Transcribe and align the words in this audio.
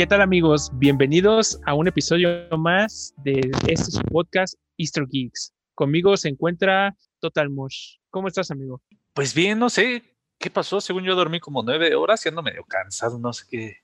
¿Qué 0.00 0.06
tal 0.06 0.22
amigos? 0.22 0.70
Bienvenidos 0.72 1.60
a 1.66 1.74
un 1.74 1.86
episodio 1.86 2.48
más 2.56 3.12
de 3.18 3.50
este 3.68 4.00
podcast 4.10 4.54
Easter 4.78 5.04
Geeks. 5.06 5.52
Conmigo 5.74 6.16
se 6.16 6.30
encuentra 6.30 6.96
Total 7.18 7.50
Mush. 7.50 7.98
¿Cómo 8.08 8.26
estás, 8.26 8.50
amigo? 8.50 8.80
Pues 9.12 9.34
bien, 9.34 9.58
no 9.58 9.68
sé 9.68 10.16
qué 10.38 10.48
pasó. 10.48 10.80
Según 10.80 11.04
yo 11.04 11.14
dormí 11.14 11.38
como 11.38 11.62
nueve 11.62 11.94
horas 11.94 12.24
y 12.24 12.30
ando 12.30 12.42
medio 12.42 12.64
cansado. 12.64 13.18
No 13.18 13.30
sé 13.34 13.44
qué, 13.50 13.76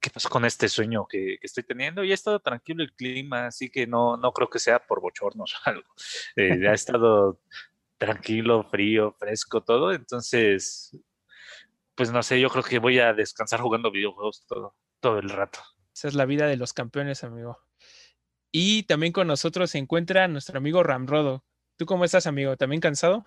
qué 0.00 0.10
pasó 0.10 0.28
con 0.28 0.44
este 0.44 0.68
sueño 0.68 1.06
que, 1.08 1.38
estoy 1.40 1.62
teniendo. 1.62 2.02
Y 2.02 2.10
ha 2.10 2.14
estado 2.14 2.40
tranquilo 2.40 2.82
el 2.82 2.92
clima, 2.92 3.46
así 3.46 3.70
que 3.70 3.86
no, 3.86 4.16
no 4.16 4.32
creo 4.32 4.50
que 4.50 4.58
sea 4.58 4.84
por 4.84 5.00
bochornos 5.00 5.54
o 5.54 5.70
algo. 5.70 5.94
Eh, 6.34 6.66
ha 6.66 6.74
estado 6.74 7.38
tranquilo, 7.98 8.64
frío, 8.64 9.14
fresco, 9.16 9.62
todo. 9.62 9.92
Entonces, 9.92 10.98
pues 11.94 12.10
no 12.10 12.20
sé, 12.24 12.40
yo 12.40 12.50
creo 12.50 12.64
que 12.64 12.80
voy 12.80 12.98
a 12.98 13.12
descansar 13.12 13.60
jugando 13.60 13.92
videojuegos 13.92 14.44
todo 14.48 14.74
todo 15.04 15.18
el 15.18 15.28
rato. 15.28 15.58
Esa 15.94 16.08
es 16.08 16.14
la 16.14 16.24
vida 16.24 16.46
de 16.46 16.56
los 16.56 16.72
campeones, 16.72 17.24
amigo. 17.24 17.58
Y 18.50 18.84
también 18.84 19.12
con 19.12 19.26
nosotros 19.26 19.70
se 19.70 19.76
encuentra 19.76 20.28
nuestro 20.28 20.56
amigo 20.56 20.82
Ramrodo. 20.82 21.44
¿Tú 21.76 21.84
cómo 21.84 22.06
estás, 22.06 22.26
amigo? 22.26 22.56
¿También 22.56 22.80
cansado? 22.80 23.26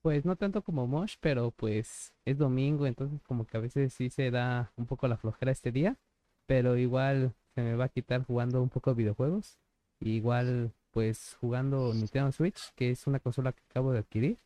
Pues 0.00 0.24
no 0.24 0.36
tanto 0.36 0.62
como 0.62 0.86
Mosh, 0.86 1.16
pero 1.20 1.50
pues 1.50 2.14
es 2.24 2.38
domingo, 2.38 2.86
entonces 2.86 3.20
como 3.22 3.46
que 3.46 3.58
a 3.58 3.60
veces 3.60 3.92
sí 3.92 4.08
se 4.08 4.30
da 4.30 4.72
un 4.76 4.86
poco 4.86 5.08
la 5.08 5.18
flojera 5.18 5.52
este 5.52 5.72
día, 5.72 5.98
pero 6.46 6.78
igual 6.78 7.34
se 7.54 7.60
me 7.60 7.74
va 7.74 7.84
a 7.84 7.90
quitar 7.90 8.24
jugando 8.24 8.62
un 8.62 8.70
poco 8.70 8.94
de 8.94 8.96
videojuegos. 8.96 9.58
Igual 10.00 10.72
pues 10.90 11.36
jugando 11.38 11.92
Nintendo 11.92 12.32
Switch, 12.32 12.72
que 12.76 12.92
es 12.92 13.06
una 13.06 13.20
consola 13.20 13.52
que 13.52 13.62
acabo 13.68 13.92
de 13.92 13.98
adquirir, 13.98 14.38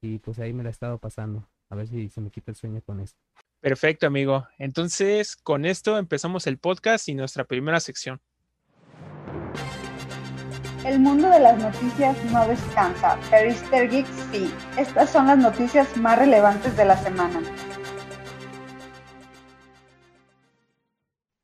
y 0.00 0.18
pues 0.18 0.38
ahí 0.38 0.52
me 0.52 0.62
la 0.62 0.68
he 0.68 0.72
estado 0.72 0.98
pasando. 0.98 1.48
A 1.68 1.74
ver 1.74 1.88
si 1.88 2.10
se 2.10 2.20
me 2.20 2.30
quita 2.30 2.52
el 2.52 2.56
sueño 2.56 2.80
con 2.80 3.00
esto. 3.00 3.18
Perfecto, 3.60 4.06
amigo. 4.06 4.48
Entonces, 4.58 5.36
con 5.36 5.66
esto 5.66 5.98
empezamos 5.98 6.46
el 6.46 6.56
podcast 6.56 7.08
y 7.10 7.14
nuestra 7.14 7.44
primera 7.44 7.78
sección. 7.78 8.18
El 10.86 10.98
mundo 10.98 11.28
de 11.28 11.40
las 11.40 11.58
noticias 11.58 12.16
no 12.32 12.48
descansa, 12.48 13.20
pero 13.30 13.50
Easter 13.50 13.90
Geeks 13.90 14.08
sí. 14.32 14.50
Estas 14.78 15.10
son 15.10 15.26
las 15.26 15.36
noticias 15.36 15.94
más 15.98 16.18
relevantes 16.18 16.74
de 16.74 16.86
la 16.86 16.96
semana. 16.96 17.42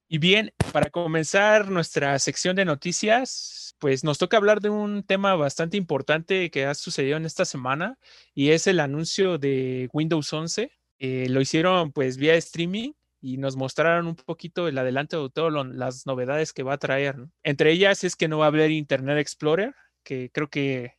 Y 0.09 0.17
bien, 0.17 0.55
para 0.73 0.89
comenzar 0.89 1.71
nuestra 1.71 2.19
sección 2.19 2.57
de 2.57 2.65
noticias, 2.65 3.77
pues 3.79 4.05
nos 4.05 4.17
toca 4.17 4.39
hablar 4.39 4.63
de 4.63 4.71
un 4.71 5.03
tema 5.03 5.35
bastante 5.35 5.77
importante 5.77 6.51
que 6.51 6.65
ha 6.65 6.75
sucedido 6.75 7.19
en 7.19 7.27
esta 7.27 7.45
semana 7.45 7.99
y 8.33 8.53
es 8.53 8.67
el 8.67 8.81
anuncio 8.81 9.37
de 9.37 9.91
Windows 9.93 10.33
11 10.33 10.73
eh, 10.99 11.29
lo 11.29 11.41
hicieron 11.41 11.93
pues 11.93 12.17
vía 12.17 12.35
streaming 12.35 12.93
y 13.21 13.39
nos 13.39 13.57
mostraron 13.57 14.07
un 14.07 14.17
poquito 14.17 14.69
el 14.69 14.79
adelanto 14.79 15.23
de 15.23 15.31
todas 15.31 15.67
las 15.75 16.07
novedades 16.07 16.53
que 16.53 16.63
va 16.63 16.75
a 16.75 16.79
traer. 16.79 17.17
Entre 17.43 17.73
ellas 17.73 18.05
es 18.05 18.17
que 18.17 18.29
no 18.29 18.39
va 18.39 18.47
a 18.47 18.49
haber 18.49 18.71
Internet 18.71 19.19
Explorer, 19.19 19.75
que 20.05 20.31
creo 20.33 20.49
que 20.49 20.95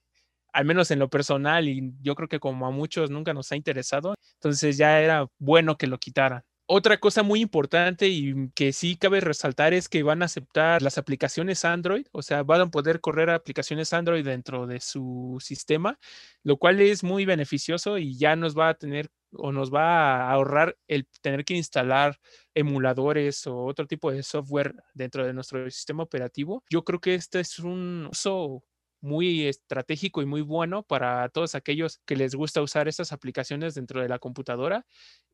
al 0.53 0.66
menos 0.66 0.92
en 0.92 1.00
lo 1.00 1.09
personal 1.09 1.68
y 1.68 1.94
yo 2.02 2.16
creo 2.16 2.28
que 2.28 2.40
como 2.40 2.66
a 2.66 2.72
muchos 2.72 3.12
nunca 3.12 3.34
nos 3.34 3.52
ha 3.52 3.56
interesado, 3.56 4.16
entonces 4.36 4.78
ya 4.78 5.02
era 5.02 5.28
bueno 5.38 5.78
que 5.78 5.88
lo 5.88 6.00
quitaran. 6.00 6.44
Otra 6.69 6.97
cosa 7.00 7.24
muy 7.24 7.40
importante 7.40 8.09
y 8.09 8.50
que 8.53 8.74
sí 8.74 8.97
cabe 8.97 9.22
resaltar 9.22 9.74
es 9.74 9.88
que 9.88 10.03
van 10.03 10.22
a 10.22 10.25
aceptar 10.25 10.81
las 10.81 10.97
aplicaciones 10.97 11.63
Android, 11.63 12.07
o 12.12 12.22
sea, 12.22 12.44
van 12.44 12.59
a 12.59 12.69
poder 12.69 13.00
correr 13.00 13.30
aplicaciones 13.30 13.94
Android 13.94 14.25
dentro 14.25 14.68
de 14.68 14.81
su 14.81 15.38
sistema, 15.40 15.97
lo 16.44 16.57
cual 16.57 16.81
es 16.81 17.06
muy 17.06 17.24
beneficioso 17.24 17.97
y 17.97 18.18
ya 18.18 18.36
nos 18.36 18.57
va 18.57 18.68
a 18.68 18.74
tener 18.74 19.09
o 19.33 19.51
nos 19.51 19.73
va 19.73 20.27
a 20.27 20.31
ahorrar 20.31 20.77
el 20.88 21.07
tener 21.21 21.45
que 21.45 21.55
instalar 21.55 22.19
emuladores 22.53 23.45
o 23.47 23.65
otro 23.65 23.88
tipo 23.88 24.11
de 24.11 24.23
software 24.23 24.75
dentro 24.93 25.25
de 25.25 25.33
nuestro 25.33 25.69
sistema 25.69 26.03
operativo. 26.03 26.63
Yo 26.69 26.83
creo 26.83 26.99
que 26.99 27.15
este 27.15 27.39
es 27.39 27.59
un 27.59 28.07
uso 28.11 28.63
muy 29.01 29.45
estratégico 29.45 30.21
y 30.21 30.25
muy 30.25 30.41
bueno 30.41 30.83
para 30.83 31.29
todos 31.29 31.55
aquellos 31.55 31.99
que 32.05 32.15
les 32.15 32.35
gusta 32.35 32.61
usar 32.61 32.88
estas 32.88 33.11
aplicaciones 33.11 33.75
dentro 33.75 34.01
de 34.01 34.09
la 34.09 34.19
computadora 34.19 34.85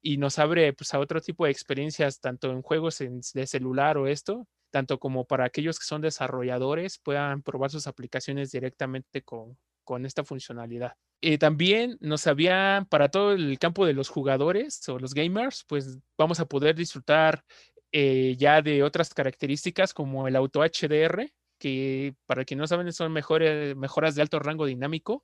y 0.01 0.17
nos 0.17 0.37
abre 0.39 0.73
pues, 0.73 0.93
a 0.93 0.99
otro 0.99 1.21
tipo 1.21 1.45
de 1.45 1.51
experiencias, 1.51 2.19
tanto 2.19 2.51
en 2.51 2.61
juegos 2.61 2.99
de 2.99 3.47
celular 3.47 3.97
o 3.97 4.07
esto, 4.07 4.47
tanto 4.73 4.97
como 4.97 5.25
para 5.25 5.45
aquellos 5.45 5.77
que 5.77 5.85
son 5.85 6.01
desarrolladores 6.01 6.97
puedan 6.97 7.43
probar 7.43 7.69
sus 7.69 7.85
aplicaciones 7.85 8.51
directamente 8.51 9.21
con, 9.21 9.55
con 9.83 10.03
esta 10.07 10.23
funcionalidad. 10.23 10.93
y 11.21 11.37
también 11.37 11.95
nos 12.01 12.25
había, 12.25 12.87
para 12.89 13.09
todo 13.09 13.33
el 13.33 13.59
campo 13.59 13.85
de 13.85 13.93
los 13.93 14.09
jugadores 14.09 14.89
o 14.89 14.97
los 14.97 15.13
gamers, 15.13 15.63
pues 15.67 15.99
vamos 16.17 16.39
a 16.39 16.45
poder 16.45 16.75
disfrutar 16.75 17.45
eh, 17.91 18.35
ya 18.35 18.63
de 18.63 18.81
otras 18.81 19.13
características 19.13 19.93
como 19.93 20.27
el 20.27 20.35
auto 20.35 20.61
HDR, 20.63 21.31
que 21.59 22.15
para 22.25 22.43
quien 22.43 22.57
no 22.57 22.65
saben 22.65 22.91
son 22.91 23.13
mejores, 23.13 23.75
mejoras 23.75 24.15
de 24.15 24.23
alto 24.23 24.39
rango 24.39 24.65
dinámico. 24.65 25.23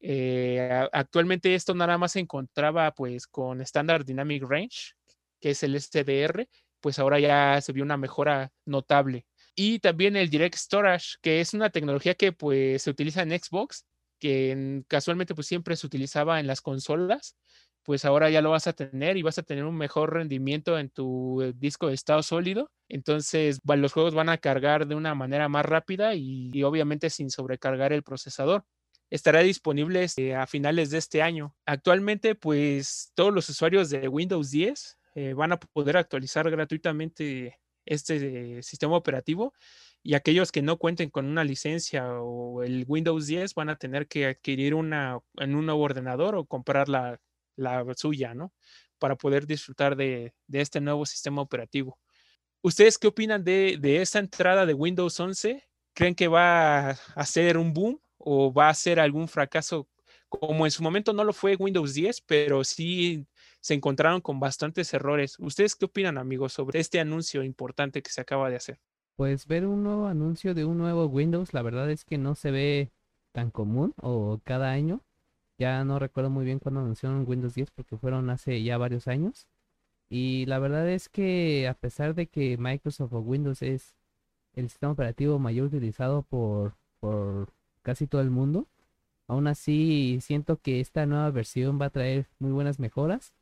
Eh, 0.00 0.88
actualmente 0.90 1.54
esto 1.54 1.72
nada 1.72 1.96
más 1.98 2.12
se 2.12 2.20
encontraba 2.20 2.92
pues 2.92 3.28
con 3.28 3.60
Standard 3.60 4.04
Dynamic 4.04 4.42
Range, 4.42 4.94
que 5.40 5.50
es 5.50 5.62
el 5.62 5.80
SDR, 5.80 6.48
pues 6.82 6.98
ahora 6.98 7.18
ya 7.20 7.60
se 7.62 7.72
vio 7.72 7.84
una 7.84 7.96
mejora 7.96 8.52
notable. 8.66 9.24
Y 9.54 9.78
también 9.78 10.16
el 10.16 10.28
Direct 10.28 10.56
Storage, 10.56 11.16
que 11.22 11.40
es 11.40 11.54
una 11.54 11.70
tecnología 11.70 12.14
que 12.14 12.32
pues 12.32 12.82
se 12.82 12.90
utiliza 12.90 13.22
en 13.22 13.30
Xbox, 13.30 13.86
que 14.18 14.82
casualmente 14.88 15.34
pues 15.34 15.46
siempre 15.46 15.76
se 15.76 15.86
utilizaba 15.86 16.40
en 16.40 16.46
las 16.46 16.60
consolas, 16.60 17.36
pues 17.82 18.04
ahora 18.04 18.30
ya 18.30 18.42
lo 18.42 18.50
vas 18.50 18.66
a 18.66 18.72
tener 18.72 19.16
y 19.16 19.22
vas 19.22 19.38
a 19.38 19.42
tener 19.42 19.64
un 19.64 19.76
mejor 19.76 20.12
rendimiento 20.14 20.78
en 20.78 20.90
tu 20.90 21.42
eh, 21.42 21.52
disco 21.54 21.88
de 21.88 21.94
estado 21.94 22.22
sólido. 22.22 22.70
Entonces 22.88 23.60
los 23.64 23.92
juegos 23.92 24.14
van 24.14 24.28
a 24.28 24.38
cargar 24.38 24.86
de 24.86 24.94
una 24.94 25.14
manera 25.14 25.48
más 25.48 25.66
rápida 25.66 26.14
y, 26.14 26.62
obviamente 26.62 27.10
sin 27.10 27.30
sobrecargar 27.30 27.92
el 27.92 28.02
procesador. 28.02 28.64
Estará 29.10 29.40
disponible 29.40 30.04
este, 30.04 30.34
a 30.34 30.46
finales 30.46 30.90
de 30.90 30.98
este 30.98 31.20
año. 31.22 31.54
Actualmente 31.66 32.34
pues 32.34 33.12
todos 33.14 33.32
los 33.34 33.48
usuarios 33.48 33.90
de 33.90 34.08
Windows 34.08 34.50
10 34.50 34.98
eh, 35.14 35.34
van 35.34 35.52
a 35.52 35.60
poder 35.60 35.96
actualizar 35.96 36.50
gratuitamente 36.50 37.58
este 37.84 38.62
sistema 38.62 38.96
operativo 38.96 39.52
y 40.02 40.14
aquellos 40.14 40.50
que 40.50 40.62
no 40.62 40.78
cuenten 40.78 41.10
con 41.10 41.26
una 41.26 41.44
licencia 41.44 42.20
o 42.20 42.62
el 42.62 42.84
Windows 42.88 43.26
10 43.26 43.54
van 43.54 43.70
a 43.70 43.76
tener 43.76 44.08
que 44.08 44.26
adquirir 44.26 44.74
una 44.74 45.18
en 45.36 45.54
un 45.54 45.66
nuevo 45.66 45.82
ordenador 45.82 46.34
o 46.34 46.44
comprar 46.44 46.88
la, 46.88 47.20
la 47.56 47.84
suya, 47.96 48.34
¿no? 48.34 48.52
Para 48.98 49.16
poder 49.16 49.46
disfrutar 49.46 49.96
de, 49.96 50.34
este 50.52 50.80
nuevo 50.80 51.06
sistema 51.06 51.42
operativo. 51.42 51.98
¿Ustedes 52.62 52.98
qué 52.98 53.08
opinan 53.08 53.44
de, 53.44 53.76
de 53.80 54.02
esta 54.02 54.18
entrada 54.18 54.66
de 54.66 54.74
Windows 54.74 55.18
11? 55.18 55.62
¿Creen 55.94 56.14
que 56.14 56.28
va 56.28 56.90
a 56.90 57.26
ser 57.26 57.58
un 57.58 57.72
boom 57.72 58.00
o 58.18 58.52
va 58.52 58.68
a 58.68 58.74
ser 58.74 58.98
algún 58.98 59.28
fracaso? 59.28 59.88
Como 60.28 60.64
en 60.64 60.70
su 60.70 60.82
momento 60.82 61.12
no 61.12 61.24
lo 61.24 61.32
fue 61.32 61.56
Windows 61.56 61.94
10, 61.94 62.22
pero 62.22 62.64
sí 62.64 63.26
se 63.62 63.74
encontraron 63.74 64.20
con 64.20 64.40
bastantes 64.40 64.92
errores. 64.92 65.36
¿Ustedes 65.38 65.76
qué 65.76 65.84
opinan, 65.86 66.18
amigos, 66.18 66.52
sobre 66.52 66.80
este 66.80 66.98
anuncio 66.98 67.44
importante 67.44 68.02
que 68.02 68.10
se 68.10 68.20
acaba 68.20 68.50
de 68.50 68.56
hacer? 68.56 68.80
Pues 69.14 69.46
ver 69.46 69.66
un 69.66 69.84
nuevo 69.84 70.08
anuncio 70.08 70.52
de 70.52 70.64
un 70.64 70.78
nuevo 70.78 71.06
Windows, 71.06 71.54
la 71.54 71.62
verdad 71.62 71.88
es 71.90 72.04
que 72.04 72.18
no 72.18 72.34
se 72.34 72.50
ve 72.50 72.90
tan 73.30 73.50
común 73.50 73.94
o 74.02 74.40
cada 74.42 74.72
año. 74.72 75.00
Ya 75.58 75.84
no 75.84 76.00
recuerdo 76.00 76.28
muy 76.28 76.44
bien 76.44 76.58
cuándo 76.58 76.80
anunciaron 76.80 77.24
Windows 77.26 77.54
10 77.54 77.70
porque 77.70 77.96
fueron 77.96 78.30
hace 78.30 78.60
ya 78.64 78.78
varios 78.78 79.06
años. 79.06 79.46
Y 80.08 80.44
la 80.46 80.58
verdad 80.58 80.88
es 80.88 81.08
que 81.08 81.68
a 81.68 81.74
pesar 81.74 82.16
de 82.16 82.26
que 82.26 82.56
Microsoft 82.58 83.12
o 83.12 83.20
Windows 83.20 83.62
es 83.62 83.94
el 84.54 84.68
sistema 84.68 84.92
operativo 84.92 85.38
mayor 85.38 85.68
utilizado 85.68 86.22
por, 86.22 86.74
por 86.98 87.52
casi 87.82 88.08
todo 88.08 88.22
el 88.22 88.30
mundo, 88.30 88.66
aún 89.28 89.46
así 89.46 90.18
siento 90.20 90.56
que 90.60 90.80
esta 90.80 91.06
nueva 91.06 91.30
versión 91.30 91.80
va 91.80 91.86
a 91.86 91.90
traer 91.90 92.26
muy 92.40 92.50
buenas 92.50 92.80
mejoras. 92.80 93.32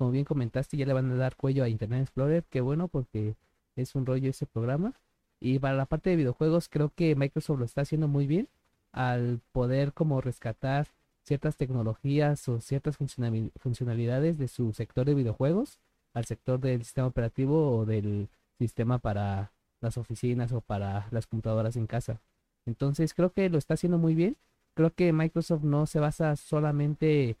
Como 0.00 0.12
bien 0.12 0.24
comentaste, 0.24 0.78
ya 0.78 0.86
le 0.86 0.94
van 0.94 1.12
a 1.12 1.14
dar 1.16 1.36
cuello 1.36 1.62
a 1.62 1.68
Internet 1.68 2.00
Explorer, 2.00 2.42
que 2.44 2.62
bueno 2.62 2.88
porque 2.88 3.36
es 3.76 3.94
un 3.94 4.06
rollo 4.06 4.30
ese 4.30 4.46
programa. 4.46 4.94
Y 5.40 5.58
para 5.58 5.74
la 5.74 5.84
parte 5.84 6.08
de 6.08 6.16
videojuegos 6.16 6.70
creo 6.70 6.90
que 6.96 7.14
Microsoft 7.14 7.58
lo 7.58 7.66
está 7.66 7.82
haciendo 7.82 8.08
muy 8.08 8.26
bien 8.26 8.48
al 8.92 9.42
poder 9.52 9.92
como 9.92 10.22
rescatar 10.22 10.86
ciertas 11.22 11.58
tecnologías 11.58 12.48
o 12.48 12.62
ciertas 12.62 12.96
funcionalidades 12.96 14.38
de 14.38 14.48
su 14.48 14.72
sector 14.72 15.04
de 15.04 15.12
videojuegos 15.12 15.80
al 16.14 16.24
sector 16.24 16.58
del 16.60 16.82
sistema 16.82 17.08
operativo 17.08 17.76
o 17.76 17.84
del 17.84 18.30
sistema 18.58 19.00
para 19.00 19.52
las 19.82 19.98
oficinas 19.98 20.50
o 20.52 20.62
para 20.62 21.08
las 21.10 21.26
computadoras 21.26 21.76
en 21.76 21.86
casa. 21.86 22.22
Entonces 22.64 23.12
creo 23.12 23.34
que 23.34 23.50
lo 23.50 23.58
está 23.58 23.74
haciendo 23.74 23.98
muy 23.98 24.14
bien. 24.14 24.38
Creo 24.72 24.94
que 24.94 25.12
Microsoft 25.12 25.62
no 25.62 25.84
se 25.84 26.00
basa 26.00 26.36
solamente 26.36 27.36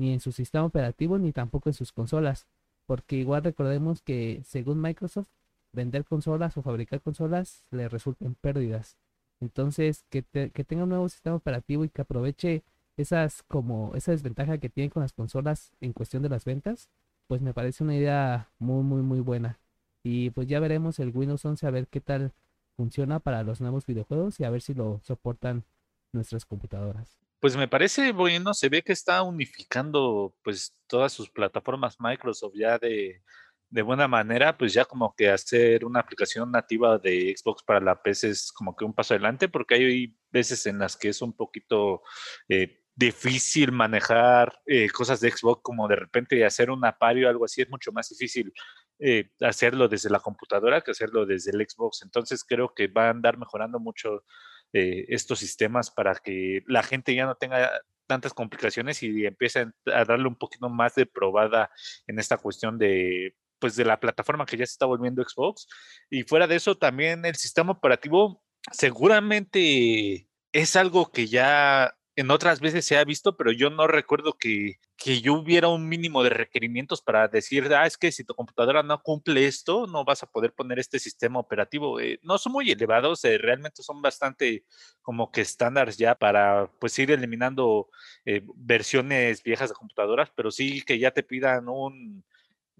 ni 0.00 0.14
en 0.14 0.20
su 0.20 0.32
sistema 0.32 0.64
operativo 0.64 1.18
ni 1.18 1.32
tampoco 1.32 1.68
en 1.68 1.74
sus 1.74 1.92
consolas. 1.92 2.46
Porque 2.86 3.16
igual 3.16 3.44
recordemos 3.44 4.02
que 4.02 4.42
según 4.44 4.80
Microsoft, 4.80 5.28
vender 5.72 6.04
consolas 6.04 6.56
o 6.56 6.62
fabricar 6.62 7.02
consolas 7.02 7.64
le 7.70 7.88
resulten 7.88 8.34
pérdidas. 8.34 8.96
Entonces, 9.40 10.04
que, 10.10 10.22
que 10.22 10.64
tenga 10.64 10.84
un 10.84 10.88
nuevo 10.88 11.08
sistema 11.08 11.36
operativo 11.36 11.84
y 11.84 11.90
que 11.90 12.02
aproveche 12.02 12.64
esas 12.96 13.42
como 13.44 13.94
esa 13.94 14.12
desventaja 14.12 14.58
que 14.58 14.70
tiene 14.70 14.90
con 14.90 15.02
las 15.02 15.12
consolas 15.12 15.72
en 15.80 15.92
cuestión 15.92 16.22
de 16.22 16.30
las 16.30 16.44
ventas, 16.44 16.88
pues 17.28 17.42
me 17.42 17.54
parece 17.54 17.84
una 17.84 17.94
idea 17.94 18.50
muy 18.58 18.82
muy 18.82 19.02
muy 19.02 19.20
buena. 19.20 19.58
Y 20.02 20.30
pues 20.30 20.48
ya 20.48 20.60
veremos 20.60 20.98
el 20.98 21.14
Windows 21.14 21.44
11 21.44 21.66
a 21.66 21.70
ver 21.70 21.88
qué 21.88 22.00
tal 22.00 22.32
funciona 22.76 23.20
para 23.20 23.42
los 23.42 23.60
nuevos 23.60 23.86
videojuegos 23.86 24.40
y 24.40 24.44
a 24.44 24.50
ver 24.50 24.62
si 24.62 24.74
lo 24.74 25.00
soportan 25.04 25.64
nuestras 26.12 26.46
computadoras. 26.46 27.20
Pues 27.40 27.56
me 27.56 27.68
parece 27.68 28.12
bueno, 28.12 28.54
se 28.54 28.68
ve 28.68 28.82
que 28.82 28.92
está 28.92 29.22
unificando 29.22 30.34
pues 30.42 30.76
todas 30.86 31.12
sus 31.12 31.30
plataformas 31.30 31.96
Microsoft 31.98 32.52
ya 32.54 32.78
de, 32.78 33.22
de 33.70 33.82
buena 33.82 34.08
manera, 34.08 34.58
pues 34.58 34.74
ya 34.74 34.84
como 34.84 35.14
que 35.14 35.30
hacer 35.30 35.84
una 35.84 36.00
aplicación 36.00 36.50
nativa 36.50 36.98
de 36.98 37.34
Xbox 37.36 37.62
para 37.62 37.80
la 37.80 38.02
PC 38.02 38.28
es 38.30 38.52
como 38.52 38.76
que 38.76 38.84
un 38.84 38.92
paso 38.92 39.14
adelante, 39.14 39.48
porque 39.48 39.76
hay 39.76 40.16
veces 40.30 40.66
en 40.66 40.78
las 40.80 40.96
que 40.96 41.08
es 41.08 41.22
un 41.22 41.32
poquito 41.32 42.02
eh, 42.48 42.82
difícil 42.96 43.72
manejar 43.72 44.60
eh, 44.66 44.90
cosas 44.90 45.20
de 45.20 45.30
Xbox, 45.30 45.62
como 45.62 45.88
de 45.88 45.96
repente 45.96 46.44
hacer 46.44 46.70
un 46.70 46.84
apario 46.84 47.28
o 47.28 47.30
algo 47.30 47.44
así, 47.44 47.62
es 47.62 47.70
mucho 47.70 47.92
más 47.92 48.08
difícil 48.08 48.52
eh, 48.98 49.30
hacerlo 49.40 49.88
desde 49.88 50.10
la 50.10 50.20
computadora 50.20 50.80
que 50.82 50.90
hacerlo 50.90 51.24
desde 51.24 51.52
el 51.52 51.66
Xbox. 51.66 52.02
Entonces 52.02 52.44
creo 52.44 52.74
que 52.74 52.88
va 52.88 53.06
a 53.06 53.10
andar 53.10 53.38
mejorando 53.38 53.78
mucho 53.78 54.24
estos 54.72 55.38
sistemas 55.38 55.90
para 55.90 56.14
que 56.14 56.62
la 56.66 56.82
gente 56.82 57.14
ya 57.14 57.26
no 57.26 57.34
tenga 57.34 57.70
tantas 58.06 58.34
complicaciones 58.34 59.02
y 59.02 59.26
empiecen 59.26 59.74
a 59.86 60.04
darle 60.04 60.28
un 60.28 60.36
poquito 60.36 60.68
más 60.68 60.94
de 60.94 61.06
probada 61.06 61.70
en 62.06 62.18
esta 62.18 62.38
cuestión 62.38 62.78
de 62.78 63.34
pues 63.60 63.76
de 63.76 63.84
la 63.84 64.00
plataforma 64.00 64.46
que 64.46 64.56
ya 64.56 64.66
se 64.66 64.72
está 64.72 64.86
volviendo 64.86 65.22
Xbox. 65.22 65.68
Y 66.08 66.22
fuera 66.22 66.46
de 66.46 66.56
eso, 66.56 66.76
también 66.76 67.24
el 67.26 67.36
sistema 67.36 67.72
operativo 67.72 68.42
seguramente 68.72 70.28
es 70.52 70.76
algo 70.76 71.12
que 71.12 71.28
ya 71.28 71.94
en 72.20 72.30
otras 72.30 72.60
veces 72.60 72.84
se 72.84 72.98
ha 72.98 73.04
visto, 73.04 73.34
pero 73.34 73.50
yo 73.50 73.70
no 73.70 73.86
recuerdo 73.86 74.34
que, 74.34 74.78
que 74.98 75.22
yo 75.22 75.32
hubiera 75.32 75.68
un 75.68 75.88
mínimo 75.88 76.22
de 76.22 76.28
requerimientos 76.28 77.00
para 77.00 77.28
decir, 77.28 77.72
ah, 77.74 77.86
es 77.86 77.96
que 77.96 78.12
si 78.12 78.24
tu 78.24 78.34
computadora 78.34 78.82
no 78.82 79.02
cumple 79.02 79.46
esto, 79.46 79.86
no 79.86 80.04
vas 80.04 80.22
a 80.22 80.26
poder 80.26 80.52
poner 80.52 80.78
este 80.78 80.98
sistema 80.98 81.38
operativo. 81.38 81.98
Eh, 81.98 82.20
no 82.22 82.36
son 82.36 82.52
muy 82.52 82.70
elevados, 82.70 83.24
eh, 83.24 83.38
realmente 83.38 83.82
son 83.82 84.02
bastante 84.02 84.64
como 85.00 85.32
que 85.32 85.40
estándares 85.40 85.96
ya 85.96 86.14
para 86.14 86.70
pues 86.78 86.98
ir 86.98 87.10
eliminando 87.10 87.88
eh, 88.26 88.42
versiones 88.54 89.42
viejas 89.42 89.70
de 89.70 89.74
computadoras, 89.74 90.30
pero 90.36 90.50
sí 90.50 90.82
que 90.82 90.98
ya 90.98 91.12
te 91.12 91.22
pidan 91.22 91.70
un 91.70 92.22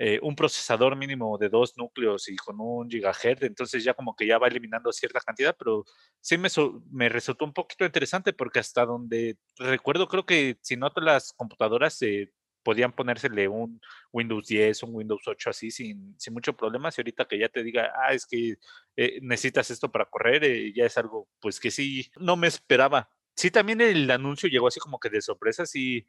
eh, 0.02 0.18
un 0.22 0.34
procesador 0.34 0.96
mínimo 0.96 1.36
de 1.36 1.50
dos 1.50 1.76
núcleos 1.76 2.26
y 2.30 2.36
con 2.36 2.58
un 2.58 2.88
gigahertz, 2.88 3.42
entonces 3.42 3.84
ya 3.84 3.92
como 3.92 4.16
que 4.16 4.26
ya 4.26 4.38
va 4.38 4.48
eliminando 4.48 4.90
cierta 4.92 5.20
cantidad, 5.20 5.54
pero 5.58 5.84
sí 6.22 6.38
me, 6.38 6.48
me 6.90 7.10
resultó 7.10 7.44
un 7.44 7.52
poquito 7.52 7.84
interesante 7.84 8.32
porque 8.32 8.60
hasta 8.60 8.86
donde 8.86 9.36
recuerdo, 9.58 10.08
creo 10.08 10.24
que 10.24 10.56
si 10.62 10.78
no 10.78 10.90
todas 10.90 11.04
las 11.04 11.32
computadoras 11.34 12.00
eh, 12.00 12.32
podían 12.62 12.92
ponérsele 12.92 13.46
un 13.46 13.78
Windows 14.10 14.46
10, 14.46 14.84
un 14.84 14.94
Windows 14.94 15.20
8 15.26 15.50
así 15.50 15.70
sin, 15.70 16.18
sin 16.18 16.32
mucho 16.32 16.56
problema, 16.56 16.88
y 16.88 16.98
ahorita 16.98 17.26
que 17.26 17.38
ya 17.38 17.50
te 17.50 17.62
diga, 17.62 17.92
ah, 18.02 18.14
es 18.14 18.24
que 18.24 18.56
eh, 18.96 19.18
necesitas 19.20 19.70
esto 19.70 19.92
para 19.92 20.06
correr, 20.06 20.72
ya 20.72 20.86
es 20.86 20.96
algo 20.96 21.28
pues 21.40 21.60
que 21.60 21.70
sí, 21.70 22.10
no 22.18 22.36
me 22.36 22.46
esperaba. 22.46 23.10
Sí, 23.36 23.50
también 23.50 23.82
el 23.82 24.10
anuncio 24.10 24.48
llegó 24.48 24.68
así 24.68 24.80
como 24.80 24.98
que 24.98 25.10
de 25.10 25.20
sorpresa, 25.20 25.66
sí, 25.66 26.06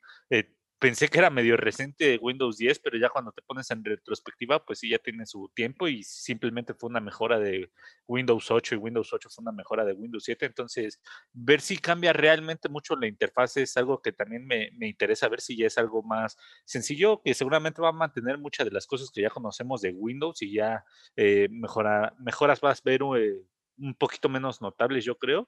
pensé 0.82 1.10
que 1.10 1.20
era 1.20 1.30
medio 1.30 1.58
reciente 1.58 2.18
Windows 2.20 2.58
10, 2.58 2.80
pero 2.80 2.98
ya 2.98 3.10
cuando 3.10 3.32
te 3.32 3.44
pones 3.44 3.70
en 3.70 3.86
retrospectiva, 3.86 4.66
pues 4.66 4.80
sí, 4.80 4.90
ya 4.90 4.98
tiene 4.98 5.28
su 5.28 5.52
tiempo 5.54 5.88
y 5.88 6.02
simplemente 6.04 6.74
fue 6.74 6.90
una 6.90 7.00
mejora 7.00 7.40
de 7.40 7.72
Windows 8.08 8.50
8 8.50 8.74
y 8.74 8.78
Windows 8.80 9.14
8 9.14 9.30
fue 9.30 9.44
una 9.44 9.52
mejora 9.52 9.86
de 9.86 9.94
Windows 9.94 10.24
7. 10.24 10.44
Entonces, 10.48 11.00
ver 11.34 11.62
si 11.62 11.78
cambia 11.78 12.14
realmente 12.14 12.68
mucho 12.68 12.96
la 12.96 13.06
interfaz 13.06 13.58
es 13.58 13.78
algo 13.78 14.02
que 14.02 14.12
también 14.12 14.48
me, 14.48 14.72
interesa 14.82 15.30
ver 15.30 15.42
si 15.42 15.56
ya 15.56 15.68
es 15.68 15.78
algo 15.78 16.02
más 16.02 16.36
sencillo, 16.66 17.22
que 17.24 17.36
seguramente 17.36 17.80
va 17.80 17.90
a 17.90 17.92
mantener 17.94 18.40
muchas 18.40 18.66
de 18.66 18.72
las 18.72 18.88
cosas 18.88 19.12
que 19.12 19.22
ya 19.22 19.30
conocemos 19.30 19.82
de 19.82 19.92
Windows 19.92 20.42
y 20.42 20.54
ya 20.54 20.84
eh, 21.16 21.48
mejora, 21.52 22.16
mejoras 22.18 22.60
vas 22.60 22.80
a 22.80 22.90
ver 22.90 23.02
eh, 23.18 23.40
un 23.78 23.94
poquito 23.94 24.30
menos 24.30 24.62
notables, 24.62 25.06
yo 25.06 25.16
creo, 25.20 25.48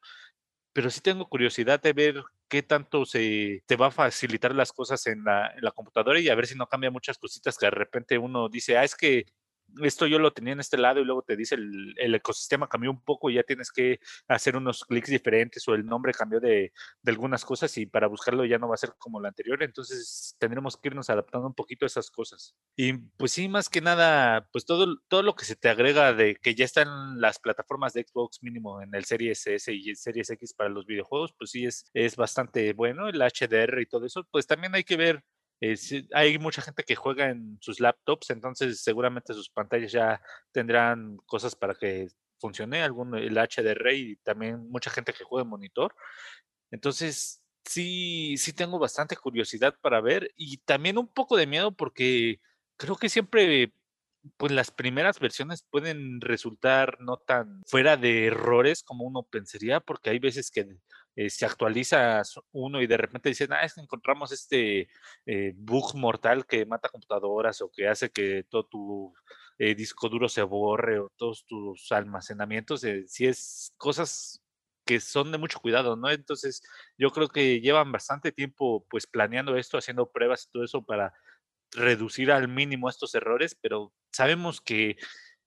pero 0.74 0.90
sí 0.90 1.02
tengo 1.02 1.28
curiosidad 1.30 1.82
de 1.82 1.94
ver 1.94 2.24
qué 2.50 2.64
tanto 2.64 3.06
se 3.06 3.64
te 3.66 3.76
va 3.76 3.88
a 3.88 3.92
facilitar 3.92 4.54
las 4.56 4.72
cosas 4.72 5.06
en 5.08 5.24
la, 5.24 5.48
en 5.56 5.64
la 5.64 5.72
computadora 5.72 6.20
y 6.20 6.30
a 6.30 6.36
ver 6.36 6.48
si 6.48 6.56
no 6.56 6.68
cambia 6.68 6.92
muchas 6.92 7.18
cositas 7.18 7.58
que 7.58 7.68
de 7.68 7.72
repente 7.72 8.18
uno 8.18 8.50
dice, 8.50 8.78
ah, 8.78 8.84
es 8.84 8.96
que 8.96 9.26
esto 9.82 10.08
yo 10.08 10.20
lo 10.20 10.34
tenía 10.34 10.54
en 10.54 10.60
este 10.60 10.78
lado 10.78 11.00
y 11.00 11.06
luego 11.06 11.24
te 11.24 11.36
dice 11.36 11.56
el, 11.56 12.16
ecosistema 12.16 12.68
cambió 12.68 12.92
un 12.92 13.04
poco 13.04 13.30
y 13.30 13.36
ya 13.36 13.44
tienes 13.44 13.72
que 13.72 14.00
hacer 14.28 14.56
unos 14.56 14.84
clics 14.86 15.10
diferentes 15.10 15.68
o 15.68 15.74
el 15.74 15.86
nombre 15.86 16.14
cambió 16.14 16.40
de, 16.40 16.72
algunas 17.06 17.46
cosas 17.46 17.78
y 17.78 17.86
para 17.86 18.08
buscarlo 18.08 18.46
ya 18.46 18.58
no 18.58 18.68
va 18.68 18.76
a 18.76 18.78
ser 18.78 18.94
como 18.98 19.20
la 19.20 19.30
anterior, 19.30 19.62
entonces 19.64 20.36
tendremos 20.40 20.78
que 20.78 20.90
irnos 20.90 21.10
adaptando 21.10 21.48
un 21.48 21.54
poquito 21.54 21.86
a 21.86 21.88
esas 21.88 22.10
cosas. 22.10 22.56
Y 22.76 22.94
pues 22.94 23.32
sí, 23.32 23.48
más 23.48 23.70
que 23.70 23.82
nada, 23.82 24.48
pues 24.52 24.66
todo, 24.66 24.98
todo 25.08 25.24
lo 25.24 25.36
que 25.36 25.46
se 25.46 25.56
te 25.56 25.70
agrega 25.70 26.14
de 26.14 26.36
que 26.36 26.56
ya 26.56 26.66
están 26.66 27.20
las 27.20 27.40
plataformas 27.40 27.94
de 27.94 28.06
Xbox 28.08 28.42
mínimo 28.42 28.82
en 28.82 28.94
el 28.96 29.06
Series 29.06 29.46
S 29.48 29.74
y 29.74 29.90
el 29.90 29.98
Series 29.98 30.30
X 30.30 30.54
para 30.54 30.70
los 30.70 30.86
videojuegos, 30.86 31.34
pues 31.38 31.52
sí 31.52 31.66
es, 31.66 31.90
es 31.94 32.16
bastante 32.16 32.74
bueno, 32.74 33.08
el 33.08 33.22
HDR 33.22 33.82
y 33.82 33.86
todo 33.86 34.06
eso, 34.06 34.28
pues 34.32 34.48
también 34.48 34.76
hay 34.76 34.84
que 34.84 34.98
ver 34.98 35.24
eh, 35.64 36.08
hay 36.14 36.38
mucha 36.40 36.62
gente 36.62 36.84
que 36.84 36.96
juega 36.96 37.30
en 37.30 37.58
sus 37.62 37.80
laptops, 37.80 38.32
entonces 38.32 38.82
seguramente 38.82 39.34
sus 39.34 39.50
pantallas 39.50 39.94
ya 39.94 40.22
tendrán 40.52 41.18
cosas 41.26 41.56
para 41.56 41.74
que 41.76 42.10
funcione, 42.38 42.82
algún 42.84 43.16
el 43.16 43.38
HDR 43.38 43.94
y 43.94 44.18
también 44.18 44.70
mucha 44.70 44.92
gente 44.92 45.14
que 45.14 45.24
juega 45.24 45.44
en 45.44 45.50
monitor. 45.50 45.96
Entonces, 46.72 47.42
sí, 47.66 48.36
sí 48.38 48.52
tengo 48.54 48.78
bastante 48.78 49.16
curiosidad 49.16 49.76
para 49.82 50.02
ver 50.02 50.32
y 50.36 50.58
también 50.58 50.98
un 50.98 51.08
poco 51.08 51.38
de 51.38 51.48
miedo 51.48 51.72
porque 51.72 52.42
creo 52.78 52.98
que 52.98 53.08
siempre 53.10 53.74
pues 54.38 54.52
las 54.52 54.72
primeras 54.72 55.20
versiones 55.20 55.66
pueden 55.70 56.22
resultar 56.22 56.98
no 57.00 57.18
tan 57.18 57.62
fuera 57.66 57.98
de 57.98 58.28
errores 58.28 58.84
como 58.84 59.06
uno 59.06 59.24
pensaría, 59.24 59.80
porque 59.80 60.10
hay 60.10 60.20
veces 60.20 60.52
que 60.52 60.68
eh, 61.16 61.30
se 61.30 61.46
actualiza 61.46 62.22
uno 62.52 62.82
y 62.82 62.88
de 62.88 62.98
repente 62.98 63.30
dicen, 63.30 63.54
ah, 63.54 63.64
es 63.64 63.76
que 63.76 63.82
encontramos 63.82 64.32
este 64.32 64.90
eh, 65.26 65.54
bug 65.56 65.96
mortal 65.96 66.46
que 66.46 66.66
mata 66.66 66.90
computadoras 66.90 67.62
o 67.62 67.70
que 67.72 67.88
hace 67.88 68.10
que 68.10 68.46
todo 68.50 68.66
tu 68.66 69.14
eh, 69.60 69.76
disco 69.76 70.10
duro 70.10 70.28
se 70.28 70.42
borre 70.42 71.00
o 71.00 71.12
todos 71.16 71.46
tus 71.46 71.92
almacenamientos, 71.92 72.82
si 73.08 73.28
es 73.28 73.74
cosas 73.78 74.42
que 74.86 75.00
son 75.00 75.32
de 75.32 75.38
mucho 75.38 75.60
cuidado, 75.60 75.96
¿no? 75.96 76.10
Entonces, 76.10 76.62
yo 76.98 77.12
creo 77.12 77.30
que 77.30 77.62
llevan 77.62 77.92
bastante 77.92 78.32
tiempo 78.32 78.86
pues 78.90 79.08
planeando 79.08 79.56
esto, 79.56 79.78
haciendo 79.78 80.12
pruebas 80.12 80.46
y 80.46 80.52
todo 80.52 80.64
eso 80.64 80.84
para 80.84 81.14
reducir 81.72 82.32
al 82.32 82.48
mínimo 82.48 82.90
estos 82.90 83.16
errores, 83.16 83.56
pero 83.60 83.94
sabemos 84.12 84.62
que 84.62 84.98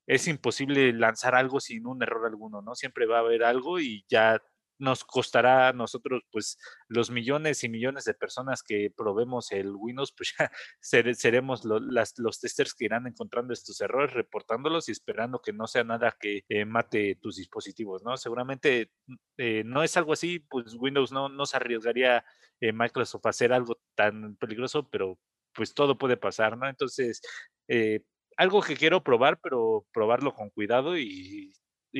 es 0.07 0.29
imposible 0.29 0.93
lanzar 0.93 1.35
algo 1.35 1.61
sin 1.61 1.87
un 1.87 2.03
error 2.03 2.27
alguno, 2.27 2.63
¿no? 2.63 2.75
Siempre 2.75 3.07
va 3.07 3.19
a 3.19 3.21
haber 3.21 3.45
algo 3.45 3.81
y 3.81 4.05
ya 4.09 4.41
nos 4.79 5.05
costará 5.05 5.69
a 5.69 5.73
nosotros, 5.73 6.23
pues, 6.31 6.59
los 6.89 7.11
millones 7.11 7.65
y 7.65 7.69
millones 7.69 8.05
de 8.05 8.15
personas 8.15 8.63
que 8.63 8.91
probemos 8.97 9.53
el 9.53 9.73
Windows, 9.75 10.13
pues 10.17 10.35
ya 10.39 10.51
seremos 11.17 11.65
los 11.65 12.41
testers 12.41 12.75
que 12.75 12.87
irán 12.87 13.07
encontrando 13.07 13.53
estos 13.53 13.81
errores, 13.81 14.13
reportándolos 14.13 14.89
y 14.89 14.93
esperando 14.93 15.41
que 15.41 15.53
no 15.53 15.67
sea 15.67 15.85
nada 15.85 16.17
que 16.19 16.45
eh, 16.49 16.65
mate 16.65 17.19
tus 17.21 17.37
dispositivos, 17.37 18.03
¿no? 18.05 18.17
Seguramente 18.17 18.91
eh, 19.37 19.63
no 19.65 19.83
es 19.83 19.97
algo 19.97 20.13
así, 20.13 20.41
pues 20.41 20.75
Windows 20.75 21.13
no, 21.13 21.29
no 21.29 21.47
se 21.47 21.57
arriesgaría 21.57 22.25
eh, 22.61 22.73
Microsoft 22.73 23.27
a 23.27 23.31
hacer 23.31 23.53
algo 23.53 23.79
tan 23.95 24.37
peligroso, 24.37 24.89
pero 24.89 25.19
pues 25.55 25.75
todo 25.75 25.99
puede 25.99 26.17
pasar, 26.17 26.57
¿no? 26.57 26.69
Entonces, 26.69 27.21
eh, 27.69 28.01
algo 28.37 28.63
que 28.63 28.77
quiero 28.77 29.03
probar, 29.03 29.41
pero 29.43 29.87
probarlo 29.93 30.35
con 30.35 30.51
cuidado 30.51 30.97
y, 30.99 31.53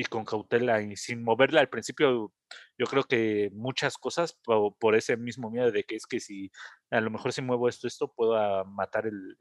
con 0.05 0.25
cautela 0.25 0.81
y 0.81 0.95
sin 0.95 1.23
moverla 1.23 1.61
al 1.61 1.69
principio. 1.69 2.33
Yo 2.77 2.85
creo 2.85 3.03
que 3.03 3.49
muchas 3.53 3.97
cosas 3.97 4.39
por, 4.43 4.95
ese 4.95 5.17
mismo 5.17 5.49
miedo 5.49 5.71
de 5.71 5.83
que 5.83 5.95
es 5.95 6.05
que 6.05 6.19
si 6.19 6.51
a 6.91 7.01
lo 7.01 7.09
mejor 7.09 7.33
si 7.33 7.41
muevo 7.41 7.67
esto, 7.67 7.87
esto 7.87 8.13
puedo 8.13 8.65
matar 8.65 9.07
el, 9.07 9.37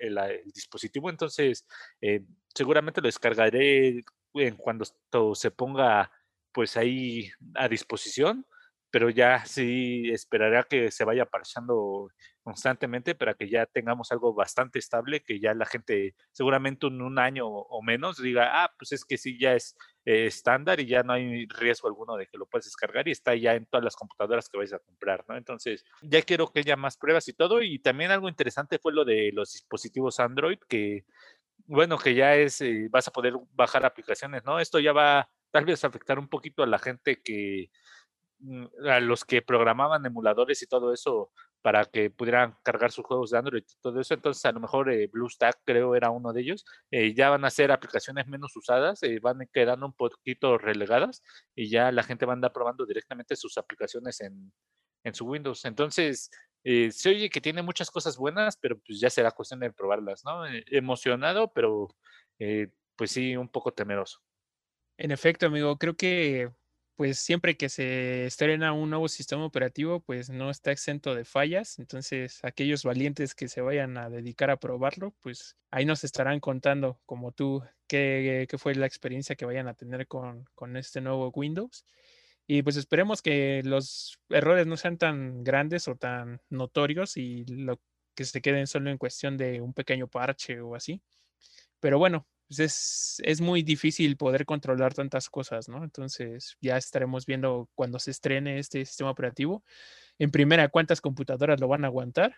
dispositivo. 0.55 1.11
Entonces, 1.11 1.67
eh, 2.01 2.25
seguramente 2.55 3.01
lo 3.01 3.09
descargaré 3.09 4.03
en 4.35 4.57
cuando 4.57 4.85
esto 4.85 5.35
se 5.35 5.51
ponga 5.51 6.11
pues 6.53 6.77
ahí 6.77 7.31
a 7.55 7.69
disposición 7.69 8.47
pero 8.97 9.11
ya 9.11 9.45
sí 9.45 10.11
esperaré 10.11 10.57
a 10.57 10.63
que 10.63 10.91
se 10.91 11.05
vaya 11.05 11.27
parchando 11.27 12.09
constantemente 12.43 13.15
para 13.15 13.35
que 13.35 13.51
ya 13.51 13.67
tengamos 13.67 14.11
algo 14.13 14.33
bastante 14.33 14.79
estable, 14.79 15.23
que 15.23 15.39
ya 15.39 15.53
la 15.53 15.67
gente 15.67 16.15
seguramente 16.33 16.87
en 16.87 17.03
un 17.03 17.19
año 17.19 17.47
o 17.47 17.83
menos 17.83 18.23
diga, 18.23 18.65
ah, 18.65 18.73
pues 18.79 18.93
es 18.93 19.05
que 19.05 19.19
sí, 19.19 19.39
ya 19.39 19.53
es 19.53 19.77
estándar 20.07 20.79
y 20.79 20.87
ya 20.87 21.03
no 21.03 21.13
hay 21.15 21.47
riesgo 21.47 21.89
alguno 21.89 22.17
de 22.17 22.29
que 22.29 22.39
lo 22.39 22.47
puedas 22.47 22.65
descargar 22.65 23.09
y 23.09 23.11
está 23.11 23.35
ya 23.35 23.55
en 23.55 23.67
todas 23.67 23.83
las 23.83 23.97
computadoras 23.97 24.49
que 24.49 24.57
vais 24.57 24.73
a 24.73 24.79
comprar, 24.79 25.25
¿no? 25.29 25.37
Entonces, 25.37 25.85
ya 26.01 26.23
quiero 26.23 26.53
que 26.53 26.61
haya 26.61 26.77
más 26.77 26.97
pruebas 26.97 27.27
y 27.27 27.33
todo. 27.33 27.61
Y 27.61 27.81
también 27.81 28.13
algo 28.13 28.29
interesante 28.29 28.79
fue 28.79 28.93
lo 28.93 29.05
de 29.05 29.33
los 29.33 29.53
dispositivos 29.53 30.21
Android, 30.21 30.59
que, 30.69 31.05
bueno, 31.67 31.99
que 31.99 32.15
ya 32.15 32.37
es, 32.37 32.61
eh, 32.61 32.87
vas 32.89 33.09
a 33.09 33.13
poder 33.13 33.35
bajar 33.55 33.85
aplicaciones, 33.85 34.45
¿no? 34.45 34.61
Esto 34.61 34.79
ya 34.79 34.93
va 34.93 35.29
tal 35.51 35.65
vez 35.65 35.85
afectar 35.85 36.19
un 36.21 36.29
poquito 36.29 36.63
a 36.63 36.67
la 36.69 36.79
gente 36.79 37.21
que, 37.21 37.71
mm, 38.41 38.67
a 38.89 39.01
los 39.01 39.25
que 39.25 39.43
programaban 39.43 40.07
emuladores 40.07 40.63
y 40.63 40.69
todo 40.69 40.93
eso 40.93 41.33
para 41.67 41.85
que 41.85 42.11
pudieran 42.11 42.57
cargar 42.63 42.93
sus 42.93 43.05
juegos 43.05 43.33
de 43.33 43.39
Android 43.39 43.65
y 43.69 43.81
todo 43.81 44.01
eso. 44.01 44.15
Entonces, 44.15 44.45
a 44.45 44.53
lo 44.53 44.61
mejor 44.61 44.89
eh, 44.89 45.09
BlueStack 45.13 45.63
creo 45.65 45.97
era 45.97 46.11
uno 46.11 46.33
de 46.33 46.43
ellos. 46.43 46.65
Eh, 46.93 47.13
ya 47.13 47.29
van 47.29 47.45
a 47.45 47.51
ser 47.51 47.73
aplicaciones 47.73 48.29
menos 48.29 48.55
usadas, 48.55 49.03
eh, 49.03 49.19
van 49.21 49.49
quedando 49.53 49.85
un 49.85 49.93
poquito 49.93 50.59
relegadas 50.59 51.25
y 51.57 51.69
ya 51.69 51.91
la 51.91 52.05
gente 52.05 52.25
va 52.25 52.35
a 52.35 52.37
andar 52.37 52.53
probando 52.53 52.87
directamente 52.87 53.35
sus 53.35 53.59
aplicaciones 53.59 54.21
en, 54.21 54.53
en 55.03 55.13
su 55.13 55.27
Windows. 55.27 55.65
Entonces, 55.65 56.31
se 56.63 57.09
oye 57.09 57.29
que 57.31 57.41
tiene 57.41 57.63
muchas 57.63 57.91
cosas 57.91 58.17
buenas, 58.17 58.57
pero 58.57 58.79
pues 58.79 59.01
ya 59.01 59.11
será 59.11 59.33
cuestión 59.33 59.59
de 59.59 59.73
probarlas, 59.73 60.25
¿no? 60.25 60.47
emocionado, 60.47 61.53
pero 61.53 61.89
pues 62.95 63.11
sí, 63.11 63.37
un 63.37 63.49
poco 63.49 63.73
temeroso. 63.73 64.21
En 64.99 65.11
efecto, 65.11 65.47
amigo, 65.47 65.77
creo 65.79 65.97
que 65.97 66.49
pues 66.97 67.19
siempre 67.19 67.57
que 67.59 67.69
se 67.69 68.25
estrena 68.27 68.73
un 68.73 68.91
nuevo 68.91 69.09
sistema 69.09 69.45
operativo, 69.45 70.01
pues 70.01 70.31
no 70.31 70.51
está 70.51 70.73
exento 70.73 71.15
de 71.15 71.27
fallas. 71.27 71.79
Entonces, 71.79 72.41
aquellos 72.43 72.85
valientes 72.85 73.35
que 73.35 73.49
se 73.49 73.61
vayan 73.61 73.99
a 73.99 74.09
dedicar 74.09 74.51
a 74.51 74.59
probarlo, 74.59 75.15
pues 75.21 75.57
ahí 75.71 75.85
nos 75.85 76.05
estarán 76.05 76.41
contando, 76.41 76.99
como 77.05 77.33
tú, 77.33 77.63
qué, 77.87 78.49
fue 78.59 78.75
la 78.75 78.87
experiencia 78.87 79.37
que 79.37 79.45
vayan 79.45 79.69
a 79.69 79.75
tener 79.75 80.07
con, 80.09 80.47
este 80.77 81.03
nuevo 81.03 81.31
Windows. 81.35 81.85
Y 82.47 82.63
pues 82.63 82.77
esperemos 82.77 83.23
que 83.23 83.63
los 83.65 84.19
errores 84.31 84.67
no 84.67 84.77
sean 84.77 84.99
tan 84.99 85.45
grandes 85.45 85.89
o 85.89 85.97
tan 85.97 86.41
notorios 86.49 87.17
y 87.17 87.45
que 88.15 88.25
se 88.25 88.41
queden 88.41 88.67
solo 88.67 88.91
en 88.91 88.99
cuestión 88.99 89.37
de 89.37 89.61
un 89.61 89.75
pequeño 89.75 90.09
parche 90.09 90.61
o 90.61 90.75
así. 90.75 91.03
Pero 91.81 91.99
bueno, 91.99 92.27
pues 92.49 93.21
es, 93.25 93.41
muy 93.41 93.63
difícil 93.63 94.17
poder 94.17 94.47
controlar 94.47 94.95
tantas 94.95 95.29
cosas, 95.29 95.69
¿no? 95.69 95.83
Entonces 95.83 96.57
ya 96.61 96.77
estaremos 96.77 97.27
viendo 97.27 97.69
cuando 97.75 97.99
se 97.99 98.13
estrene 98.13 98.59
este 98.59 98.85
sistema 98.85 99.11
operativo. 99.11 99.65
En 100.19 100.31
primera, 100.31 100.69
cuántas 100.69 101.01
computadoras 101.01 101.61
lo 101.61 101.69
van 101.69 101.85
a 101.85 101.89
aguantar, 101.89 102.37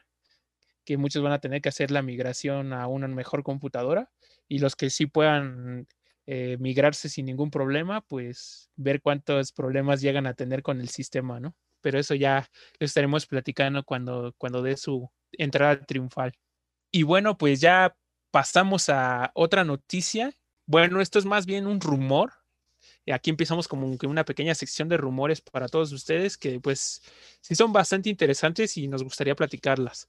que 0.85 0.97
muchos 0.97 1.23
van 1.23 1.33
a 1.33 1.41
tener 1.41 1.61
que 1.61 1.69
hacer 1.69 1.91
la 1.91 2.03
migración 2.03 2.73
a 2.73 2.87
una 2.87 3.09
mejor 3.09 3.43
computadora 3.43 4.11
y 4.49 4.61
los 4.61 4.77
que 4.77 4.88
sí 4.88 5.07
puedan 5.07 5.87
eh, 6.27 6.57
migrarse 6.59 7.09
sin 7.11 7.27
ningún 7.27 7.50
problema, 7.50 8.00
pues 8.00 8.71
ver 8.77 9.03
cuántos 9.03 9.53
problemas 9.53 10.00
llegan 10.00 10.27
a 10.27 10.35
tener 10.35 10.62
con 10.62 10.81
el 10.81 10.88
sistema, 10.88 11.41
¿no? 11.41 11.55
Pero 11.83 11.99
eso 11.99 12.15
ya 12.15 12.50
lo 12.79 12.85
estaremos 12.87 13.27
platicando 13.27 13.85
cuando, 13.85 14.35
cuando 14.38 14.62
dé 14.62 14.77
su 14.77 15.11
entrada 15.33 15.85
triunfal. 15.85 16.33
Y 16.91 17.03
bueno, 17.03 17.37
pues 17.37 17.61
ya 17.61 17.95
pasamos 18.30 18.88
a 18.88 19.30
otra 19.35 19.64
noticia. 19.64 20.35
Bueno, 20.66 21.00
esto 21.00 21.18
es 21.18 21.25
más 21.25 21.47
bien 21.47 21.66
un 21.66 21.80
rumor. 21.80 22.32
Aquí 23.11 23.30
empezamos 23.30 23.68
como 23.68 23.97
una 24.02 24.25
pequeña 24.25 24.54
sección 24.54 24.88
de 24.88 24.97
rumores 24.99 25.40
para 25.40 25.68
todos 25.68 25.92
ustedes 25.92 26.37
que 26.37 26.61
pues 26.61 27.02
sí 27.40 27.54
son 27.54 27.73
bastante 27.73 28.11
interesantes 28.11 28.76
y 28.76 28.87
nos 28.88 29.02
gustaría 29.02 29.35
platicarlas. 29.35 30.08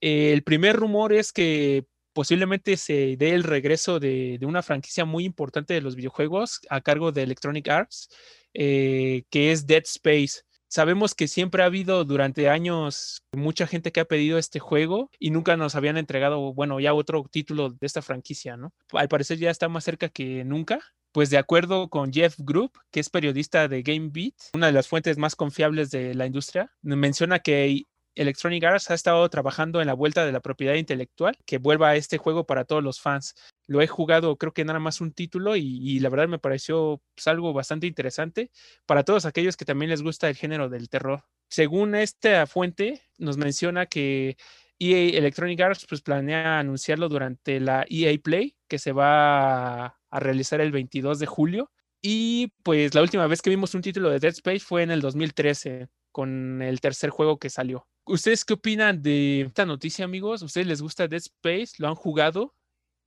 El 0.00 0.42
primer 0.42 0.76
rumor 0.76 1.12
es 1.12 1.32
que 1.32 1.86
posiblemente 2.12 2.76
se 2.76 3.16
dé 3.16 3.30
el 3.30 3.44
regreso 3.44 4.00
de, 4.00 4.38
una 4.42 4.62
franquicia 4.62 5.04
muy 5.04 5.24
importante 5.24 5.74
de 5.74 5.80
los 5.80 5.96
videojuegos 5.96 6.60
a 6.68 6.80
cargo 6.80 7.12
de 7.12 7.22
Electronic 7.22 7.68
Arts, 7.68 8.08
eh, 8.54 9.24
que 9.30 9.52
es 9.52 9.66
Dead 9.66 9.84
Space. 9.84 10.42
Sabemos 10.68 11.14
que 11.14 11.28
siempre 11.28 11.62
ha 11.62 11.66
habido 11.66 12.04
durante 12.04 12.48
años 12.48 13.22
mucha 13.32 13.66
gente 13.66 13.90
que 13.90 14.00
ha 14.00 14.04
pedido 14.04 14.38
este 14.38 14.58
juego 14.58 15.10
y 15.18 15.30
nunca 15.30 15.56
nos 15.56 15.74
habían 15.74 15.96
entregado, 15.96 16.52
bueno, 16.52 16.78
ya 16.78 16.92
otro 16.92 17.24
título 17.30 17.70
de 17.70 17.86
esta 17.86 18.02
franquicia, 18.02 18.56
¿no? 18.56 18.74
Al 18.92 19.08
parecer 19.08 19.38
ya 19.38 19.50
está 19.50 19.68
más 19.68 19.84
cerca 19.84 20.08
que 20.08 20.44
nunca. 20.44 20.80
Pues 21.10 21.30
de 21.30 21.38
acuerdo 21.38 21.88
con 21.88 22.12
Jeff 22.12 22.34
Group, 22.38 22.72
que 22.90 23.00
es 23.00 23.08
periodista 23.08 23.66
de 23.66 23.82
GameBeat, 23.82 24.34
una 24.52 24.66
de 24.66 24.72
las 24.72 24.88
fuentes 24.88 25.16
más 25.16 25.34
confiables 25.34 25.90
de 25.90 26.14
la 26.14 26.26
industria, 26.26 26.70
menciona 26.82 27.38
que 27.38 27.84
Electronic 28.18 28.64
Arts 28.64 28.90
ha 28.90 28.94
estado 28.94 29.28
trabajando 29.30 29.80
en 29.80 29.86
la 29.86 29.94
vuelta 29.94 30.26
de 30.26 30.32
la 30.32 30.40
propiedad 30.40 30.74
intelectual, 30.74 31.36
que 31.46 31.58
vuelva 31.58 31.90
a 31.90 31.96
este 31.96 32.18
juego 32.18 32.44
para 32.44 32.64
todos 32.64 32.82
los 32.82 33.00
fans. 33.00 33.34
Lo 33.68 33.80
he 33.80 33.86
jugado 33.86 34.36
creo 34.36 34.52
que 34.52 34.64
nada 34.64 34.80
más 34.80 35.00
un 35.00 35.12
título 35.12 35.54
y, 35.56 36.00
la 36.00 36.08
verdad 36.08 36.28
me 36.28 36.40
pareció 36.40 37.00
pues, 37.14 37.28
algo 37.28 37.52
bastante 37.52 37.86
interesante 37.86 38.50
para 38.86 39.04
todos 39.04 39.24
aquellos 39.24 39.56
que 39.56 39.64
también 39.64 39.90
les 39.90 40.02
gusta 40.02 40.28
el 40.28 40.36
género 40.36 40.68
del 40.68 40.88
terror. 40.88 41.22
Según 41.48 41.94
esta 41.94 42.46
fuente, 42.46 43.02
nos 43.18 43.36
menciona 43.36 43.86
que 43.86 44.36
EA 44.80 45.16
Electronic 45.16 45.60
Arts 45.60 45.86
pues, 45.88 46.02
planea 46.02 46.58
anunciarlo 46.58 47.08
durante 47.08 47.60
la 47.60 47.86
EA 47.88 48.18
Play, 48.22 48.56
que 48.66 48.78
se 48.78 48.92
va 48.92 49.86
a 49.86 50.20
realizar 50.20 50.60
el 50.60 50.72
22 50.72 51.20
de 51.20 51.26
julio. 51.26 51.70
Y 52.00 52.52
pues 52.62 52.94
la 52.94 53.02
última 53.02 53.26
vez 53.26 53.42
que 53.42 53.50
vimos 53.50 53.74
un 53.74 53.82
título 53.82 54.10
de 54.10 54.20
Dead 54.20 54.32
Space 54.32 54.60
fue 54.60 54.82
en 54.82 54.90
el 54.90 55.00
2013, 55.00 55.88
con 56.12 56.62
el 56.62 56.80
tercer 56.80 57.10
juego 57.10 57.38
que 57.38 57.50
salió. 57.50 57.86
¿Ustedes 58.06 58.44
qué 58.44 58.54
opinan 58.54 59.02
de 59.02 59.42
esta 59.42 59.66
noticia, 59.66 60.04
amigos? 60.04 60.42
¿Ustedes 60.42 60.66
les 60.66 60.80
gusta 60.80 61.08
Dead 61.08 61.20
Space? 61.20 61.74
¿Lo 61.78 61.88
han 61.88 61.94
jugado? 61.94 62.54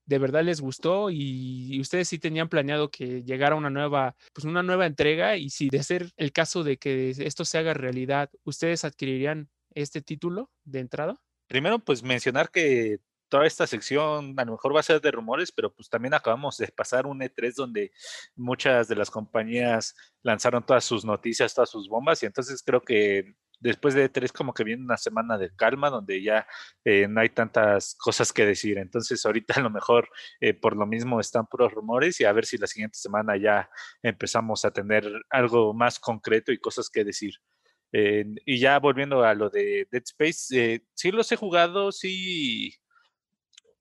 ¿De 0.05 0.19
verdad 0.19 0.43
les 0.43 0.61
gustó? 0.61 1.09
Y, 1.09 1.79
ustedes 1.79 2.07
sí 2.07 2.19
tenían 2.19 2.49
planeado 2.49 2.91
que 2.91 3.23
llegara 3.23 3.55
una 3.55 3.69
nueva, 3.69 4.15
pues 4.33 4.45
una 4.45 4.61
nueva 4.61 4.85
entrega. 4.85 5.37
Y 5.37 5.49
si 5.49 5.69
de 5.69 5.81
ser 5.83 6.11
el 6.17 6.31
caso 6.31 6.63
de 6.63 6.77
que 6.77 7.09
esto 7.09 7.45
se 7.45 7.57
haga 7.57 7.73
realidad, 7.73 8.29
¿ustedes 8.43 8.85
adquirirían 8.85 9.49
este 9.73 10.01
título 10.01 10.51
de 10.63 10.79
entrada? 10.79 11.21
Primero, 11.47 11.79
pues 11.79 12.03
mencionar 12.03 12.51
que 12.51 12.99
toda 13.31 13.47
esta 13.47 13.65
sección 13.65 14.35
a 14.37 14.45
lo 14.45 14.51
mejor 14.51 14.75
va 14.75 14.81
a 14.81 14.83
ser 14.83 14.99
de 14.99 15.09
rumores, 15.09 15.53
pero 15.53 15.73
pues 15.73 15.89
también 15.89 16.13
acabamos 16.13 16.57
de 16.57 16.67
pasar 16.67 17.07
un 17.07 17.21
E3 17.21 17.55
donde 17.55 17.91
muchas 18.35 18.89
de 18.89 18.95
las 18.95 19.09
compañías 19.09 19.95
lanzaron 20.21 20.65
todas 20.65 20.83
sus 20.83 21.05
noticias, 21.05 21.55
todas 21.55 21.69
sus 21.69 21.87
bombas, 21.87 22.21
y 22.21 22.25
entonces 22.25 22.61
creo 22.61 22.81
que 22.81 23.33
después 23.61 23.93
de 23.93 24.09
tres 24.09 24.33
como 24.33 24.53
que 24.53 24.65
viene 24.65 24.83
una 24.83 24.97
semana 24.97 25.37
de 25.37 25.55
calma 25.55 25.89
donde 25.89 26.21
ya 26.21 26.45
eh, 26.83 27.07
no 27.07 27.21
hay 27.21 27.29
tantas 27.29 27.95
cosas 27.95 28.33
que 28.33 28.45
decir. 28.45 28.77
Entonces 28.77 29.25
ahorita 29.25 29.53
a 29.55 29.61
lo 29.61 29.69
mejor 29.69 30.09
eh, 30.41 30.53
por 30.53 30.75
lo 30.75 30.85
mismo 30.85 31.21
están 31.21 31.45
puros 31.47 31.71
rumores 31.71 32.19
y 32.19 32.25
a 32.25 32.33
ver 32.33 32.45
si 32.45 32.57
la 32.57 32.67
siguiente 32.67 32.97
semana 32.97 33.37
ya 33.37 33.69
empezamos 34.03 34.65
a 34.65 34.71
tener 34.71 35.09
algo 35.29 35.73
más 35.73 35.99
concreto 35.99 36.51
y 36.51 36.57
cosas 36.59 36.89
que 36.89 37.05
decir. 37.05 37.35
Eh, 37.93 38.25
y 38.45 38.59
ya 38.59 38.79
volviendo 38.79 39.23
a 39.23 39.33
lo 39.35 39.49
de 39.49 39.87
Dead 39.89 40.03
Space, 40.03 40.81
sí 40.93 41.11
los 41.11 41.31
he 41.31 41.35
jugado, 41.37 41.91
sí 41.91 42.80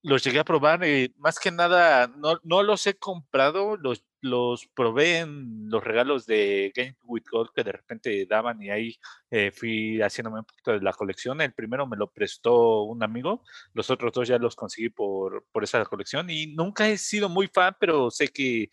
los 0.03 0.25
llegué 0.25 0.39
a 0.39 0.45
probar, 0.45 0.81
más 1.17 1.39
que 1.39 1.51
nada, 1.51 2.09
no, 2.09 2.39
no 2.43 2.63
los 2.63 2.87
he 2.87 2.95
comprado, 2.95 3.77
los 3.77 4.05
los 4.23 4.67
probé 4.75 5.19
en 5.19 5.71
los 5.71 5.83
regalos 5.83 6.27
de 6.27 6.73
Game 6.75 6.97
with 7.05 7.25
Gold 7.31 7.51
que 7.55 7.65
de 7.65 7.73
repente 7.73 8.27
daban 8.27 8.63
y 8.63 8.71
ahí 8.71 8.99
eh, 9.31 9.51
fui 9.51 10.01
haciéndome 10.01 10.41
un 10.41 10.45
poquito 10.45 10.73
de 10.73 10.81
la 10.81 10.93
colección. 10.93 11.41
El 11.41 11.53
primero 11.53 11.87
me 11.87 11.97
lo 11.97 12.11
prestó 12.13 12.83
un 12.83 13.03
amigo, 13.03 13.43
los 13.73 13.91
otros 13.91 14.13
dos 14.13 14.29
ya 14.29 14.39
los 14.39 14.57
conseguí 14.57 14.91
por, 14.91 15.47
por 15.53 15.65
esa 15.65 15.85
colección 15.85 16.29
y 16.31 16.49
nunca 16.49 16.89
he 16.89 16.99
sido 16.99 17.29
muy 17.29 17.49
fan, 17.49 17.77
pero 17.81 18.11
sé 18.11 18.29
que 18.29 18.71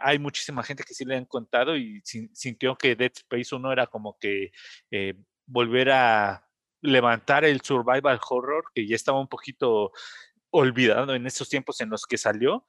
hay 0.00 0.18
muchísima 0.18 0.62
gente 0.62 0.84
que 0.84 0.94
sí 0.94 1.04
le 1.04 1.16
han 1.16 1.24
contado 1.24 1.76
y 1.76 2.02
sintió 2.04 2.76
que 2.76 2.96
Dead 2.96 3.12
Space 3.14 3.54
1 3.54 3.72
era 3.72 3.86
como 3.86 4.18
que 4.18 4.52
eh, 4.90 5.14
volver 5.46 5.90
a 5.90 6.46
levantar 6.82 7.44
el 7.44 7.60
survival 7.60 8.18
horror 8.28 8.64
que 8.74 8.86
ya 8.86 8.96
estaba 8.96 9.20
un 9.20 9.28
poquito 9.28 9.92
olvidado 10.50 11.14
en 11.14 11.26
esos 11.26 11.48
tiempos 11.48 11.80
en 11.80 11.90
los 11.90 12.06
que 12.06 12.18
salió 12.18 12.66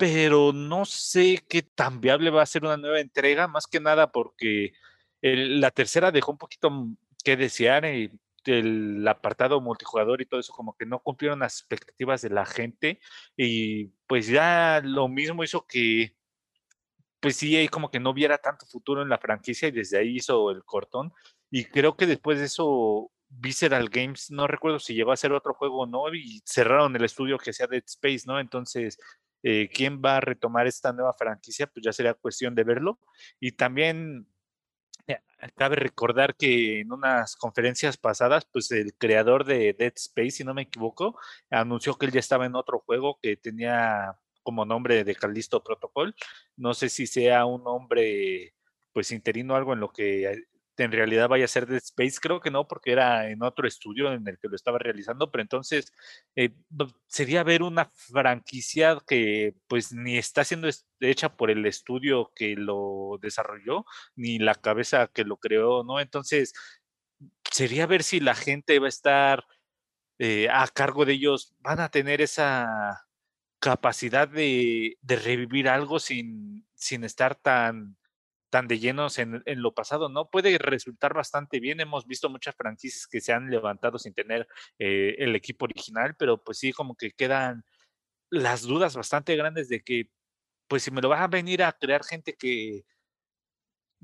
pero 0.00 0.54
no 0.54 0.86
sé 0.86 1.44
qué 1.46 1.60
tan 1.60 2.00
viable 2.00 2.30
va 2.30 2.40
a 2.40 2.46
ser 2.46 2.64
una 2.64 2.78
nueva 2.78 3.00
entrega, 3.00 3.48
más 3.48 3.66
que 3.66 3.80
nada 3.80 4.10
porque 4.10 4.72
la 5.20 5.70
tercera 5.72 6.10
dejó 6.10 6.32
un 6.32 6.38
poquito 6.38 6.70
que 7.22 7.36
desear 7.36 7.84
y 7.84 8.10
el 8.46 9.06
apartado 9.06 9.60
multijugador 9.60 10.22
y 10.22 10.24
todo 10.24 10.40
eso 10.40 10.54
como 10.54 10.74
que 10.74 10.86
no 10.86 11.00
cumplieron 11.00 11.40
las 11.40 11.58
expectativas 11.58 12.22
de 12.22 12.30
la 12.30 12.46
gente 12.46 12.98
y 13.36 13.88
pues 14.06 14.26
ya 14.26 14.80
lo 14.82 15.06
mismo 15.08 15.44
hizo 15.44 15.66
que 15.66 16.16
pues 17.20 17.36
sí, 17.36 17.68
como 17.68 17.90
que 17.90 18.00
no 18.00 18.14
viera 18.14 18.38
tanto 18.38 18.64
futuro 18.64 19.02
en 19.02 19.10
la 19.10 19.18
franquicia 19.18 19.68
y 19.68 19.72
desde 19.72 19.98
ahí 19.98 20.16
hizo 20.16 20.50
el 20.50 20.64
cortón 20.64 21.12
y 21.50 21.66
creo 21.66 21.98
que 21.98 22.06
después 22.06 22.38
de 22.38 22.46
eso 22.46 23.12
Visceral 23.30 23.88
Games, 23.88 24.30
no 24.30 24.46
recuerdo 24.46 24.78
si 24.80 24.94
llegó 24.94 25.12
a 25.12 25.14
hacer 25.14 25.32
otro 25.32 25.54
juego 25.54 25.82
o 25.82 25.86
no, 25.86 26.12
y 26.12 26.42
cerraron 26.44 26.94
el 26.96 27.04
estudio 27.04 27.38
que 27.38 27.52
sea 27.52 27.68
Dead 27.68 27.84
Space, 27.86 28.24
¿no? 28.26 28.40
Entonces, 28.40 28.98
eh, 29.42 29.70
quién 29.72 30.02
va 30.04 30.16
a 30.16 30.20
retomar 30.20 30.66
esta 30.66 30.92
nueva 30.92 31.14
franquicia, 31.14 31.66
pues 31.66 31.84
ya 31.84 31.92
sería 31.92 32.14
cuestión 32.14 32.54
de 32.54 32.64
verlo. 32.64 32.98
Y 33.38 33.52
también 33.52 34.26
eh, 35.06 35.20
cabe 35.56 35.76
recordar 35.76 36.36
que 36.36 36.80
en 36.80 36.92
unas 36.92 37.36
conferencias 37.36 37.96
pasadas, 37.96 38.46
pues 38.52 38.70
el 38.72 38.94
creador 38.94 39.44
de 39.44 39.74
Dead 39.78 39.92
Space, 39.96 40.32
si 40.32 40.44
no 40.44 40.54
me 40.54 40.62
equivoco, 40.62 41.18
anunció 41.50 41.96
que 41.96 42.06
él 42.06 42.12
ya 42.12 42.20
estaba 42.20 42.46
en 42.46 42.56
otro 42.56 42.80
juego 42.80 43.18
que 43.22 43.36
tenía 43.36 44.18
como 44.42 44.64
nombre 44.64 45.04
de 45.04 45.14
Callisto 45.14 45.62
Protocol. 45.62 46.14
No 46.56 46.74
sé 46.74 46.88
si 46.88 47.06
sea 47.06 47.46
un 47.46 47.62
nombre 47.64 48.54
pues 48.92 49.12
interino 49.12 49.54
algo 49.54 49.72
en 49.72 49.80
lo 49.80 49.92
que 49.92 50.44
en 50.80 50.92
realidad 50.92 51.28
vaya 51.28 51.44
a 51.44 51.48
ser 51.48 51.66
Dead 51.66 51.78
Space, 51.82 52.18
creo 52.20 52.40
que 52.40 52.50
no, 52.50 52.66
porque 52.66 52.92
era 52.92 53.28
en 53.30 53.42
otro 53.42 53.66
estudio 53.66 54.12
en 54.12 54.26
el 54.26 54.38
que 54.38 54.48
lo 54.48 54.56
estaba 54.56 54.78
realizando, 54.78 55.30
pero 55.30 55.42
entonces 55.42 55.92
eh, 56.36 56.50
sería 57.08 57.42
ver 57.42 57.62
una 57.62 57.90
franquicia 57.94 58.98
que 59.06 59.54
pues 59.68 59.92
ni 59.92 60.18
está 60.18 60.44
siendo 60.44 60.68
hecha 61.00 61.36
por 61.36 61.50
el 61.50 61.66
estudio 61.66 62.32
que 62.34 62.54
lo 62.56 63.18
desarrolló, 63.20 63.84
ni 64.16 64.38
la 64.38 64.54
cabeza 64.54 65.08
que 65.08 65.24
lo 65.24 65.36
creó, 65.38 65.84
¿no? 65.84 66.00
Entonces, 66.00 66.52
sería 67.50 67.86
ver 67.86 68.02
si 68.02 68.20
la 68.20 68.34
gente 68.34 68.78
va 68.78 68.86
a 68.86 68.88
estar 68.88 69.44
eh, 70.18 70.48
a 70.50 70.66
cargo 70.68 71.04
de 71.04 71.14
ellos, 71.14 71.54
van 71.60 71.80
a 71.80 71.90
tener 71.90 72.20
esa 72.20 73.06
capacidad 73.60 74.28
de, 74.28 74.96
de 75.02 75.16
revivir 75.16 75.68
algo 75.68 75.98
sin, 76.00 76.66
sin 76.74 77.04
estar 77.04 77.36
tan 77.36 77.96
tan 78.50 78.68
de 78.68 78.78
llenos 78.78 79.18
en, 79.18 79.42
lo 79.46 79.72
pasado, 79.72 80.08
¿no? 80.08 80.28
Puede 80.28 80.58
resultar 80.58 81.14
bastante 81.14 81.60
bien. 81.60 81.80
Hemos 81.80 82.06
visto 82.06 82.28
muchas 82.28 82.54
franquicias 82.56 83.06
que 83.06 83.20
se 83.20 83.32
han 83.32 83.50
levantado 83.50 83.98
sin 83.98 84.12
tener 84.12 84.46
eh, 84.78 85.14
el 85.18 85.36
equipo 85.36 85.64
original, 85.64 86.16
pero 86.18 86.42
pues 86.42 86.58
sí, 86.58 86.72
como 86.72 86.96
que 86.96 87.12
quedan 87.12 87.64
las 88.30 88.62
dudas 88.62 88.96
bastante 88.96 89.36
grandes 89.36 89.68
de 89.68 89.82
que, 89.82 90.10
pues 90.68 90.82
si 90.84 90.90
me 90.90 91.00
lo 91.00 91.08
vas 91.08 91.22
a 91.22 91.28
venir 91.28 91.62
a 91.62 91.72
crear 91.72 92.04
gente 92.04 92.34
que, 92.34 92.84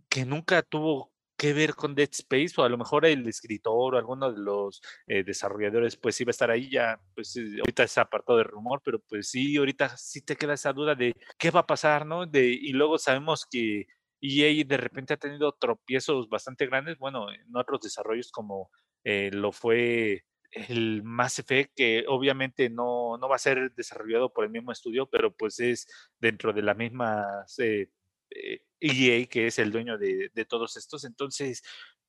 que 0.08 0.24
nunca 0.24 0.62
tuvo 0.62 1.12
que 1.36 1.52
ver 1.52 1.74
con 1.74 1.94
Dead 1.94 2.08
Space 2.10 2.54
o 2.56 2.64
a 2.64 2.68
lo 2.68 2.78
mejor 2.78 3.04
el 3.04 3.28
escritor 3.28 3.94
o 3.94 3.98
alguno 3.98 4.32
de 4.32 4.38
los 4.38 4.80
eh, 5.06 5.22
desarrolladores 5.22 5.96
pues 5.96 6.20
iba 6.20 6.30
a 6.30 6.32
estar 6.32 6.50
ahí 6.50 6.70
ya 6.70 6.98
pues 7.14 7.36
eh, 7.36 7.58
ahorita 7.60 7.82
es 7.84 7.98
apartado 7.98 8.38
de 8.38 8.44
rumor 8.44 8.80
pero 8.82 9.00
pues 9.00 9.28
sí 9.28 9.56
ahorita 9.56 9.96
sí 9.96 10.22
te 10.22 10.36
queda 10.36 10.54
esa 10.54 10.72
duda 10.72 10.94
de 10.94 11.14
qué 11.38 11.50
va 11.50 11.60
a 11.60 11.66
pasar 11.66 12.06
no 12.06 12.26
de 12.26 12.46
y 12.46 12.72
luego 12.72 12.98
sabemos 12.98 13.46
que 13.50 13.86
EA 14.20 14.64
de 14.64 14.76
repente 14.76 15.14
ha 15.14 15.18
tenido 15.18 15.52
tropiezos 15.52 16.28
bastante 16.28 16.66
grandes, 16.66 16.98
bueno, 16.98 17.30
en 17.32 17.54
otros 17.56 17.80
desarrollos 17.82 18.30
como 18.30 18.70
eh, 19.04 19.30
lo 19.32 19.52
fue 19.52 20.24
el 20.50 21.02
Mass 21.02 21.38
Effect, 21.38 21.72
que 21.76 22.04
obviamente 22.08 22.70
no, 22.70 23.18
no, 23.18 23.28
va 23.28 23.36
a 23.36 23.38
ser 23.38 23.72
desarrollado 23.74 24.32
por 24.32 24.44
el 24.44 24.50
mismo 24.50 24.72
estudio, 24.72 25.06
pero 25.06 25.34
pues 25.34 25.60
es 25.60 25.86
dentro 26.18 26.52
de 26.52 26.62
la 26.62 26.74
misma 26.74 27.44
EA, 27.58 27.86
eh, 28.30 28.62
e 28.80 29.28
que 29.28 29.46
es 29.48 29.58
el 29.58 29.70
dueño 29.70 29.98
de, 29.98 30.30
de, 30.34 30.44
todos 30.44 30.76
estos. 30.76 31.04
Entonces, 31.04 31.62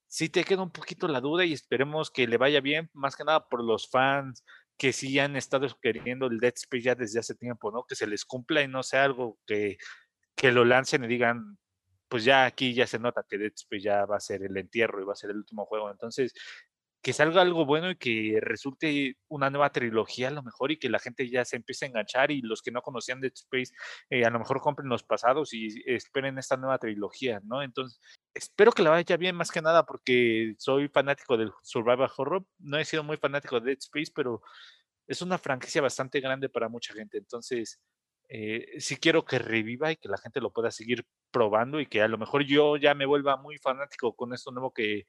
sí 0.07 0.29
te 0.29 0.43
queda 0.43 0.63
un 0.63 0.71
poquito 0.71 1.07
la 1.07 1.21
duda 1.21 1.45
y 1.45 1.53
esperemos 1.53 2.09
que 2.09 2.27
le 2.27 2.37
vaya 2.37 2.61
bien, 2.61 2.89
más 2.93 3.15
que 3.15 3.23
nada 3.25 3.47
por 3.49 3.63
los 3.63 3.89
fans 3.89 4.43
que 4.77 4.93
sí 4.93 5.17
han 5.19 5.35
estado 5.35 5.67
queriendo 5.81 6.27
el 6.27 6.39
Dead 6.39 6.53
Space 6.55 6.83
ya 6.83 6.95
desde 6.95 7.19
hace 7.19 7.35
tiempo, 7.35 7.71
¿no? 7.71 7.83
Que 7.87 7.95
se 7.95 8.07
les 8.07 8.25
cumpla 8.25 8.61
y 8.61 8.67
no 8.67 8.83
sea 8.83 9.03
algo 9.03 9.39
que, 9.45 9.77
que 10.35 10.51
lo 10.51 10.65
lancen 10.65 11.03
y 11.03 11.07
digan, 11.07 11.57
pues 12.09 12.23
ya 12.23 12.45
aquí 12.45 12.73
ya 12.73 12.87
se 12.87 12.99
nota 12.99 13.25
que 13.27 13.37
Dead 13.37 13.53
Space 13.55 13.83
ya 13.83 14.05
va 14.05 14.17
a 14.17 14.19
ser 14.19 14.43
el 14.43 14.57
entierro 14.57 15.01
y 15.01 15.05
va 15.05 15.13
a 15.13 15.15
ser 15.15 15.31
el 15.31 15.37
último 15.37 15.65
juego. 15.65 15.91
Entonces, 15.91 16.33
que 17.01 17.13
salga 17.13 17.41
algo 17.41 17.65
bueno 17.65 17.91
y 17.91 17.95
que 17.95 18.39
resulte 18.41 19.17
una 19.29 19.49
nueva 19.49 19.71
trilogía 19.71 20.27
a 20.27 20.31
lo 20.31 20.43
mejor 20.43 20.71
y 20.71 20.77
que 20.77 20.89
la 20.89 20.99
gente 20.99 21.29
ya 21.29 21.45
se 21.45 21.55
empiece 21.55 21.85
a 21.85 21.87
enganchar 21.87 22.31
y 22.31 22.41
los 22.41 22.61
que 22.61 22.71
no 22.71 22.81
conocían 22.81 23.21
Dead 23.21 23.31
Space 23.33 23.73
eh, 24.09 24.25
a 24.25 24.29
lo 24.29 24.39
mejor 24.39 24.59
compren 24.61 24.89
los 24.89 25.03
pasados 25.03 25.53
y 25.53 25.83
esperen 25.85 26.37
esta 26.37 26.57
nueva 26.57 26.77
trilogía, 26.79 27.39
¿no? 27.45 27.61
Entonces, 27.63 27.99
espero 28.33 28.71
que 28.71 28.83
la 28.83 28.89
vaya 28.89 29.17
bien 29.17 29.35
más 29.35 29.51
que 29.51 29.61
nada 29.61 29.85
porque 29.85 30.55
soy 30.57 30.89
fanático 30.89 31.37
del 31.37 31.53
Survival 31.63 32.11
Horror. 32.17 32.45
No 32.59 32.77
he 32.77 32.85
sido 32.85 33.03
muy 33.03 33.17
fanático 33.17 33.59
de 33.59 33.67
Dead 33.67 33.77
Space, 33.79 34.11
pero 34.13 34.41
es 35.07 35.21
una 35.21 35.37
franquicia 35.37 35.81
bastante 35.81 36.19
grande 36.19 36.49
para 36.49 36.67
mucha 36.67 36.93
gente. 36.93 37.17
Entonces, 37.17 37.79
eh, 38.29 38.79
sí 38.79 38.97
quiero 38.97 39.25
que 39.25 39.39
reviva 39.39 39.91
y 39.91 39.97
que 39.97 40.09
la 40.09 40.17
gente 40.17 40.41
lo 40.41 40.51
pueda 40.51 40.71
seguir 40.71 41.05
probando 41.31 41.79
y 41.79 41.85
que 41.87 42.01
a 42.01 42.07
lo 42.07 42.17
mejor 42.17 42.43
yo 42.43 42.77
ya 42.77 42.93
me 42.93 43.05
vuelva 43.05 43.37
muy 43.37 43.57
fanático 43.57 44.15
con 44.15 44.33
esto 44.33 44.51
nuevo 44.51 44.71
que, 44.71 45.05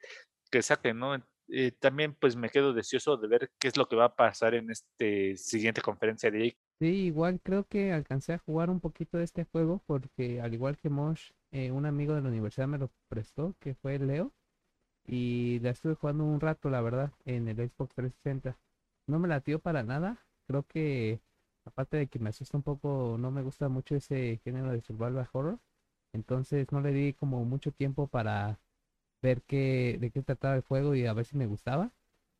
que 0.51 0.63
saquen, 0.63 0.99
¿no? 0.99 1.17
Eh, 1.51 1.73
también 1.73 2.15
pues 2.15 2.37
me 2.37 2.51
quedo 2.51 2.75
deseoso 2.75 3.17
de 3.17 3.27
ver 3.27 3.51
qué 3.59 3.69
es 3.69 3.77
lo 3.77 3.89
que 3.89 3.97
va 3.97 4.07
a 4.07 4.15
pasar 4.15 4.55
en 4.55 4.71
este 4.71 5.35
siguiente 5.37 5.81
conferencia 5.81 6.31
de 6.31 6.57
Sí, 6.79 7.07
igual 7.07 7.41
creo 7.43 7.65
que 7.65 7.93
alcancé 7.93 8.35
a 8.35 8.39
jugar 8.39 8.71
un 8.71 8.81
poquito 8.81 9.17
de 9.19 9.25
este 9.25 9.45
juego 9.45 9.83
porque 9.87 10.41
al 10.41 10.53
igual 10.53 10.77
que 10.77 10.91
Mosh, 10.91 11.31
eh, 11.51 11.71
un 11.73 11.87
amigo 11.87 12.15
de 12.15 12.21
la 12.21 12.29
universidad 12.29 12.69
me 12.69 12.79
lo 12.79 12.91
prestó, 13.09 13.57
que 13.61 13.75
fue 13.75 13.99
Leo, 13.99 14.33
y 15.07 15.59
la 15.61 15.71
estuve 15.71 15.95
jugando 15.95 16.25
un 16.25 16.41
rato, 16.41 16.69
la 16.71 16.83
verdad, 16.83 17.13
en 17.25 17.49
el 17.49 17.57
Xbox 17.57 17.95
360. 17.95 18.59
No 19.09 19.19
me 19.19 19.27
latió 19.27 19.59
para 19.59 19.83
nada, 19.83 20.25
creo 20.47 20.65
que 20.65 21.21
aparte 21.69 21.97
de 21.99 22.07
que 22.09 22.19
me 22.19 22.31
asusta 22.31 22.57
un 22.57 22.63
poco, 22.63 23.17
no 23.19 23.31
me 23.31 23.43
gusta 23.43 23.69
mucho 23.69 23.95
ese 23.97 24.41
género 24.45 24.73
de 24.73 24.81
survival 24.83 25.29
horror. 25.33 25.59
Entonces 26.13 26.71
no 26.73 26.81
le 26.81 26.93
di 26.93 27.13
como 27.15 27.45
mucho 27.45 27.73
tiempo 27.73 28.09
para 28.09 28.61
ver 29.23 29.43
qué, 29.43 29.99
de 30.01 30.11
qué 30.11 30.23
trataba 30.23 30.57
el 30.57 30.63
juego 30.63 30.95
y 30.95 31.07
a 31.07 31.13
ver 31.13 31.27
si 31.27 31.37
me 31.37 31.47
gustaba. 31.47 31.93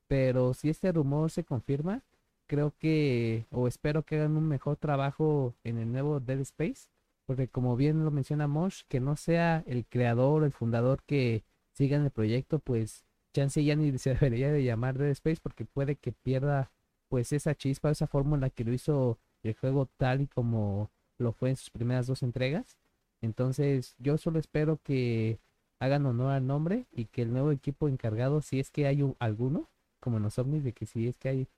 Pero 0.09 0.55
si 0.55 0.71
este 0.71 0.93
rumor 0.93 1.31
se 1.31 1.45
confirma, 1.45 2.03
creo 2.47 2.75
que, 2.79 3.47
o 3.51 3.69
espero 3.69 4.05
que 4.05 4.17
hagan 4.17 4.37
un 4.37 4.49
mejor 4.49 4.77
trabajo 4.77 5.55
en 5.65 5.79
el 5.79 5.93
nuevo 5.93 6.21
Dead 6.21 6.41
Space. 6.41 6.89
Porque 7.27 7.49
como 7.49 7.77
bien 7.77 8.05
lo 8.05 8.11
menciona 8.11 8.49
Mosh, 8.49 8.83
que 8.89 9.01
no 9.01 9.17
sea 9.17 9.63
el 9.67 9.87
creador 9.87 10.45
el 10.45 10.53
fundador 10.53 11.03
que 11.05 11.45
siga 11.73 11.97
en 11.99 12.05
el 12.05 12.11
proyecto, 12.11 12.59
pues 12.59 13.05
chance 13.35 13.63
ya 13.63 13.77
ni 13.77 13.97
se 13.99 14.15
debería 14.15 14.51
de 14.53 14.65
llamar 14.65 14.99
Dead 14.99 15.11
Space 15.11 15.41
porque 15.43 15.65
puede 15.67 15.97
que 15.97 16.13
pierda 16.13 16.73
pues 17.09 17.33
esa 17.33 17.55
chispa, 17.55 17.91
esa 17.91 18.07
fórmula 18.07 18.51
que 18.51 18.65
lo 18.65 18.73
hizo 18.73 19.19
el 19.43 19.55
juego 19.55 19.89
tal 19.97 20.23
y 20.23 20.27
como 20.27 20.91
lo 21.19 21.33
fue 21.33 21.51
en 21.51 21.57
sus 21.57 21.71
primeras 21.71 22.07
dos 22.07 22.23
entregas. 22.23 22.79
Entonces 23.21 23.95
yo 23.99 24.19
solo 24.19 24.39
espero 24.39 24.79
que 24.83 25.39
hagan 25.81 26.07
honor 26.07 26.33
al 26.33 26.47
nombre 26.47 26.87
y 26.93 27.07
que 27.07 27.23
el 27.23 27.33
nuevo 27.33 27.53
equipo 27.53 27.89
encargado, 27.89 28.43
si 28.43 28.61
es 28.61 28.71
que 28.71 28.87
hay 28.87 29.05
alguno, 29.19 29.69
como 30.01 30.19
en 30.19 30.25
los 30.25 30.39
ovnis, 30.39 30.65
de 30.65 30.73
que 30.73 30.87
si 30.87 31.09
es 31.09 31.17
que 31.19 31.29
hay, 31.29 31.49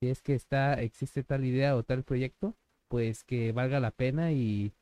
si 0.00 0.08
es 0.08 0.22
que 0.22 0.34
está, 0.34 0.80
existe 0.80 1.22
tal 1.22 1.44
idea 1.44 1.76
o 1.76 1.82
tal 1.82 2.02
proyecto, 2.04 2.54
pues 2.88 3.24
que 3.24 3.52
valga 3.52 3.80
la 3.80 3.90
pena 3.90 4.32
y 4.32 4.72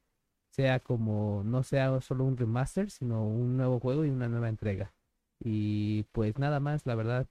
sea 0.50 0.80
como, 0.80 1.42
no 1.44 1.62
sea 1.62 2.00
solo 2.00 2.24
un 2.24 2.36
remaster, 2.36 2.90
sino 2.90 3.24
un 3.26 3.56
nuevo 3.56 3.80
juego 3.80 4.04
y 4.04 4.10
una 4.10 4.28
nueva 4.28 4.48
entrega. 4.48 4.92
Y 5.42 6.04
pues 6.12 6.38
nada 6.38 6.60
más, 6.60 6.86
la 6.86 6.94
verdad, 6.94 7.26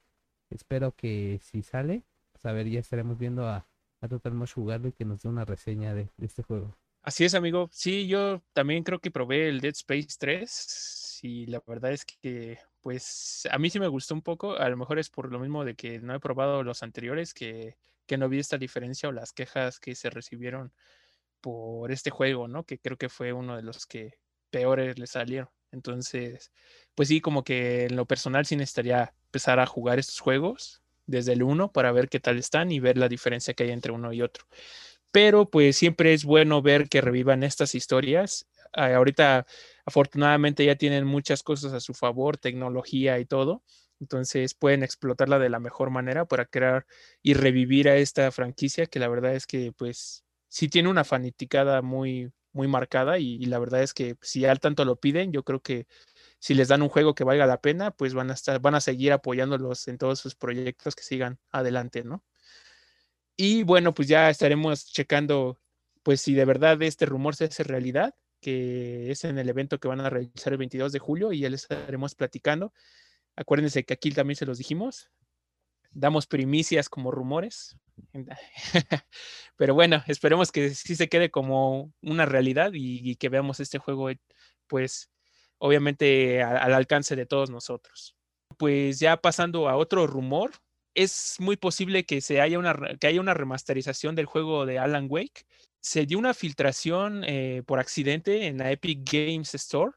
espero 0.49 0.93
que 0.95 1.39
si 1.43 1.61
sale, 1.63 2.03
pues 2.39 2.51
a 2.51 2.55
ver, 2.55 2.69
ya 2.69 2.79
estaremos 2.79 3.17
viendo 3.17 3.47
a, 3.47 3.67
a 4.01 4.07
Total 4.07 4.33
jugarlo 4.47 4.87
y 4.87 4.93
que 4.93 5.05
nos 5.05 5.21
dé 5.21 5.29
una 5.29 5.45
reseña 5.45 5.93
de, 5.93 6.09
este 6.19 6.43
juego. 6.43 6.77
Así 7.01 7.25
es, 7.25 7.33
amigo. 7.33 7.69
Sí, 7.71 8.07
yo 8.07 8.41
también 8.53 8.83
creo 8.83 8.99
que 8.99 9.11
probé 9.11 9.49
el 9.49 9.59
Dead 9.61 9.73
Space 9.73 10.15
3 10.17 11.19
y 11.23 11.45
la 11.47 11.61
verdad 11.65 11.91
es 11.91 12.05
que, 12.05 12.59
pues, 12.81 13.47
a 13.51 13.57
mí 13.57 13.69
sí 13.69 13.79
me 13.79 13.87
gustó 13.87 14.13
un 14.13 14.21
poco. 14.21 14.57
A 14.57 14.69
lo 14.69 14.77
mejor 14.77 14.99
es 14.99 15.09
por 15.09 15.31
lo 15.31 15.39
mismo 15.39 15.65
de 15.65 15.75
que 15.75 15.99
no 15.99 16.15
he 16.15 16.19
probado 16.19 16.63
los 16.63 16.83
anteriores, 16.83 17.33
que, 17.33 17.77
que 18.05 18.17
no 18.17 18.29
vi 18.29 18.39
esta 18.39 18.57
diferencia 18.57 19.09
o 19.09 19.11
las 19.11 19.33
quejas 19.33 19.79
que 19.79 19.95
se 19.95 20.09
recibieron 20.09 20.71
por 21.41 21.91
este 21.91 22.09
juego, 22.09 22.47
¿no? 22.47 22.65
Que 22.65 22.79
creo 22.79 22.97
que 22.97 23.09
fue 23.09 23.33
uno 23.33 23.55
de 23.55 23.63
los 23.63 23.85
que 23.85 24.19
peores 24.49 24.97
le 24.97 25.07
salieron. 25.07 25.49
Entonces, 25.71 26.51
pues 26.95 27.09
sí, 27.09 27.21
como 27.21 27.43
que 27.43 27.85
en 27.85 27.95
lo 27.95 28.05
personal 28.05 28.45
sí 28.45 28.55
necesitaría 28.55 29.13
empezar 29.25 29.59
a 29.59 29.65
jugar 29.65 29.99
estos 29.99 30.19
juegos 30.19 30.81
desde 31.09 31.33
el 31.33 31.43
1 31.43 31.71
para 31.71 31.91
ver 31.91 32.09
qué 32.09 32.19
tal 32.19 32.37
están 32.37 32.71
y 32.71 32.79
ver 32.79 32.97
la 32.97 33.09
diferencia 33.09 33.53
que 33.53 33.63
hay 33.63 33.71
entre 33.71 33.91
uno 33.91 34.13
y 34.13 34.21
otro. 34.21 34.45
Pero 35.11 35.49
pues 35.49 35.75
siempre 35.77 36.13
es 36.13 36.23
bueno 36.25 36.61
ver 36.61 36.87
que 36.89 37.01
revivan 37.01 37.43
estas 37.43 37.75
historias. 37.75 38.47
Ah, 38.73 38.93
ahorita 38.95 39.45
afortunadamente 39.85 40.65
ya 40.65 40.75
tienen 40.75 41.05
muchas 41.05 41.41
cosas 41.43 41.73
a 41.73 41.79
su 41.79 41.93
favor, 41.93 42.37
tecnología 42.37 43.19
y 43.19 43.25
todo. 43.25 43.63
Entonces 43.99 44.53
pueden 44.53 44.83
explotarla 44.83 45.39
de 45.39 45.49
la 45.49 45.59
mejor 45.59 45.89
manera 45.89 46.25
para 46.25 46.45
crear 46.45 46.85
y 47.23 47.33
revivir 47.33 47.89
a 47.89 47.97
esta 47.97 48.31
franquicia 48.31 48.85
que 48.85 48.99
la 48.99 49.07
verdad 49.09 49.35
es 49.35 49.45
que 49.47 49.71
pues 49.73 50.23
sí 50.47 50.69
tiene 50.69 50.89
una 50.89 51.03
fanaticada 51.03 51.81
muy 51.81 52.31
muy 52.53 52.67
marcada 52.67 53.19
y 53.19 53.39
la 53.45 53.59
verdad 53.59 53.83
es 53.83 53.93
que 53.93 54.15
si 54.21 54.45
al 54.45 54.59
tanto 54.59 54.83
lo 54.85 54.95
piden, 54.99 55.31
yo 55.31 55.43
creo 55.43 55.61
que 55.61 55.85
si 56.39 56.53
les 56.53 56.69
dan 56.69 56.81
un 56.81 56.89
juego 56.89 57.13
que 57.13 57.23
valga 57.23 57.45
la 57.45 57.61
pena, 57.61 57.91
pues 57.91 58.13
van 58.13 58.31
a 58.31 58.33
estar, 58.33 58.59
van 58.61 58.75
a 58.75 58.81
seguir 58.81 59.11
apoyándolos 59.11 59.87
en 59.87 59.97
todos 59.97 60.19
sus 60.19 60.35
proyectos 60.35 60.95
que 60.95 61.03
sigan 61.03 61.39
adelante, 61.51 62.03
¿no? 62.03 62.23
Y 63.35 63.63
bueno, 63.63 63.93
pues 63.93 64.07
ya 64.07 64.29
estaremos 64.29 64.85
checando, 64.85 65.59
pues 66.03 66.21
si 66.21 66.33
de 66.33 66.45
verdad 66.45 66.81
este 66.81 67.05
rumor 67.05 67.35
se 67.35 67.45
hace 67.45 67.63
realidad, 67.63 68.15
que 68.41 69.11
es 69.11 69.23
en 69.25 69.37
el 69.37 69.49
evento 69.49 69.79
que 69.79 69.87
van 69.87 70.01
a 70.01 70.09
realizar 70.09 70.53
el 70.53 70.59
22 70.59 70.91
de 70.91 70.99
julio 70.99 71.31
y 71.33 71.39
ya 71.39 71.49
les 71.49 71.63
estaremos 71.63 72.15
platicando. 72.15 72.73
Acuérdense 73.35 73.83
que 73.83 73.93
aquí 73.93 74.11
también 74.11 74.35
se 74.35 74.45
los 74.45 74.57
dijimos, 74.57 75.09
damos 75.91 76.27
primicias 76.27 76.89
como 76.89 77.11
rumores. 77.11 77.77
Pero 79.57 79.73
bueno, 79.73 80.03
esperemos 80.07 80.51
que 80.51 80.73
sí 80.73 80.95
se 80.95 81.09
quede 81.09 81.31
como 81.31 81.93
una 82.01 82.25
realidad 82.25 82.71
y, 82.73 83.09
y 83.09 83.15
que 83.17 83.29
veamos 83.29 83.59
este 83.59 83.77
juego, 83.77 84.09
pues, 84.67 85.09
obviamente 85.59 86.41
al 86.41 86.73
alcance 86.73 87.15
de 87.15 87.25
todos 87.25 87.49
nosotros. 87.49 88.15
Pues 88.57 88.99
ya 88.99 89.17
pasando 89.17 89.69
a 89.69 89.75
otro 89.75 90.07
rumor, 90.07 90.51
es 90.95 91.35
muy 91.39 91.55
posible 91.55 92.05
que, 92.05 92.21
se 92.21 92.41
haya 92.41 92.59
una, 92.59 92.75
que 92.99 93.07
haya 93.07 93.21
una 93.21 93.33
remasterización 93.33 94.15
del 94.15 94.25
juego 94.25 94.65
de 94.65 94.79
Alan 94.79 95.07
Wake. 95.09 95.45
se 95.81 96.05
dio 96.05 96.17
una 96.19 96.33
filtración 96.33 97.23
eh, 97.25 97.63
por 97.65 97.79
accidente 97.79 98.47
en 98.47 98.57
la 98.57 98.71
Epic 98.71 99.09
Games 99.09 99.55
Store, 99.55 99.93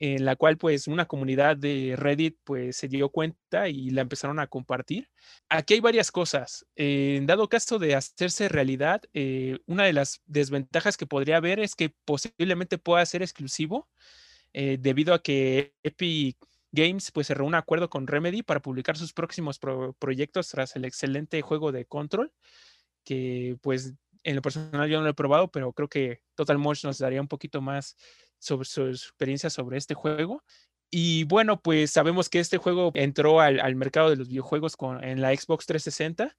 en 0.00 0.24
la 0.24 0.36
cual 0.36 0.58
pues 0.58 0.86
una 0.86 1.06
comunidad 1.06 1.56
de 1.56 1.94
Reddit 1.96 2.36
pues 2.44 2.76
se 2.76 2.88
dio 2.88 3.08
cuenta 3.08 3.68
y 3.68 3.90
la 3.90 4.02
empezaron 4.02 4.38
a 4.38 4.46
compartir. 4.46 5.08
Aquí 5.48 5.74
hay 5.74 5.80
varias 5.80 6.12
cosas. 6.12 6.66
en 6.76 7.26
dado 7.26 7.48
caso 7.48 7.78
de 7.78 7.94
hacerse 7.94 8.48
realidad, 8.48 9.02
eh, 9.14 9.58
una 9.66 9.84
de 9.84 9.92
las 9.94 10.22
desventajas 10.26 10.96
que 10.96 11.06
podría 11.06 11.38
haber 11.38 11.58
es 11.60 11.74
que 11.74 11.94
posiblemente 12.04 12.78
pueda 12.78 13.04
ser 13.06 13.22
exclusivo 13.22 13.88
eh, 14.52 14.78
debido 14.80 15.14
a 15.14 15.22
que 15.22 15.74
Epic 15.82 16.36
Games 16.72 17.10
pues 17.10 17.26
cerró 17.26 17.46
un 17.46 17.54
acuerdo 17.54 17.88
con 17.88 18.06
Remedy 18.06 18.42
para 18.42 18.60
publicar 18.60 18.96
sus 18.96 19.12
próximos 19.12 19.58
proyectos 19.98 20.48
tras 20.48 20.76
el 20.76 20.84
excelente 20.84 21.40
juego 21.42 21.72
de 21.72 21.86
Control, 21.86 22.32
que 23.04 23.56
pues 23.62 23.94
en 24.24 24.36
lo 24.36 24.42
personal 24.42 24.88
yo 24.88 24.98
no 24.98 25.04
lo 25.04 25.10
he 25.10 25.14
probado, 25.14 25.50
pero 25.50 25.72
creo 25.72 25.88
que 25.88 26.20
Total 26.34 26.58
Motion 26.58 26.90
nos 26.90 26.98
daría 26.98 27.20
un 27.20 27.28
poquito 27.28 27.60
más 27.60 27.96
sobre 28.38 28.66
su 28.66 28.86
experiencia 28.86 29.50
sobre 29.50 29.78
este 29.78 29.94
juego. 29.94 30.44
Y 30.90 31.24
bueno, 31.24 31.60
pues 31.60 31.90
sabemos 31.90 32.28
que 32.28 32.40
este 32.40 32.56
juego 32.56 32.92
entró 32.94 33.40
al, 33.40 33.76
mercado 33.76 34.10
de 34.10 34.16
los 34.16 34.28
videojuegos 34.28 34.76
con, 34.76 35.04
en 35.04 35.20
la 35.20 35.34
Xbox 35.34 35.66
360 35.66 36.36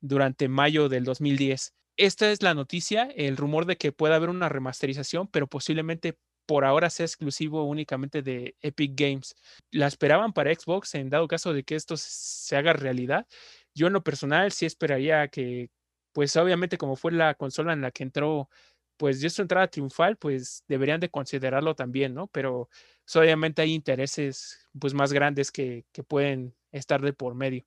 durante 0.00 0.48
mayo 0.48 0.88
del 0.88 1.04
2010. 1.04 1.74
Esta 1.96 2.32
es 2.32 2.42
la 2.42 2.54
noticia, 2.54 3.04
el 3.14 3.36
rumor 3.36 3.66
de 3.66 3.76
que 3.76 3.92
pueda 3.92 4.16
haber 4.16 4.30
una 4.30 4.48
remasterización, 4.48 5.28
pero 5.28 5.46
posiblemente 5.46 6.18
por 6.46 6.64
ahora 6.64 6.90
sea 6.90 7.06
exclusivo 7.06 7.64
únicamente 7.64 8.22
de 8.22 8.56
Epic 8.60 8.92
Games. 8.94 9.34
La 9.70 9.86
esperaban 9.86 10.32
para 10.32 10.54
Xbox 10.54 10.94
en 10.94 11.10
dado 11.10 11.28
caso 11.28 11.52
de 11.52 11.64
que 11.64 11.74
esto 11.74 11.96
se 11.96 12.56
haga 12.56 12.72
realidad. 12.72 13.26
Yo 13.74 13.86
en 13.86 13.92
lo 13.92 14.02
personal 14.02 14.52
sí 14.52 14.66
esperaría 14.66 15.28
que, 15.28 15.70
pues 16.12 16.36
obviamente 16.36 16.78
como 16.78 16.96
fue 16.96 17.12
la 17.12 17.34
consola 17.34 17.72
en 17.72 17.82
la 17.82 17.90
que 17.90 18.02
entró, 18.02 18.48
pues 18.96 19.20
dio 19.20 19.30
su 19.30 19.42
entrada 19.42 19.68
triunfal, 19.68 20.16
pues 20.16 20.64
deberían 20.68 21.00
de 21.00 21.10
considerarlo 21.10 21.74
también, 21.74 22.14
¿no? 22.14 22.26
Pero 22.28 22.68
pues, 23.04 23.16
obviamente 23.16 23.62
hay 23.62 23.72
intereses 23.72 24.68
pues 24.78 24.94
más 24.94 25.12
grandes 25.12 25.50
que, 25.50 25.84
que 25.92 26.02
pueden 26.02 26.54
estar 26.70 27.00
de 27.00 27.12
por 27.12 27.34
medio. 27.34 27.64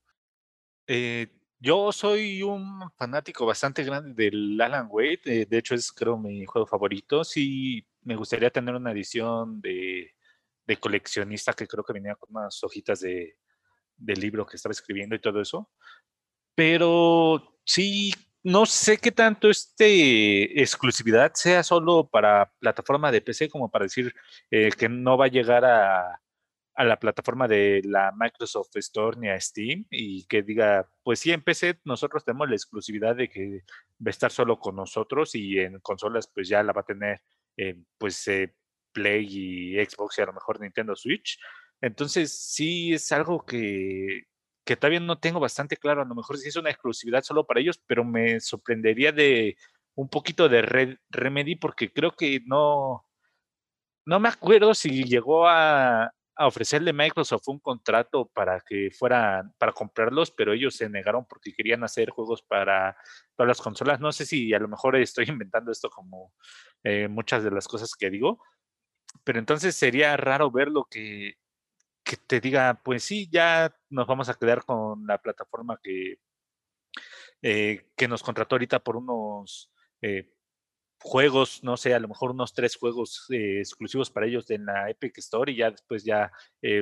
Eh, 0.88 1.28
yo 1.60 1.92
soy 1.92 2.44
un 2.44 2.90
fanático 2.92 3.46
bastante 3.46 3.84
grande 3.84 4.14
del 4.14 4.60
Alan 4.62 4.88
Wade, 4.90 5.22
eh, 5.26 5.46
de 5.46 5.58
hecho 5.58 5.74
es 5.74 5.92
creo 5.92 6.18
mi 6.18 6.46
juego 6.46 6.68
favorito, 6.68 7.24
sí 7.24 7.86
me 8.06 8.16
gustaría 8.16 8.50
tener 8.50 8.76
una 8.76 8.92
edición 8.92 9.60
de, 9.60 10.14
de 10.66 10.78
coleccionista 10.78 11.54
que 11.54 11.68
creo 11.68 11.84
que 11.84 11.94
venía 11.94 12.16
con 12.16 12.36
unas 12.36 12.64
hojitas 12.64 13.02
de, 13.02 13.38
del 13.98 14.20
libro 14.20 14.46
que 14.46 14.56
estaba 14.56 14.72
escribiendo 14.72 15.16
y 15.16 15.22
todo 15.22 15.42
eso, 15.42 15.70
pero 16.56 17.60
sí 17.66 18.14
no 18.44 18.68
sé 18.68 19.00
qué 19.00 19.12
tanto 19.12 19.50
este 19.50 20.62
exclusividad 20.62 21.34
sea 21.34 21.64
solo 21.64 22.08
para 22.08 22.54
plataforma 22.60 23.12
de 23.12 23.22
PC 23.22 23.50
como 23.50 23.72
para 23.72 23.86
decir 23.86 24.14
eh, 24.52 24.70
que 24.78 24.88
no 24.88 25.18
va 25.18 25.26
a 25.26 25.30
llegar 25.30 25.66
a, 25.66 26.22
a, 26.76 26.84
la 26.84 27.00
plataforma 27.00 27.48
de 27.48 27.82
la 27.86 28.14
Microsoft 28.16 28.76
Store 28.76 29.18
ni 29.20 29.30
a 29.30 29.40
Steam 29.40 29.86
y 29.90 30.26
que 30.28 30.44
diga, 30.44 30.88
pues 31.04 31.20
sí, 31.22 31.32
en 31.32 31.44
PC 31.44 31.80
nosotros 31.86 32.24
tenemos 32.24 32.48
la 32.48 32.56
exclusividad 32.56 33.16
de 33.16 33.30
que 33.30 33.64
va 34.00 34.08
a 34.08 34.10
estar 34.12 34.32
solo 34.32 34.60
con 34.60 34.76
nosotros 34.76 35.34
y 35.34 35.60
en 35.60 35.80
consolas 35.80 36.28
pues 36.28 36.48
ya 36.48 36.62
la 36.62 36.74
va 36.74 36.82
a 36.82 36.86
tener 36.86 37.22
eh, 37.58 37.76
pues 37.98 38.28
eh, 38.28 38.54
Play 38.92 39.28
y 39.30 39.86
Xbox 39.86 40.18
y 40.18 40.22
a 40.22 40.26
lo 40.26 40.34
mejor 40.34 40.60
Nintendo 40.60 40.96
Switch. 40.96 41.40
Entonces 41.82 42.38
sí 42.38 42.94
es 42.94 43.12
algo 43.12 43.46
que, 43.46 44.24
que 44.66 44.76
todavía 44.76 45.00
no 45.00 45.20
tengo 45.20 45.40
bastante 45.40 45.78
claro. 45.78 46.02
A 46.02 46.06
lo 46.06 46.16
mejor 46.16 46.38
sí 46.38 46.50
es 46.50 46.56
una 46.56 46.70
exclusividad 46.70 47.22
solo 47.24 47.46
para 47.46 47.60
ellos, 47.60 47.82
pero 47.86 48.04
me 48.04 48.40
sorprendería 48.40 49.12
de 49.12 49.58
un 49.96 50.10
poquito 50.10 50.50
de 50.50 50.62
Red 50.62 50.98
Remedy 51.10 51.56
porque 51.56 51.92
creo 51.92 52.12
que 52.12 52.42
no, 52.46 53.06
no 54.06 54.20
me 54.20 54.30
acuerdo 54.30 54.74
si 54.74 55.04
llegó 55.04 55.48
a, 55.48 56.12
a, 56.36 56.48
ofrecerle 56.48 56.94
Microsoft 56.94 57.48
un 57.48 57.60
contrato 57.60 58.30
para 58.34 58.62
que 58.62 58.90
fueran, 58.92 59.54
para 59.58 59.72
comprarlos, 59.74 60.32
pero 60.32 60.54
ellos 60.54 60.76
se 60.76 60.90
negaron 60.90 61.26
porque 61.26 61.54
querían 61.54 61.84
hacer 61.84 62.10
juegos 62.10 62.42
para 62.42 62.98
todas 63.36 63.48
las 63.48 63.62
consolas. 63.62 64.00
No 64.00 64.12
sé 64.12 64.26
si 64.26 64.54
a 64.54 64.60
lo 64.60 64.68
mejor 64.68 64.96
estoy 64.96 65.26
inventando 65.30 65.72
esto 65.72 65.90
como 65.90 66.34
eh, 66.84 67.08
muchas 67.08 67.44
de 67.44 67.52
las 67.52 67.68
cosas 67.68 67.96
que 67.96 68.10
digo, 68.10 68.42
pero 69.24 69.40
entonces 69.40 69.76
sería 69.76 70.18
raro 70.18 70.52
verlo 70.52 70.88
que 70.90 71.38
que 72.06 72.18
te 72.18 72.40
diga, 72.40 72.80
pues 72.84 73.04
sí, 73.04 73.28
ya 73.32 73.76
nos 73.90 74.08
vamos 74.08 74.30
a 74.30 74.36
quedar 74.36 74.64
con 74.64 75.08
la 75.08 75.18
plataforma 75.18 75.80
que, 75.82 76.20
eh, 77.42 77.92
que 77.98 78.08
nos 78.08 78.22
contrató 78.22 78.56
ahorita 78.56 78.80
por 78.80 78.96
unos 78.96 79.72
eh, 80.02 80.35
juegos, 81.06 81.64
no 81.64 81.78
sé, 81.78 81.94
a 81.94 82.00
lo 82.00 82.08
mejor 82.08 82.32
unos 82.32 82.54
tres 82.54 82.76
juegos 82.76 83.26
eh, 83.30 83.60
exclusivos 83.60 84.10
para 84.10 84.26
ellos 84.26 84.50
en 84.50 84.66
la 84.66 84.90
Epic 84.90 85.18
Store 85.20 85.52
y 85.52 85.58
ya 85.58 85.72
después 85.72 86.04
ya 86.04 86.32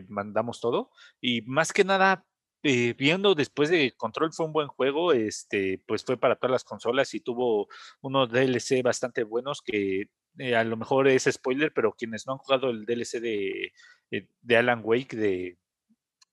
mandamos 0.08 0.62
todo. 0.62 0.92
Y 1.20 1.42
más 1.42 1.74
que 1.74 1.84
nada, 1.84 2.26
viendo 2.62 3.36
después 3.36 3.70
de 3.70 3.94
Control 3.98 4.32
fue 4.32 4.46
un 4.46 4.54
buen 4.54 4.68
juego, 4.70 5.12
este, 5.12 5.84
pues 5.86 6.06
fue 6.06 6.18
para 6.18 6.38
todas 6.38 6.52
las 6.52 6.64
consolas 6.64 7.14
y 7.14 7.20
tuvo 7.20 7.68
unos 8.02 8.32
DLC 8.32 8.82
bastante 8.82 9.24
buenos 9.24 9.62
que 9.62 10.10
a 10.56 10.64
lo 10.64 10.78
mejor 10.78 11.10
es 11.10 11.28
spoiler, 11.30 11.74
pero 11.74 11.94
quienes 11.94 12.26
no 12.26 12.34
han 12.34 12.40
jugado 12.40 12.70
el 12.70 12.86
DLC 12.86 13.20
de 13.20 13.74
eh, 14.14 14.28
de 14.44 14.58
Alan 14.58 14.82
Wake 14.84 15.18
de, 15.18 15.58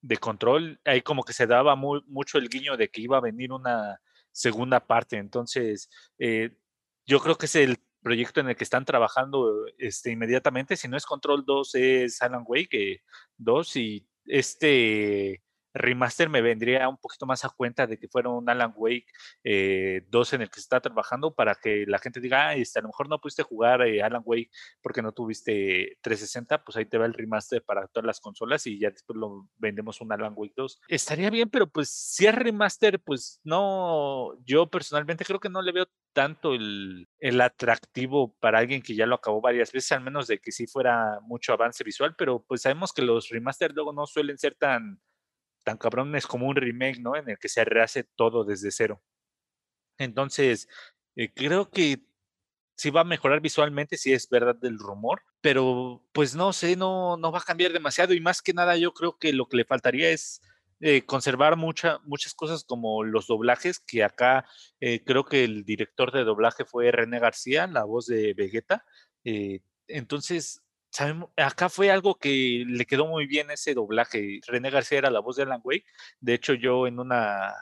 de 0.02 0.16
Control, 0.18 0.78
ahí 0.84 1.00
como 1.00 1.22
que 1.22 1.32
se 1.32 1.46
daba 1.46 1.76
muy, 1.76 2.02
mucho 2.06 2.36
el 2.36 2.50
guiño 2.50 2.76
de 2.76 2.90
que 2.90 3.00
iba 3.00 3.16
a 3.16 3.22
venir 3.22 3.52
una 3.52 3.98
segunda 4.32 4.80
parte. 4.86 5.16
Entonces, 5.16 5.88
eh, 6.18 6.50
yo 7.10 7.18
creo 7.18 7.36
que 7.36 7.46
es 7.46 7.56
el 7.56 7.76
proyecto 8.02 8.38
en 8.38 8.48
el 8.50 8.56
que 8.56 8.62
están 8.62 8.84
trabajando 8.84 9.66
este, 9.78 10.12
inmediatamente. 10.12 10.76
Si 10.76 10.86
no 10.86 10.96
es 10.96 11.04
Control 11.04 11.44
2, 11.44 11.74
es 11.74 12.22
Alan 12.22 12.44
Wake 12.46 13.02
2 13.36 13.76
eh, 13.76 13.80
y 13.80 14.08
este 14.26 15.42
remaster 15.72 16.28
me 16.28 16.40
vendría 16.40 16.88
un 16.88 16.98
poquito 16.98 17.26
más 17.26 17.44
a 17.44 17.50
cuenta 17.50 17.86
de 17.86 17.98
que 17.98 18.08
fuera 18.08 18.28
un 18.28 18.48
Alan 18.48 18.72
Wake 18.76 19.06
2 19.42 19.44
eh, 19.44 20.36
en 20.36 20.42
el 20.42 20.48
que 20.48 20.54
se 20.54 20.60
está 20.60 20.80
trabajando 20.80 21.34
para 21.34 21.56
que 21.56 21.84
la 21.86 21.98
gente 21.98 22.20
diga, 22.20 22.48
ah, 22.48 22.54
este, 22.54 22.78
a 22.78 22.82
lo 22.82 22.88
mejor 22.88 23.08
no 23.08 23.20
pudiste 23.20 23.42
jugar 23.42 23.82
eh, 23.82 24.02
Alan 24.02 24.22
Wake 24.24 24.50
porque 24.80 25.02
no 25.02 25.12
tuviste 25.12 25.98
360, 26.02 26.64
pues 26.64 26.76
ahí 26.76 26.86
te 26.86 26.98
va 26.98 27.06
el 27.06 27.14
remaster 27.14 27.64
para 27.64 27.88
todas 27.88 28.06
las 28.06 28.20
consolas 28.20 28.66
y 28.68 28.78
ya 28.78 28.90
después 28.90 29.16
lo 29.16 29.48
vendemos 29.58 30.00
un 30.00 30.12
Alan 30.12 30.34
Wake 30.36 30.54
2. 30.56 30.80
Estaría 30.88 31.30
bien, 31.30 31.50
pero 31.50 31.68
pues 31.68 31.90
si 31.90 32.26
es 32.26 32.34
remaster, 32.34 33.00
pues 33.00 33.40
no, 33.42 34.36
yo 34.44 34.68
personalmente 34.70 35.24
creo 35.24 35.40
que 35.40 35.48
no 35.48 35.60
le 35.60 35.72
veo 35.72 35.86
tanto 36.12 36.54
el, 36.54 37.08
el, 37.18 37.40
atractivo 37.40 38.34
para 38.40 38.58
alguien 38.58 38.82
que 38.82 38.94
ya 38.94 39.06
lo 39.06 39.16
acabó 39.16 39.40
varias 39.40 39.72
veces, 39.72 39.92
al 39.92 40.02
menos 40.02 40.26
de 40.26 40.38
que 40.38 40.52
sí 40.52 40.66
fuera 40.66 41.20
mucho 41.22 41.52
avance 41.52 41.84
visual, 41.84 42.14
pero 42.16 42.44
pues 42.46 42.62
sabemos 42.62 42.92
que 42.92 43.02
los 43.02 43.28
remaster 43.28 43.72
luego 43.72 43.92
no 43.92 44.06
suelen 44.06 44.38
ser 44.38 44.54
tan 44.54 45.00
tan 45.64 45.76
cabrón 45.78 46.14
es 46.16 46.26
como 46.26 46.46
un 46.46 46.56
remake, 46.56 47.00
¿no? 47.00 47.16
En 47.16 47.28
el 47.28 47.38
que 47.38 47.48
se 47.48 47.64
rehace 47.64 48.04
todo 48.16 48.44
desde 48.44 48.70
cero. 48.70 49.02
Entonces, 49.98 50.68
eh, 51.16 51.32
creo 51.32 51.70
que 51.70 52.02
sí 52.76 52.90
va 52.90 53.02
a 53.02 53.04
mejorar 53.04 53.40
visualmente, 53.40 53.96
si 53.98 54.12
es 54.12 54.28
verdad 54.30 54.56
del 54.56 54.78
rumor, 54.78 55.22
pero 55.42 56.02
pues 56.12 56.34
no 56.34 56.52
sé, 56.52 56.76
no, 56.76 57.16
no 57.18 57.30
va 57.30 57.40
a 57.40 57.44
cambiar 57.44 57.72
demasiado 57.72 58.14
y 58.14 58.20
más 58.20 58.40
que 58.40 58.54
nada 58.54 58.76
yo 58.76 58.94
creo 58.94 59.18
que 59.18 59.32
lo 59.32 59.46
que 59.46 59.58
le 59.58 59.64
faltaría 59.66 60.10
es 60.10 60.40
eh, 60.80 61.04
conservar 61.04 61.56
mucha, 61.56 61.98
muchas 62.04 62.34
cosas 62.34 62.64
como 62.64 63.04
los 63.04 63.26
doblajes, 63.26 63.80
que 63.80 64.04
acá 64.04 64.46
eh, 64.80 65.02
creo 65.04 65.24
que 65.24 65.44
el 65.44 65.64
director 65.64 66.12
de 66.12 66.24
doblaje 66.24 66.64
fue 66.64 66.90
René 66.90 67.18
García, 67.20 67.66
la 67.66 67.84
voz 67.84 68.06
de 68.06 68.34
Vegeta. 68.34 68.84
entonces, 69.86 70.62
sabemos, 70.90 71.30
acá 71.36 71.68
fue 71.68 71.90
algo 71.90 72.16
que 72.16 72.64
le 72.66 72.86
quedó 72.86 73.06
muy 73.06 73.26
bien 73.26 73.50
ese 73.50 73.74
doblaje. 73.74 74.40
René 74.46 74.70
García 74.70 74.98
era 74.98 75.10
la 75.10 75.20
voz 75.20 75.36
de 75.36 75.44
Alan 75.44 75.60
Wake. 75.64 75.84
De 76.20 76.34
hecho, 76.34 76.54
yo 76.54 76.86
en 76.86 76.98
una 76.98 77.54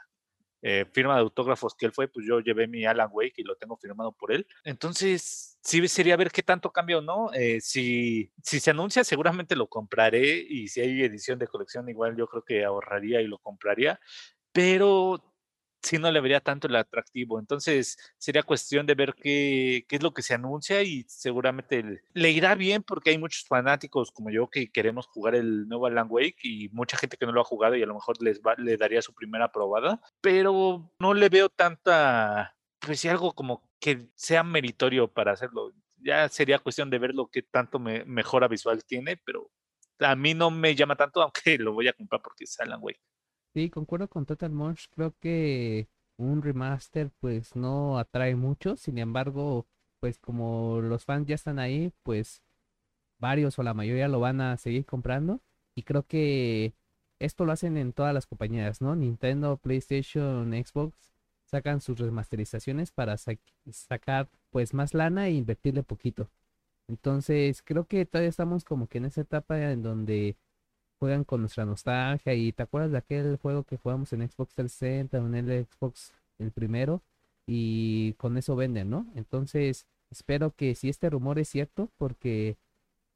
eh, 0.63 0.87
firma 0.93 1.15
de 1.15 1.21
autógrafos 1.21 1.75
que 1.75 1.87
él 1.87 1.93
fue, 1.93 2.09
pues 2.09 2.27
yo 2.27 2.41
llevé 2.41 2.67
mi 2.67 2.85
Alan 2.85 3.09
Wake 3.13 3.35
y 3.39 3.45
lo 3.45 3.57
tengo 3.57 3.77
firmado 3.77 4.13
por 4.13 4.33
él. 4.33 4.47
Entonces, 4.65 5.59
sí 5.63 5.87
sería 5.89 6.17
ver 6.17 6.31
qué 6.31 6.43
tanto 6.43 6.73
cambia 6.73 6.99
o 6.99 7.01
no. 7.01 7.33
Eh, 7.33 7.61
si, 7.61 8.33
si 8.43 8.61
se 8.61 8.71
anuncia, 8.71 9.05
seguramente 9.05 9.57
lo 9.57 9.69
compraré 9.69 10.45
y 10.49 10.69
si 10.69 10.81
hay 10.81 11.03
edición 11.03 11.39
de 11.39 11.47
colección, 11.47 11.89
igual 11.89 12.17
yo 12.17 12.27
creo 12.27 12.45
que 12.45 12.65
ahorraría 12.65 13.21
y 13.21 13.27
lo 13.27 13.39
compraría. 13.39 14.01
Pero 14.53 15.23
sí 15.83 15.99
no 15.99 16.11
le 16.11 16.21
vería 16.21 16.41
tanto 16.41 16.67
el 16.67 16.77
atractivo. 16.77 17.39
Entonces 17.39 17.99
sería 18.19 18.43
cuestión 18.43 18.87
de 18.87 18.95
ver 18.95 19.15
qué, 19.15 19.85
qué, 19.89 19.97
es 19.97 20.03
lo 20.03 20.13
que 20.13 20.23
se 20.23 20.35
anuncia 20.35 20.83
y 20.83 21.05
seguramente 21.09 22.03
le 22.13 22.31
irá 22.31 22.55
bien 22.55 22.83
porque 22.83 23.11
hay 23.11 23.19
muchos 23.19 23.45
fanáticos 23.47 24.11
como 24.13 24.31
yo 24.31 24.49
que 24.49 24.71
queremos 24.71 25.07
jugar 25.07 25.35
el 25.35 25.69
nuevo 25.69 25.87
Alan 25.87 26.09
Wake 26.11 26.41
y 26.43 26.69
mucha 26.71 26.97
gente 26.97 27.17
que 27.17 27.27
no 27.27 27.33
lo 27.33 27.41
ha 27.41 27.45
jugado 27.45 27.77
y 27.77 27.83
a 27.83 27.87
lo 27.87 27.95
mejor 27.95 28.21
les 28.23 28.41
le 28.59 28.77
daría 28.77 29.03
su 29.03 29.15
primera 29.15 29.53
probada, 29.53 30.01
pero 30.21 30.91
no 31.01 31.15
le 31.15 31.29
veo 31.29 31.49
tanta, 31.49 32.57
pues 32.81 33.01
sí, 33.01 33.09
algo 33.09 33.33
como 33.35 33.69
que 33.81 34.09
sea 34.15 34.43
meritorio 34.43 35.09
para 35.13 35.33
hacerlo. 35.33 35.73
Ya 35.99 36.29
sería 36.29 36.59
cuestión 36.59 36.91
de 36.91 36.99
ver 36.99 37.15
lo 37.15 37.29
que 37.29 37.43
tanto 37.43 37.79
me, 37.79 38.05
mejora 38.05 38.49
visual 38.49 38.85
tiene, 38.85 39.17
pero 39.17 39.51
a 40.01 40.15
mí 40.17 40.35
no 40.35 40.51
me 40.51 40.75
llama 40.75 40.97
tanto, 40.97 41.23
aunque 41.23 41.59
lo 41.59 41.73
voy 41.73 41.89
a 41.89 41.93
comprar 41.93 42.23
porque 42.23 42.45
es 42.45 42.59
Alan 42.61 42.81
Wake. 42.83 43.01
Sí, 43.55 43.71
concuerdo 43.71 44.09
con 44.09 44.27
Total 44.27 44.51
Munch. 44.51 44.89
Creo 44.95 45.15
que 45.21 45.89
un 46.17 46.43
remaster 46.43 47.11
pues 47.21 47.57
no 47.57 47.99
atrae 47.99 48.37
mucho, 48.37 48.77
sin 48.77 48.99
embargo, 48.99 49.67
pues 50.01 50.19
como 50.19 50.81
los 50.81 51.05
fans 51.05 51.27
ya 51.27 51.35
están 51.35 51.59
ahí, 51.59 51.93
pues 52.03 52.43
varios 53.19 53.59
o 53.59 53.63
la 53.63 53.75
mayoría 53.75 54.09
lo 54.09 54.21
van 54.21 54.41
a 54.41 54.57
seguir 54.59 54.87
comprando 54.87 55.41
y 55.75 55.83
creo 55.85 56.07
que 56.07 56.75
esto 57.21 57.45
lo 57.45 57.53
hacen 57.53 57.77
en 57.77 57.93
todas 57.93 58.15
las 58.15 58.27
compañías, 58.27 58.81
¿no? 58.81 58.95
Nintendo, 58.97 59.57
PlayStation, 59.59 60.53
Xbox 60.53 61.13
sacan 61.47 61.81
sus 61.81 61.99
remasterizaciones 61.99 62.93
para 62.93 63.17
sacar 63.19 64.29
pues 64.51 64.75
más 64.75 64.95
lana 64.95 65.29
e 65.29 65.33
invertirle 65.33 65.83
poquito. 65.83 66.31
Entonces 66.89 67.63
creo 67.63 67.87
que 67.87 68.07
todavía 68.07 68.31
estamos 68.31 68.65
como 68.65 68.89
que 68.89 68.99
en 68.99 69.07
esa 69.07 69.23
etapa 69.23 69.61
en 69.73 69.83
donde 69.83 70.37
juegan 70.99 71.25
con 71.25 71.41
nuestra 71.41 71.65
nostalgia 71.65 72.35
y 72.35 72.53
te 72.53 72.63
acuerdas 72.63 72.93
de 72.93 72.99
aquel 72.99 73.37
juego 73.37 73.65
que 73.65 73.77
jugamos 73.77 74.13
en 74.13 74.29
Xbox 74.29 74.55
360 74.55 75.21
o 75.23 75.27
en 75.27 75.35
el 75.35 75.67
Xbox 75.67 76.13
el 76.39 76.53
primero 76.53 77.03
y 77.47 78.15
con 78.15 78.37
eso 78.37 78.57
venden, 78.57 78.91
¿no? 78.91 79.07
Entonces 79.15 79.87
espero 80.11 80.55
que 80.55 80.75
si 80.75 80.89
este 80.89 81.11
rumor 81.11 81.39
es 81.39 81.49
cierto 81.49 81.91
porque 81.99 82.57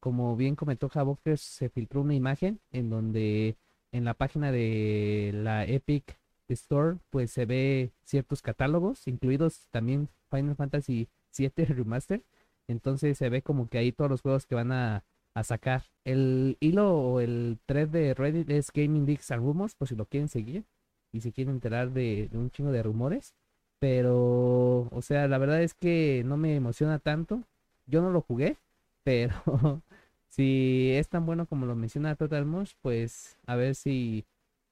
como 0.00 0.36
bien 0.36 0.56
comentó 0.56 0.88
Javoker 0.88 1.38
se 1.38 1.68
filtró 1.68 2.02
una 2.02 2.14
imagen 2.14 2.60
en 2.70 2.90
donde 2.90 3.56
en 3.92 4.04
la 4.04 4.14
página 4.14 4.52
de 4.52 5.32
la 5.34 5.64
Epic 5.64 6.18
Store 6.48 6.98
pues 7.10 7.30
se 7.30 7.46
ve 7.46 7.92
ciertos 8.04 8.42
catálogos 8.42 9.06
incluidos 9.08 9.68
también 9.70 10.08
Final 10.30 10.56
Fantasy 10.56 11.08
7 11.30 11.64
Remaster 11.66 12.22
entonces 12.68 13.18
se 13.18 13.28
ve 13.28 13.42
como 13.42 13.68
que 13.68 13.78
ahí 13.78 13.92
todos 13.92 14.10
los 14.10 14.22
juegos 14.22 14.46
que 14.46 14.54
van 14.54 14.72
a 14.72 15.04
sacar. 15.42 15.91
El 16.04 16.56
hilo 16.60 16.94
o 16.94 17.20
el 17.20 17.58
thread 17.66 17.88
de 17.88 18.14
Reddit 18.14 18.50
es 18.50 18.72
Gaming 18.72 19.06
Leaks 19.06 19.30
and 19.30 19.42
Rumors, 19.42 19.74
por 19.74 19.88
si 19.88 19.94
lo 19.94 20.06
quieren 20.06 20.28
seguir 20.28 20.64
y 21.12 21.20
se 21.20 21.32
quieren 21.32 21.54
enterar 21.54 21.92
de, 21.92 22.28
un 22.32 22.50
chingo 22.50 22.72
de 22.72 22.82
rumores. 22.82 23.34
Pero, 23.78 24.88
o 24.90 25.02
sea, 25.02 25.28
la 25.28 25.38
verdad 25.38 25.62
es 25.62 25.74
que 25.74 26.22
no 26.24 26.36
me 26.36 26.56
emociona 26.56 26.98
tanto. 26.98 27.42
Yo 27.86 28.00
no 28.00 28.10
lo 28.10 28.20
jugué, 28.22 28.56
pero 29.04 29.34
si 30.28 30.90
es 30.92 31.08
tan 31.08 31.26
bueno 31.26 31.46
como 31.46 31.66
lo 31.66 31.74
menciona 31.76 32.16
Total 32.16 32.44
Mosh, 32.44 32.72
pues 32.80 33.36
a 33.46 33.56
ver 33.56 33.74
si, 33.74 34.24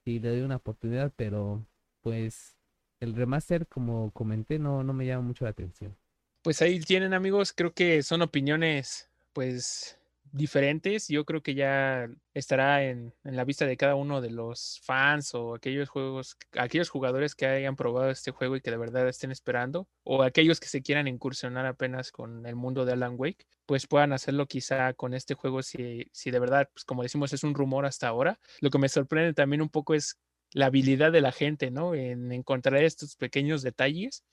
si 0.04 0.18
le 0.20 0.30
doy 0.30 0.40
una 0.40 0.56
oportunidad. 0.56 1.12
Pero, 1.16 1.64
pues, 2.02 2.56
el 3.00 3.14
remaster, 3.14 3.66
como 3.66 4.10
comenté, 4.12 4.58
no, 4.58 4.82
no 4.82 4.92
me 4.92 5.06
llama 5.06 5.22
mucho 5.22 5.44
la 5.44 5.50
atención. 5.50 5.96
Pues 6.42 6.62
ahí 6.62 6.80
tienen 6.80 7.12
amigos, 7.12 7.52
creo 7.52 7.74
que 7.74 8.02
son 8.02 8.22
opiniones, 8.22 9.10
pues 9.34 9.99
diferentes. 10.32 11.08
Yo 11.08 11.24
creo 11.24 11.42
que 11.42 11.54
ya 11.54 12.08
estará 12.34 12.84
en, 12.84 13.14
la 13.22 13.44
vista 13.44 13.66
de 13.66 13.76
cada 13.76 13.94
uno 13.94 14.20
de 14.20 14.30
los 14.30 14.80
fans 14.82 15.34
o 15.34 15.54
aquellos 15.54 15.88
juegos, 15.88 16.36
aquellos 16.52 16.88
jugadores 16.88 17.34
que 17.34 17.46
hayan 17.46 17.76
probado 17.76 18.10
este 18.10 18.30
juego 18.30 18.56
y 18.56 18.60
que 18.60 18.70
de 18.70 18.76
verdad 18.76 19.08
estén 19.08 19.30
esperando, 19.30 19.88
o 20.04 20.22
aquellos 20.22 20.60
que 20.60 20.68
se 20.68 20.82
quieran 20.82 21.08
incursionar 21.08 21.66
apenas 21.66 22.12
con 22.12 22.46
el 22.46 22.56
mundo 22.56 22.84
de 22.84 22.92
Alan 22.92 23.14
Wake, 23.16 23.46
pues 23.66 23.86
puedan 23.86 24.12
hacerlo 24.12 24.46
quizá 24.46 24.92
con 24.94 25.14
este 25.14 25.34
juego 25.34 25.62
si, 25.62 26.06
si 26.12 26.30
de 26.30 26.38
verdad, 26.38 26.68
pues 26.72 26.84
como 26.84 27.02
decimos, 27.02 27.32
es 27.32 27.44
un 27.44 27.54
rumor 27.54 27.86
hasta 27.86 28.08
ahora. 28.08 28.38
Lo 28.60 28.70
que 28.70 28.78
me 28.78 28.88
sorprende 28.88 29.34
también 29.34 29.62
un 29.62 29.68
poco 29.68 29.94
es 29.94 30.18
la 30.52 30.66
habilidad 30.66 31.12
de 31.12 31.20
la 31.20 31.32
gente, 31.32 31.70
¿no? 31.70 31.94
En 31.94 32.32
encontrar 32.32 32.82
estos 32.82 33.16
pequeños 33.16 33.62
detalles 33.62 34.24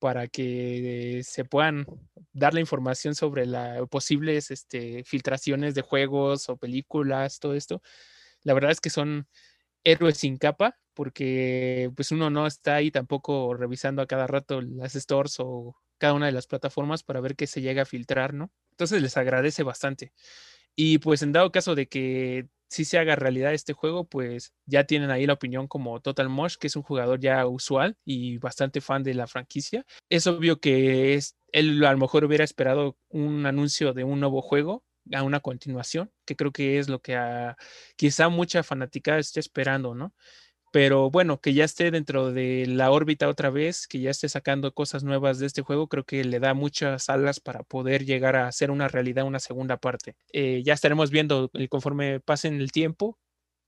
para 0.00 0.26
que 0.26 1.20
se 1.24 1.44
puedan 1.44 1.86
dar 2.32 2.54
la 2.54 2.60
información 2.60 3.14
sobre 3.14 3.46
las 3.46 3.86
posibles 3.88 4.50
este, 4.50 5.04
filtraciones 5.04 5.74
de 5.74 5.82
juegos 5.82 6.48
o 6.48 6.56
películas, 6.56 7.38
todo 7.38 7.54
esto. 7.54 7.82
La 8.42 8.54
verdad 8.54 8.72
es 8.72 8.80
que 8.80 8.90
son 8.90 9.28
héroes 9.84 10.18
sin 10.18 10.38
capa, 10.38 10.78
porque 10.94 11.90
pues 11.94 12.10
uno 12.12 12.30
no 12.30 12.46
está 12.46 12.76
ahí 12.76 12.90
tampoco 12.90 13.54
revisando 13.54 14.02
a 14.02 14.06
cada 14.06 14.26
rato 14.26 14.60
las 14.60 14.94
stores 14.94 15.36
o 15.38 15.76
cada 15.98 16.14
una 16.14 16.26
de 16.26 16.32
las 16.32 16.46
plataformas 16.46 17.02
para 17.02 17.20
ver 17.20 17.36
qué 17.36 17.46
se 17.46 17.60
llega 17.60 17.82
a 17.82 17.86
filtrar, 17.86 18.34
¿no? 18.34 18.50
Entonces 18.70 19.02
les 19.02 19.16
agradece 19.16 19.62
bastante. 19.62 20.12
Y 20.74 20.98
pues 20.98 21.22
en 21.22 21.32
dado 21.32 21.52
caso 21.52 21.74
de 21.74 21.88
que 21.88 22.48
si 22.70 22.84
se 22.84 22.98
haga 22.98 23.16
realidad 23.16 23.52
este 23.52 23.72
juego, 23.72 24.04
pues 24.04 24.54
ya 24.64 24.84
tienen 24.84 25.10
ahí 25.10 25.26
la 25.26 25.32
opinión 25.32 25.66
como 25.66 26.00
Total 26.00 26.28
Mosh, 26.28 26.54
que 26.56 26.68
es 26.68 26.76
un 26.76 26.82
jugador 26.82 27.18
ya 27.18 27.44
usual 27.46 27.96
y 28.04 28.38
bastante 28.38 28.80
fan 28.80 29.02
de 29.02 29.14
la 29.14 29.26
franquicia. 29.26 29.84
Es 30.08 30.28
obvio 30.28 30.60
que 30.60 31.14
es, 31.14 31.36
él 31.52 31.84
a 31.84 31.92
lo 31.92 31.98
mejor 31.98 32.24
hubiera 32.24 32.44
esperado 32.44 32.96
un 33.08 33.44
anuncio 33.44 33.92
de 33.92 34.04
un 34.04 34.20
nuevo 34.20 34.40
juego 34.40 34.84
a 35.12 35.24
una 35.24 35.40
continuación, 35.40 36.12
que 36.24 36.36
creo 36.36 36.52
que 36.52 36.78
es 36.78 36.88
lo 36.88 37.00
que 37.00 37.18
quizá 37.96 38.28
mucha 38.28 38.62
fanática 38.62 39.18
esté 39.18 39.40
esperando, 39.40 39.96
¿no? 39.96 40.14
Pero 40.70 41.10
bueno, 41.10 41.40
que 41.40 41.54
ya 41.54 41.64
esté 41.64 41.90
dentro 41.90 42.32
de 42.32 42.66
la 42.66 42.90
órbita 42.90 43.28
otra 43.28 43.50
vez, 43.50 43.86
que 43.88 44.00
ya 44.00 44.10
esté 44.10 44.28
sacando 44.28 44.72
cosas 44.72 45.04
nuevas 45.04 45.38
de 45.38 45.46
este 45.46 45.62
juego, 45.62 45.88
creo 45.88 46.04
que 46.04 46.24
le 46.24 46.38
da 46.40 46.54
muchas 46.54 47.08
alas 47.08 47.40
para 47.40 47.62
poder 47.64 48.04
llegar 48.04 48.36
a 48.36 48.46
hacer 48.48 48.70
una 48.70 48.88
realidad, 48.88 49.24
una 49.24 49.40
segunda 49.40 49.76
parte. 49.78 50.16
Eh, 50.32 50.62
ya 50.64 50.74
estaremos 50.74 51.10
viendo 51.10 51.50
conforme 51.68 52.20
pasen 52.20 52.60
el 52.60 52.72
tiempo, 52.72 53.18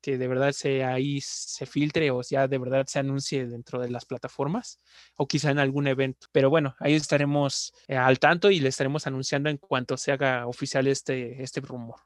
que 0.02 0.18
de 0.18 0.28
verdad 0.28 0.52
se 0.52 0.84
ahí 0.84 1.20
se 1.22 1.64
filtre 1.66 2.10
o 2.10 2.22
ya 2.22 2.48
de 2.48 2.58
verdad 2.58 2.86
se 2.86 2.98
anuncie 2.98 3.46
dentro 3.46 3.80
de 3.80 3.88
las 3.90 4.04
plataformas 4.04 4.80
o 5.16 5.26
quizá 5.28 5.50
en 5.50 5.58
algún 5.60 5.86
evento. 5.86 6.26
Pero 6.32 6.50
bueno, 6.50 6.74
ahí 6.80 6.94
estaremos 6.94 7.72
eh, 7.88 7.96
al 7.96 8.18
tanto 8.18 8.50
y 8.50 8.60
le 8.60 8.68
estaremos 8.68 9.06
anunciando 9.06 9.48
en 9.48 9.58
cuanto 9.58 9.96
se 9.96 10.12
haga 10.12 10.46
oficial 10.46 10.86
este, 10.88 11.42
este 11.42 11.60
rumor. 11.60 12.00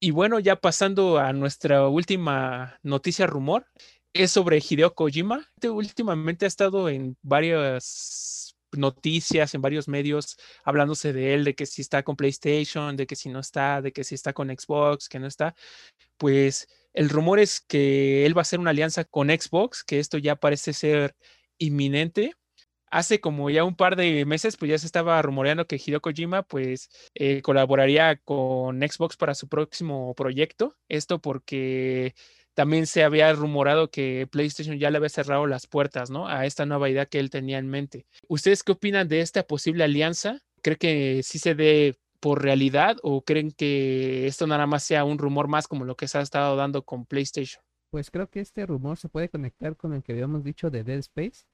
Y 0.00 0.10
bueno, 0.10 0.40
ya 0.40 0.56
pasando 0.56 1.18
a 1.18 1.32
nuestra 1.32 1.86
última 1.88 2.78
noticia 2.82 3.26
rumor, 3.26 3.66
es 4.12 4.30
sobre 4.30 4.58
Hideo 4.58 4.94
Kojima. 4.94 5.48
Este 5.54 5.70
últimamente 5.70 6.44
ha 6.44 6.48
estado 6.48 6.88
en 6.88 7.16
varias 7.22 8.56
noticias, 8.72 9.54
en 9.54 9.62
varios 9.62 9.88
medios, 9.88 10.36
hablándose 10.64 11.12
de 11.12 11.34
él, 11.34 11.44
de 11.44 11.54
que 11.54 11.66
si 11.66 11.82
está 11.82 12.02
con 12.02 12.16
PlayStation, 12.16 12.96
de 12.96 13.06
que 13.06 13.16
si 13.16 13.28
no 13.28 13.40
está, 13.40 13.82
de 13.82 13.92
que 13.92 14.04
si 14.04 14.14
está 14.14 14.32
con 14.32 14.48
Xbox, 14.48 15.08
que 15.08 15.18
no 15.18 15.26
está. 15.26 15.54
Pues 16.16 16.68
el 16.94 17.08
rumor 17.08 17.38
es 17.38 17.60
que 17.60 18.26
él 18.26 18.36
va 18.36 18.40
a 18.40 18.42
hacer 18.42 18.60
una 18.60 18.70
alianza 18.70 19.04
con 19.04 19.28
Xbox, 19.28 19.84
que 19.84 19.98
esto 19.98 20.18
ya 20.18 20.36
parece 20.36 20.72
ser 20.72 21.14
inminente. 21.58 22.34
Hace 22.90 23.20
como 23.20 23.48
ya 23.48 23.64
un 23.64 23.76
par 23.76 23.96
de 23.96 24.26
meses, 24.26 24.56
pues 24.58 24.70
ya 24.70 24.78
se 24.78 24.86
estaba 24.86 25.20
rumoreando 25.22 25.66
que 25.66 25.76
Hideo 25.76 26.02
Kojima, 26.02 26.42
pues, 26.42 26.90
eh, 27.14 27.40
colaboraría 27.42 28.16
con 28.16 28.80
Xbox 28.80 29.16
para 29.16 29.34
su 29.34 29.48
próximo 29.48 30.14
proyecto. 30.14 30.76
Esto 30.88 31.18
porque 31.20 32.14
también 32.54 32.86
se 32.86 33.02
había 33.04 33.32
rumorado 33.32 33.90
que 33.90 34.28
PlayStation 34.30 34.78
ya 34.78 34.90
le 34.90 34.98
había 34.98 35.08
cerrado 35.08 35.46
las 35.46 35.66
puertas, 35.66 36.10
¿no? 36.10 36.28
A 36.28 36.46
esta 36.46 36.66
nueva 36.66 36.90
idea 36.90 37.06
que 37.06 37.18
él 37.18 37.30
tenía 37.30 37.58
en 37.58 37.68
mente. 37.68 38.06
¿Ustedes 38.28 38.62
qué 38.62 38.72
opinan 38.72 39.08
de 39.08 39.20
esta 39.20 39.42
posible 39.44 39.84
alianza? 39.84 40.38
¿Creen 40.62 40.78
que 40.78 41.20
sí 41.22 41.38
se 41.38 41.54
dé 41.54 41.96
por 42.20 42.42
realidad 42.42 42.98
o 43.02 43.22
creen 43.22 43.50
que 43.50 44.26
esto 44.26 44.46
nada 44.46 44.66
más 44.66 44.84
sea 44.84 45.04
un 45.04 45.18
rumor 45.18 45.48
más 45.48 45.66
como 45.66 45.84
lo 45.84 45.96
que 45.96 46.08
se 46.08 46.18
ha 46.18 46.20
estado 46.20 46.56
dando 46.56 46.82
con 46.82 47.04
PlayStation? 47.06 47.62
Pues 47.90 48.10
creo 48.10 48.28
que 48.30 48.40
este 48.40 48.64
rumor 48.64 48.96
se 48.96 49.08
puede 49.08 49.28
conectar 49.28 49.76
con 49.76 49.92
el 49.92 50.02
que 50.02 50.12
habíamos 50.12 50.44
dicho 50.44 50.70
de 50.70 50.84
Dead 50.84 50.98
Space. 50.98 51.44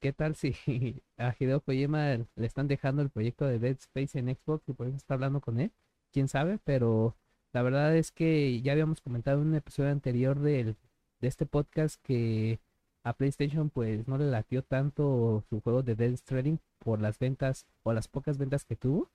¿Qué 0.00 0.12
tal 0.12 0.34
si 0.34 0.54
a 1.18 1.34
Hideo 1.38 1.60
Kojima 1.60 2.16
le 2.16 2.46
están 2.46 2.68
dejando 2.68 3.02
el 3.02 3.10
proyecto 3.10 3.46
de 3.46 3.58
Dead 3.58 3.76
Space 3.78 4.18
en 4.18 4.34
Xbox 4.34 4.68
y 4.68 4.72
por 4.72 4.86
eso 4.86 4.96
está 4.96 5.14
hablando 5.14 5.40
con 5.40 5.60
él? 5.60 5.72
¿Quién 6.12 6.28
sabe? 6.28 6.58
Pero 6.64 7.16
la 7.54 7.62
verdad 7.62 7.96
es 7.96 8.10
que 8.12 8.60
ya 8.62 8.72
habíamos 8.72 9.00
comentado 9.00 9.40
en 9.40 9.48
un 9.48 9.54
episodio 9.54 9.90
anterior 9.90 10.40
de 10.40 10.76
este 11.20 11.46
podcast 11.46 12.02
que 12.02 12.58
a 13.04 13.12
PlayStation 13.12 13.70
pues 13.70 14.08
no 14.08 14.18
le 14.18 14.26
latió 14.26 14.62
tanto 14.62 15.44
su 15.48 15.60
juego 15.60 15.82
de 15.84 15.94
Death 15.94 16.16
Stranding 16.18 16.58
por 16.80 17.00
las 17.00 17.18
ventas 17.18 17.66
o 17.84 17.92
las 17.92 18.08
pocas 18.08 18.38
ventas 18.38 18.64
que 18.64 18.74
tuvo. 18.74 19.08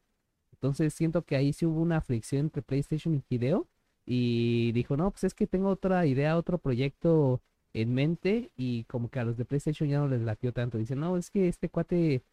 Entonces 0.53 0.93
siento 0.93 1.23
que 1.23 1.35
ahí 1.35 1.51
sí 1.51 1.65
hubo 1.65 1.81
una 1.81 1.99
fricción 1.99 2.43
entre 2.43 2.61
PlayStation 2.61 3.13
y 3.15 3.23
Hideo 3.35 3.67
y 4.05 4.71
dijo, 4.71 4.95
no, 4.95 5.11
pues 5.11 5.25
es 5.25 5.33
que 5.33 5.45
tengo 5.45 5.69
otra 5.69 6.05
idea, 6.05 6.37
otro 6.37 6.59
proyecto 6.59 7.41
en 7.73 7.93
mente 7.93 8.51
y 8.55 8.85
como 8.85 9.09
que 9.09 9.19
a 9.19 9.25
los 9.25 9.37
de 9.37 9.45
PlayStation 9.45 9.89
ya 9.89 9.99
no 9.99 10.07
les 10.07 10.21
latió 10.21 10.53
tanto. 10.53 10.77
Dicen, 10.77 10.99
no, 11.01 11.17
es 11.17 11.29
que 11.29 11.49
este 11.49 11.67
cuate 11.67 12.23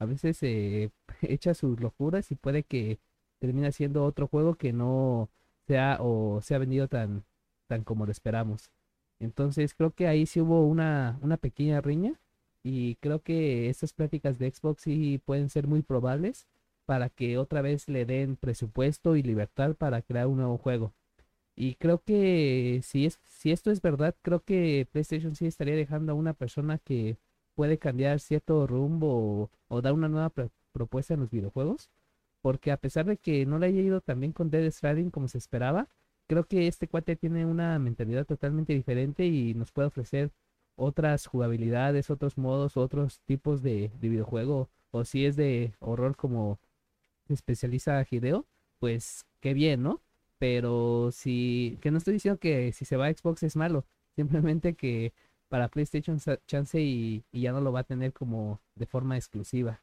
a 0.00 0.06
veces 0.06 0.42
eh, 0.42 0.90
echa 1.22 1.54
sus 1.54 1.78
locuras 1.80 2.32
y 2.32 2.34
puede 2.34 2.64
que 2.64 2.98
termine 3.38 3.70
siendo 3.72 4.04
otro 4.04 4.26
juego 4.26 4.56
que 4.56 4.72
no 4.72 5.30
sea 5.66 5.98
o 6.00 6.40
se 6.42 6.54
ha 6.54 6.58
vendido 6.58 6.88
tan, 6.88 7.24
tan 7.68 7.84
como 7.84 8.06
lo 8.06 8.12
esperamos. 8.12 8.70
Entonces 9.20 9.74
creo 9.74 9.92
que 9.92 10.08
ahí 10.08 10.26
sí 10.26 10.40
hubo 10.40 10.66
una, 10.66 11.18
una 11.22 11.36
pequeña 11.36 11.80
riña 11.80 12.20
y 12.62 12.96
creo 12.96 13.20
que 13.22 13.68
estas 13.68 13.92
pláticas 13.92 14.38
de 14.38 14.50
Xbox 14.50 14.82
sí 14.82 15.20
pueden 15.24 15.50
ser 15.50 15.66
muy 15.66 15.82
probables 15.82 16.46
para 16.86 17.08
que 17.08 17.38
otra 17.38 17.62
vez 17.62 17.88
le 17.88 18.04
den 18.06 18.36
presupuesto 18.36 19.16
y 19.16 19.22
libertad 19.22 19.74
para 19.76 20.02
crear 20.02 20.26
un 20.26 20.38
nuevo 20.38 20.58
juego. 20.58 20.92
Y 21.54 21.74
creo 21.76 21.98
que 22.02 22.80
si, 22.82 23.06
es, 23.06 23.20
si 23.24 23.52
esto 23.52 23.70
es 23.70 23.82
verdad, 23.82 24.16
creo 24.22 24.40
que 24.40 24.88
PlayStation 24.90 25.34
sí 25.36 25.46
estaría 25.46 25.76
dejando 25.76 26.12
a 26.12 26.14
una 26.14 26.32
persona 26.34 26.78
que 26.78 27.18
puede 27.54 27.78
cambiar 27.78 28.20
cierto 28.20 28.66
rumbo 28.66 29.50
o, 29.68 29.82
dar 29.82 29.92
una 29.92 30.08
nueva 30.08 30.32
propuesta 30.72 31.14
en 31.14 31.20
los 31.20 31.30
videojuegos 31.30 31.90
porque 32.42 32.72
a 32.72 32.76
pesar 32.76 33.06
de 33.06 33.16
que 33.16 33.46
no 33.46 33.58
le 33.58 33.66
haya 33.66 33.80
ido 33.80 34.00
tan 34.00 34.20
bien 34.20 34.32
con 34.32 34.50
Dead 34.50 34.70
Stranding 34.70 35.10
como 35.10 35.28
se 35.28 35.38
esperaba, 35.38 35.88
creo 36.26 36.44
que 36.44 36.66
este 36.66 36.88
cuate 36.88 37.16
tiene 37.16 37.46
una 37.46 37.78
mentalidad 37.78 38.26
totalmente 38.26 38.74
diferente 38.74 39.26
y 39.26 39.54
nos 39.54 39.72
puede 39.72 39.88
ofrecer 39.88 40.32
otras 40.76 41.26
jugabilidades, 41.26 42.10
otros 42.10 42.38
modos, 42.38 42.76
otros 42.76 43.20
tipos 43.20 43.62
de, 43.62 43.90
de 44.00 44.08
videojuego, 44.08 44.68
o 44.90 45.04
si 45.04 45.26
es 45.26 45.36
de 45.36 45.74
horror 45.80 46.16
como 46.16 46.58
se 47.26 47.34
especializa 47.34 48.04
Hideo, 48.10 48.46
pues 48.78 49.26
qué 49.40 49.54
bien, 49.54 49.82
¿no? 49.82 50.00
Pero 50.38 51.10
si, 51.12 51.78
que 51.80 51.90
no 51.90 51.98
estoy 51.98 52.14
diciendo 52.14 52.40
que 52.40 52.72
si 52.72 52.84
se 52.84 52.96
va 52.96 53.06
a 53.06 53.12
Xbox 53.12 53.42
es 53.44 53.56
malo, 53.56 53.84
simplemente 54.16 54.74
que 54.74 55.12
para 55.48 55.68
PlayStation 55.68 56.18
chance 56.46 56.80
y 56.80 57.22
ya 57.32 57.52
no 57.52 57.60
lo 57.60 57.72
va 57.72 57.80
a 57.80 57.84
tener 57.84 58.12
como 58.12 58.60
de 58.74 58.86
forma 58.86 59.16
exclusiva. 59.16 59.82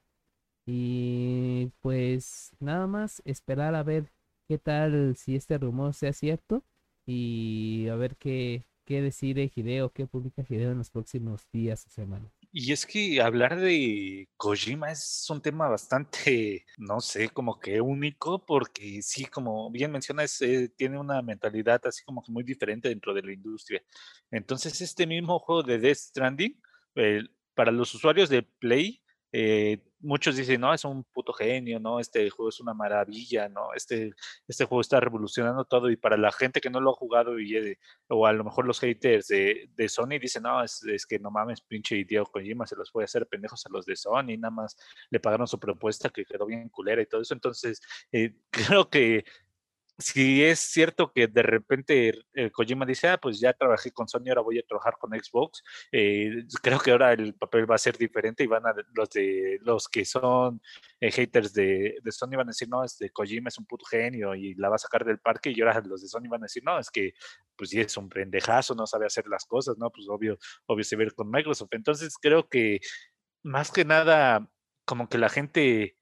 Y 0.71 1.71
pues 1.81 2.51
nada 2.59 2.85
más 2.85 3.23
esperar 3.25 3.73
a 3.73 3.81
ver 3.81 4.11
qué 4.47 4.59
tal 4.59 5.15
si 5.17 5.35
este 5.35 5.57
rumor 5.57 5.95
sea 5.95 6.13
cierto 6.13 6.63
y 7.07 7.87
a 7.87 7.95
ver 7.95 8.15
qué, 8.17 8.67
qué 8.85 9.01
decide 9.01 9.51
Hideo, 9.55 9.91
qué 9.91 10.05
publica 10.05 10.45
Hideo 10.47 10.71
en 10.71 10.77
los 10.77 10.91
próximos 10.91 11.47
días 11.51 11.87
o 11.87 11.89
semanas. 11.89 12.31
Y 12.51 12.71
es 12.71 12.85
que 12.85 13.19
hablar 13.19 13.59
de 13.59 14.29
Kojima 14.37 14.91
es 14.91 15.25
un 15.31 15.41
tema 15.41 15.67
bastante, 15.67 16.67
no 16.77 17.01
sé, 17.01 17.29
como 17.29 17.59
que 17.59 17.81
único, 17.81 18.45
porque 18.45 19.01
sí, 19.01 19.25
como 19.25 19.71
bien 19.71 19.91
mencionas, 19.91 20.39
eh, 20.43 20.71
tiene 20.77 20.99
una 20.99 21.23
mentalidad 21.23 21.81
así 21.87 22.03
como 22.03 22.21
que 22.21 22.31
muy 22.31 22.43
diferente 22.43 22.89
dentro 22.89 23.15
de 23.15 23.23
la 23.23 23.33
industria. 23.33 23.81
Entonces, 24.29 24.79
este 24.81 25.07
mismo 25.07 25.39
juego 25.39 25.63
de 25.63 25.79
Death 25.79 25.97
Stranding, 25.97 26.61
eh, 26.93 27.23
para 27.55 27.71
los 27.71 27.95
usuarios 27.95 28.29
de 28.29 28.43
Play, 28.43 29.01
eh, 29.31 29.83
muchos 29.99 30.35
dicen, 30.35 30.61
no, 30.61 30.73
es 30.73 30.85
un 30.85 31.03
puto 31.03 31.33
genio, 31.33 31.79
no, 31.79 31.99
este 31.99 32.29
juego 32.29 32.49
es 32.49 32.59
una 32.59 32.73
maravilla, 32.73 33.49
no, 33.49 33.73
este, 33.75 34.13
este 34.47 34.65
juego 34.65 34.81
está 34.81 34.99
revolucionando 34.99 35.65
todo 35.65 35.89
y 35.89 35.97
para 35.97 36.17
la 36.17 36.31
gente 36.31 36.61
que 36.61 36.69
no 36.69 36.79
lo 36.79 36.91
ha 36.91 36.93
jugado 36.93 37.39
y, 37.39 37.77
o 38.07 38.25
a 38.25 38.33
lo 38.33 38.43
mejor 38.43 38.65
los 38.65 38.79
haters 38.79 39.27
de, 39.27 39.69
de 39.75 39.89
Sony 39.89 40.19
dicen, 40.19 40.43
no, 40.43 40.63
es, 40.63 40.81
que 41.07 41.19
no 41.19 41.31
mames, 41.31 41.61
pinche 41.61 41.97
Hideo 41.97 42.25
Kojima 42.25 42.65
se 42.65 42.75
los 42.75 42.91
puede 42.91 43.05
hacer 43.05 43.27
pendejos 43.27 43.65
a 43.65 43.69
los 43.69 43.85
de 43.85 43.95
Sony, 43.95 44.37
nada 44.37 44.51
más 44.51 44.77
le 45.09 45.19
pagaron 45.19 45.47
su 45.47 45.59
propuesta 45.59 46.09
que 46.09 46.25
quedó 46.25 46.45
bien 46.45 46.69
culera 46.69 47.01
y 47.01 47.05
todo 47.05 47.21
eso, 47.21 47.33
entonces 47.33 47.81
eh, 48.11 48.35
creo 48.51 48.89
que 48.89 49.25
si 49.99 50.43
es 50.43 50.59
cierto 50.59 51.11
que 51.11 51.27
de 51.27 51.43
repente 51.43 52.13
el 52.33 52.51
Kojima 52.51 52.85
dice, 52.85 53.09
ah, 53.09 53.17
pues 53.17 53.39
ya 53.39 53.53
trabajé 53.53 53.91
con 53.91 54.07
Sony, 54.07 54.29
ahora 54.29 54.41
voy 54.41 54.57
a 54.57 54.63
trabajar 54.63 54.95
con 54.97 55.11
Xbox, 55.11 55.61
eh, 55.91 56.45
creo 56.61 56.79
que 56.79 56.91
ahora 56.91 57.13
el 57.13 57.35
papel 57.35 57.69
va 57.69 57.75
a 57.75 57.77
ser 57.77 57.97
diferente 57.97 58.43
y 58.43 58.47
van 58.47 58.65
a, 58.65 58.73
los 58.93 59.09
de 59.09 59.59
los 59.61 59.89
que 59.89 60.05
son 60.05 60.61
eh, 61.01 61.11
haters 61.11 61.53
de, 61.53 61.97
de, 62.01 62.11
Sony 62.11 62.31
van 62.37 62.47
a 62.47 62.51
decir, 62.51 62.69
no, 62.69 62.83
este 62.83 63.09
Kojima 63.09 63.49
es 63.49 63.57
un 63.57 63.65
puto 63.65 63.85
genio 63.85 64.35
y 64.35 64.55
la 64.55 64.69
va 64.69 64.75
a 64.75 64.79
sacar 64.79 65.03
del 65.03 65.19
parque 65.19 65.51
y 65.51 65.61
ahora 65.61 65.81
los 65.81 66.01
de 66.01 66.07
Sony 66.07 66.29
van 66.29 66.43
a 66.43 66.45
decir, 66.45 66.63
no, 66.63 66.79
es 66.79 66.89
que 66.89 67.13
pues 67.57 67.71
sí 67.71 67.79
es 67.81 67.97
un 67.97 68.07
pendejazo, 68.07 68.73
no 68.75 68.87
sabe 68.87 69.05
hacer 69.05 69.27
las 69.27 69.45
cosas, 69.45 69.77
¿no? 69.77 69.91
Pues 69.91 70.07
obvio, 70.07 70.37
obvio 70.65 70.83
se 70.85 70.95
ve 70.95 71.11
con 71.11 71.29
Microsoft. 71.29 71.73
Entonces 71.73 72.15
creo 72.17 72.47
que 72.47 72.79
más 73.43 73.71
que 73.71 73.83
nada, 73.85 74.49
como 74.85 75.09
que 75.09 75.17
la 75.17 75.29
gente... 75.29 75.97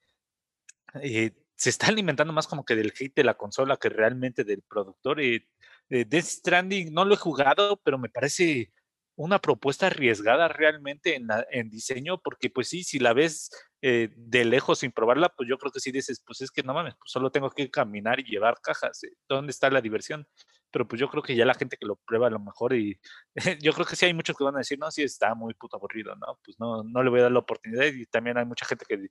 Eh, 1.01 1.31
se 1.57 1.69
está 1.69 1.87
alimentando 1.87 2.31
más 2.31 2.47
como 2.47 2.63
que 2.63 2.75
del 2.75 2.93
hate 2.97 3.15
de 3.15 3.23
la 3.23 3.35
consola 3.35 3.77
que 3.77 3.89
realmente 3.89 4.43
del 4.43 4.61
productor. 4.61 5.21
Y, 5.21 5.47
eh, 5.89 6.05
Death 6.05 6.25
Stranding 6.25 6.93
no 6.93 7.05
lo 7.05 7.15
he 7.15 7.17
jugado, 7.17 7.81
pero 7.83 7.97
me 7.97 8.09
parece 8.09 8.71
una 9.15 9.39
propuesta 9.39 9.87
arriesgada 9.87 10.47
realmente 10.47 11.15
en, 11.15 11.27
la, 11.27 11.45
en 11.49 11.69
diseño, 11.71 12.19
porque 12.21 12.51
pues 12.51 12.69
sí, 12.69 12.83
si 12.83 12.99
la 12.99 13.13
ves 13.13 13.49
eh, 13.81 14.09
de 14.15 14.45
lejos 14.45 14.79
sin 14.79 14.91
probarla, 14.91 15.29
pues 15.29 15.49
yo 15.49 15.57
creo 15.57 15.71
que 15.71 15.79
sí 15.79 15.91
dices, 15.91 16.21
pues 16.23 16.41
es 16.41 16.51
que 16.51 16.61
no 16.61 16.75
mames, 16.75 16.93
pues 16.95 17.11
solo 17.11 17.31
tengo 17.31 17.49
que 17.49 17.71
caminar 17.71 18.19
y 18.19 18.25
llevar 18.25 18.59
cajas, 18.61 19.03
eh, 19.03 19.13
¿dónde 19.27 19.51
está 19.51 19.71
la 19.71 19.81
diversión? 19.81 20.27
Pero 20.69 20.87
pues 20.87 20.99
yo 20.99 21.09
creo 21.09 21.23
que 21.23 21.35
ya 21.35 21.45
la 21.45 21.55
gente 21.55 21.77
que 21.77 21.87
lo 21.87 21.95
prueba 21.95 22.27
a 22.27 22.29
lo 22.29 22.39
mejor 22.39 22.75
y 22.75 22.99
yo 23.63 23.73
creo 23.73 23.87
que 23.87 23.95
sí 23.95 24.05
hay 24.05 24.13
muchos 24.13 24.37
que 24.37 24.43
van 24.43 24.55
a 24.55 24.59
decir, 24.59 24.77
no, 24.77 24.91
sí 24.91 25.01
está 25.01 25.33
muy 25.33 25.55
puto 25.55 25.77
aburrido, 25.77 26.15
¿no? 26.15 26.39
Pues 26.45 26.59
no, 26.59 26.83
no 26.83 27.01
le 27.01 27.09
voy 27.09 27.21
a 27.21 27.23
dar 27.23 27.31
la 27.31 27.39
oportunidad 27.39 27.85
y 27.85 28.05
también 28.05 28.37
hay 28.37 28.45
mucha 28.45 28.67
gente 28.67 28.85
que 28.87 29.07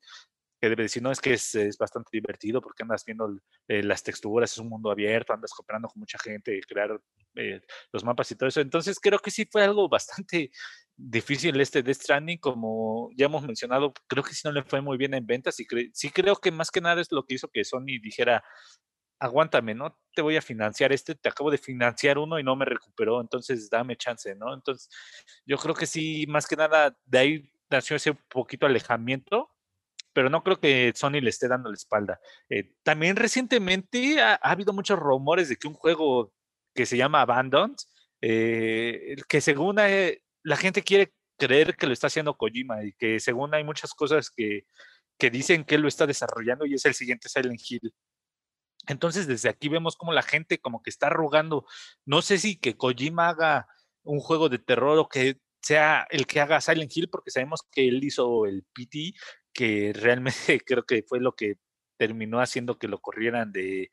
que 0.60 0.68
debe 0.68 0.84
decir, 0.84 1.02
no, 1.02 1.10
es 1.10 1.20
que 1.20 1.34
es, 1.34 1.76
bastante 1.78 2.10
divertido 2.12 2.60
porque 2.60 2.82
andas 2.82 3.04
viendo 3.04 3.38
eh, 3.68 3.82
las 3.82 4.02
texturas, 4.02 4.52
es 4.52 4.58
un 4.58 4.68
mundo 4.68 4.90
abierto, 4.90 5.32
andas 5.32 5.52
cooperando 5.52 5.88
con 5.88 6.00
mucha 6.00 6.18
gente, 6.18 6.60
crear 6.66 7.00
eh, 7.34 7.60
los 7.92 8.04
mapas 8.04 8.30
y 8.30 8.36
todo 8.36 8.48
eso. 8.48 8.60
Entonces 8.60 8.98
creo 9.00 9.18
que 9.18 9.30
sí 9.30 9.46
fue 9.50 9.64
algo 9.64 9.88
bastante 9.88 10.50
difícil 10.96 11.60
este 11.60 11.82
Death 11.82 12.02
Stranding, 12.02 12.38
como 12.38 13.10
ya 13.16 13.26
hemos 13.26 13.42
mencionado, 13.46 13.92
creo 14.06 14.24
que 14.24 14.32
sí 14.32 14.42
no 14.44 14.52
le 14.52 14.62
fue 14.62 14.80
muy 14.80 14.96
bien 14.96 15.14
en 15.14 15.26
ventas 15.26 15.60
y 15.60 15.66
sí 15.92 16.10
creo 16.10 16.36
que 16.36 16.50
más 16.50 16.70
que 16.70 16.80
nada 16.80 17.00
es 17.00 17.12
lo 17.12 17.24
que 17.24 17.34
hizo 17.34 17.48
que 17.48 17.64
Sony 17.64 18.00
dijera, 18.02 18.42
aguántame, 19.18 19.74
no 19.74 19.98
te 20.14 20.22
voy 20.22 20.36
a 20.36 20.42
financiar 20.42 20.92
este, 20.92 21.14
te 21.14 21.28
acabo 21.28 21.50
de 21.50 21.58
financiar 21.58 22.18
uno 22.18 22.38
y 22.38 22.44
no 22.44 22.56
me 22.56 22.64
recuperó, 22.64 23.20
entonces 23.20 23.68
dame 23.70 23.96
chance, 23.96 24.34
¿no? 24.34 24.54
Entonces 24.54 24.88
yo 25.46 25.58
creo 25.58 25.74
que 25.74 25.86
sí, 25.86 26.26
más 26.28 26.46
que 26.46 26.56
nada 26.56 26.96
de 27.04 27.18
ahí 27.18 27.50
nació 27.70 27.96
ese 27.96 28.14
poquito 28.14 28.66
alejamiento 28.66 29.55
pero 30.16 30.31
no 30.31 30.42
creo 30.42 30.59
que 30.59 30.94
Sony 30.94 31.20
le 31.20 31.29
esté 31.29 31.46
dando 31.46 31.68
la 31.68 31.74
espalda. 31.74 32.18
Eh, 32.48 32.72
también 32.83 33.16
recientemente 33.16 34.18
ha, 34.22 34.33
ha, 34.33 34.50
habido 34.50 34.72
muchos 34.72 34.98
rumores 34.98 35.50
de 35.50 35.57
que 35.57 35.68
un 35.68 35.74
juego 35.74 36.33
que 36.74 36.87
se 36.87 36.96
llama 36.96 37.20
Abandoned, 37.20 37.76
eh, 38.22 39.16
que 39.29 39.42
según 39.42 39.79
eh, 39.79 40.22
la 40.42 40.57
gente 40.57 40.83
quiere 40.83 41.12
creer 41.37 41.76
que 41.76 41.87
lo 41.87 41.92
está 41.92 42.07
haciendo 42.07 42.35
Kojima 42.35 42.83
y 42.83 42.94
que 42.94 43.20
según 43.20 43.55
hay 43.55 43.62
muchas 43.62 43.92
cosas 43.92 44.31
que, 44.31 44.64
que 45.18 45.29
dicen 45.29 45.64
que 45.64 45.74
él 45.74 45.83
lo 45.83 45.88
está 45.88 46.07
desarrollando 46.07 46.64
y 46.64 46.72
es 46.72 46.87
el 46.87 46.94
siguiente 46.94 47.29
Silent 47.29 47.61
Hill. 47.68 47.92
Entonces 48.88 49.26
desde 49.26 49.50
aquí 49.50 49.68
vemos 49.68 49.96
como 49.96 50.14
la 50.14 50.22
gente 50.22 50.57
como 50.57 50.83
que 50.83 50.88
está 50.88 51.11
rogando, 51.11 51.66
no 52.07 52.22
sé 52.22 52.38
si 52.38 52.57
que 52.57 52.74
Kojima 52.74 53.29
haga 53.29 53.66
un 54.02 54.20
juego 54.20 54.48
de 54.48 54.61
terror 54.61 54.98
o 54.98 55.11
que 55.11 55.42
sea 55.66 56.07
el 56.11 56.26
que 56.26 56.40
haga 56.40 56.61
Silent 56.61 56.96
Hill, 56.96 57.09
porque 57.11 57.31
sabemos 57.31 57.62
que 57.70 57.88
él 57.88 58.02
hizo 58.05 58.46
el 58.46 58.64
PT, 58.72 59.14
que 59.56 59.92
realmente 59.94 60.60
creo 60.66 60.84
que 60.84 61.02
fue 61.02 61.20
lo 61.20 61.32
que 61.32 61.56
terminó 61.98 62.40
haciendo 62.40 62.78
que 62.78 62.88
lo 62.88 62.98
corrieran 63.00 63.52
de, 63.52 63.90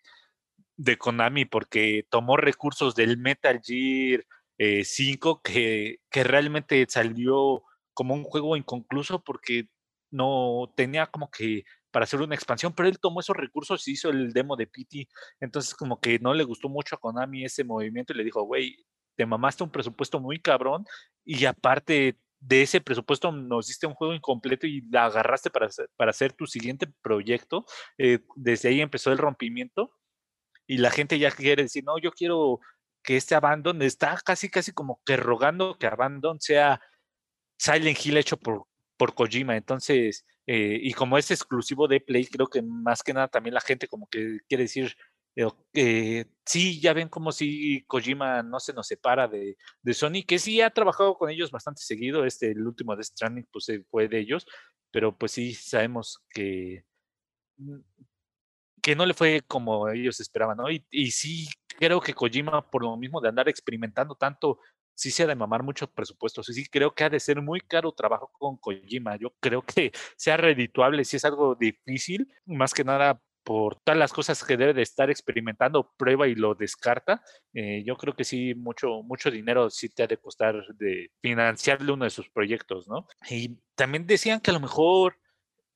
de 0.75 0.97
Konami, 0.97 1.45
porque 1.45 2.05
tomó 2.09 2.37
recursos 2.37 2.95
del 2.95 3.17
Metal 3.17 3.61
Gear 3.63 4.25
5 4.57 5.41
eh, 5.45 5.51
que, 5.51 5.97
que 6.11 6.23
realmente 6.23 6.85
salió 6.89 7.63
como 7.93 8.13
un 8.13 8.23
juego 8.23 8.57
inconcluso 8.57 9.23
porque 9.23 9.69
no 10.11 10.71
tenía 10.75 11.07
como 11.07 11.31
que 11.31 11.63
para 11.91 12.05
hacer 12.05 12.21
una 12.21 12.35
expansión, 12.35 12.73
pero 12.73 12.89
él 12.89 12.99
tomó 12.99 13.19
esos 13.19 13.37
recursos 13.37 13.87
y 13.87 13.91
hizo 13.91 14.09
el 14.09 14.33
demo 14.33 14.55
de 14.55 14.67
PT. 14.67 15.07
Entonces, 15.39 15.75
como 15.75 15.99
que 15.99 16.17
no 16.19 16.33
le 16.33 16.43
gustó 16.43 16.67
mucho 16.67 16.95
a 16.95 16.99
Konami 16.99 17.45
ese 17.45 17.63
movimiento 17.63 18.13
y 18.13 18.17
le 18.17 18.23
dijo, 18.23 18.41
güey, 18.43 18.75
te 19.15 19.25
mamaste 19.25 19.63
un 19.63 19.69
presupuesto 19.69 20.19
muy 20.19 20.39
cabrón 20.39 20.85
y 21.23 21.45
aparte 21.45 22.17
de 22.45 22.61
ese 22.61 22.81
presupuesto 22.81 23.31
nos 23.31 23.67
diste 23.67 23.87
un 23.87 23.93
juego 23.93 24.13
incompleto 24.13 24.67
y 24.67 24.81
la 24.91 25.05
agarraste 25.05 25.49
para 25.49 25.69
para 25.95 26.11
hacer 26.11 26.33
tu 26.33 26.45
siguiente 26.45 26.87
proyecto. 27.01 27.65
Eh, 27.97 28.19
desde 28.35 28.69
ahí 28.69 28.81
empezó 28.81 29.11
el 29.11 29.17
rompimiento 29.17 29.91
y 30.67 30.77
la 30.77 30.91
gente 30.91 31.19
ya 31.19 31.31
quiere 31.31 31.63
decir, 31.63 31.83
no, 31.85 31.97
yo 31.99 32.11
quiero 32.11 32.59
que 33.03 33.17
este 33.17 33.35
Abandon 33.35 33.81
está 33.81 34.17
casi, 34.25 34.49
casi 34.49 34.71
como 34.73 35.01
que 35.05 35.17
rogando 35.17 35.77
que 35.77 35.87
Abandon 35.87 36.39
sea 36.39 36.81
Silent 37.57 38.05
Hill 38.05 38.17
hecho 38.17 38.37
por, 38.37 38.65
por 38.97 39.13
Kojima. 39.15 39.55
Entonces, 39.57 40.25
eh, 40.47 40.79
y 40.81 40.93
como 40.93 41.17
es 41.17 41.31
exclusivo 41.31 41.87
de 41.87 42.01
Play, 42.01 42.25
creo 42.27 42.47
que 42.47 42.61
más 42.61 43.03
que 43.03 43.13
nada 43.13 43.27
también 43.27 43.53
la 43.53 43.61
gente 43.61 43.87
como 43.87 44.07
que 44.07 44.39
quiere 44.47 44.63
decir, 44.63 44.95
eh, 45.35 46.25
sí, 46.45 46.79
ya 46.79 46.93
ven 46.93 47.09
como 47.09 47.31
si 47.31 47.83
Kojima 47.87 48.43
no 48.43 48.59
se 48.59 48.73
nos 48.73 48.87
separa 48.87 49.27
de, 49.27 49.57
Sony, 49.93 50.23
que 50.27 50.39
sí 50.39 50.61
ha 50.61 50.69
trabajado 50.69 51.17
con 51.17 51.29
ellos 51.29 51.51
bastante 51.51 51.81
seguido. 51.81 52.25
Este, 52.25 52.51
el 52.51 52.65
último 52.65 52.95
de 52.95 53.03
Stranding, 53.03 53.47
pues 53.51 53.71
fue 53.89 54.07
de 54.07 54.19
ellos, 54.19 54.45
pero 54.91 55.17
pues 55.17 55.31
sí 55.33 55.53
sabemos 55.53 56.23
que, 56.29 56.85
mm, 57.57 57.79
que 58.81 58.95
no 58.95 59.05
le 59.05 59.13
fue 59.13 59.41
como 59.47 59.89
ellos 59.89 60.19
esperaban, 60.19 60.57
¿no? 60.57 60.65
Y, 60.69 61.11
sí 61.11 61.47
creo 61.79 62.01
que 62.01 62.13
Kojima, 62.13 62.69
por 62.69 62.83
lo 62.83 62.95
mismo 62.97 63.21
de 63.21 63.29
andar 63.29 63.49
experimentando 63.49 64.15
tanto, 64.15 64.59
sí 64.95 65.11
se 65.11 65.23
ha 65.23 65.27
de 65.27 65.35
mamar 65.35 65.63
muchos 65.63 65.89
presupuestos. 65.89 66.49
Y 66.49 66.53
sí 66.53 66.65
creo 66.67 66.93
que 66.93 67.03
ha 67.05 67.09
de 67.09 67.19
ser 67.19 67.41
muy 67.41 67.61
caro 67.61 67.91
trabajo 67.93 68.29
con 68.33 68.57
Kojima. 68.57 69.15
Yo 69.17 69.31
creo 69.39 69.61
que 69.63 69.91
sea 70.17 70.37
redituable, 70.37 71.05
si 71.05 71.17
es 71.17 71.25
algo 71.25 71.55
difícil, 71.55 72.31
más 72.45 72.73
que 72.73 72.83
nada 72.83 73.21
por 73.43 73.75
todas 73.81 73.97
las 73.97 74.13
cosas 74.13 74.43
que 74.43 74.57
debe 74.57 74.73
de 74.73 74.81
estar 74.81 75.09
experimentando, 75.09 75.93
prueba 75.97 76.27
y 76.27 76.35
lo 76.35 76.55
descarta, 76.55 77.21
eh, 77.53 77.83
yo 77.85 77.95
creo 77.97 78.15
que 78.15 78.23
sí, 78.23 78.55
mucho, 78.55 79.03
mucho 79.03 79.29
dinero 79.29 79.69
sí 79.69 79.89
te 79.89 80.03
ha 80.03 80.07
de 80.07 80.17
costar 80.17 80.55
de 80.75 81.11
financiarle 81.21 81.91
uno 81.91 82.05
de 82.05 82.09
sus 82.09 82.29
proyectos, 82.29 82.87
¿no? 82.87 83.07
Y 83.29 83.59
también 83.75 84.07
decían 84.07 84.39
que 84.39 84.51
a 84.51 84.53
lo 84.53 84.59
mejor 84.59 85.17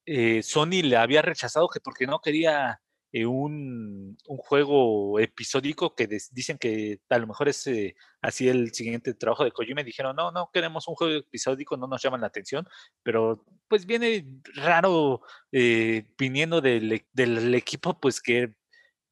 eh, 0.05 0.41
Sony 0.41 0.81
le 0.83 0.97
había 0.97 1.21
rechazado 1.21 1.67
que 1.67 1.81
porque 1.81 2.07
no 2.07 2.19
quería 2.19 2.79
eh, 3.13 3.25
un, 3.25 4.17
un, 4.27 4.37
juego 4.37 5.19
episódico 5.19 5.95
que 5.95 6.07
dicen 6.31 6.57
que 6.57 6.99
a 7.09 7.17
lo 7.17 7.27
mejor 7.27 7.47
es 7.47 7.65
eh, 7.67 7.95
así 8.21 8.49
el 8.49 8.73
siguiente 8.73 9.13
trabajo 9.13 9.45
de 9.45 9.51
Kojima. 9.51 9.83
Dijeron, 9.83 10.15
no, 10.15 10.31
no 10.31 10.49
queremos 10.53 10.87
un 10.87 10.95
juego 10.95 11.13
episódico, 11.15 11.77
no 11.77 11.87
nos 11.87 12.01
llaman 12.01 12.21
la 12.21 12.27
atención, 12.27 12.67
pero 13.03 13.45
pues 13.69 13.85
viene 13.85 14.25
raro 14.55 15.21
eh, 15.51 16.05
viniendo 16.17 16.59
del, 16.59 16.91
e, 16.91 17.07
del, 17.13 17.55
equipo 17.55 17.99
pues 17.99 18.21
que 18.21 18.53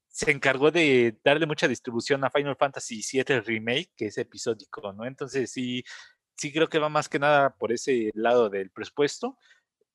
se 0.10 0.32
encargó 0.32 0.72
de 0.72 1.18
darle 1.24 1.46
mucha 1.46 1.68
distribución 1.68 2.24
a 2.24 2.30
Final 2.30 2.58
Fantasy 2.58 3.02
VII 3.12 3.42
Remake, 3.42 3.92
que 3.96 4.08
es 4.08 4.18
episódico, 4.18 4.94
¿no? 4.94 5.06
Entonces 5.06 5.52
sí, 5.52 5.84
sí 6.36 6.52
creo 6.52 6.68
que 6.70 6.80
va 6.80 6.90
más 6.90 7.10
que 7.10 7.20
nada 7.20 7.56
por 7.58 7.72
ese 7.72 8.12
lado 8.14 8.50
del 8.50 8.72
presupuesto. 8.72 9.38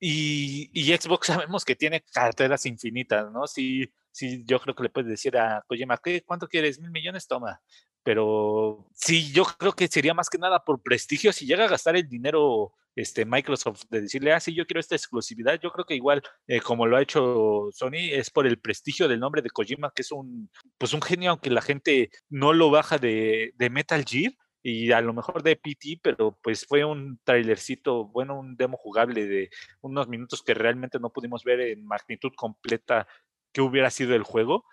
Y, 0.03 0.67
Xbox 0.97 1.27
sabemos 1.45 1.63
que 1.63 1.75
tiene 1.75 2.01
carteras 2.01 2.65
infinitas, 2.65 3.31
¿no? 3.31 3.45
Sí, 3.47 3.93
sí, 4.11 4.43
yo 4.45 4.59
creo 4.59 4.75
que 4.75 4.83
le 4.83 4.89
puedes 4.89 5.09
decir 5.09 5.37
a 5.37 5.63
Kojima, 5.67 5.97
¿qué, 6.03 6.23
¿cuánto 6.23 6.47
quieres? 6.47 6.79
¿Mil 6.79 6.91
millones? 6.91 7.27
Toma. 7.27 7.61
Pero 8.03 8.87
sí, 8.95 9.31
yo 9.31 9.45
creo 9.45 9.73
que 9.73 9.87
sería 9.87 10.15
más 10.15 10.27
que 10.29 10.39
nada 10.39 10.63
por 10.65 10.81
prestigio. 10.81 11.31
Si 11.31 11.45
llega 11.45 11.65
a 11.65 11.69
gastar 11.69 11.95
el 11.95 12.09
dinero 12.09 12.73
este, 12.95 13.25
Microsoft 13.25 13.83
de 13.91 14.01
decirle, 14.01 14.33
ah, 14.33 14.39
sí, 14.39 14.55
yo 14.55 14.65
quiero 14.65 14.79
esta 14.79 14.95
exclusividad, 14.95 15.59
yo 15.61 15.71
creo 15.71 15.85
que 15.85 15.95
igual, 15.95 16.23
eh, 16.47 16.61
como 16.61 16.87
lo 16.87 16.97
ha 16.97 17.01
hecho 17.03 17.69
Sony, 17.71 18.09
es 18.11 18.31
por 18.31 18.47
el 18.47 18.59
prestigio 18.59 19.07
del 19.07 19.19
nombre 19.19 19.43
de 19.43 19.51
Kojima, 19.51 19.91
que 19.95 20.01
es 20.01 20.11
un, 20.11 20.49
pues 20.79 20.93
un 20.93 21.01
genio, 21.03 21.29
aunque 21.29 21.51
la 21.51 21.61
gente 21.61 22.09
no 22.27 22.53
lo 22.53 22.71
baja 22.71 22.97
de 22.97 23.53
Metal 23.71 24.03
Gear 24.03 24.33
y 24.63 24.91
a 24.91 25.01
lo 25.01 25.13
mejor 25.13 25.43
de 25.43 25.55
PT, 25.55 25.99
pero 26.01 26.37
pues 26.41 26.65
fue 26.65 26.85
un 26.85 27.19
trailercito, 27.23 28.05
bueno, 28.05 28.39
un 28.39 28.55
demo 28.55 28.77
jugable 28.77 29.25
de 29.25 29.49
unos 29.81 30.07
minutos 30.07 30.43
que 30.43 30.53
realmente 30.53 30.99
no 30.99 31.11
pudimos 31.11 31.43
ver 31.43 31.61
en 31.61 31.85
magnitud 31.85 32.31
completa 32.35 33.07
que 33.51 33.61
hubiera 33.61 33.89
sido 33.89 34.15
el 34.15 34.23
juego. 34.23 34.65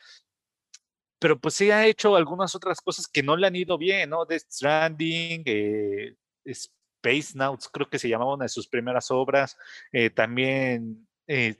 Pero 1.18 1.40
pues 1.40 1.54
sí 1.54 1.70
ha 1.70 1.86
hecho 1.86 2.14
algunas 2.16 2.54
otras 2.54 2.80
cosas 2.80 3.08
que 3.08 3.22
no 3.22 3.36
le 3.36 3.46
han 3.46 3.56
ido 3.56 3.76
bien, 3.76 4.10
¿no? 4.10 4.24
Death 4.24 4.44
Stranding, 4.50 5.42
eh, 5.46 6.16
Space 6.44 7.36
Nauts, 7.36 7.68
creo 7.68 7.88
que 7.88 7.98
se 7.98 8.08
llamaba 8.08 8.34
una 8.34 8.44
de 8.44 8.50
sus 8.50 8.68
primeras 8.68 9.10
obras. 9.10 9.56
Eh, 9.92 10.10
también 10.10 11.08
eh, 11.26 11.56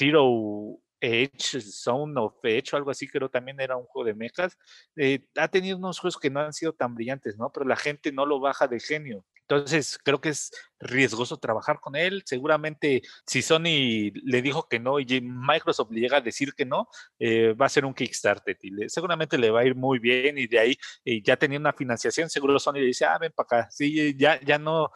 Zero 0.00 0.78
Edge, 1.00 1.60
Zone 1.60 2.20
of 2.20 2.34
Edge 2.42 2.70
o 2.72 2.76
algo 2.76 2.90
así, 2.90 3.08
creo 3.08 3.28
también 3.28 3.60
era 3.60 3.76
un 3.76 3.84
juego 3.84 4.06
de 4.06 4.14
mechas. 4.14 4.56
Eh, 4.96 5.20
ha 5.36 5.48
tenido 5.48 5.76
unos 5.78 5.98
juegos 5.98 6.18
que 6.18 6.30
no 6.30 6.40
han 6.40 6.52
sido 6.52 6.72
tan 6.72 6.94
brillantes, 6.94 7.36
¿no? 7.38 7.50
Pero 7.52 7.66
la 7.66 7.76
gente 7.76 8.12
no 8.12 8.26
lo 8.26 8.40
baja 8.40 8.66
de 8.68 8.80
genio. 8.80 9.24
Entonces, 9.48 9.98
creo 10.04 10.20
que 10.20 10.28
es 10.28 10.50
riesgoso 10.78 11.38
trabajar 11.38 11.80
con 11.80 11.96
él. 11.96 12.22
Seguramente, 12.26 13.00
si 13.26 13.40
Sony 13.40 14.12
le 14.12 14.42
dijo 14.42 14.68
que 14.68 14.78
no 14.78 15.00
y 15.00 15.06
Microsoft 15.22 15.90
le 15.90 16.00
llega 16.00 16.18
a 16.18 16.20
decir 16.20 16.52
que 16.54 16.66
no, 16.66 16.88
eh, 17.18 17.54
va 17.54 17.66
a 17.66 17.70
ser 17.70 17.86
un 17.86 17.94
Kickstarter. 17.94 18.58
Y 18.62 18.88
seguramente 18.90 19.38
le 19.38 19.50
va 19.50 19.60
a 19.60 19.64
ir 19.64 19.74
muy 19.74 19.98
bien 20.00 20.36
y 20.36 20.46
de 20.46 20.58
ahí, 20.58 20.76
eh, 21.04 21.22
ya 21.22 21.36
teniendo 21.38 21.66
una 21.66 21.76
financiación, 21.76 22.28
seguro 22.28 22.58
Sony 22.58 22.74
le 22.74 22.86
dice, 22.86 23.06
ah, 23.06 23.16
ven 23.18 23.32
para 23.34 23.62
acá. 23.62 23.70
Sí, 23.70 24.14
ya, 24.18 24.38
ya 24.42 24.58
no, 24.58 24.90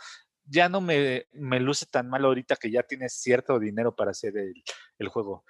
ya 0.44 0.68
no 0.68 0.80
me, 0.80 1.26
me, 1.32 1.61
luce 1.61 1.86
tan 1.86 2.09
mal 2.09 2.24
ahorita 2.24 2.57
que 2.57 2.70
ya 2.70 2.82
tienes 2.82 3.14
cierto 3.14 3.59
dinero 3.59 3.94
para 3.94 4.11
hacer 4.11 4.36
el, 4.36 4.55
el, 4.98 5.09
juego. 5.09 5.44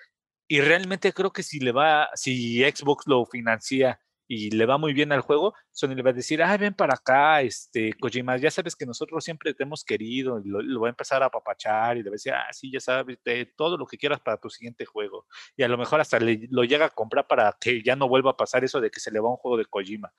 Y 0.49 0.61
realmente 0.61 1.12
creo 1.12 1.32
que 1.32 1.43
si 1.43 1.61
le 1.61 1.72
va, 1.72 2.11
si 2.14 2.62
Xbox 2.62 3.07
lo 3.07 3.24
financia 3.26 3.99
y 4.34 4.51
le 4.51 4.64
va 4.64 4.78
muy 4.78 4.95
bien 4.95 5.12
al 5.12 5.20
juego, 5.20 5.55
Sony 5.70 5.95
le 5.95 6.03
va 6.03 6.11
a 6.11 6.14
decir, 6.14 6.43
ah, 6.43 6.57
ven 6.57 6.72
para 6.72 6.95
acá, 6.95 7.43
este, 7.43 7.93
Kojima, 8.01 8.38
ya 8.38 8.51
sabes 8.51 8.74
que 8.74 8.86
nosotros 8.86 9.22
siempre 9.22 9.53
te 9.53 9.64
hemos 9.64 9.84
querido, 9.84 10.40
y 10.40 10.49
lo, 10.49 10.80
va 10.80 10.88
a 10.88 10.90
empezar 10.90 11.22
a 11.22 11.26
apapachar 11.26 11.99
y 11.99 12.03
le 12.03 12.09
va 12.09 12.14
a 12.14 12.16
decir, 12.16 12.32
ah, 12.32 12.49
sí, 12.51 12.70
ya 12.72 12.80
sabes, 12.80 13.18
todo 13.57 13.76
lo 13.76 13.84
que 13.86 13.99
quieras 13.99 14.20
para 14.20 14.38
tu 14.38 14.49
siguiente 14.49 14.86
juego. 14.86 15.26
Y 15.55 15.64
a 15.64 15.68
lo 15.68 15.76
mejor 15.76 16.01
hasta 16.01 16.18
le, 16.18 16.49
lo 16.51 16.64
llega 16.64 16.86
a 16.86 16.90
comprar 16.90 17.26
para 17.26 17.55
que 17.61 17.82
ya 17.82 17.95
no 17.95 18.09
vuelva 18.09 18.30
a 18.30 18.36
pasar 18.36 18.64
eso 18.64 18.80
de 18.80 18.90
que 18.90 19.01
se 19.01 19.11
le 19.11 19.20
va 19.20 19.30
un 19.30 19.36
juego 19.36 19.59
de 19.59 19.66
Kojima. 19.66 20.12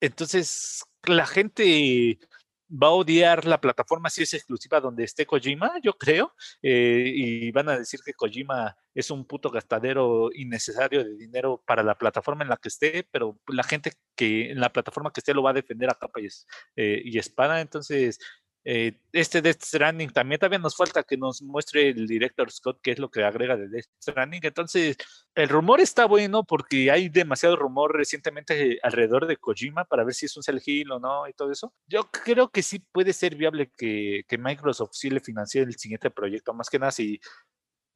Entonces, 0.00 0.84
la 1.04 1.26
gente 1.26 2.18
va 2.70 2.88
a 2.88 2.90
odiar 2.90 3.44
la 3.46 3.60
plataforma 3.60 4.10
si 4.10 4.22
es 4.22 4.34
exclusiva 4.34 4.80
donde 4.80 5.04
esté 5.04 5.26
Kojima, 5.26 5.72
yo 5.82 5.94
creo, 5.94 6.34
eh, 6.62 7.12
y 7.14 7.50
van 7.50 7.68
a 7.68 7.78
decir 7.78 8.00
que 8.04 8.14
Kojima 8.14 8.76
es 8.94 9.10
un 9.10 9.24
puto 9.26 9.50
gastadero 9.50 10.30
innecesario 10.34 11.04
de 11.04 11.16
dinero 11.16 11.62
para 11.66 11.82
la 11.82 11.96
plataforma 11.96 12.44
en 12.44 12.50
la 12.50 12.56
que 12.56 12.68
esté, 12.68 13.06
pero 13.10 13.38
la 13.48 13.62
gente 13.62 13.92
que 14.14 14.50
en 14.50 14.60
la 14.60 14.72
plataforma 14.72 15.12
que 15.12 15.20
esté 15.20 15.34
lo 15.34 15.42
va 15.42 15.50
a 15.50 15.54
defender 15.54 15.90
a 15.90 15.94
capa 15.94 16.20
y, 16.20 16.28
eh, 16.76 17.02
y 17.04 17.18
espada, 17.18 17.60
entonces 17.60 18.18
eh, 18.64 18.98
este 19.12 19.40
Death 19.40 19.62
Stranding 19.62 20.10
también 20.10 20.38
todavía 20.38 20.58
nos 20.58 20.76
falta 20.76 21.02
que 21.02 21.16
nos 21.16 21.40
muestre 21.40 21.88
el 21.88 22.06
director 22.06 22.50
Scott 22.50 22.78
qué 22.82 22.92
es 22.92 22.98
lo 22.98 23.10
que 23.10 23.24
agrega 23.24 23.56
de 23.56 23.68
Death 23.68 23.86
Stranding. 24.02 24.40
Entonces, 24.44 24.96
el 25.34 25.48
rumor 25.48 25.80
está 25.80 26.04
bueno 26.04 26.44
porque 26.44 26.90
hay 26.90 27.08
demasiado 27.08 27.56
rumor 27.56 27.96
recientemente 27.96 28.78
alrededor 28.82 29.26
de 29.26 29.38
Kojima 29.38 29.84
para 29.84 30.04
ver 30.04 30.14
si 30.14 30.26
es 30.26 30.36
un 30.36 30.42
Hill 30.64 30.92
o 30.92 31.00
no 31.00 31.26
y 31.26 31.32
todo 31.32 31.50
eso. 31.50 31.72
Yo 31.86 32.10
creo 32.10 32.50
que 32.50 32.62
sí 32.62 32.78
puede 32.78 33.12
ser 33.12 33.34
viable 33.34 33.72
que, 33.76 34.24
que 34.28 34.38
Microsoft 34.38 34.92
sí 34.92 35.08
le 35.08 35.20
financie 35.20 35.62
el 35.62 35.76
siguiente 35.76 36.10
proyecto, 36.10 36.52
más 36.52 36.68
que 36.68 36.78
nada 36.78 36.92
si, 36.92 37.20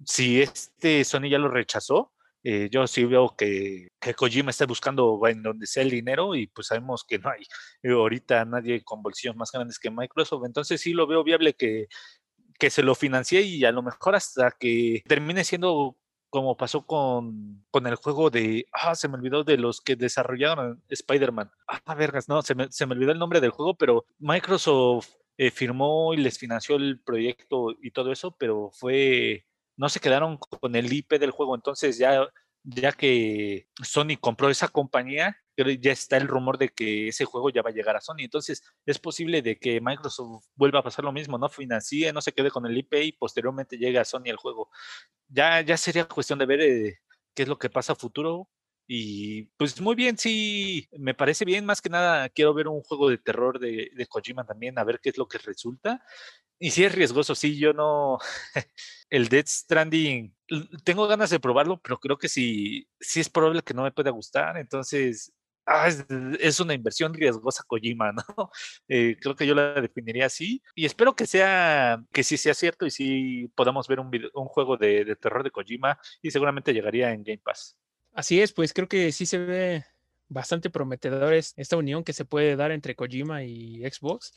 si 0.04 0.40
este 0.40 1.04
Sony 1.04 1.28
ya 1.30 1.38
lo 1.38 1.48
rechazó 1.48 2.12
eh, 2.44 2.68
yo 2.70 2.86
sí 2.86 3.04
veo 3.06 3.34
que, 3.36 3.88
que, 3.98 4.14
Kojima 4.14 4.50
está 4.50 4.66
buscando 4.66 5.18
en 5.26 5.42
donde 5.42 5.66
sea 5.66 5.82
el 5.82 5.90
dinero 5.90 6.34
y 6.34 6.46
pues 6.46 6.66
sabemos 6.66 7.02
que 7.02 7.18
no 7.18 7.30
hay 7.30 7.42
eh, 7.82 7.92
ahorita 7.92 8.44
nadie 8.44 8.84
con 8.84 9.02
bolsillos 9.02 9.34
más 9.34 9.50
grandes 9.50 9.78
que 9.78 9.90
Microsoft. 9.90 10.44
Entonces 10.44 10.80
sí 10.80 10.92
lo 10.92 11.06
veo 11.06 11.24
viable 11.24 11.54
que, 11.54 11.88
que 12.58 12.70
se 12.70 12.82
lo 12.82 12.94
financie 12.94 13.42
y 13.42 13.64
a 13.64 13.72
lo 13.72 13.82
mejor 13.82 14.14
hasta 14.14 14.50
que 14.52 15.02
termine 15.06 15.42
siendo 15.44 15.96
como 16.28 16.56
pasó 16.56 16.84
con, 16.84 17.64
con 17.70 17.86
el 17.86 17.94
juego 17.94 18.28
de, 18.28 18.66
ah, 18.72 18.94
se 18.96 19.08
me 19.08 19.14
olvidó 19.14 19.44
de 19.44 19.56
los 19.56 19.80
que 19.80 19.94
desarrollaron 19.94 20.82
Spider-Man. 20.88 21.50
Ah, 21.68 21.94
vergas, 21.94 22.28
no, 22.28 22.42
se 22.42 22.56
me, 22.56 22.70
se 22.72 22.86
me 22.86 22.94
olvidó 22.94 23.12
el 23.12 23.20
nombre 23.20 23.40
del 23.40 23.52
juego, 23.52 23.74
pero 23.76 24.04
Microsoft 24.18 25.10
eh, 25.38 25.50
firmó 25.52 26.12
y 26.12 26.16
les 26.18 26.38
financió 26.38 26.76
el 26.76 27.00
proyecto 27.00 27.68
y 27.80 27.92
todo 27.92 28.10
eso, 28.12 28.36
pero 28.36 28.70
fue 28.72 29.46
no 29.76 29.88
se 29.88 30.00
quedaron 30.00 30.38
con 30.38 30.74
el 30.76 30.92
IP 30.92 31.18
del 31.18 31.30
juego. 31.30 31.54
Entonces 31.54 31.98
ya, 31.98 32.28
ya 32.62 32.92
que 32.92 33.68
Sony 33.82 34.16
compró 34.20 34.50
esa 34.50 34.68
compañía, 34.68 35.36
ya 35.56 35.92
está 35.92 36.16
el 36.16 36.28
rumor 36.28 36.58
de 36.58 36.70
que 36.70 37.08
ese 37.08 37.24
juego 37.24 37.50
ya 37.50 37.62
va 37.62 37.70
a 37.70 37.72
llegar 37.72 37.96
a 37.96 38.00
Sony. 38.00 38.20
Entonces 38.20 38.62
es 38.86 38.98
posible 38.98 39.42
de 39.42 39.58
que 39.58 39.80
Microsoft 39.80 40.46
vuelva 40.54 40.80
a 40.80 40.82
pasar 40.82 41.04
lo 41.04 41.12
mismo, 41.12 41.38
no 41.38 41.48
financie, 41.48 42.12
no 42.12 42.20
se 42.20 42.32
quede 42.32 42.50
con 42.50 42.66
el 42.66 42.76
IP 42.76 42.94
y 42.94 43.12
posteriormente 43.12 43.78
llegue 43.78 43.98
a 43.98 44.04
Sony 44.04 44.26
el 44.26 44.36
juego. 44.36 44.70
Ya, 45.28 45.60
ya 45.60 45.76
sería 45.76 46.08
cuestión 46.08 46.38
de 46.38 46.46
ver 46.46 46.60
eh, 46.60 46.98
qué 47.34 47.42
es 47.44 47.48
lo 47.48 47.58
que 47.58 47.70
pasa 47.70 47.92
a 47.92 47.96
futuro. 47.96 48.48
Y 48.86 49.44
pues 49.56 49.80
muy 49.80 49.94
bien, 49.94 50.18
sí, 50.18 50.88
me 50.98 51.14
parece 51.14 51.44
bien. 51.44 51.64
Más 51.64 51.80
que 51.80 51.90
nada, 51.90 52.28
quiero 52.28 52.54
ver 52.54 52.68
un 52.68 52.82
juego 52.82 53.08
de 53.08 53.18
terror 53.18 53.58
de, 53.58 53.90
de 53.94 54.06
Kojima 54.06 54.44
también, 54.44 54.78
a 54.78 54.84
ver 54.84 55.00
qué 55.00 55.10
es 55.10 55.18
lo 55.18 55.26
que 55.28 55.38
resulta. 55.38 56.04
Y 56.58 56.70
sí 56.70 56.84
es 56.84 56.94
riesgoso, 56.94 57.34
sí, 57.34 57.58
yo 57.58 57.72
no. 57.72 58.18
El 59.10 59.28
Dead 59.28 59.46
Stranding, 59.46 60.34
tengo 60.84 61.06
ganas 61.06 61.30
de 61.30 61.40
probarlo, 61.40 61.80
pero 61.80 61.98
creo 61.98 62.18
que 62.18 62.28
sí, 62.28 62.88
sí 63.00 63.20
es 63.20 63.28
probable 63.30 63.62
que 63.62 63.74
no 63.74 63.82
me 63.82 63.92
pueda 63.92 64.10
gustar. 64.10 64.56
Entonces, 64.56 65.32
ah, 65.66 65.88
es, 66.40 66.60
una 66.60 66.74
inversión 66.74 67.14
riesgosa 67.14 67.64
Kojima, 67.66 68.12
¿no? 68.38 68.50
Eh, 68.88 69.16
creo 69.20 69.34
que 69.36 69.46
yo 69.46 69.54
la 69.54 69.80
definiría 69.80 70.26
así. 70.26 70.62
Y 70.74 70.86
espero 70.86 71.14
que 71.16 71.26
sea, 71.26 72.02
que 72.12 72.22
sí 72.24 72.36
sea 72.36 72.54
cierto 72.54 72.86
y 72.86 72.90
sí 72.90 73.48
podamos 73.54 73.88
ver 73.88 74.00
un, 74.00 74.10
un 74.34 74.46
juego 74.46 74.76
de, 74.76 75.04
de 75.04 75.16
terror 75.16 75.44
de 75.44 75.50
Kojima 75.50 75.98
y 76.22 76.30
seguramente 76.30 76.72
llegaría 76.72 77.12
en 77.12 77.24
Game 77.24 77.42
Pass. 77.44 77.76
Así 78.14 78.40
es, 78.40 78.52
pues 78.52 78.72
creo 78.72 78.88
que 78.88 79.12
sí 79.12 79.26
se 79.26 79.38
ve 79.38 79.84
bastante 80.28 80.70
prometedor 80.70 81.34
esta 81.34 81.76
unión 81.76 82.02
que 82.02 82.14
se 82.14 82.24
puede 82.24 82.56
dar 82.56 82.72
entre 82.72 82.94
Kojima 82.96 83.44
y 83.44 83.82
Xbox 83.82 84.32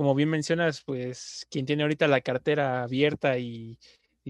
como 0.00 0.14
bien 0.14 0.30
mencionas, 0.30 0.82
pues 0.82 1.46
quien 1.50 1.66
tiene 1.66 1.82
ahorita 1.82 2.08
la 2.08 2.22
cartera 2.22 2.82
abierta 2.82 3.38
y, 3.38 3.78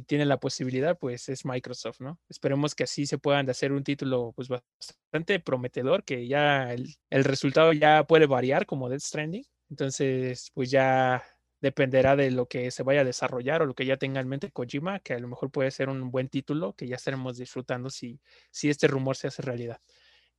tiene 0.06 0.24
la 0.24 0.40
posibilidad, 0.40 0.98
pues 0.98 1.28
es 1.28 1.44
Microsoft, 1.44 2.00
¿no? 2.00 2.18
Esperemos 2.28 2.74
que 2.74 2.84
así 2.84 3.06
se 3.06 3.18
puedan 3.18 3.50
hacer 3.50 3.70
un 3.70 3.84
título 3.84 4.32
pues 4.34 4.48
bastante 4.48 5.38
prometedor, 5.38 6.04
que 6.04 6.26
ya 6.26 6.72
el, 6.72 6.96
resultado 7.24 7.72
ya 7.72 8.04
puede 8.04 8.26
variar 8.26 8.66
como 8.66 8.88
Death 8.88 9.02
Stranding. 9.02 9.44
Entonces, 9.68 10.50
pues 10.54 10.70
ya 10.70 11.22
dependerá 11.60 12.16
de 12.16 12.30
lo 12.30 12.46
que 12.46 12.70
se 12.70 12.82
vaya 12.82 13.02
a 13.02 13.04
desarrollar 13.04 13.62
o 13.62 13.66
lo 13.66 13.74
que 13.74 13.86
ya 13.86 13.96
tenga 13.96 14.20
en 14.20 14.28
mente 14.28 14.50
Kojima, 14.50 15.00
que 15.00 15.14
a 15.14 15.18
lo 15.18 15.28
mejor 15.28 15.50
puede 15.50 15.70
ser 15.70 15.88
un 15.88 16.10
buen 16.10 16.28
título 16.28 16.74
que 16.74 16.88
ya 16.88 16.96
estaremos 16.96 17.36
disfrutando 17.36 17.90
si, 17.90 18.20
si 18.50 18.70
este 18.70 18.86
rumor 18.88 19.16
se 19.16 19.28
hace 19.28 19.42
realidad. 19.42 19.80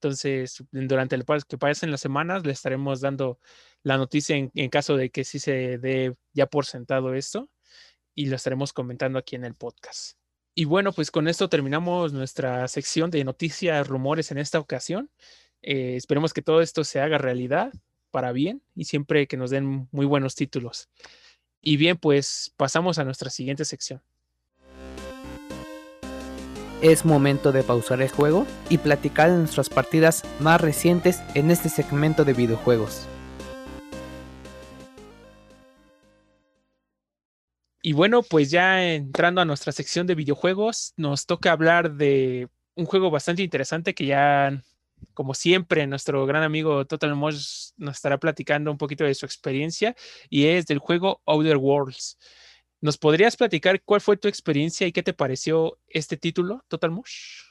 Entonces, 0.01 0.63
durante 0.71 1.15
el 1.15 1.23
que 1.47 1.59
pasen 1.59 1.91
las 1.91 2.01
semanas, 2.01 2.43
le 2.43 2.51
estaremos 2.51 3.01
dando 3.01 3.39
la 3.83 3.97
noticia 3.97 4.35
en, 4.35 4.69
caso 4.69 4.97
de 4.97 5.11
que 5.11 5.23
sí 5.23 5.37
se 5.37 5.77
dé 5.77 6.15
ya 6.33 6.47
por 6.47 6.65
sentado 6.65 7.13
esto 7.13 7.51
y 8.15 8.25
lo 8.25 8.35
estaremos 8.35 8.73
comentando 8.73 9.19
aquí 9.19 9.35
en 9.35 9.45
el 9.45 9.53
podcast. 9.53 10.17
Y 10.55 10.65
bueno, 10.65 10.91
pues 10.91 11.11
con 11.11 11.27
esto 11.27 11.49
terminamos 11.49 12.13
nuestra 12.13 12.67
sección 12.67 13.11
de 13.11 13.23
noticias, 13.23 13.87
rumores 13.87 14.31
en 14.31 14.39
esta 14.39 14.59
ocasión. 14.59 15.11
Eh, 15.61 15.95
esperemos 15.97 16.33
que 16.33 16.41
todo 16.41 16.61
esto 16.61 16.83
se 16.83 16.99
haga 16.99 17.19
realidad 17.19 17.71
para 18.11 18.31
bien 18.31 18.61
y 18.75 18.85
siempre 18.85 19.27
que 19.27 19.37
nos 19.37 19.49
den 19.49 19.87
muy 19.91 20.05
buenos 20.05 20.35
títulos. 20.35 20.89
Y 21.61 21.77
bien, 21.77 21.97
pues 21.97 22.53
pasamos 22.57 22.99
a 22.99 23.03
nuestra 23.03 23.29
siguiente 23.29 23.65
sección 23.65 24.01
es 26.81 27.05
momento 27.05 27.51
de 27.51 27.63
pausar 27.63 28.01
el 28.01 28.09
juego 28.09 28.47
y 28.69 28.79
platicar 28.79 29.29
de 29.29 29.37
nuestras 29.37 29.69
partidas 29.69 30.23
más 30.39 30.59
recientes 30.59 31.21
en 31.35 31.51
este 31.51 31.69
segmento 31.69 32.25
de 32.25 32.33
videojuegos. 32.33 33.07
Y 37.83 37.93
bueno, 37.93 38.21
pues 38.21 38.51
ya 38.51 38.93
entrando 38.93 39.41
a 39.41 39.45
nuestra 39.45 39.71
sección 39.71 40.05
de 40.05 40.15
videojuegos, 40.15 40.93
nos 40.97 41.25
toca 41.25 41.51
hablar 41.51 41.93
de 41.93 42.47
un 42.75 42.85
juego 42.85 43.09
bastante 43.09 43.41
interesante 43.41 43.95
que 43.95 44.05
ya 44.05 44.61
como 45.13 45.33
siempre, 45.33 45.85
nuestro 45.87 46.25
gran 46.25 46.43
amigo 46.43 46.85
Total 46.85 47.15
Mosh 47.15 47.71
nos 47.77 47.95
estará 47.95 48.19
platicando 48.19 48.71
un 48.71 48.77
poquito 48.77 49.03
de 49.03 49.13
su 49.13 49.25
experiencia 49.25 49.95
y 50.29 50.47
es 50.47 50.65
del 50.65 50.79
juego 50.79 51.21
Outer 51.25 51.57
Worlds. 51.57 52.17
¿Nos 52.81 52.97
podrías 52.97 53.37
platicar 53.37 53.81
cuál 53.83 54.01
fue 54.01 54.17
tu 54.17 54.27
experiencia 54.27 54.87
y 54.87 54.91
qué 54.91 55.03
te 55.03 55.13
pareció 55.13 55.77
este 55.87 56.17
título, 56.17 56.63
Total 56.67 56.91
Mosh? 56.91 57.43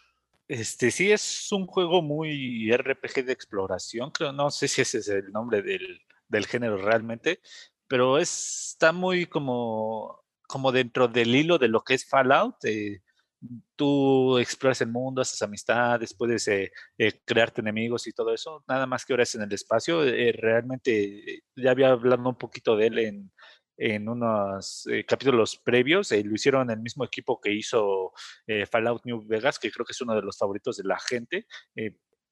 Este 0.48 0.90
sí 0.90 1.12
es 1.12 1.52
un 1.52 1.66
juego 1.66 2.02
muy 2.02 2.72
RPG 2.72 3.24
de 3.24 3.32
exploración, 3.32 4.10
creo, 4.10 4.32
no 4.32 4.50
sé 4.50 4.66
si 4.66 4.82
ese 4.82 4.98
es 4.98 5.08
el 5.08 5.30
nombre 5.30 5.62
del, 5.62 6.00
del 6.26 6.46
género 6.46 6.76
realmente, 6.76 7.40
pero 7.86 8.18
está 8.18 8.92
muy 8.92 9.26
como, 9.26 10.24
como 10.48 10.72
dentro 10.72 11.06
del 11.06 11.34
hilo 11.34 11.58
de 11.58 11.68
lo 11.68 11.82
que 11.82 11.94
es 11.94 12.08
Fallout. 12.08 12.64
Eh, 12.64 13.02
tú 13.76 14.38
exploras 14.38 14.80
el 14.80 14.88
mundo, 14.88 15.22
haces 15.22 15.40
amistades, 15.42 16.14
puedes 16.14 16.46
eh, 16.48 16.72
eh, 16.98 17.20
crearte 17.24 17.60
enemigos 17.60 18.06
y 18.06 18.12
todo 18.12 18.32
eso, 18.34 18.64
nada 18.68 18.86
más 18.86 19.04
que 19.04 19.12
ahora 19.12 19.22
es 19.22 19.34
en 19.34 19.42
el 19.42 19.52
espacio. 19.52 20.02
realmente 20.04 21.42
ya 21.56 21.70
había 21.70 21.90
hablado 21.90 22.28
un 22.28 22.38
poquito 22.38 22.76
de 22.76 22.86
él 22.86 22.98
en, 22.98 23.32
en 23.76 24.08
unos 24.08 24.86
capítulos 25.06 25.56
previos. 25.56 26.12
lo 26.12 26.34
hicieron 26.34 26.70
el 26.70 26.80
mismo 26.80 27.04
equipo 27.04 27.40
que 27.40 27.52
hizo 27.52 28.12
Fallout 28.70 29.04
New 29.04 29.26
Vegas, 29.26 29.58
que 29.58 29.70
creo 29.70 29.86
que 29.86 29.92
es 29.92 30.00
uno 30.00 30.14
de 30.14 30.22
los 30.22 30.36
favoritos 30.36 30.76
de 30.76 30.84
la 30.84 30.98
gente. 30.98 31.46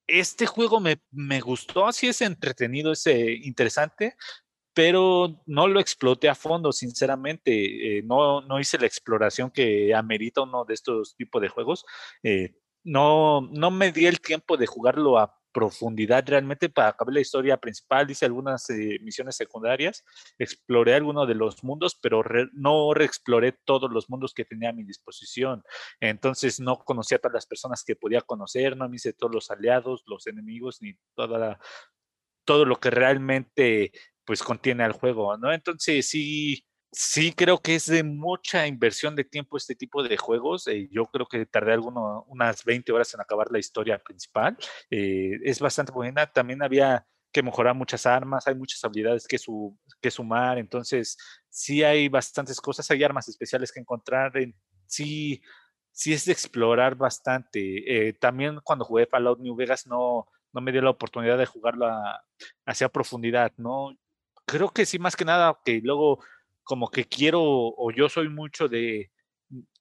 este 0.07 0.47
juego 0.47 0.81
me, 0.81 1.01
me, 1.11 1.41
gustó, 1.41 1.87
así 1.87 2.09
es 2.09 2.21
entretenido, 2.23 2.93
es 2.93 3.07
interesante, 3.07 4.17
pero 4.75 5.43
no 5.47 5.67
lo 5.67 5.81
exploté 5.81 6.29
a 6.29 6.35
fondo, 6.35 6.73
sinceramente. 6.73 7.99
Eh, 7.99 8.03
no, 8.03 8.41
no 8.43 8.61
hice 8.61 8.79
la 8.79 8.87
exploración 8.87 9.51
que 9.51 9.95
amerita 9.95 10.43
uno 10.43 10.65
de 10.65 10.75
estos 10.75 11.17
tipos 11.17 11.43
de 11.43 11.49
juegos. 11.49 11.85
Eh, 12.23 12.55
no, 12.85 13.43
no 13.53 13.71
me 13.71 13.93
di 13.93 14.07
el 14.07 14.21
tiempo 14.21 14.57
de 14.57 14.67
jugarlo 14.67 15.19
a 15.19 15.39
profundidad 15.53 16.25
realmente 16.27 16.69
para 16.69 16.89
acabar 16.89 17.13
la 17.13 17.21
historia 17.21 17.57
principal. 17.57 18.11
Hice 18.11 18.27
algunas 18.27 18.69
eh, 18.71 18.99
misiones 19.03 19.37
secundarias, 19.37 20.05
exploré 20.39 20.95
algunos 20.95 21.27
de 21.27 21.35
los 21.35 21.65
mundos, 21.65 21.99
pero 22.01 22.23
no 22.53 22.95
reexploré 22.95 23.53
todos 23.65 23.91
los 23.91 24.09
mundos 24.09 24.33
que 24.35 24.45
tenía 24.45 24.71
a 24.71 24.73
mi 24.73 24.85
disposición. 24.85 25.65
Entonces 26.01 26.61
no 26.61 26.79
conocía 26.79 27.17
a 27.17 27.21
todas 27.21 27.35
las 27.35 27.47
personas 27.47 27.83
que 27.85 27.97
podía 27.97 28.21
conocer, 28.21 28.77
no 28.77 28.89
me 28.89 28.97
hice 28.97 29.13
todos 29.13 29.35
los 29.35 29.51
aliados, 29.51 30.05
los 30.07 30.27
enemigos, 30.27 30.81
ni 30.81 30.95
toda 31.15 31.59
todo 32.45 32.65
lo 32.65 32.81
que 32.81 32.89
realmente 32.89 33.93
pues 34.29 34.43
contiene 34.43 34.85
al 34.85 34.93
juego, 34.93 35.39
¿no? 35.39 35.51
Entonces 35.51 36.07
sí, 36.07 36.63
sí 36.93 37.33
creo 37.33 37.63
que 37.63 37.77
es 37.77 37.87
de 37.87 38.03
mucha 38.03 38.67
inversión 38.67 39.17
de 39.17 39.25
tiempo 39.25 39.57
este 39.57 39.75
tipo 39.75 40.03
de 40.03 40.19
juegos. 40.19 40.67
Eh, 40.69 40.87
yo 40.93 41.07
creo 41.07 41.25
que 41.27 41.47
tardé 41.47 41.73
alguno, 41.73 42.25
unas 42.29 42.63
20 42.63 42.93
horas 42.93 43.15
en 43.15 43.23
acabar 43.23 43.51
la 43.51 43.59
historia 43.59 43.99
principal. 43.99 44.59
Eh, 44.91 45.31
es 45.45 45.61
bastante 45.61 45.93
buena. 45.93 46.27
También 46.27 46.63
había 46.63 47.07
que 47.33 47.43
mejorar 47.43 47.75
muchas 47.75 48.05
armas, 48.05 48.47
hay 48.47 48.55
muchas 48.55 48.85
habilidades 48.85 49.27
que, 49.27 49.39
su, 49.39 49.79
que 49.99 50.11
sumar, 50.11 50.59
entonces 50.59 51.17
sí 51.49 51.83
hay 51.83 52.09
bastantes 52.11 52.61
cosas, 52.61 52.91
hay 52.91 53.03
armas 53.05 53.29
especiales 53.29 53.73
que 53.73 53.81
encontrar, 53.81 54.33
sí, 54.87 55.41
sí 55.91 56.13
es 56.13 56.27
de 56.27 56.33
explorar 56.33 56.97
bastante. 56.97 58.09
Eh, 58.09 58.13
también 58.13 58.61
cuando 58.63 58.85
jugué 58.85 59.07
Fallout 59.07 59.41
New 59.41 59.57
Vegas 59.57 59.87
no, 59.87 60.27
no 60.53 60.61
me 60.61 60.73
dio 60.73 60.83
la 60.83 60.91
oportunidad 60.91 61.39
de 61.39 61.47
jugarlo 61.47 61.89
hacia 62.67 62.89
profundidad, 62.91 63.53
¿no? 63.57 63.97
Creo 64.49 64.71
que 64.71 64.87
sí, 64.87 64.99
más 64.99 65.15
que 65.15 65.25
nada, 65.25 65.61
que 65.65 65.81
luego 65.83 66.25
como 66.65 66.91
que 66.91 67.05
quiero, 67.05 67.41
o 67.43 67.91
yo 67.93 68.09
soy 68.09 68.29
mucho 68.29 68.69
de, 68.69 69.11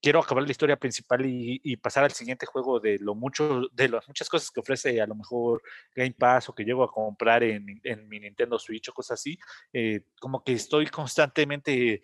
quiero 0.02 0.20
acabar 0.20 0.44
la 0.44 0.52
historia 0.52 0.78
principal 0.78 1.22
y, 1.26 1.78
pasar 1.78 2.04
al 2.04 2.12
siguiente 2.12 2.46
juego 2.46 2.80
de 2.80 3.00
lo 3.00 3.16
mucho, 3.16 3.62
de 3.72 3.90
las 3.90 4.08
muchas 4.08 4.30
cosas 4.30 4.52
que 4.52 4.60
ofrece 4.60 5.02
a 5.02 5.08
lo 5.08 5.16
mejor 5.16 5.62
Game 5.96 6.14
Pass 6.14 6.50
o 6.50 6.56
que 6.56 6.64
llego 6.64 6.84
a 6.84 6.92
comprar 6.92 7.44
en, 7.44 7.66
mi 8.08 8.20
Nintendo 8.20 8.60
Switch 8.60 8.90
o 8.90 8.94
cosas 8.94 9.20
así, 9.20 9.38
eh, 9.74 10.02
como 10.20 10.44
que 10.44 10.54
estoy 10.54 10.88
constantemente 10.88 12.02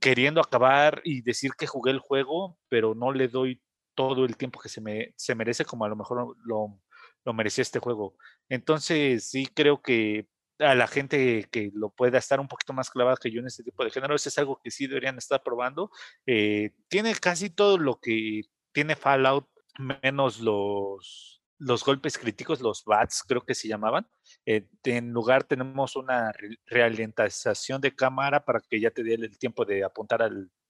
queriendo 0.00 0.40
acabar 0.40 1.02
y 1.04 1.22
decir 1.22 1.52
que 1.58 1.66
jugué 1.66 1.92
el 1.92 1.98
juego, 1.98 2.58
pero 2.68 2.94
no 2.94 3.12
le 3.12 3.28
doy 3.28 3.60
todo 3.94 4.24
el 4.24 4.36
tiempo 4.36 4.60
que 4.60 4.68
se, 4.68 4.80
me, 4.80 5.12
se 5.16 5.34
merece 5.34 5.64
como 5.64 5.84
a 5.84 5.88
lo 5.88 5.96
mejor 5.96 6.36
lo, 6.44 6.80
lo 7.24 7.32
merecía 7.32 7.62
este 7.62 7.80
juego. 7.80 8.16
Entonces 8.48 9.28
sí 9.28 9.46
creo 9.46 9.82
que 9.82 10.26
a 10.60 10.74
la 10.74 10.86
gente 10.86 11.48
que 11.50 11.70
lo 11.74 11.90
pueda 11.90 12.18
estar 12.18 12.38
un 12.40 12.48
poquito 12.48 12.72
más 12.72 12.90
clavada 12.90 13.16
que 13.20 13.30
yo 13.30 13.40
en 13.40 13.46
este 13.46 13.62
tipo 13.62 13.84
de 13.84 13.90
géneros, 13.90 14.26
es 14.26 14.38
algo 14.38 14.60
que 14.62 14.70
sí 14.70 14.86
deberían 14.86 15.18
estar 15.18 15.42
probando. 15.42 15.90
Eh, 16.26 16.72
tiene 16.88 17.14
casi 17.14 17.50
todo 17.50 17.78
lo 17.78 17.98
que 18.00 18.42
tiene 18.72 18.94
Fallout, 18.94 19.48
menos 19.78 20.40
los, 20.40 21.42
los 21.58 21.84
golpes 21.84 22.18
críticos, 22.18 22.60
los 22.60 22.84
bats, 22.84 23.22
creo 23.26 23.42
que 23.42 23.54
se 23.54 23.68
llamaban. 23.68 24.06
Eh, 24.44 24.68
en 24.84 25.12
lugar 25.12 25.44
tenemos 25.44 25.96
una 25.96 26.32
realentación 26.66 27.80
de 27.80 27.94
cámara 27.94 28.44
para 28.44 28.60
que 28.60 28.80
ya 28.80 28.90
te 28.90 29.02
dé 29.02 29.14
el 29.14 29.38
tiempo 29.38 29.64
de 29.64 29.82
apuntar 29.82 30.22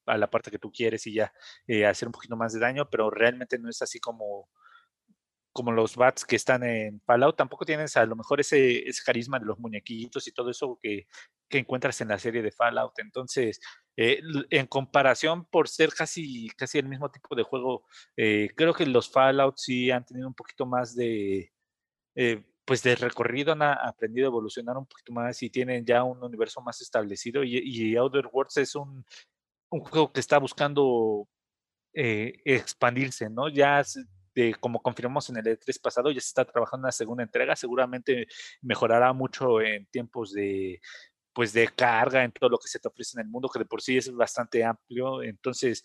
a 0.07 0.17
la 0.17 0.31
parte 0.31 0.51
que 0.51 0.59
tú 0.59 0.71
quieres 0.71 1.07
y 1.07 1.15
ya 1.15 1.33
eh, 1.67 1.85
hacer 1.87 2.09
un 2.09 2.13
poquito 2.13 2.37
más 2.37 2.53
de 2.53 2.61
daño, 2.61 2.89
pero 2.89 3.11
realmente 3.11 3.59
no 3.59 3.69
es 3.69 3.83
así 3.83 3.99
como 3.99 4.49
como 5.53 5.73
los 5.73 5.97
bats 5.97 6.25
que 6.25 6.37
están 6.37 6.63
en 6.63 7.01
Fallout, 7.01 7.37
tampoco 7.37 7.65
tienes 7.65 7.97
a 7.97 8.07
lo 8.07 8.17
mejor 8.17 8.41
ese, 8.41 8.89
ese 8.89 9.03
carisma 9.05 9.39
de 9.39 9.47
los 9.47 9.59
muñequitos 9.59 10.27
y 10.29 10.33
todo 10.33 10.51
eso 10.51 10.79
que, 10.83 11.07
que 11.49 11.59
encuentras 11.59 12.01
en 12.01 12.09
la 12.09 12.19
serie 12.19 12.43
de 12.43 12.53
Fallout. 12.53 12.99
Entonces, 12.99 13.61
eh, 13.97 14.23
en 14.51 14.67
comparación 14.67 15.45
por 15.47 15.69
ser 15.69 15.93
casi, 15.93 16.49
casi 16.57 16.79
el 16.79 16.89
mismo 16.89 17.11
tipo 17.11 17.35
de 17.35 17.43
juego, 17.43 17.85
eh, 18.17 18.51
creo 18.57 18.73
que 18.73 18.87
los 18.87 19.11
Fallout 19.11 19.57
sí 19.59 19.91
han 19.91 20.05
tenido 20.05 20.29
un 20.29 20.35
poquito 20.35 20.67
más 20.67 20.95
de, 20.95 21.53
eh, 22.15 22.45
pues 22.65 22.83
de 22.85 22.95
recorrido, 22.95 23.53
han 23.53 23.63
aprendido 23.63 24.29
a 24.29 24.31
evolucionar 24.31 24.77
un 24.79 24.87
poquito 24.87 25.13
más 25.13 25.43
y 25.43 25.51
tienen 25.51 25.85
ya 25.85 26.05
un 26.05 26.23
universo 26.23 26.61
más 26.63 26.81
establecido. 26.81 27.43
Y, 27.43 27.59
y 27.59 27.97
Outer 27.97 28.29
Worlds 28.33 28.59
es 28.59 28.75
un, 28.77 29.05
un 29.71 29.81
juego 29.81 30.13
que 30.13 30.21
está 30.21 30.39
buscando 30.39 31.29
expandirse, 31.93 33.29
¿no? 33.29 33.49
Ya 33.49 33.83
como 34.61 34.81
confirmamos 34.83 35.29
en 35.31 35.37
el 35.39 35.45
E3 35.45 35.81
pasado, 35.81 36.11
ya 36.11 36.21
se 36.21 36.29
está 36.29 36.45
trabajando 36.45 36.87
en 36.87 36.89
la 36.89 36.93
segunda 36.93 37.23
entrega, 37.23 37.57
seguramente 37.57 38.27
mejorará 38.63 39.13
mucho 39.13 39.61
en 39.61 39.87
tiempos 39.87 40.33
de 40.33 40.81
pues 41.33 41.53
de 41.53 41.69
carga 41.69 42.25
en 42.25 42.33
todo 42.33 42.51
lo 42.51 42.59
que 42.59 42.69
se 42.69 42.79
te 42.81 42.89
ofrece 42.89 43.19
en 43.19 43.27
el 43.27 43.31
mundo, 43.31 43.49
que 43.49 43.61
de 43.61 43.65
por 43.65 43.83
sí 43.83 43.97
es 43.97 44.13
bastante 44.13 44.65
amplio. 44.65 45.23
Entonces, 45.23 45.85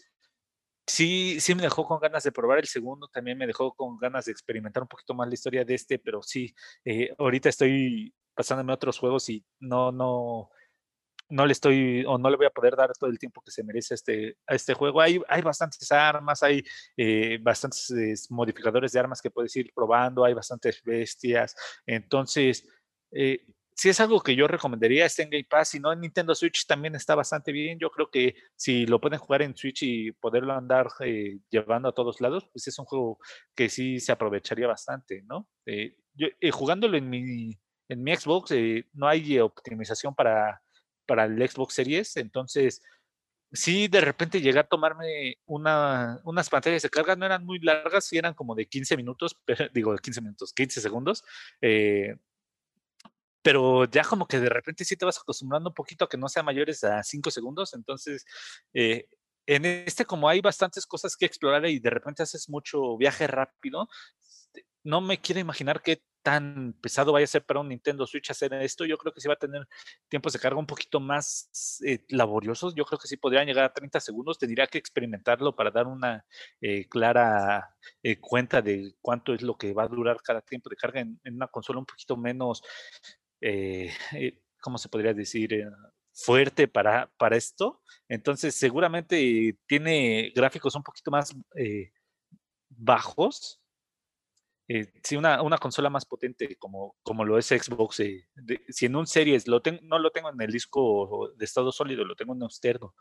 sí, 0.88 1.40
sí 1.40 1.56
me 1.56 1.64
dejó 1.64 1.86
con 1.86 2.00
ganas 2.00 2.24
de 2.24 2.32
probar 2.32 2.60
el 2.60 2.68
segundo, 2.68 3.08
también 3.08 3.38
me 3.38 3.48
dejó 3.48 3.74
con 3.74 3.98
ganas 3.98 4.26
de 4.26 4.32
experimentar 4.32 4.84
un 4.84 4.90
poquito 4.90 5.14
más 5.14 5.28
la 5.28 5.34
historia 5.34 5.66
de 5.66 5.76
este, 5.76 6.00
pero 6.00 6.22
sí, 6.22 6.54
eh, 6.84 7.14
ahorita 7.18 7.50
estoy 7.50 8.14
pasándome 8.36 8.74
otros 8.74 9.00
juegos 9.00 9.30
y 9.30 9.46
no, 9.60 9.92
no, 9.92 10.50
no 11.30 11.46
le 11.46 11.54
estoy 11.54 12.04
o 12.06 12.18
no 12.18 12.30
le 12.30 12.38
voy 12.38 12.46
a 12.46 12.52
poder 12.52 12.76
dar 12.76 12.92
todo 12.94 13.10
el 13.10 13.20
tiempo 13.20 13.42
que 13.42 13.52
se 13.52 13.64
merece 13.64 13.94
a 13.94 13.96
este, 13.96 14.38
a 14.48 14.56
este 14.56 14.74
juego. 14.74 15.02
Hay, 15.02 15.20
hay 15.28 15.42
bastantes 15.42 15.92
armas, 15.92 16.44
hay 16.44 16.64
eh, 16.98 17.40
bastantes 17.42 17.90
eh, 17.92 18.14
modificadores 18.30 18.92
de 18.92 19.00
armas 19.00 19.22
que 19.22 19.32
puedes 19.32 19.56
ir 19.56 19.72
probando, 19.74 20.24
hay 20.24 20.34
bastantes 20.34 20.82
bestias. 20.84 21.56
Entonces, 21.86 22.68
eh, 23.12 23.46
si 23.74 23.90
es 23.90 24.00
algo 24.00 24.22
que 24.22 24.36
yo 24.36 24.48
recomendaría, 24.48 25.06
está 25.06 25.24
en 25.24 25.32
Game 25.32 25.48
Pass. 25.50 25.70
Si 25.70 25.80
no, 25.80 25.92
en 25.92 26.00
Nintendo 26.02 26.34
Switch 26.36 26.66
también 26.66 26.96
está 26.96 27.16
bastante 27.16 27.52
bien. 27.52 27.78
Yo 27.80 27.90
creo 27.90 28.10
que 28.10 28.36
si 28.56 28.86
lo 28.86 29.02
pueden 29.02 29.20
jugar 29.20 29.42
en 29.42 29.56
Switch 29.56 29.84
y 29.84 30.12
poderlo 30.14 30.54
andar 30.54 30.88
llevando 31.50 31.90
a 31.90 31.94
todos 31.94 32.22
lados, 32.22 32.48
pues 32.54 32.68
es 32.68 32.80
un 32.80 32.86
juego 32.86 33.20
que 33.54 33.68
sí 33.68 34.00
se 34.00 34.14
aprovecharía 34.14 34.68
bastante, 34.68 35.24
¿no? 35.24 35.50
yo, 36.14 36.28
jugándolo 36.54 36.96
en 36.96 37.10
mi, 37.10 37.60
en 37.90 38.02
mi 38.02 38.16
Xbox, 38.16 38.54
no 38.94 39.10
hay 39.10 39.40
optimización 39.40 40.16
para 40.16 40.62
para 41.06 41.26
el 41.26 41.50
Xbox 41.50 41.76
Series. 41.76 42.18
Entonces, 42.18 42.82
sí, 43.52 43.88
de 43.88 44.02
repente 44.02 44.42
llegué 44.42 44.60
a 44.60 44.68
tomarme 44.68 45.38
una, 45.46 46.20
unas 46.24 46.50
pantallas 46.50 46.82
de 46.84 46.90
carga, 46.90 47.16
no 47.16 47.26
eran 47.26 47.46
muy 47.46 47.60
largas, 47.60 48.06
sí 48.06 48.18
eran 48.18 48.34
como 48.34 48.56
de 48.56 48.68
15 48.68 48.98
minutos, 48.98 49.38
pero, 49.46 49.70
digo, 49.74 49.94
de 49.94 50.00
15 50.00 50.22
minutos, 50.22 50.54
15 50.54 50.82
segundos. 50.82 51.24
Eh, 51.62 52.16
pero 53.42 53.86
ya 53.86 54.04
como 54.04 54.28
que 54.28 54.40
de 54.40 54.50
repente 54.50 54.84
sí 54.86 54.98
te 54.98 55.06
vas 55.06 55.20
acostumbrando 55.20 55.70
un 55.70 55.76
poquito 55.76 56.06
a 56.06 56.10
que 56.10 56.18
no 56.18 56.28
sean 56.28 56.46
mayores 56.46 56.84
a 56.84 57.04
5 57.04 57.30
segundos. 57.30 57.76
Entonces, 57.76 58.26
eh, 58.74 59.08
en 59.46 59.66
este 59.66 60.06
como 60.06 60.28
hay 60.28 60.42
bastantes 60.42 60.86
cosas 60.88 61.16
que 61.16 61.26
explorar 61.28 61.66
y 61.68 61.80
de 61.80 61.90
repente 61.92 62.24
haces 62.24 62.50
mucho 62.50 62.98
viaje 62.98 63.28
rápido, 63.28 63.88
no 64.84 65.02
me 65.02 65.22
quiero 65.22 65.40
imaginar 65.40 65.82
qué 65.84 66.02
tan 66.26 66.74
pesado 66.82 67.12
vaya 67.12 67.26
a 67.26 67.28
ser 67.28 67.46
para 67.46 67.60
un 67.60 67.70
Nintendo 67.70 68.08
Switch 68.08 68.32
hacer 68.32 68.52
esto. 68.56 68.84
Yo 68.84 68.98
creo 68.98 69.14
que 69.14 69.22
sí 69.22 69.28
va 69.28 69.36
a 69.36 69.38
tener 69.38 69.68
tiempos 70.10 70.34
de 70.34 70.40
carga 70.40 70.58
un 70.58 70.66
poquito 70.66 71.00
más 71.00 71.80
eh, 71.86 72.04
laboriosos. 72.10 72.74
Yo 72.74 72.84
creo 72.84 72.98
que 72.98 73.08
sí 73.08 73.16
podrían 73.16 73.46
llegar 73.46 73.66
a 73.66 73.72
30 73.72 74.00
segundos. 74.00 74.40
Tendría 74.40 74.66
que 74.66 74.80
experimentarlo 74.80 75.56
para 75.56 75.70
dar 75.70 75.86
una 75.86 76.26
eh, 76.62 76.90
clara 76.90 77.78
eh, 78.02 78.20
cuenta 78.20 78.64
de 78.64 78.96
cuánto 79.02 79.36
es 79.36 79.44
lo 79.44 79.56
que 79.56 79.72
va 79.72 79.84
a 79.84 79.88
durar 79.88 80.18
cada 80.24 80.42
tiempo 80.42 80.68
de 80.68 80.76
carga 80.78 81.02
en, 81.02 81.20
una 81.26 81.48
consola 81.48 81.78
un 81.78 81.86
poquito 81.86 82.18
menos, 82.18 82.64
¿cómo 84.62 84.80
se 84.80 84.90
podría 84.90 85.14
decir? 85.14 85.64
fuerte 86.12 86.68
para, 86.68 87.12
para 87.18 87.36
esto. 87.36 87.84
Entonces, 88.08 88.56
seguramente 88.56 89.60
tiene 89.68 90.32
gráficos 90.34 90.74
un 90.74 90.82
poquito 90.82 91.12
más 91.12 91.36
bajos 92.70 93.62
eh, 94.68 94.92
si 95.04 95.16
una, 95.16 95.44
una, 95.44 95.60
consola 95.60 95.92
más 95.92 96.06
potente 96.06 96.56
como, 96.58 96.96
como 97.04 97.24
lo 97.24 97.38
es 97.38 97.48
Xbox, 97.48 98.00
eh, 98.00 98.28
si 98.70 98.88
en 98.88 98.96
un 98.96 99.06
Series 99.06 99.48
lo 99.48 99.62
tengo, 99.62 99.80
no 99.84 100.00
lo 100.00 100.10
tengo 100.10 100.30
en 100.32 100.42
el 100.42 100.52
disco 100.52 101.32
de 101.38 101.46
estado 101.46 101.72
sólido, 101.72 102.04
lo 102.04 102.16
tengo 102.16 102.34
en 102.34 102.42
externo, 102.42 102.96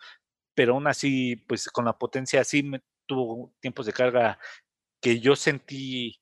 pero 0.54 0.74
aún 0.74 0.86
así, 0.86 1.36
pues 1.36 1.68
con 1.68 1.86
la 1.86 1.96
potencia 1.96 2.40
así 2.42 2.62
me 2.62 2.82
tuvo 3.06 3.54
tiempos 3.60 3.86
de 3.86 3.94
carga 3.94 4.38
que 5.00 5.20
yo 5.20 5.36
sentí, 5.36 6.20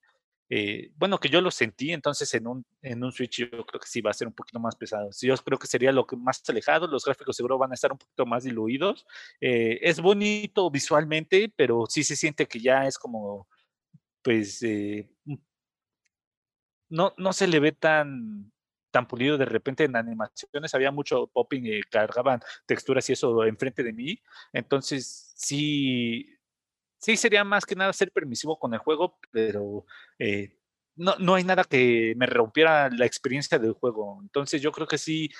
eh, 0.48 0.92
bueno, 0.94 1.18
que 1.18 1.28
yo 1.28 1.40
lo 1.40 1.50
sentí, 1.50 1.92
entonces 1.92 2.32
en 2.34 2.46
un, 2.46 2.64
en 2.82 3.02
un 3.02 3.10
Switch 3.10 3.38
yo 3.38 3.50
creo 3.50 3.80
que 3.80 3.88
sí 3.88 4.00
va 4.00 4.10
a 4.10 4.14
ser 4.14 4.28
un 4.28 4.34
poquito 4.34 4.60
más 4.60 4.76
pesado. 4.76 5.10
Yo 5.20 5.34
creo 5.38 5.58
que 5.58 5.66
sería 5.66 5.90
lo 5.92 6.06
que 6.06 6.16
más 6.16 6.42
alejado, 6.48 6.86
los 6.86 7.04
gráficos 7.04 7.36
seguro 7.36 7.58
van 7.58 7.72
a 7.72 7.74
estar 7.74 7.90
un 7.90 7.98
poquito 7.98 8.26
más 8.26 8.44
diluidos. 8.44 9.06
es 9.40 10.00
bonito 10.00 10.70
visualmente, 10.70 11.52
pero 11.56 11.86
sí 11.88 12.04
se 12.04 12.16
siente 12.16 12.46
que 12.46 12.60
ya 12.60 12.86
es 12.86 12.98
como 12.98 13.48
pues 14.22 14.62
eh, 14.62 15.10
mm, 15.24 15.34
no, 16.90 17.14
no 17.16 17.32
se 17.32 17.46
le 17.46 17.60
ve 17.60 17.72
tan, 17.72 18.52
tan 18.90 19.06
pulido 19.06 19.38
de 19.38 19.46
repente 19.46 19.84
en 19.84 19.96
animaciones, 19.96 20.74
había 20.74 20.90
mucho 20.90 21.26
popping 21.28 21.62
y 21.66 21.82
cargaban 21.82 22.40
texturas 22.66 23.08
y 23.08 23.14
eso 23.14 23.44
enfrente 23.44 23.82
de 23.82 23.92
mí, 23.92 24.20
entonces 24.52 25.32
sí, 25.36 26.26
sí 26.98 27.16
sería 27.16 27.44
más 27.44 27.64
que 27.66 27.76
nada 27.76 27.92
ser 27.92 28.12
permisivo 28.12 28.58
con 28.58 28.74
el 28.74 28.80
juego, 28.80 29.18
pero 29.30 29.86
eh, 30.18 30.58
no, 30.96 31.16
no 31.18 31.34
hay 31.34 31.44
nada 31.44 31.64
que 31.64 32.14
me 32.16 32.26
rompiera 32.26 32.90
la 32.90 33.06
experiencia 33.06 33.58
del 33.58 33.72
juego, 33.72 34.20
entonces 34.22 34.60
yo 34.62 34.72
creo 34.72 34.86
que 34.86 34.98
sí, 34.98 35.30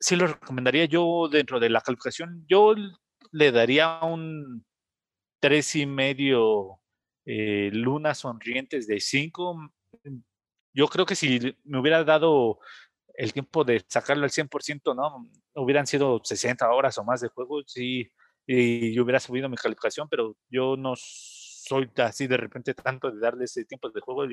sí 0.00 0.16
lo 0.16 0.26
recomendaría. 0.26 0.84
Yo 0.86 1.28
dentro 1.30 1.60
de 1.60 1.70
la 1.70 1.80
calificación, 1.80 2.44
yo 2.48 2.74
le 3.32 3.52
daría 3.52 4.00
un 4.02 4.64
tres 5.40 5.76
y 5.76 5.86
medio 5.86 6.80
eh, 7.30 7.68
lunas 7.74 8.18
sonrientes 8.18 8.86
de 8.86 9.00
5. 9.00 9.54
Mm, 10.04 10.20
yo 10.72 10.88
creo 10.88 11.04
que 11.04 11.14
si 11.14 11.54
me 11.64 11.78
hubiera 11.78 12.02
dado 12.02 12.58
el 13.14 13.34
tiempo 13.34 13.64
de 13.64 13.84
sacarlo 13.86 14.24
al 14.24 14.30
100%, 14.30 14.94
¿no? 14.94 15.28
Hubieran 15.54 15.86
sido 15.86 16.22
60 16.24 16.70
horas 16.70 16.96
o 16.96 17.04
más 17.04 17.20
de 17.20 17.28
juego, 17.28 17.62
sí, 17.66 18.10
y 18.46 18.94
yo 18.94 19.02
hubiera 19.02 19.20
subido 19.20 19.50
mi 19.50 19.56
calificación, 19.56 20.08
pero 20.08 20.36
yo 20.48 20.76
no 20.78 20.94
soy 21.68 21.90
así 21.96 22.26
de 22.26 22.36
repente 22.36 22.74
tanto 22.74 23.10
de 23.10 23.20
darle 23.20 23.44
ese 23.44 23.64
tiempo 23.64 23.90
de 23.90 24.00
juego. 24.00 24.24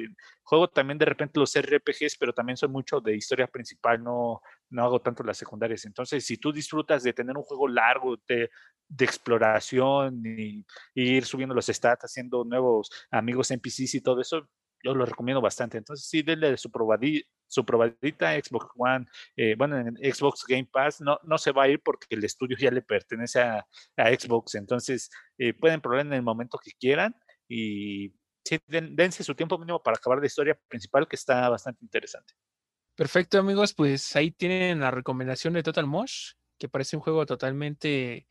Juego 0.44 0.70
también 0.70 0.98
de 0.98 1.06
repente 1.06 1.40
los 1.40 1.54
RPGs, 1.56 2.18
pero 2.18 2.34
también 2.34 2.58
soy 2.58 2.70
mucho 2.70 3.02
de 3.02 3.16
historia 3.16 3.48
principal, 3.48 4.02
no, 4.02 4.42
no 4.70 4.84
hago 4.84 5.02
tanto 5.02 5.24
las 5.24 5.38
secundarias. 5.38 5.86
Entonces, 5.86 6.26
si 6.26 6.38
tú 6.38 6.54
disfrutas 6.54 7.04
de 7.04 7.14
tener 7.14 7.36
un 7.38 7.44
juego 7.44 7.68
largo 7.68 8.18
de, 8.28 8.50
de 8.88 9.06
exploración 9.06 10.22
y, 10.26 10.66
ir 10.96 11.26
subiendo 11.26 11.54
los 11.54 11.68
stats, 11.68 12.06
haciendo 12.06 12.46
nuevos 12.46 12.90
amigos 13.12 13.52
NPCs 13.52 13.96
y 13.96 14.02
todo 14.02 14.22
eso, 14.22 14.48
yo 14.84 14.94
lo 14.96 15.06
recomiendo 15.06 15.42
bastante. 15.42 15.78
Entonces, 15.78 16.08
sí, 16.08 16.22
denle 16.22 16.56
su 16.58 16.72
probadita, 16.72 17.28
su 17.48 17.66
probadita 17.66 18.34
Xbox 18.34 18.68
One, 18.78 19.06
eh, 19.36 19.56
bueno, 19.58 19.78
en 19.78 19.96
Xbox 20.14 20.46
Game 20.48 20.70
Pass, 20.72 21.02
no, 21.02 21.20
no 21.24 21.38
se 21.38 21.52
va 21.52 21.64
a 21.64 21.68
ir 21.68 21.82
porque 21.84 22.08
el 22.12 22.24
estudio 22.24 22.56
ya 22.58 22.72
le 22.72 22.82
pertenece 22.82 23.42
a, 23.42 23.66
a 23.98 24.10
Xbox. 24.10 24.56
Entonces, 24.56 25.10
eh, 25.38 25.54
pueden 25.54 25.82
probar 25.82 26.06
en 26.06 26.14
el 26.14 26.22
momento 26.22 26.58
que 26.64 26.72
quieran 26.80 27.16
y 27.48 28.14
sí, 28.44 28.60
dense 28.68 29.24
su 29.24 29.36
tiempo 29.36 29.58
mínimo 29.58 29.82
para 29.82 29.98
acabar 29.98 30.20
la 30.20 30.26
historia 30.26 30.60
principal 30.68 31.08
que 31.08 31.16
está 31.16 31.50
bastante 31.50 31.84
interesante. 31.84 32.34
Perfecto, 32.96 33.38
amigos, 33.38 33.74
pues 33.74 34.16
ahí 34.16 34.32
tienen 34.32 34.80
la 34.80 34.92
recomendación 34.92 35.54
de 35.54 35.64
Total 35.64 35.86
Mosh, 35.86 36.32
que 36.58 36.70
parece 36.70 36.96
un 36.96 37.02
juego 37.02 37.26
totalmente, 37.26 38.28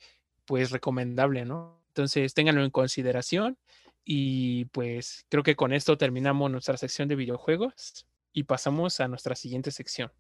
pues, 0.47 0.71
recomendable, 0.71 1.45
¿no? 1.45 1.85
Entonces, 1.89 2.35
ténganlo 2.35 2.65
en 2.65 2.71
consideración 2.71 3.59
y 4.05 4.67
pues 4.67 5.27
creo 5.31 5.43
que 5.43 5.57
con 5.57 5.73
esto 5.73 5.97
terminamos 5.97 6.51
nuestra 6.51 6.77
sección 6.77 7.09
de 7.09 7.17
videojuegos 7.17 8.07
y 8.33 8.43
pasamos 8.45 9.01
a 9.01 9.09
nuestra 9.09 9.35
siguiente 9.35 9.71
sección. 9.71 10.13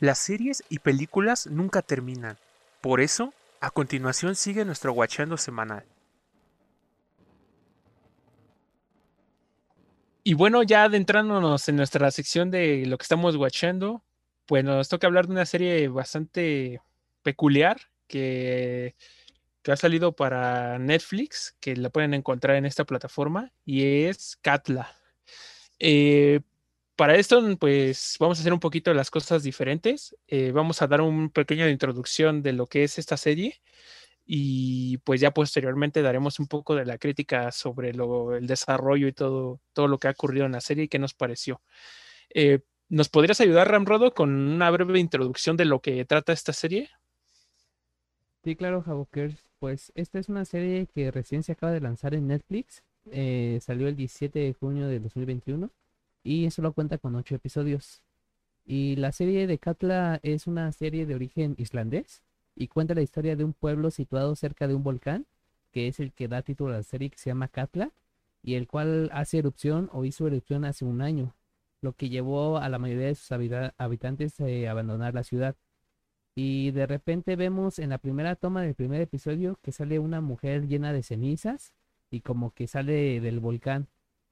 Las 0.00 0.18
series 0.18 0.64
y 0.68 0.80
películas 0.80 1.46
nunca 1.46 1.82
terminan. 1.82 2.38
Por 2.80 3.00
eso, 3.00 3.32
a 3.60 3.70
continuación 3.70 4.34
sigue 4.34 4.64
nuestro 4.64 4.92
Guachando 4.92 5.36
semanal. 5.36 5.84
Y 10.28 10.34
bueno, 10.34 10.64
ya 10.64 10.82
adentrándonos 10.82 11.68
en 11.68 11.76
nuestra 11.76 12.10
sección 12.10 12.50
de 12.50 12.84
lo 12.86 12.98
que 12.98 13.04
estamos 13.04 13.36
watchando, 13.36 14.02
pues 14.46 14.64
nos 14.64 14.88
toca 14.88 15.06
hablar 15.06 15.28
de 15.28 15.34
una 15.34 15.46
serie 15.46 15.86
bastante 15.86 16.80
peculiar 17.22 17.76
que, 18.08 18.96
que, 19.62 19.70
ha 19.70 19.76
salido 19.76 20.16
para 20.16 20.80
Netflix, 20.80 21.54
que 21.60 21.76
la 21.76 21.90
pueden 21.90 22.12
encontrar 22.12 22.56
en 22.56 22.66
esta 22.66 22.82
plataforma, 22.84 23.52
y 23.64 23.84
es 24.06 24.36
Katla. 24.42 24.96
Eh, 25.78 26.40
para 26.96 27.14
esto, 27.14 27.40
pues 27.56 28.16
vamos 28.18 28.38
a 28.38 28.40
hacer 28.40 28.52
un 28.52 28.58
poquito 28.58 28.92
las 28.94 29.12
cosas 29.12 29.44
diferentes. 29.44 30.16
Eh, 30.26 30.50
vamos 30.50 30.82
a 30.82 30.88
dar 30.88 31.02
un 31.02 31.30
pequeño 31.30 31.68
introducción 31.68 32.42
de 32.42 32.52
lo 32.52 32.66
que 32.66 32.82
es 32.82 32.98
esta 32.98 33.16
serie 33.16 33.60
y 34.26 34.98
pues 34.98 35.20
ya 35.20 35.30
posteriormente 35.30 36.02
daremos 36.02 36.40
un 36.40 36.48
poco 36.48 36.74
de 36.74 36.84
la 36.84 36.98
crítica 36.98 37.52
sobre 37.52 37.94
lo, 37.94 38.34
el 38.34 38.48
desarrollo 38.48 39.06
y 39.06 39.12
todo, 39.12 39.60
todo 39.72 39.86
lo 39.86 39.98
que 39.98 40.08
ha 40.08 40.10
ocurrido 40.10 40.46
en 40.46 40.52
la 40.52 40.60
serie 40.60 40.84
y 40.84 40.88
qué 40.88 40.98
nos 40.98 41.14
pareció. 41.14 41.62
Eh, 42.34 42.60
¿Nos 42.88 43.08
podrías 43.08 43.40
ayudar, 43.40 43.70
Ramrodo, 43.70 44.14
con 44.14 44.30
una 44.30 44.70
breve 44.70 44.98
introducción 44.98 45.56
de 45.56 45.64
lo 45.64 45.80
que 45.80 46.04
trata 46.04 46.32
esta 46.32 46.52
serie? 46.52 46.90
Sí, 48.42 48.56
claro, 48.56 48.82
Javokers. 48.82 49.44
Pues 49.58 49.92
esta 49.94 50.18
es 50.18 50.28
una 50.28 50.44
serie 50.44 50.86
que 50.92 51.10
recién 51.10 51.42
se 51.42 51.52
acaba 51.52 51.72
de 51.72 51.80
lanzar 51.80 52.14
en 52.14 52.26
Netflix. 52.26 52.82
Eh, 53.10 53.58
salió 53.62 53.88
el 53.88 53.96
17 53.96 54.38
de 54.38 54.52
junio 54.52 54.88
de 54.88 54.98
2021 54.98 55.70
y 56.24 56.50
solo 56.50 56.72
cuenta 56.72 56.98
con 56.98 57.14
8 57.14 57.36
episodios. 57.36 58.02
Y 58.64 58.96
la 58.96 59.12
serie 59.12 59.46
de 59.46 59.58
Katla 59.58 60.18
es 60.22 60.46
una 60.48 60.70
serie 60.72 61.06
de 61.06 61.14
origen 61.14 61.54
islandés 61.58 62.22
y 62.56 62.68
cuenta 62.68 62.94
la 62.94 63.02
historia 63.02 63.36
de 63.36 63.44
un 63.44 63.52
pueblo 63.52 63.90
situado 63.90 64.34
cerca 64.34 64.66
de 64.66 64.74
un 64.74 64.82
volcán, 64.82 65.26
que 65.70 65.88
es 65.88 66.00
el 66.00 66.12
que 66.12 66.26
da 66.26 66.42
título 66.42 66.72
a 66.72 66.78
la 66.78 66.82
serie 66.82 67.10
que 67.10 67.18
se 67.18 67.30
llama 67.30 67.48
Katla, 67.48 67.92
y 68.42 68.54
el 68.54 68.66
cual 68.66 69.10
hace 69.12 69.38
erupción 69.38 69.90
o 69.92 70.04
hizo 70.04 70.26
erupción 70.26 70.64
hace 70.64 70.84
un 70.84 71.02
año, 71.02 71.34
lo 71.82 71.92
que 71.92 72.08
llevó 72.08 72.58
a 72.58 72.68
la 72.68 72.78
mayoría 72.78 73.08
de 73.08 73.14
sus 73.14 73.30
habitantes 73.32 74.40
a 74.40 74.70
abandonar 74.70 75.14
la 75.14 75.22
ciudad. 75.22 75.54
Y 76.34 76.70
de 76.70 76.86
repente 76.86 77.36
vemos 77.36 77.78
en 77.78 77.90
la 77.90 77.98
primera 77.98 78.36
toma 78.36 78.62
del 78.62 78.74
primer 78.74 79.00
episodio 79.00 79.58
que 79.62 79.72
sale 79.72 79.98
una 79.98 80.20
mujer 80.20 80.66
llena 80.66 80.92
de 80.92 81.02
cenizas 81.02 81.72
y 82.10 82.20
como 82.20 82.52
que 82.52 82.66
sale 82.66 83.20
del 83.20 83.40
volcán, 83.40 83.88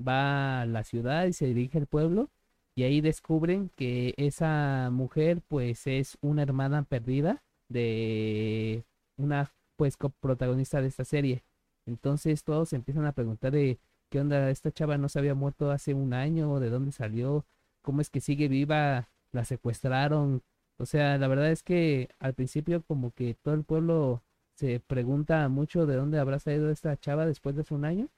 va 0.06 0.62
a 0.62 0.66
la 0.66 0.84
ciudad 0.84 1.26
y 1.26 1.32
se 1.32 1.46
dirige 1.46 1.78
al 1.78 1.86
pueblo 1.86 2.30
y 2.74 2.84
ahí 2.84 3.00
descubren 3.00 3.70
que 3.76 4.14
esa 4.16 4.90
mujer 4.92 5.40
pues 5.46 5.86
es 5.86 6.18
una 6.20 6.42
hermana 6.42 6.82
perdida 6.82 7.42
de 7.74 8.84
una 9.18 9.52
pues 9.76 9.96
coprotagonista 9.96 10.80
de 10.80 10.88
esta 10.88 11.04
serie. 11.04 11.44
Entonces 11.86 12.44
todos 12.44 12.72
empiezan 12.72 13.04
a 13.06 13.12
preguntar 13.12 13.52
de 13.52 13.78
qué 14.10 14.20
onda, 14.20 14.50
esta 14.50 14.72
chava 14.72 14.96
no 14.96 15.08
se 15.08 15.18
había 15.18 15.34
muerto 15.34 15.70
hace 15.70 15.92
un 15.94 16.14
año, 16.14 16.60
de 16.60 16.70
dónde 16.70 16.92
salió, 16.92 17.44
cómo 17.82 18.00
es 18.00 18.10
que 18.10 18.20
sigue 18.20 18.48
viva, 18.48 19.08
la 19.32 19.44
secuestraron. 19.44 20.42
O 20.78 20.86
sea, 20.86 21.18
la 21.18 21.28
verdad 21.28 21.50
es 21.50 21.62
que 21.62 22.08
al 22.20 22.34
principio 22.34 22.82
como 22.82 23.10
que 23.12 23.34
todo 23.34 23.54
el 23.54 23.64
pueblo 23.64 24.22
se 24.54 24.80
pregunta 24.80 25.48
mucho 25.48 25.86
de 25.86 25.96
dónde 25.96 26.18
habrá 26.18 26.38
salido 26.38 26.70
esta 26.70 26.96
chava 26.96 27.26
después 27.26 27.56
de 27.56 27.62
hace 27.62 27.74
un 27.74 27.84
año, 27.84 28.08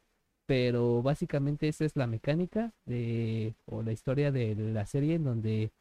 pero 0.46 1.02
básicamente 1.02 1.68
esa 1.68 1.84
es 1.84 1.96
la 1.96 2.06
mecánica 2.06 2.72
de, 2.84 3.54
o 3.66 3.82
la 3.82 3.92
historia 3.92 4.32
de 4.32 4.54
la 4.54 4.86
serie 4.86 5.14
en 5.16 5.24
donde 5.24 5.72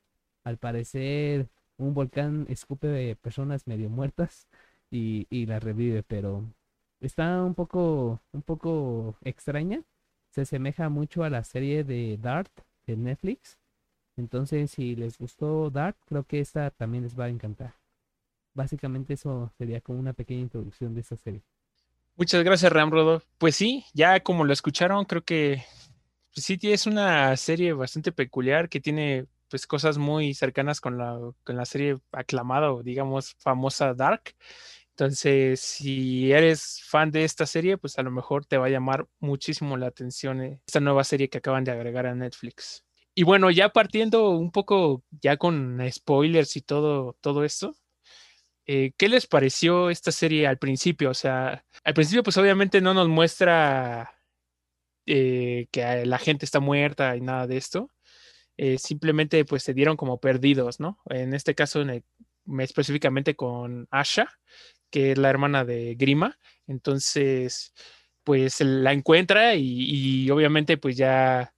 al 0.44 0.58
parecer 0.58 1.50
un 1.78 1.94
volcán 1.94 2.46
escupe 2.50 3.16
personas 3.18 3.68
medio 3.68 3.90
muertas 3.90 4.48
y, 4.92 5.28
y 5.30 5.46
las 5.46 5.64
revive, 5.64 6.04
pero 6.04 6.44
está 7.02 7.44
un 7.44 7.56
poco, 7.56 8.22
un 8.32 8.42
poco 8.42 9.18
extraña. 9.22 9.84
Se 10.32 10.42
asemeja 10.42 10.90
mucho 10.90 11.24
a 11.24 11.30
la 11.30 11.44
serie 11.44 11.84
de 11.84 12.18
Dart 12.18 12.52
de 12.86 12.98
Netflix. 12.98 13.58
Entonces, 14.18 14.72
si 14.72 14.96
les 14.96 15.18
gustó 15.18 15.70
Dart, 15.70 15.98
creo 16.06 16.24
que 16.24 16.40
esta 16.40 16.72
también 16.72 17.04
les 17.04 17.18
va 17.18 17.26
a 17.26 17.30
encantar. 17.30 17.76
Básicamente 18.54 19.14
eso 19.14 19.52
sería 19.58 19.82
como 19.82 20.00
una 20.00 20.14
pequeña 20.14 20.42
introducción 20.42 20.94
de 20.94 21.02
esta 21.02 21.18
serie. 21.18 21.42
Muchas 22.16 22.44
gracias, 22.44 22.72
Ramrodo. 22.72 23.22
Pues 23.38 23.58
sí, 23.58 23.86
ya 23.94 24.22
como 24.22 24.46
lo 24.46 24.54
escucharon, 24.54 25.04
creo 25.04 25.24
que 25.24 25.64
pues 26.34 26.46
sí 26.46 26.58
es 26.64 26.86
una 26.88 27.36
serie 27.38 27.74
bastante 27.74 28.12
peculiar 28.12 28.70
que 28.70 28.80
tiene 28.80 29.26
pues 29.50 29.68
cosas 29.68 29.98
muy 29.98 30.34
cercanas 30.34 30.82
con 30.82 30.98
la, 30.98 31.20
con 31.43 31.58
la 31.58 31.66
serie 31.66 31.98
aclamada 32.12 32.72
digamos 32.84 33.36
famosa 33.39 33.93
Dark. 33.93 34.36
Entonces, 34.91 35.60
si 35.60 36.32
eres 36.32 36.82
fan 36.88 37.12
de 37.12 37.26
esta 37.26 37.46
serie, 37.46 37.78
pues 37.78 38.00
a 38.00 38.04
lo 38.04 38.12
mejor 38.12 38.46
te 38.46 38.58
va 38.58 38.68
a 38.68 38.70
llamar 38.70 39.08
muchísimo 39.20 39.76
la 39.76 39.88
atención 39.88 40.41
eh, 40.41 40.62
esta 40.66 40.80
nueva 40.80 41.04
serie 41.04 41.30
que 41.30 41.39
acaban 41.39 41.66
de 41.66 41.72
agregar 41.72 42.06
a 42.06 42.16
Netflix. 42.16 42.86
Y 43.14 43.24
bueno, 43.24 43.52
ya 43.52 43.70
partiendo 43.70 44.30
un 44.30 44.52
poco 44.52 45.04
ya 45.22 45.36
con 45.38 45.82
spoilers 45.91 46.56
y 46.56 46.62
todo, 46.62 47.18
todo 47.20 47.43
esto, 47.43 47.76
eh, 48.68 48.93
¿qué 48.98 49.10
les 49.10 49.28
pareció 49.28 49.89
esta 49.89 50.12
serie 50.12 50.48
al 50.48 50.58
principio? 50.58 51.12
O 51.12 51.14
sea, 51.14 51.66
al 51.84 51.93
principio 51.93 52.24
pues 52.24 52.38
obviamente 52.38 52.82
no 52.82 52.93
nos 52.93 53.08
muestra 53.10 54.16
eh, 55.06 55.68
que 55.72 56.06
la 56.06 56.18
gente 56.18 56.46
está 56.46 56.60
muerta 56.60 57.16
y 57.16 57.22
nada 57.22 57.48
de 57.48 57.58
esto. 57.58 57.91
Eh, 58.58 58.78
simplemente 58.78 59.43
pues 59.45 59.64
se 59.64 59.74
dieron 59.74 59.97
como 59.97 60.20
perdidos, 60.20 60.80
¿no? 60.80 60.99
En 61.10 61.34
este 61.34 61.56
caso, 61.56 61.84
específicamente 62.60 63.36
con 63.36 63.88
Asha, 63.91 64.30
que 64.89 65.12
es 65.12 65.18
la 65.18 65.30
hermana 65.30 65.66
de 65.66 65.95
Grima. 65.95 66.38
Entonces, 66.68 67.74
pues 68.24 68.62
la 68.62 68.93
encuentra 68.93 69.56
y, 69.56 70.30
obviamente 70.32 70.78
pues 70.78 70.97
ya 70.97 71.53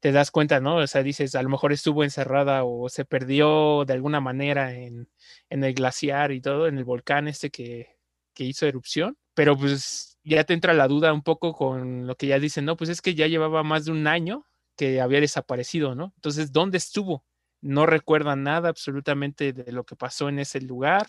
te 0.00 0.12
das 0.12 0.30
cuenta, 0.30 0.60
¿no? 0.60 0.76
O 0.76 0.86
sea, 0.86 1.02
dices, 1.02 1.34
a 1.34 1.42
lo 1.42 1.50
mejor 1.50 1.72
estuvo 1.72 2.04
encerrada 2.04 2.64
o 2.64 2.88
se 2.88 3.04
perdió 3.04 3.84
de 3.86 3.94
alguna 3.94 4.20
manera 4.20 4.74
en, 4.74 5.08
el 5.50 5.74
glaciar 5.74 6.32
y 6.32 6.40
todo, 6.40 6.68
en 6.68 6.78
el 6.78 6.84
volcán 6.84 7.28
este 7.28 7.50
que, 7.50 7.96
que 8.34 8.44
hizo 8.44 8.66
erupción, 8.66 9.18
pero 9.34 9.56
pues 9.56 10.18
ya 10.24 10.44
te 10.44 10.54
entra 10.54 10.74
la 10.74 10.88
duda 10.88 11.12
un 11.12 11.22
poco 11.22 11.52
con 11.54 12.06
lo 12.06 12.16
que 12.16 12.26
ya 12.28 12.38
dicen, 12.38 12.64
no, 12.64 12.76
pues 12.76 12.90
es 12.90 13.02
que 13.02 13.14
ya 13.14 13.26
llevaba 13.26 13.62
más 13.62 13.84
de 13.86 13.92
un 13.92 14.06
año 14.06 14.46
que 14.80 14.98
había 15.02 15.20
desaparecido, 15.20 15.94
¿no? 15.94 16.14
Entonces, 16.16 16.52
¿dónde 16.52 16.78
estuvo? 16.78 17.26
No 17.60 17.84
recuerda 17.84 18.34
nada 18.34 18.70
absolutamente 18.70 19.52
de 19.52 19.72
lo 19.72 19.84
que 19.84 19.94
pasó 19.94 20.30
en 20.30 20.38
ese 20.38 20.58
lugar, 20.62 21.06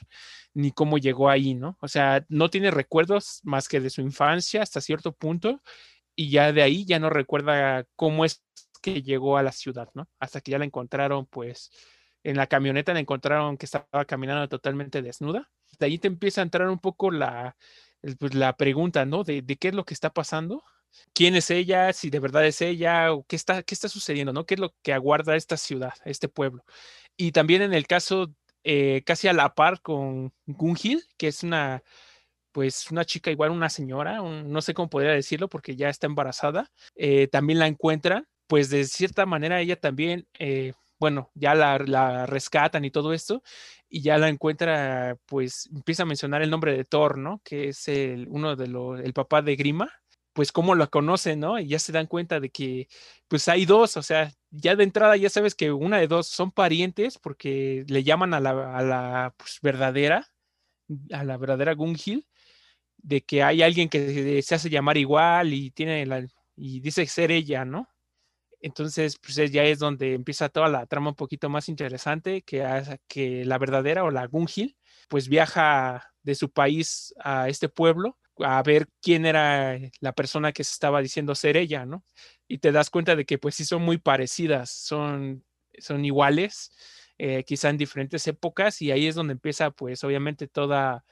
ni 0.53 0.74
cómo 0.74 0.97
llegó 0.97 1.30
ahí, 1.30 1.53
¿no? 1.55 1.78
O 1.80 1.88
sea, 1.88 2.26
no 2.28 2.49
tiene 2.49 2.69
recuerdos 2.69 3.39
más 3.43 3.69
que 3.69 3.80
de 3.80 3.89
su 3.89 4.01
infancia 4.01 4.61
hasta 4.61 4.82
cierto 4.82 5.13
punto, 5.13 5.61
y 6.17 6.30
ya 6.32 6.51
de 6.51 6.61
ahí 6.63 6.84
ya 6.84 6.99
no 6.99 7.09
recuerda 7.09 7.86
cómo 7.95 8.26
es 8.26 8.43
que 8.82 9.01
llegó 9.03 9.38
a 9.38 9.43
la 9.43 9.53
ciudad, 9.53 9.88
¿no? 9.93 10.09
Hasta 10.19 10.41
que 10.41 10.51
ya 10.51 10.59
la 10.59 10.65
encontraron, 10.65 11.26
pues, 11.28 11.72
en 12.24 12.36
la 12.36 12.47
camioneta 12.47 12.93
la 12.93 12.99
encontraron 12.99 13.55
que 13.55 13.67
estaba 13.67 14.03
caminando 14.05 14.49
totalmente 14.49 15.01
desnuda. 15.01 15.49
De 15.80 15.86
ahí 15.86 15.97
te 15.97 16.09
empieza 16.09 16.41
a 16.41 16.43
entrar 16.43 16.67
un 16.67 16.80
poco 16.80 17.09
la, 17.09 17.55
pues, 18.19 18.34
la 18.36 18.57
pregunta, 18.57 19.05
¿no? 19.05 19.24
De, 19.24 19.41
de, 19.41 19.55
qué 19.55 19.69
es 19.69 19.76
lo 19.76 19.86
que 19.86 19.93
está 19.93 20.09
pasando, 20.09 20.61
quién 21.13 21.35
es 21.35 21.51
ella, 21.51 21.93
si 21.93 22.09
de 22.09 22.19
verdad 22.19 22.45
es 22.45 22.61
ella, 22.61 23.13
o 23.13 23.23
qué 23.25 23.35
está, 23.35 23.63
qué 23.63 23.73
está 23.75 23.89
sucediendo, 23.89 24.33
¿no? 24.33 24.45
¿Qué 24.45 24.55
es 24.55 24.59
lo 24.59 24.73
que 24.81 24.93
aguarda 24.93 25.35
esta 25.35 25.57
ciudad, 25.57 25.93
este 26.05 26.27
pueblo? 26.29 26.63
Y 27.17 27.31
también 27.31 27.61
en 27.61 27.73
el 27.73 27.87
caso 27.87 28.33
eh, 28.63 29.03
casi 29.05 29.27
a 29.27 29.33
la 29.33 29.55
par 29.55 29.81
con 29.81 30.33
Gunhild, 30.45 31.03
que 31.17 31.27
es 31.27 31.43
una, 31.43 31.83
pues 32.51 32.91
una 32.91 33.05
chica 33.05 33.31
igual, 33.31 33.51
una 33.51 33.69
señora, 33.69 34.19
no 34.21 34.61
sé 34.61 34.73
cómo 34.73 34.89
podría 34.89 35.11
decirlo 35.13 35.49
porque 35.49 35.75
ya 35.75 35.89
está 35.89 36.07
embarazada, 36.07 36.71
eh, 36.95 37.27
también 37.27 37.59
la 37.59 37.67
encuentran, 37.67 38.27
pues 38.47 38.69
de 38.69 38.85
cierta 38.85 39.25
manera 39.25 39.61
ella 39.61 39.77
también, 39.79 40.27
eh, 40.39 40.73
bueno, 40.99 41.31
ya 41.35 41.55
la, 41.55 41.79
la, 41.79 42.25
rescatan 42.27 42.85
y 42.85 42.91
todo 42.91 43.13
esto, 43.13 43.43
y 43.89 44.01
ya 44.01 44.17
la 44.17 44.29
encuentra, 44.29 45.17
pues 45.25 45.69
empieza 45.73 46.03
a 46.03 46.05
mencionar 46.05 46.41
el 46.43 46.51
nombre 46.51 46.75
de 46.77 46.85
Thor, 46.85 47.17
¿no? 47.17 47.41
Que 47.43 47.69
es 47.69 47.87
el, 47.87 48.27
uno 48.29 48.55
de 48.55 48.67
los, 48.67 48.99
el 48.99 49.13
papá 49.13 49.41
de 49.41 49.55
Grima, 49.55 49.91
pues 50.34 50.51
cómo 50.51 50.75
la 50.75 50.88
conocen, 50.88 51.39
¿no? 51.39 51.59
Y 51.59 51.67
ya 51.67 51.79
se 51.79 51.91
dan 51.91 52.07
cuenta 52.07 52.39
de 52.39 52.49
que 52.49 52.88
pues 53.27 53.47
hay 53.47 53.65
dos, 53.65 53.97
o 53.97 54.03
sea, 54.03 54.32
ya 54.51 54.75
de 54.75 54.84
entrada 54.84 55.17
ya 55.17 55.29
sabes 55.29 55.55
que 55.55 55.71
una 55.71 55.97
de 55.99 56.07
dos 56.07 56.27
son 56.27 56.51
parientes 56.51 57.17
porque 57.17 57.86
le 57.88 58.03
llaman 58.03 58.34
a 58.34 58.39
la, 58.39 58.77
a 58.77 58.82
la 58.82 59.34
pues, 59.38 59.59
verdadera, 59.61 60.27
a 61.11 61.23
la 61.23 61.38
verdadera 61.38 61.73
Gunhild, 61.73 62.25
de 62.97 63.21
que 63.21 63.43
hay 63.43 63.61
alguien 63.63 63.89
que 63.89 64.41
se 64.43 64.55
hace 64.55 64.69
llamar 64.69 64.97
igual 64.97 65.53
y 65.53 65.71
tiene 65.71 66.05
la, 66.05 66.25
y 66.55 66.79
dice 66.82 67.05
ser 67.07 67.32
ella, 67.32 67.65
¿no? 67.65 67.89
Entonces, 68.61 69.17
pues 69.17 69.36
ya 69.51 69.63
es 69.63 69.79
donde 69.79 70.13
empieza 70.13 70.49
toda 70.49 70.69
la 70.69 70.86
trama 70.86 71.09
un 71.11 71.15
poquito 71.15 71.49
más 71.49 71.67
interesante, 71.69 72.43
que, 72.43 72.63
que 73.07 73.43
la 73.45 73.57
verdadera 73.57 74.03
o 74.03 74.11
la 74.11 74.27
Gunhild, 74.27 74.75
pues 75.09 75.27
viaja 75.27 76.13
de 76.23 76.36
su 76.36 76.51
país 76.51 77.13
a 77.19 77.49
este 77.49 77.69
pueblo 77.69 78.17
a 78.43 78.61
ver 78.63 78.87
quién 79.01 79.25
era 79.25 79.77
la 79.99 80.13
persona 80.13 80.51
que 80.51 80.63
se 80.63 80.73
estaba 80.73 81.01
diciendo 81.01 81.35
ser 81.35 81.57
ella, 81.57 81.85
¿no? 81.85 82.03
Y 82.47 82.59
te 82.59 82.71
das 82.71 82.89
cuenta 82.89 83.15
de 83.15 83.25
que 83.25 83.37
pues 83.37 83.55
sí 83.55 83.65
son 83.65 83.81
muy 83.83 83.97
parecidas, 83.97 84.69
son, 84.71 85.43
son 85.77 86.05
iguales, 86.05 86.71
eh, 87.17 87.43
quizá 87.45 87.69
en 87.69 87.77
diferentes 87.77 88.27
épocas, 88.27 88.81
y 88.81 88.91
ahí 88.91 89.07
es 89.07 89.15
donde 89.15 89.33
empieza 89.33 89.71
pues 89.71 90.03
obviamente 90.03 90.47
toda, 90.47 91.05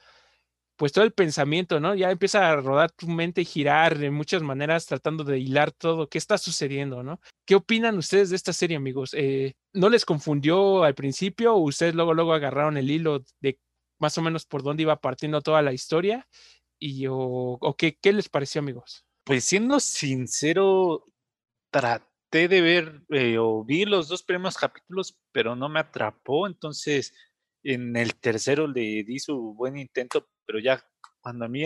pues 0.76 0.92
todo 0.92 1.04
el 1.04 1.12
pensamiento, 1.12 1.80
¿no? 1.80 1.94
Ya 1.94 2.10
empieza 2.10 2.50
a 2.50 2.56
rodar 2.56 2.90
tu 2.92 3.06
mente 3.06 3.42
y 3.42 3.44
girar 3.44 3.98
de 3.98 4.10
muchas 4.10 4.42
maneras 4.42 4.86
tratando 4.86 5.24
de 5.24 5.38
hilar 5.38 5.72
todo, 5.72 6.08
qué 6.08 6.18
está 6.18 6.38
sucediendo, 6.38 7.02
¿no? 7.02 7.20
¿Qué 7.46 7.54
opinan 7.54 7.98
ustedes 7.98 8.30
de 8.30 8.36
esta 8.36 8.52
serie, 8.52 8.76
amigos? 8.76 9.10
Eh, 9.14 9.54
¿No 9.74 9.88
les 9.88 10.04
confundió 10.04 10.84
al 10.84 10.94
principio 10.94 11.54
o 11.54 11.60
ustedes 11.60 11.94
luego, 11.94 12.14
luego 12.14 12.32
agarraron 12.32 12.76
el 12.76 12.90
hilo 12.90 13.24
de 13.40 13.58
más 14.00 14.16
o 14.18 14.22
menos 14.22 14.46
por 14.46 14.62
dónde 14.62 14.82
iba 14.82 14.96
partiendo 14.96 15.42
toda 15.42 15.62
la 15.62 15.72
historia 15.72 16.26
y 16.80 17.06
o, 17.08 17.76
qué, 17.78 18.12
les 18.12 18.28
pareció, 18.28 18.60
amigos? 18.60 19.06
Pues 19.24 19.44
siendo 19.44 19.78
sincero, 19.78 21.04
traté 21.70 22.48
de 22.48 22.60
ver 22.62 23.02
eh, 23.10 23.36
o 23.38 23.62
vi 23.64 23.84
los 23.84 24.08
dos 24.08 24.22
primeros 24.22 24.56
capítulos, 24.56 25.18
pero 25.30 25.54
no 25.54 25.68
me 25.68 25.80
atrapó. 25.80 26.46
Entonces, 26.46 27.14
en 27.62 27.94
el 27.96 28.16
tercero 28.16 28.66
le 28.66 29.04
di 29.04 29.18
su 29.18 29.54
buen 29.54 29.76
intento, 29.76 30.28
pero 30.46 30.58
ya 30.58 30.82
cuando 31.20 31.44
a 31.44 31.48
mí, 31.48 31.64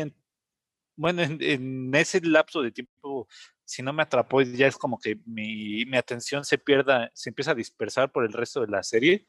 bueno, 0.97 1.23
en, 1.23 1.95
ese 1.95 2.21
lapso 2.21 2.61
de 2.61 2.73
tiempo, 2.73 3.29
si 3.65 3.83
no 3.83 3.93
me 3.93 4.03
atrapó, 4.03 4.43
ya 4.43 4.67
es 4.67 4.77
como 4.77 4.99
que 4.99 5.21
mi, 5.27 5.85
mi 5.87 5.97
atención 5.97 6.45
se 6.45 6.59
pierda, 6.59 7.11
se 7.15 7.31
empieza 7.31 7.53
a 7.53 7.55
dispersar 7.55 8.11
por 8.11 8.25
el 8.25 8.33
resto 8.33 8.61
de 8.63 8.69
la 8.69 8.83
serie 8.83 9.27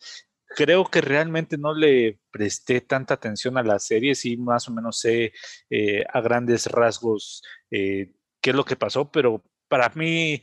creo 0.56 0.86
que 0.86 1.02
realmente 1.02 1.58
no 1.58 1.74
le 1.74 2.20
presté 2.32 2.82
tanta 2.82 3.16
atención 3.16 3.58
a 3.58 3.64
la 3.64 3.78
serie, 3.78 4.16
sí 4.16 4.38
más 4.38 4.68
o 4.70 4.74
menos 4.74 5.00
sé 5.00 5.34
eh, 5.70 6.04
a 6.12 6.22
grandes 6.22 6.68
rasgos 6.68 7.44
eh, 7.70 8.14
qué 8.42 8.52
es 8.52 8.56
lo 8.56 8.66
que 8.66 8.78
pasó, 8.78 9.12
pero 9.12 9.44
para 9.68 9.90
mí 9.90 10.42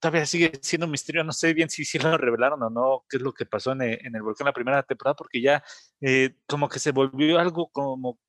todavía 0.00 0.26
sigue 0.26 0.52
siendo 0.62 0.86
un 0.86 0.92
misterio, 0.92 1.24
no 1.24 1.32
sé 1.32 1.52
bien 1.52 1.68
si, 1.68 1.84
si 1.84 1.98
lo 1.98 2.16
revelaron 2.16 2.62
o 2.62 2.70
no, 2.70 3.04
qué 3.08 3.16
es 3.16 3.22
lo 3.22 3.32
que 3.32 3.44
pasó 3.44 3.72
en 3.72 3.82
el, 3.82 4.06
en 4.06 4.14
el 4.14 4.22
volcán 4.22 4.46
la 4.46 4.52
primera 4.52 4.82
temporada, 4.84 5.16
porque 5.16 5.40
ya 5.40 5.64
eh, 6.00 6.36
como 6.46 6.68
que 6.68 6.78
se 6.78 6.92
volvió 6.92 7.38
algo 7.38 7.70
como 7.70 8.20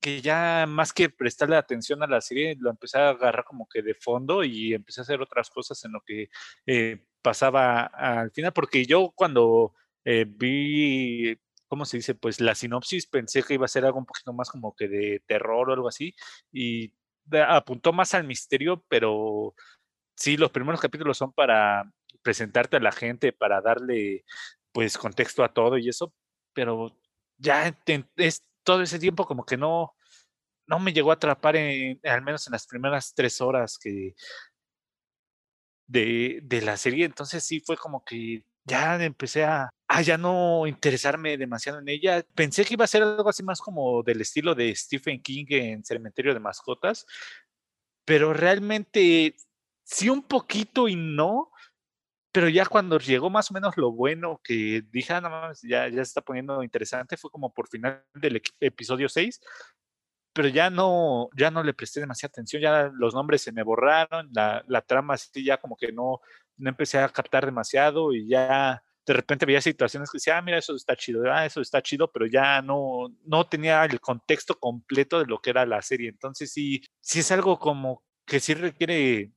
que 0.00 0.20
ya 0.20 0.66
más 0.68 0.92
que 0.92 1.08
prestarle 1.08 1.56
atención 1.56 2.02
a 2.02 2.08
la 2.08 2.20
serie, 2.20 2.56
lo 2.58 2.70
empecé 2.70 2.98
a 2.98 3.10
agarrar 3.10 3.44
como 3.44 3.68
que 3.68 3.82
de 3.82 3.94
fondo 3.94 4.44
y 4.44 4.74
empecé 4.74 5.00
a 5.00 5.04
hacer 5.04 5.22
otras 5.22 5.48
cosas 5.48 5.82
en 5.84 5.92
lo 5.92 6.00
que 6.02 6.28
pasaba 7.22 7.84
al 7.84 8.32
final, 8.32 8.52
porque 8.52 8.84
yo 8.84 9.12
cuando 9.14 9.74
eh, 10.04 10.26
vi, 10.28 11.38
¿cómo 11.68 11.84
se 11.84 11.98
dice? 11.98 12.14
Pues 12.14 12.40
la 12.40 12.54
sinopsis 12.54 13.06
pensé 13.06 13.42
que 13.42 13.54
iba 13.54 13.64
a 13.66 13.68
ser 13.68 13.84
algo 13.84 13.98
un 13.98 14.06
poquito 14.06 14.32
más 14.32 14.50
como 14.50 14.74
que 14.74 14.88
de 14.88 15.22
terror 15.26 15.70
o 15.70 15.72
algo 15.74 15.88
así, 15.88 16.14
y 16.52 16.92
apuntó 17.48 17.92
más 17.92 18.14
al 18.14 18.24
misterio, 18.24 18.84
pero 18.88 19.54
sí, 20.16 20.36
los 20.36 20.50
primeros 20.50 20.80
capítulos 20.80 21.18
son 21.18 21.32
para 21.32 21.90
presentarte 22.22 22.76
a 22.76 22.80
la 22.80 22.92
gente, 22.92 23.32
para 23.32 23.60
darle 23.60 24.24
pues 24.72 24.98
contexto 24.98 25.44
a 25.44 25.52
todo 25.52 25.78
y 25.78 25.88
eso, 25.88 26.14
pero 26.54 26.96
ya 27.38 27.74
es 28.16 28.44
todo 28.64 28.82
ese 28.82 28.98
tiempo 28.98 29.26
como 29.26 29.44
que 29.44 29.56
no, 29.56 29.94
no 30.66 30.78
me 30.80 30.92
llegó 30.92 31.10
a 31.10 31.14
atrapar 31.14 31.56
al 31.56 32.22
menos 32.22 32.46
en 32.46 32.52
las 32.52 32.66
primeras 32.66 33.14
tres 33.14 33.40
horas 33.40 33.78
que 33.78 34.14
de, 35.86 36.40
de 36.42 36.62
la 36.62 36.76
serie, 36.76 37.04
entonces 37.04 37.44
sí 37.44 37.60
fue 37.60 37.76
como 37.76 38.04
que 38.04 38.44
ya 38.64 39.02
empecé 39.02 39.44
a, 39.44 39.70
ya 40.04 40.16
no 40.18 40.66
interesarme 40.66 41.36
demasiado 41.36 41.78
en 41.80 41.88
ella. 41.88 42.24
Pensé 42.34 42.64
que 42.64 42.74
iba 42.74 42.84
a 42.84 42.88
ser 42.88 43.02
algo 43.02 43.28
así 43.28 43.42
más 43.42 43.60
como 43.60 44.02
del 44.02 44.20
estilo 44.20 44.54
de 44.54 44.74
Stephen 44.74 45.20
King 45.22 45.46
en 45.50 45.84
Cementerio 45.84 46.34
de 46.34 46.40
Mascotas, 46.40 47.06
pero 48.04 48.32
realmente 48.32 49.36
sí 49.84 50.08
un 50.08 50.22
poquito 50.22 50.88
y 50.88 50.96
no, 50.96 51.50
pero 52.32 52.48
ya 52.48 52.66
cuando 52.66 52.98
llegó 52.98 53.30
más 53.30 53.50
o 53.50 53.54
menos 53.54 53.76
lo 53.76 53.92
bueno 53.92 54.40
que 54.42 54.82
dije, 54.90 55.12
ah, 55.12 55.52
ya, 55.62 55.88
ya 55.88 55.96
se 55.96 56.02
está 56.02 56.22
poniendo 56.22 56.62
interesante, 56.62 57.16
fue 57.16 57.30
como 57.30 57.52
por 57.52 57.68
final 57.68 58.04
del 58.14 58.42
episodio 58.60 59.08
6, 59.08 59.40
pero 60.32 60.48
ya 60.48 60.70
no, 60.70 61.28
ya 61.36 61.50
no 61.50 61.62
le 61.62 61.74
presté 61.74 62.00
demasiada 62.00 62.30
atención, 62.30 62.62
ya 62.62 62.90
los 62.94 63.14
nombres 63.14 63.42
se 63.42 63.52
me 63.52 63.62
borraron, 63.62 64.30
la, 64.32 64.64
la 64.66 64.80
trama 64.80 65.18
sí 65.18 65.44
ya 65.44 65.58
como 65.58 65.76
que 65.76 65.92
no, 65.92 66.20
no 66.56 66.70
empecé 66.70 66.98
a 66.98 67.08
captar 67.08 67.46
demasiado 67.46 68.12
y 68.12 68.28
ya 68.28 68.82
de 69.04 69.12
repente 69.12 69.46
veía 69.46 69.60
situaciones 69.60 70.10
que 70.10 70.16
decía, 70.16 70.38
ah, 70.38 70.42
mira, 70.42 70.58
eso 70.58 70.76
está 70.76 70.94
chido, 70.96 71.24
ah, 71.32 71.44
eso 71.44 71.60
está 71.60 71.82
chido, 71.82 72.10
pero 72.10 72.26
ya 72.26 72.62
no, 72.62 73.08
no 73.24 73.46
tenía 73.46 73.84
el 73.84 74.00
contexto 74.00 74.58
completo 74.58 75.18
de 75.18 75.26
lo 75.26 75.40
que 75.40 75.50
era 75.50 75.66
la 75.66 75.82
serie. 75.82 76.08
Entonces 76.08 76.52
sí, 76.52 76.82
sí 77.00 77.20
es 77.20 77.32
algo 77.32 77.58
como 77.58 78.04
que 78.24 78.38
sí 78.38 78.54
requiere 78.54 79.32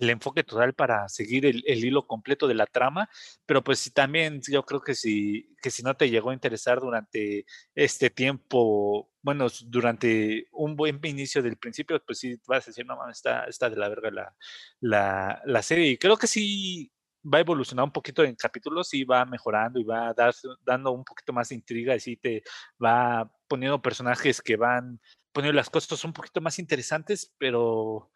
el 0.00 0.10
enfoque 0.10 0.44
total 0.44 0.74
para 0.74 1.08
seguir 1.08 1.46
el, 1.46 1.62
hilo 1.66 2.06
completo 2.06 2.48
de 2.48 2.54
la 2.54 2.66
trama, 2.66 3.08
pero 3.46 3.62
pues 3.62 3.78
sí, 3.80 3.90
también 3.90 4.40
yo 4.48 4.64
creo 4.64 4.80
que 4.80 4.94
si, 4.94 5.54
que 5.62 5.70
si 5.70 5.82
no 5.82 5.94
te 5.96 6.08
llegó 6.10 6.30
a 6.30 6.34
interesar 6.34 6.80
durante 6.80 7.44
este 7.74 8.10
tiempo, 8.10 9.10
bueno, 9.22 9.46
durante 9.66 10.46
un 10.52 10.74
buen 10.76 11.00
inicio 11.04 11.42
del 11.42 11.58
principio, 11.58 12.02
pues 12.04 12.18
sí 12.18 12.40
vas 12.46 12.66
a 12.66 12.70
decir, 12.70 12.86
no 12.86 12.96
mames, 12.96 13.18
está, 13.18 13.44
está 13.44 13.68
de 13.68 13.76
la 13.76 13.88
verga 13.88 14.10
la, 14.10 14.34
la, 14.80 15.42
la 15.44 15.62
serie. 15.62 15.88
Y 15.88 15.98
creo 15.98 16.16
que 16.16 16.26
sí 16.26 16.90
va 17.22 17.38
a 17.38 17.40
evolucionar 17.42 17.84
un 17.84 17.92
poquito 17.92 18.24
en 18.24 18.34
capítulos 18.34 18.94
y 18.94 19.04
va 19.04 19.24
mejorando 19.26 19.78
y 19.78 19.84
va 19.84 20.14
dar, 20.14 20.34
dando 20.64 20.92
un 20.92 21.04
poquito 21.04 21.32
más 21.34 21.50
de 21.50 21.56
intriga 21.56 21.94
y 21.94 22.00
sí 22.00 22.16
te 22.16 22.42
va 22.82 23.30
poniendo 23.46 23.82
personajes 23.82 24.40
que 24.40 24.56
van 24.56 25.00
poniendo 25.32 25.56
las 25.56 25.70
cosas 25.70 26.02
un 26.04 26.12
poquito 26.12 26.40
más 26.40 26.58
interesantes, 26.58 27.34
pero 27.38 28.10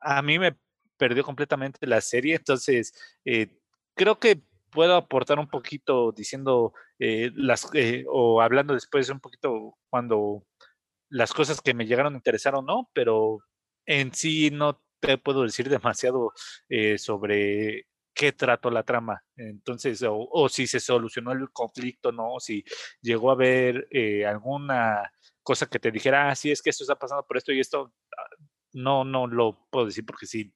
a 0.00 0.22
mí 0.22 0.38
me 0.38 0.56
perdió 0.96 1.24
completamente 1.24 1.86
la 1.86 2.00
serie. 2.00 2.36
Entonces, 2.36 2.92
eh, 3.24 3.58
creo 3.94 4.18
que 4.18 4.42
puedo 4.70 4.96
aportar 4.96 5.38
un 5.38 5.48
poquito 5.48 6.12
diciendo 6.12 6.74
eh, 6.98 7.30
las 7.34 7.68
eh, 7.74 8.04
o 8.08 8.40
hablando 8.42 8.74
después 8.74 9.08
un 9.10 9.20
poquito 9.20 9.76
cuando 9.88 10.44
las 11.08 11.32
cosas 11.32 11.60
que 11.60 11.74
me 11.74 11.86
llegaron 11.86 12.14
a 12.14 12.16
interesar 12.16 12.54
o 12.54 12.62
no, 12.62 12.90
pero 12.92 13.38
en 13.86 14.12
sí 14.12 14.50
no 14.50 14.82
te 15.00 15.18
puedo 15.18 15.42
decir 15.44 15.68
demasiado 15.68 16.32
sobre 16.96 17.86
qué 18.12 18.32
trató 18.32 18.70
la 18.70 18.82
trama. 18.82 19.22
Entonces, 19.36 20.02
o, 20.08 20.48
si 20.48 20.66
se 20.66 20.80
solucionó 20.80 21.32
el 21.32 21.50
conflicto, 21.52 22.10
¿no? 22.10 22.40
Si 22.40 22.64
llegó 23.00 23.30
a 23.30 23.34
haber 23.34 23.88
alguna 24.26 25.12
cosa 25.46 25.66
que 25.66 25.78
te 25.78 25.92
dijera, 25.92 26.28
ah, 26.28 26.34
sí, 26.34 26.50
es 26.50 26.60
que 26.60 26.70
esto 26.70 26.82
está 26.82 26.96
pasando 26.96 27.24
por 27.24 27.36
esto 27.36 27.52
y 27.52 27.60
esto, 27.60 27.92
ah, 28.18 28.36
no, 28.72 29.04
no 29.04 29.28
lo 29.28 29.68
puedo 29.70 29.86
decir 29.86 30.04
porque 30.04 30.26
sí, 30.26 30.52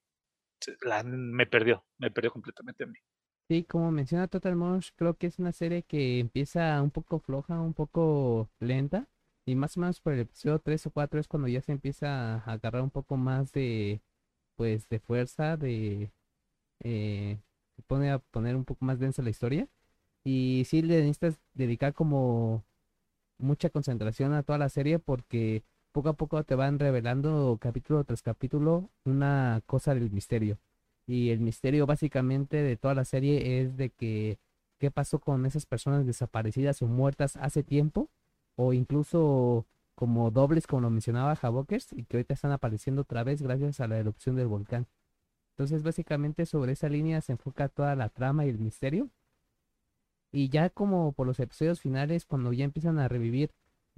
me 1.05 1.47
perdió, 1.47 1.85
me 1.99 2.11
perdió 2.11 2.31
completamente 2.31 2.85
a 2.85 2.87
mí. 2.87 2.99
Sí, 3.49 3.65
como 3.65 3.91
menciona 3.91 4.29
Total 4.29 4.55
Mosh, 4.55 4.91
creo 4.95 5.17
que 5.17 5.27
es 5.27 5.41
una 5.41 5.51
serie 5.53 5.83
que 5.83 6.21
empieza 6.21 6.81
un 6.83 6.93
poco 6.93 7.19
floja, 7.19 7.61
un 7.61 7.75
poco 7.75 8.49
lenta. 8.61 9.09
Y 9.45 9.57
más 9.57 9.77
o 9.77 9.81
menos 9.81 10.01
por 10.01 10.13
el 10.13 10.21
episodio 10.21 10.61
3 10.61 10.87
o 10.87 10.91
4 10.93 11.19
es 11.19 11.27
cuando 11.27 11.49
ya 11.49 11.61
se 11.61 11.73
empieza 11.73 12.37
a 12.37 12.53
agarrar 12.53 12.83
un 12.83 12.91
poco 12.91 13.17
más 13.17 13.51
de, 13.53 14.03
pues, 14.57 14.89
de 14.89 15.01
fuerza, 15.01 15.57
de, 15.57 16.13
eh, 16.81 17.39
pone 17.89 18.11
a 18.11 18.21
poner 18.21 18.57
un 18.57 18.65
poco 18.65 18.85
más 18.85 19.01
densa 19.01 19.23
la 19.23 19.31
historia. 19.31 19.69
Y 20.25 20.65
sí 20.67 20.83
le 20.83 20.99
necesitas 21.01 21.41
dedicar 21.55 21.95
como 21.95 22.65
mucha 23.39 23.71
concentración 23.71 24.35
a 24.35 24.43
toda 24.43 24.59
la 24.59 24.69
serie 24.69 24.99
porque 24.99 25.65
poco 25.93 26.09
a 26.11 26.15
poco 26.15 26.43
te 26.45 26.55
van 26.55 26.79
revelando 26.79 27.59
capítulo 27.61 28.05
tras 28.05 28.23
capítulo 28.23 28.91
una 29.05 29.63
cosa 29.67 29.95
del 29.95 30.11
misterio. 30.11 30.59
Y 31.07 31.31
el 31.31 31.41
misterio 31.41 31.87
básicamente 31.87 32.59
de 32.63 32.77
toda 32.77 32.95
la 32.95 33.05
serie 33.05 33.61
es 33.61 33.77
de 33.77 33.91
que 33.91 34.39
qué 34.79 34.91
pasó 34.91 35.19
con 35.21 35.47
esas 35.47 35.67
personas 35.67 36.07
desaparecidas 36.07 36.83
o 36.83 36.87
muertas 36.87 37.37
hace 37.37 37.63
tiempo 37.63 38.11
o 38.57 38.73
incluso 38.73 39.67
como 39.95 40.31
dobles 40.31 40.67
como 40.67 40.83
lo 40.83 40.91
mencionaba 40.91 41.39
Havokers 41.41 41.93
y 41.93 42.05
que 42.05 42.17
ahorita 42.17 42.35
están 42.35 42.53
apareciendo 42.53 43.03
otra 43.03 43.25
vez 43.25 43.43
gracias 43.43 43.81
a 43.81 43.89
la 43.89 43.99
erupción 43.99 44.37
del 44.37 44.47
volcán. 44.49 44.87
Entonces 45.53 45.83
básicamente 45.83 46.47
sobre 46.47 46.73
esa 46.73 46.89
línea 46.89 47.21
se 47.21 47.33
enfoca 47.33 47.69
toda 47.69 47.95
la 47.97 48.09
trama 48.09 48.47
y 48.47 48.51
el 48.51 48.59
misterio 48.59 49.11
y 50.33 50.49
ya 50.49 50.71
como 50.71 51.13
por 51.13 51.27
los 51.27 51.41
episodios 51.41 51.81
finales, 51.81 52.25
cuando 52.25 52.53
ya 52.53 52.65
empiezan 52.65 52.99
a 52.99 53.09
revivir 53.09 53.51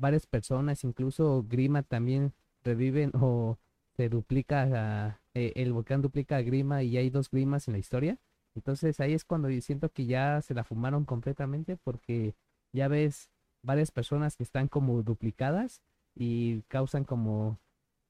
varias 0.02 0.26
personas, 0.26 0.84
incluso 0.84 1.46
Grima 1.48 1.82
también 1.82 2.34
reviven 2.62 3.12
o 3.14 3.58
se 3.96 4.08
duplica, 4.10 5.18
eh, 5.34 5.52
el 5.56 5.72
volcán 5.72 6.02
duplica 6.02 6.36
a 6.36 6.42
Grima 6.42 6.82
y 6.82 6.98
hay 6.98 7.08
dos 7.08 7.30
Grimas 7.30 7.68
en 7.68 7.72
la 7.72 7.78
historia. 7.78 8.18
Entonces 8.54 9.00
ahí 9.00 9.14
es 9.14 9.24
cuando 9.24 9.48
siento 9.62 9.88
que 9.90 10.04
ya 10.04 10.42
se 10.42 10.52
la 10.54 10.64
fumaron 10.64 11.04
completamente 11.06 11.78
porque 11.78 12.34
ya 12.72 12.88
ves 12.88 13.30
varias 13.62 13.90
personas 13.90 14.36
que 14.36 14.42
están 14.42 14.68
como 14.68 15.02
duplicadas 15.02 15.80
y 16.14 16.62
causan 16.68 17.04
como, 17.04 17.58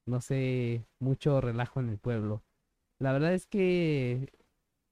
no 0.07 0.20
sé, 0.20 0.84
mucho 0.99 1.40
relajo 1.40 1.80
en 1.80 1.90
el 1.90 1.99
pueblo. 1.99 2.43
La 2.99 3.12
verdad 3.12 3.34
es 3.34 3.47
que 3.47 4.32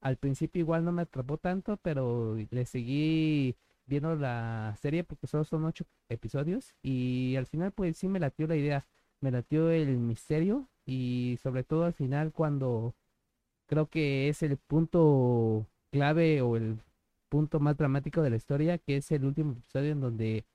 al 0.01 0.17
principio 0.17 0.61
igual 0.61 0.85
no 0.85 0.91
me 0.91 1.03
atrapó 1.03 1.37
tanto, 1.37 1.77
pero 1.77 2.37
le 2.49 2.65
seguí 2.65 3.55
viendo 3.91 4.15
la 4.15 4.75
serie 4.81 5.03
porque 5.03 5.27
solo 5.27 5.43
son 5.43 5.65
ocho 5.65 5.85
episodios 6.07 6.73
y 6.81 7.35
al 7.35 7.45
final 7.45 7.73
pues 7.73 7.97
sí 7.97 8.07
me 8.07 8.19
latió 8.19 8.47
la 8.47 8.55
idea, 8.55 8.87
me 9.19 9.31
latió 9.31 9.69
el 9.69 9.97
misterio 9.97 10.69
y 10.85 11.37
sobre 11.43 11.65
todo 11.65 11.83
al 11.83 11.93
final 11.93 12.31
cuando 12.31 12.95
creo 13.67 13.89
que 13.89 14.29
es 14.29 14.43
el 14.43 14.55
punto 14.57 15.67
clave 15.91 16.41
o 16.41 16.55
el 16.55 16.79
punto 17.29 17.59
más 17.59 17.77
dramático 17.77 18.21
de 18.21 18.29
la 18.29 18.37
historia, 18.37 18.77
que 18.77 18.97
es 18.97 19.11
el 19.11 19.25
último 19.25 19.53
episodio 19.53 19.91
en 19.91 19.99
donde 19.99 20.45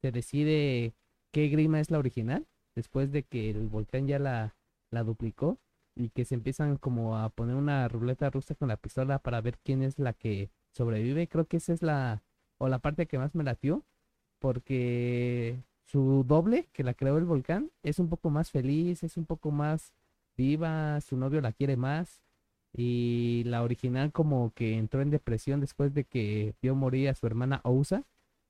se 0.00 0.10
decide 0.10 0.94
qué 1.32 1.48
grima 1.48 1.80
es 1.80 1.90
la 1.90 1.98
original, 1.98 2.46
después 2.74 3.12
de 3.12 3.24
que 3.24 3.50
el 3.50 3.68
volcán 3.68 4.06
ya 4.06 4.18
la, 4.18 4.56
la 4.90 5.04
duplicó 5.04 5.58
y 5.94 6.08
que 6.10 6.24
se 6.24 6.34
empiezan 6.34 6.78
como 6.78 7.18
a 7.18 7.28
poner 7.28 7.56
una 7.56 7.88
ruleta 7.88 8.30
rusa 8.30 8.54
con 8.54 8.68
la 8.68 8.78
pistola 8.78 9.18
para 9.18 9.42
ver 9.42 9.58
quién 9.58 9.82
es 9.82 9.98
la 9.98 10.14
que 10.14 10.50
sobrevive. 10.72 11.28
Creo 11.28 11.46
que 11.46 11.58
esa 11.58 11.72
es 11.74 11.82
la 11.82 12.22
o 12.60 12.68
la 12.68 12.78
parte 12.78 13.06
que 13.06 13.18
más 13.18 13.34
me 13.34 13.42
latió 13.42 13.82
porque 14.38 15.58
su 15.86 16.24
doble 16.26 16.68
que 16.72 16.84
la 16.84 16.94
creó 16.94 17.18
el 17.18 17.24
volcán 17.24 17.70
es 17.82 17.98
un 17.98 18.08
poco 18.08 18.30
más 18.30 18.50
feliz, 18.50 19.02
es 19.02 19.16
un 19.16 19.24
poco 19.24 19.50
más 19.50 19.92
viva, 20.36 21.00
su 21.00 21.16
novio 21.16 21.40
la 21.40 21.52
quiere 21.52 21.76
más 21.76 22.20
y 22.72 23.42
la 23.46 23.62
original 23.62 24.12
como 24.12 24.52
que 24.54 24.76
entró 24.76 25.00
en 25.00 25.10
depresión 25.10 25.60
después 25.60 25.94
de 25.94 26.04
que 26.04 26.54
vio 26.62 26.74
morir 26.74 27.08
a 27.08 27.14
su 27.14 27.26
hermana 27.26 27.60
Ousa. 27.64 28.04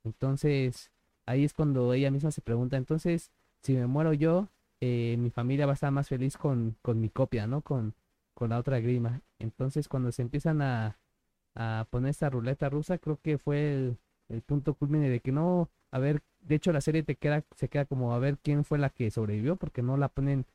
Entonces 0.04 0.90
ahí 1.26 1.44
es 1.44 1.54
cuando 1.54 1.94
ella 1.94 2.10
misma 2.10 2.32
se 2.32 2.42
pregunta, 2.42 2.76
entonces 2.76 3.30
si 3.62 3.74
me 3.74 3.86
muero 3.86 4.12
yo, 4.12 4.48
eh, 4.80 5.16
mi 5.18 5.30
familia 5.30 5.66
va 5.66 5.72
a 5.72 5.74
estar 5.74 5.92
más 5.92 6.08
feliz 6.08 6.36
con, 6.36 6.76
con 6.82 7.00
mi 7.00 7.10
copia, 7.10 7.46
¿no? 7.46 7.60
Con, 7.60 7.94
con 8.34 8.50
la 8.50 8.58
otra 8.58 8.80
grima. 8.80 9.20
Entonces, 9.38 9.88
cuando 9.88 10.12
se 10.12 10.22
empiezan 10.22 10.62
a, 10.62 10.96
a 11.54 11.86
poner 11.90 12.10
esta 12.10 12.30
ruleta 12.30 12.68
rusa, 12.68 12.98
creo 12.98 13.18
que 13.22 13.38
fue 13.38 13.74
el, 13.74 13.98
el 14.28 14.42
punto 14.42 14.74
culmine 14.74 15.08
de 15.10 15.20
que 15.20 15.32
no, 15.32 15.70
a 15.90 15.98
ver, 15.98 16.22
de 16.40 16.54
hecho 16.54 16.72
la 16.72 16.80
serie 16.80 17.02
te 17.02 17.16
queda, 17.16 17.44
se 17.56 17.68
queda 17.68 17.84
como 17.84 18.14
a 18.14 18.18
ver 18.18 18.38
quién 18.38 18.64
fue 18.64 18.78
la 18.78 18.90
que 18.90 19.10
sobrevivió, 19.10 19.56
porque 19.56 19.82
no 19.82 19.96
la 19.96 20.08
ponen 20.08 20.46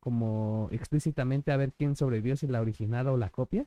como 0.00 0.68
explícitamente 0.72 1.52
a 1.52 1.56
ver 1.56 1.72
quién 1.72 1.96
sobrevivió, 1.96 2.36
si 2.36 2.46
la 2.46 2.60
original 2.60 3.08
o 3.08 3.16
la 3.16 3.30
copia. 3.30 3.66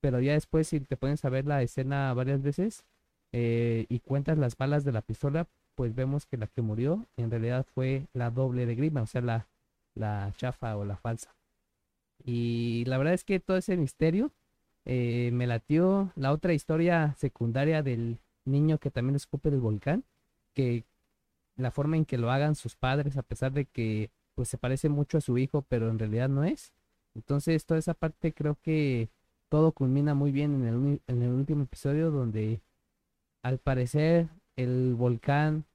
Pero 0.00 0.20
ya 0.20 0.32
después, 0.32 0.68
si 0.68 0.80
te 0.80 0.96
pones 0.96 1.24
a 1.24 1.30
ver 1.30 1.46
la 1.46 1.62
escena 1.62 2.12
varias 2.14 2.42
veces 2.42 2.84
eh, 3.32 3.86
y 3.88 4.00
cuentas 4.00 4.38
las 4.38 4.56
balas 4.56 4.84
de 4.84 4.92
la 4.92 5.02
pistola, 5.02 5.48
pues 5.74 5.94
vemos 5.94 6.26
que 6.26 6.36
la 6.36 6.46
que 6.48 6.62
murió 6.62 7.06
en 7.16 7.30
realidad 7.30 7.66
fue 7.74 8.06
la 8.12 8.30
doble 8.30 8.66
de 8.66 8.74
Grima, 8.74 9.02
o 9.02 9.06
sea, 9.06 9.20
la, 9.22 9.48
la 9.94 10.32
chafa 10.36 10.76
o 10.76 10.84
la 10.84 10.96
falsa. 10.96 11.34
Y 12.24 12.84
la 12.86 12.98
verdad 12.98 13.14
es 13.14 13.24
que 13.24 13.40
todo 13.40 13.56
ese 13.56 13.76
misterio 13.76 14.32
eh, 14.90 15.28
me 15.34 15.46
latió 15.46 16.10
la 16.16 16.32
otra 16.32 16.54
historia 16.54 17.14
secundaria 17.18 17.82
del 17.82 18.18
niño 18.46 18.78
que 18.78 18.90
también 18.90 19.16
escupe 19.16 19.50
del 19.50 19.60
volcán, 19.60 20.02
que 20.54 20.84
la 21.56 21.70
forma 21.70 21.98
en 21.98 22.06
que 22.06 22.16
lo 22.16 22.30
hagan 22.30 22.54
sus 22.54 22.74
padres, 22.74 23.18
a 23.18 23.22
pesar 23.22 23.52
de 23.52 23.66
que 23.66 24.10
pues 24.34 24.48
se 24.48 24.56
parece 24.56 24.88
mucho 24.88 25.18
a 25.18 25.20
su 25.20 25.36
hijo, 25.36 25.62
pero 25.68 25.90
en 25.90 25.98
realidad 25.98 26.30
no 26.30 26.42
es. 26.42 26.72
Entonces 27.14 27.66
toda 27.66 27.78
esa 27.78 27.92
parte 27.92 28.32
creo 28.32 28.56
que 28.62 29.10
todo 29.50 29.72
culmina 29.72 30.14
muy 30.14 30.32
bien 30.32 30.54
en 30.54 30.66
el, 30.66 31.02
en 31.06 31.22
el 31.22 31.32
último 31.32 31.64
episodio 31.64 32.10
donde 32.10 32.62
al 33.42 33.58
parecer 33.58 34.28
el 34.56 34.94
volcán 34.94 35.66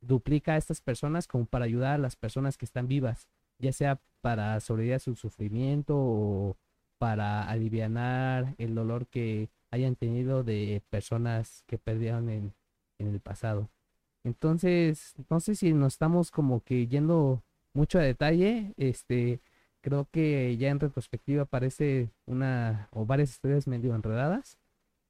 duplica 0.00 0.54
a 0.54 0.56
estas 0.56 0.80
personas 0.80 1.26
como 1.26 1.44
para 1.44 1.66
ayudar 1.66 1.96
a 1.96 1.98
las 1.98 2.16
personas 2.16 2.56
que 2.56 2.64
están 2.64 2.88
vivas, 2.88 3.28
ya 3.58 3.72
sea 3.74 4.00
para 4.22 4.58
sobrevivir 4.60 4.94
a 4.94 4.98
su 4.98 5.14
sufrimiento 5.14 5.94
o 5.94 6.56
para 6.98 7.48
aliviar 7.48 8.54
el 8.58 8.74
dolor 8.74 9.06
que 9.06 9.48
hayan 9.70 9.96
tenido 9.96 10.44
de 10.44 10.82
personas 10.90 11.64
que 11.66 11.78
perdieron 11.78 12.30
en, 12.30 12.54
en 12.98 13.08
el 13.08 13.20
pasado. 13.20 13.68
Entonces, 14.24 15.14
no 15.30 15.40
sé 15.40 15.54
si 15.54 15.72
nos 15.72 15.94
estamos 15.94 16.30
como 16.30 16.62
que 16.62 16.86
yendo 16.88 17.42
mucho 17.74 17.98
a 17.98 18.02
detalle, 18.02 18.74
este, 18.76 19.40
creo 19.80 20.08
que 20.10 20.56
ya 20.56 20.70
en 20.70 20.80
retrospectiva 20.80 21.44
parece 21.44 22.10
una 22.26 22.88
o 22.92 23.06
varias 23.06 23.30
historias 23.30 23.66
medio 23.68 23.94
enredadas, 23.94 24.58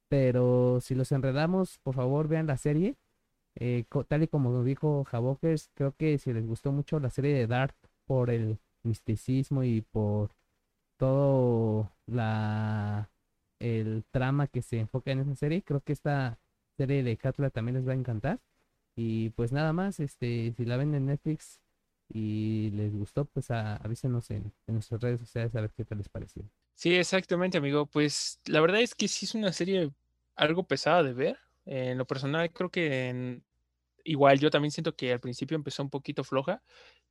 pero 0.09 0.79
si 0.81 0.95
los 0.95 1.11
enredamos, 1.11 1.79
por 1.79 1.95
favor 1.95 2.27
vean 2.27 2.47
la 2.47 2.57
serie 2.57 2.95
eh, 3.59 3.85
tal 4.07 4.23
y 4.23 4.27
como 4.27 4.63
dijo 4.63 5.03
Javokers, 5.05 5.71
creo 5.73 5.93
que 5.97 6.17
si 6.19 6.31
les 6.33 6.45
gustó 6.45 6.71
mucho 6.71 6.99
la 6.99 7.09
serie 7.09 7.33
de 7.33 7.47
Dark 7.47 7.75
por 8.05 8.29
el 8.29 8.59
misticismo 8.83 9.63
y 9.63 9.81
por 9.81 10.31
todo 10.97 11.91
la 12.07 13.09
el 13.59 14.03
trama 14.11 14.47
que 14.47 14.61
se 14.61 14.79
enfoca 14.79 15.11
en 15.11 15.19
esa 15.19 15.35
serie, 15.35 15.63
creo 15.63 15.81
que 15.81 15.93
esta 15.93 16.37
serie 16.77 17.03
de 17.03 17.17
Catla 17.17 17.49
también 17.49 17.75
les 17.75 17.87
va 17.87 17.93
a 17.93 17.95
encantar. 17.95 18.39
Y 18.95 19.29
pues 19.31 19.51
nada 19.51 19.73
más, 19.73 19.99
este, 19.99 20.53
si 20.55 20.65
la 20.65 20.77
ven 20.77 20.93
en 20.95 21.07
Netflix 21.07 21.59
y 22.09 22.71
les 22.71 22.95
gustó, 22.95 23.25
pues 23.25 23.51
avísenos 23.51 24.29
en, 24.31 24.51
en, 24.67 24.73
nuestras 24.75 25.01
redes 25.01 25.19
sociales 25.19 25.55
a 25.55 25.61
ver 25.61 25.71
qué 25.71 25.85
tal 25.85 25.99
les 25.99 26.09
pareció. 26.09 26.43
Sí, 26.75 26.95
exactamente, 26.95 27.57
amigo. 27.57 27.85
Pues 27.85 28.39
la 28.45 28.61
verdad 28.61 28.81
es 28.81 28.95
que 28.95 29.07
sí 29.07 29.25
es 29.25 29.35
una 29.35 29.51
serie 29.53 29.91
algo 30.35 30.63
pesada 30.63 31.03
de 31.03 31.13
ver. 31.13 31.37
En 31.65 31.97
lo 31.97 32.05
personal, 32.05 32.51
creo 32.51 32.69
que 32.69 33.41
igual 34.07 34.39
yo 34.39 34.49
también 34.49 34.71
siento 34.71 34.95
que 34.95 35.11
al 35.11 35.19
principio 35.19 35.55
empezó 35.55 35.83
un 35.83 35.89
poquito 35.89 36.23
floja, 36.23 36.61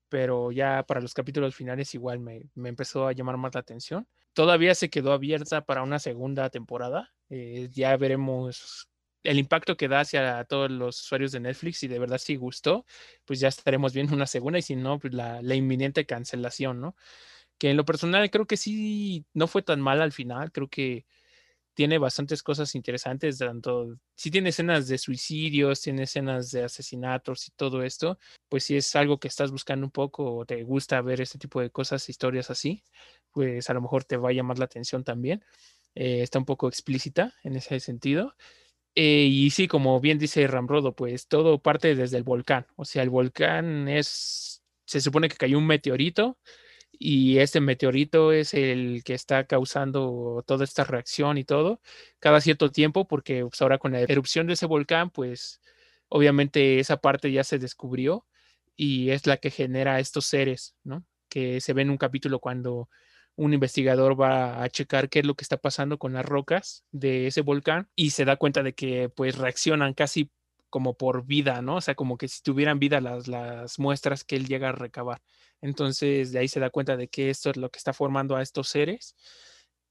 pero 0.08 0.52
ya 0.52 0.84
para 0.84 1.00
los 1.00 1.14
capítulos 1.14 1.54
finales 1.54 1.94
igual 1.94 2.20
me, 2.20 2.42
empezó 2.56 3.06
a 3.06 3.12
llamar 3.12 3.36
más 3.36 3.54
la 3.54 3.60
atención. 3.60 4.06
Todavía 4.32 4.74
se 4.74 4.90
quedó 4.90 5.12
abierta 5.12 5.64
para 5.64 5.82
una 5.82 5.98
segunda 5.98 6.50
temporada. 6.50 7.12
Eh, 7.30 7.68
ya 7.72 7.96
veremos 7.96 8.88
el 9.22 9.38
impacto 9.38 9.76
que 9.76 9.88
da 9.88 10.00
hacia 10.00 10.44
todos 10.44 10.70
los 10.70 11.00
usuarios 11.00 11.32
de 11.32 11.40
Netflix 11.40 11.82
y 11.82 11.88
de 11.88 11.98
verdad 11.98 12.18
si 12.18 12.36
gustó, 12.36 12.84
pues 13.24 13.40
ya 13.40 13.48
estaremos 13.48 13.92
viendo 13.92 14.14
una 14.14 14.26
segunda 14.26 14.58
y 14.58 14.62
si 14.62 14.76
no, 14.76 14.98
pues 14.98 15.14
la, 15.14 15.42
la 15.42 15.54
inminente 15.54 16.06
cancelación, 16.06 16.80
¿no? 16.80 16.94
que 17.58 17.70
en 17.70 17.76
lo 17.76 17.84
personal 17.84 18.30
creo 18.30 18.46
que 18.46 18.56
sí 18.56 19.24
no 19.34 19.46
fue 19.46 19.62
tan 19.62 19.80
mal 19.80 20.02
al 20.02 20.12
final, 20.12 20.52
creo 20.52 20.68
que 20.68 21.06
tiene 21.76 21.98
bastantes 21.98 22.42
cosas 22.42 22.74
interesantes, 22.74 23.36
tanto 23.36 23.98
si 24.14 24.30
tiene 24.30 24.48
escenas 24.48 24.88
de 24.88 24.96
suicidios, 24.96 25.82
tiene 25.82 26.04
escenas 26.04 26.50
de 26.50 26.64
asesinatos 26.64 27.48
y 27.48 27.50
todo 27.52 27.82
esto, 27.82 28.18
pues 28.48 28.64
si 28.64 28.76
es 28.76 28.96
algo 28.96 29.20
que 29.20 29.28
estás 29.28 29.52
buscando 29.52 29.84
un 29.84 29.90
poco 29.90 30.36
o 30.36 30.46
te 30.46 30.64
gusta 30.64 31.02
ver 31.02 31.20
este 31.20 31.38
tipo 31.38 31.60
de 31.60 31.68
cosas, 31.68 32.08
historias 32.08 32.50
así, 32.50 32.82
pues 33.30 33.68
a 33.68 33.74
lo 33.74 33.82
mejor 33.82 34.04
te 34.04 34.16
va 34.16 34.30
a 34.30 34.32
llamar 34.32 34.58
la 34.58 34.64
atención 34.64 35.04
también. 35.04 35.44
Eh, 35.94 36.22
está 36.22 36.38
un 36.38 36.46
poco 36.46 36.66
explícita 36.66 37.34
en 37.44 37.56
ese 37.56 37.78
sentido. 37.78 38.34
Eh, 38.94 39.26
y 39.30 39.50
sí, 39.50 39.68
como 39.68 40.00
bien 40.00 40.18
dice 40.18 40.46
Ramrodo, 40.46 40.96
pues 40.96 41.28
todo 41.28 41.60
parte 41.60 41.94
desde 41.94 42.16
el 42.16 42.22
volcán. 42.22 42.66
O 42.76 42.86
sea, 42.86 43.02
el 43.02 43.10
volcán 43.10 43.88
es, 43.88 44.62
se 44.86 45.02
supone 45.02 45.28
que 45.28 45.36
cayó 45.36 45.58
un 45.58 45.66
meteorito 45.66 46.38
y 46.98 47.38
este 47.38 47.60
meteorito 47.60 48.32
es 48.32 48.54
el 48.54 49.02
que 49.04 49.14
está 49.14 49.46
causando 49.46 50.42
toda 50.46 50.64
esta 50.64 50.84
reacción 50.84 51.38
y 51.38 51.44
todo 51.44 51.80
cada 52.18 52.40
cierto 52.40 52.70
tiempo, 52.70 53.06
porque 53.06 53.42
pues, 53.42 53.60
ahora 53.62 53.78
con 53.78 53.92
la 53.92 54.00
erupción 54.00 54.46
de 54.46 54.54
ese 54.54 54.66
volcán, 54.66 55.10
pues 55.10 55.60
obviamente 56.08 56.78
esa 56.80 56.98
parte 56.98 57.32
ya 57.32 57.44
se 57.44 57.58
descubrió 57.58 58.26
y 58.76 59.10
es 59.10 59.26
la 59.26 59.38
que 59.38 59.50
genera 59.50 60.00
estos 60.00 60.26
seres, 60.26 60.76
¿no? 60.84 61.04
Que 61.28 61.60
se 61.60 61.72
ve 61.72 61.82
en 61.82 61.90
un 61.90 61.98
capítulo 61.98 62.40
cuando 62.40 62.88
un 63.36 63.52
investigador 63.52 64.20
va 64.20 64.62
a 64.62 64.68
checar 64.70 65.08
qué 65.10 65.20
es 65.20 65.26
lo 65.26 65.34
que 65.34 65.44
está 65.44 65.58
pasando 65.58 65.98
con 65.98 66.14
las 66.14 66.24
rocas 66.24 66.84
de 66.90 67.26
ese 67.26 67.42
volcán 67.42 67.88
y 67.94 68.10
se 68.10 68.24
da 68.24 68.36
cuenta 68.36 68.62
de 68.62 68.74
que 68.74 69.10
pues 69.10 69.36
reaccionan 69.36 69.94
casi 69.94 70.30
como 70.70 70.96
por 70.96 71.26
vida, 71.26 71.62
¿no? 71.62 71.76
O 71.76 71.80
sea, 71.80 71.94
como 71.94 72.18
que 72.18 72.28
si 72.28 72.42
tuvieran 72.42 72.78
vida 72.78 73.00
las, 73.00 73.28
las 73.28 73.78
muestras 73.78 74.24
que 74.24 74.36
él 74.36 74.46
llega 74.46 74.70
a 74.70 74.72
recabar. 74.72 75.22
Entonces, 75.66 76.32
de 76.32 76.38
ahí 76.38 76.48
se 76.48 76.60
da 76.60 76.70
cuenta 76.70 76.96
de 76.96 77.08
que 77.08 77.28
esto 77.30 77.50
es 77.50 77.56
lo 77.56 77.70
que 77.70 77.78
está 77.78 77.92
formando 77.92 78.36
a 78.36 78.42
estos 78.42 78.68
seres. 78.68 79.16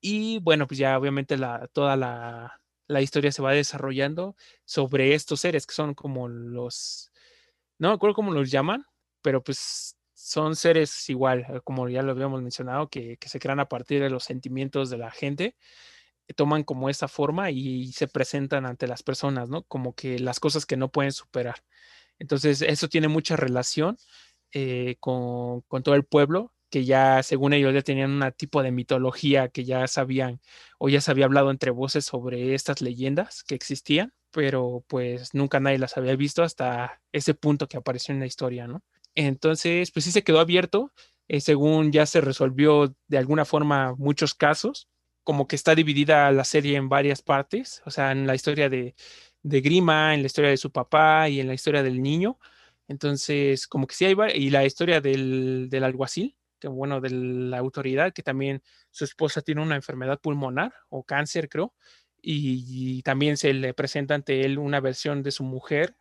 Y 0.01 0.39
bueno, 0.39 0.67
pues 0.67 0.77
ya 0.79 0.97
obviamente 0.97 1.37
toda 1.73 1.97
la, 1.97 2.61
historia 3.01 3.31
se 3.31 3.41
va 3.41 3.51
desarrollando 3.53 4.35
sobre 4.65 5.13
estos 5.15 5.41
seres 5.41 5.65
que 5.67 5.73
son 5.75 5.93
como 5.95 6.27
los, 6.29 7.11
no 7.79 7.89
me 7.89 7.95
acuerdo 7.95 8.15
cómo 8.15 8.31
los 8.31 8.51
llaman, 8.51 8.85
pero 9.21 9.43
pues 9.43 9.97
son 10.13 10.55
seres 10.55 11.09
igual, 11.09 11.45
eh, 11.49 11.61
como 11.63 11.89
ya 11.89 12.03
lo 12.03 12.11
habíamos 12.11 12.41
mencionado, 12.41 12.89
que, 12.89 13.17
que 13.17 13.29
se 13.29 13.39
crean 13.39 13.59
a 13.59 13.67
partir 13.67 14.01
de 14.01 14.09
los 14.09 14.23
sentimientos 14.23 14.89
de 14.89 14.97
la 14.97 15.11
gente 15.11 15.55
toman 16.35 16.63
como 16.63 16.89
esa 16.89 17.07
forma 17.07 17.51
y 17.51 17.91
se 17.91 18.07
presentan 18.07 18.65
ante 18.65 18.87
las 18.87 19.03
personas, 19.03 19.49
¿no? 19.49 19.63
Como 19.63 19.93
que 19.93 20.17
las 20.19 20.39
cosas 20.39 20.65
que 20.65 20.77
no 20.77 20.91
pueden 20.91 21.11
superar. 21.11 21.63
Entonces, 22.17 22.61
eso 22.61 22.87
tiene 22.87 23.07
mucha 23.07 23.35
relación 23.35 23.97
eh, 24.57 24.95
con, 25.01 25.63
todo 25.83 25.95
el 25.95 26.05
pueblo, 26.05 26.53
que 26.69 26.85
ya, 26.85 27.21
según 27.23 27.51
ellos, 27.51 27.73
ya 27.73 27.81
tenían 27.81 28.23
un 28.23 28.31
tipo 28.31 28.63
de 28.63 28.71
mitología 28.71 29.49
que 29.49 29.65
ya 29.65 29.85
sabían 29.87 30.39
o 30.79 30.87
ya 30.87 31.01
se 31.01 31.11
había 31.11 31.25
hablado 31.25 31.51
entre 31.51 31.71
voces 31.71 32.05
sobre 32.05 32.55
estas 32.55 32.81
leyendas 32.81 33.43
que 33.43 33.53
existían, 33.53 34.13
pero 34.31 34.85
pues 34.87 35.33
nunca 35.33 35.59
nadie 35.59 35.77
las 35.77 35.97
había 35.97 36.15
visto 36.15 36.41
hasta 36.41 37.01
ese 37.11 37.33
punto 37.33 37.67
que 37.67 37.75
apareció 37.75 38.13
en 38.13 38.21
la 38.21 38.27
historia, 38.27 38.65
¿no? 38.65 38.81
Entonces, 39.13 39.91
pues 39.91 40.05
sí 40.05 40.11
se 40.13 40.23
quedó 40.23 40.39
abierto, 40.39 40.93
eh, 41.27 41.41
según 41.41 41.91
ya 41.91 42.05
se 42.05 42.21
resolvió 42.21 42.95
de 43.09 43.17
alguna 43.17 43.43
forma 43.43 43.93
muchos 43.97 44.35
casos, 44.35 44.87
como 45.25 45.49
que 45.49 45.57
está 45.57 45.75
dividida 45.75 46.31
la 46.31 46.45
serie 46.45 46.77
en 46.77 46.87
varias 46.87 47.21
partes, 47.21 47.81
o 47.85 47.91
sea, 47.91 48.13
en 48.13 48.25
la 48.25 48.35
historia 48.35 48.69
de, 48.69 48.95
de 49.43 49.59
Grima, 49.59 50.13
en 50.13 50.21
la 50.21 50.27
historia 50.27 50.49
de 50.49 50.57
su 50.57 50.71
papá 50.71 51.27
y 51.27 51.41
en 51.41 51.47
la 51.47 51.53
historia 51.55 51.83
del 51.83 52.01
niño. 52.01 52.39
Entonces, 52.87 53.67
como 53.67 53.87
que 53.87 53.95
sí 53.95 54.05
hay, 54.05 54.15
y 54.35 54.49
la 54.49 54.65
historia 54.65 55.01
del, 55.01 55.67
del 55.69 55.83
alguacil, 55.83 56.35
que 56.59 56.67
bueno, 56.67 57.01
de 57.01 57.09
la 57.09 57.57
autoridad, 57.59 58.13
que 58.13 58.23
también 58.23 58.61
su 58.91 59.05
esposa 59.05 59.41
tiene 59.41 59.61
una 59.61 59.75
enfermedad 59.75 60.19
pulmonar 60.21 60.73
o 60.89 61.03
cáncer, 61.03 61.49
creo, 61.49 61.73
y, 62.21 62.97
y, 62.97 63.01
también 63.03 63.37
se 63.37 63.53
le 63.53 63.73
presenta 63.73 64.15
ante 64.15 64.45
él 64.45 64.57
una 64.57 64.79
versión 64.79 65.21
de 65.23 65.31
su 65.31 65.43
mujer, 65.43 65.95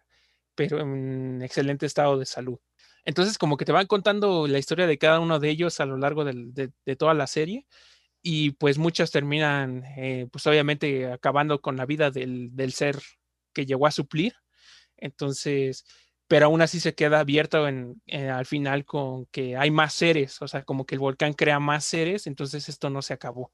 pero 0.54 0.80
en 0.80 1.42
excelente 1.42 1.86
estado 1.86 2.18
de 2.18 2.26
salud. 2.26 2.58
Entonces, 3.04 3.38
como 3.38 3.56
que 3.56 3.66
te 3.66 3.72
van 3.72 3.86
contando 3.86 4.46
la 4.46 4.58
historia 4.58 4.86
de 4.86 4.98
cada 4.98 5.20
uno 5.20 5.38
de 5.38 5.50
ellos 5.50 5.80
a 5.80 5.86
lo 5.86 5.98
largo 5.98 6.24
de, 6.24 6.72
de 6.84 6.96
toda 6.96 7.14
la 7.14 7.26
serie 7.26 7.66
y 8.26 8.52
pues 8.52 8.78
muchas 8.78 9.10
terminan, 9.10 9.84
eh, 9.98 10.26
pues 10.32 10.46
obviamente 10.46 11.12
acabando 11.12 11.60
con 11.60 11.76
la 11.76 11.84
vida 11.84 12.10
del, 12.10 12.56
del, 12.56 12.72
ser 12.72 12.98
que 13.52 13.66
llegó 13.66 13.86
a 13.86 13.90
suplir. 13.90 14.32
Entonces, 14.96 15.84
pero 16.28 16.46
aún 16.46 16.62
así 16.62 16.80
se 16.80 16.94
queda 16.94 17.20
abierto 17.20 17.68
en, 17.68 18.00
en, 18.06 18.30
al 18.30 18.46
final 18.46 18.84
con 18.84 19.26
que 19.26 19.56
hay 19.56 19.70
más 19.70 19.94
seres, 19.94 20.40
o 20.42 20.48
sea, 20.48 20.64
como 20.64 20.86
que 20.86 20.94
el 20.96 21.00
volcán 21.00 21.34
crea 21.34 21.60
más 21.60 21.84
seres, 21.84 22.26
entonces 22.26 22.68
esto 22.68 22.90
no 22.90 23.02
se 23.02 23.14
acabó. 23.14 23.52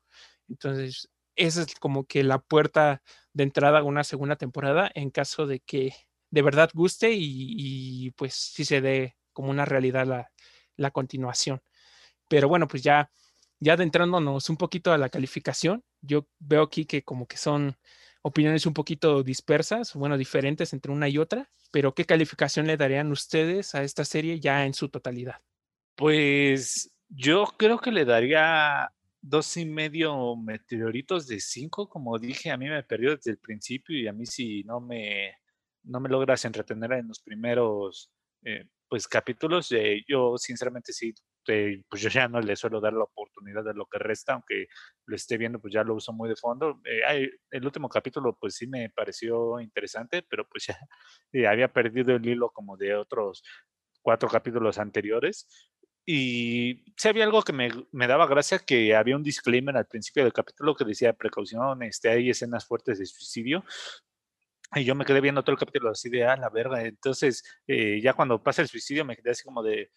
Entonces, 0.49 1.09
esa 1.37 1.63
es 1.63 1.75
como 1.77 2.05
que 2.07 2.23
la 2.25 2.39
puerta 2.41 3.03
de 3.33 3.45
entrada 3.45 3.81
a 3.81 3.83
una 3.85 4.05
segunda 4.05 4.37
temporada 4.37 4.91
en 4.95 5.11
caso 5.11 5.47
de 5.47 5.61
que 5.61 5.95
de 6.31 6.43
verdad 6.43 6.71
guste 6.75 7.13
y, 7.13 8.07
y 8.07 8.11
pues 8.13 8.35
sí 8.35 8.65
se 8.65 8.81
dé 8.81 9.17
como 9.33 9.51
una 9.51 9.65
realidad 9.65 10.07
la, 10.07 10.31
la 10.77 10.91
continuación. 10.91 11.63
Pero 12.29 12.49
bueno, 12.49 12.69
pues 12.69 12.83
ya 12.83 13.11
ya 13.63 13.75
adentrándonos 13.75 14.49
un 14.49 14.57
poquito 14.57 14.93
a 14.93 14.99
la 14.99 15.11
calificación, 15.11 15.85
yo 16.01 16.27
veo 16.39 16.63
aquí 16.63 16.87
que 16.87 17.03
como 17.03 17.27
que 17.27 17.37
son 17.37 17.77
opiniones 18.23 18.67
un 18.67 18.75
poquito 18.75 19.23
dispersas, 19.23 19.95
bueno, 19.95 20.19
diferentes 20.19 20.73
entre 20.73 20.93
una 20.93 21.09
y 21.09 21.19
otra, 21.19 21.51
pero 21.73 21.95
¿qué 21.95 22.05
calificación 22.05 22.67
le 22.67 22.77
darían 22.77 23.11
ustedes 23.13 23.75
a 23.75 23.83
esta 23.83 24.05
serie 24.05 24.41
ya 24.41 24.67
en 24.67 24.75
su 24.75 24.89
totalidad? 24.89 25.41
Pues 25.95 26.93
yo 27.09 27.47
creo 27.57 27.79
que 27.79 27.93
le 27.93 28.05
daría 28.05 28.93
dos 29.23 29.57
y 29.57 29.67
medio 29.67 30.37
meteoritos 30.37 31.27
de 31.27 31.41
cinco, 31.41 31.89
como 31.89 32.19
dije, 32.19 32.51
a 32.51 32.57
mí 32.57 32.69
me 32.69 32.83
perdió 32.83 33.17
desde 33.17 33.33
el 33.33 33.39
principio 33.39 33.99
y 33.99 34.07
a 34.07 34.13
mí 34.13 34.27
si 34.27 34.65
no 34.65 34.81
me, 34.81 35.35
no 35.85 36.01
me 36.01 36.09
logras 36.09 36.45
entretener 36.45 36.93
en 36.93 37.09
los 37.09 37.21
primeros 37.21 38.11
eh, 38.43 38.65
pues 38.89 39.07
capítulos, 39.07 39.71
eh, 39.73 40.03
yo 40.09 40.37
sinceramente 40.37 40.93
sí 40.93 41.15
este, 41.41 41.85
pues 41.89 42.03
yo 42.03 42.09
ya 42.09 42.29
no 42.29 42.41
le 42.41 42.57
suelo 42.57 42.81
dar 42.81 42.93
la 42.93 43.05
oportunidad 43.05 43.65
de 43.65 43.75
lo 43.75 43.87
que 43.87 43.99
resta, 43.99 44.35
aunque 44.35 44.69
lo 45.07 45.17
esté 45.17 45.39
viendo, 45.39 45.61
pues 45.61 45.73
ya 45.73 45.85
lo 45.85 45.95
uso 45.95 46.13
muy 46.13 46.29
de 46.29 46.37
fondo. 46.37 46.81
Eh, 46.85 47.31
el 47.51 47.65
último 47.65 47.89
capítulo, 47.89 48.37
pues 48.39 48.55
sí 48.57 48.67
me 48.67 48.91
pareció 48.91 49.61
interesante, 49.61 50.23
pero 50.29 50.47
pues 50.49 50.67
ya 50.67 50.79
eh, 51.33 51.47
había 51.47 51.73
perdido 51.73 52.15
el 52.15 52.27
hilo 52.27 52.51
como 52.51 52.77
de 52.77 52.95
otros 52.95 53.43
cuatro 54.03 54.29
capítulos 54.29 54.79
anteriores. 54.79 55.49
Y 56.07 56.85
sí 56.97 57.09
había 57.09 57.25
algo 57.25 57.43
que 57.43 57.53
me, 57.53 57.71
me, 57.93 58.07
daba 58.07 58.27
gracia, 58.27 58.59
que 58.59 58.97
había 58.97 59.17
un 59.17 59.23
disclaimer 59.23 59.77
al 59.77 59.87
principio 59.87 60.25
del 60.25 60.33
capítulo 60.33 60.75
que 60.75 60.85
decía, 60.85 61.13
precaución, 61.13 61.83
este, 61.83 62.09
hay 62.09 62.31
escenas 62.31 62.67
fuertes 62.67 62.99
de 62.99 63.07
suicidio, 63.07 63.65
y 64.75 64.85
yo 64.85 64.95
me 64.95 65.05
quedé 65.05 65.21
viendo 65.21 65.43
todo 65.43 65.53
el 65.53 65.59
capítulo 65.59 65.91
así 65.91 66.09
de, 66.09 66.25
ah, 66.25 66.37
la 66.37 66.49
verga. 66.49 66.83
Entonces, 66.83 67.45
eh, 67.67 68.01
ya 68.01 68.15
cuando 68.15 68.43
pasa 68.43 68.63
el 68.63 68.69
suicidio 68.69 69.05
me 69.05 69.17
quedé 69.17 69.31
así 69.31 69.43
como 69.45 69.63
de, 69.63 69.91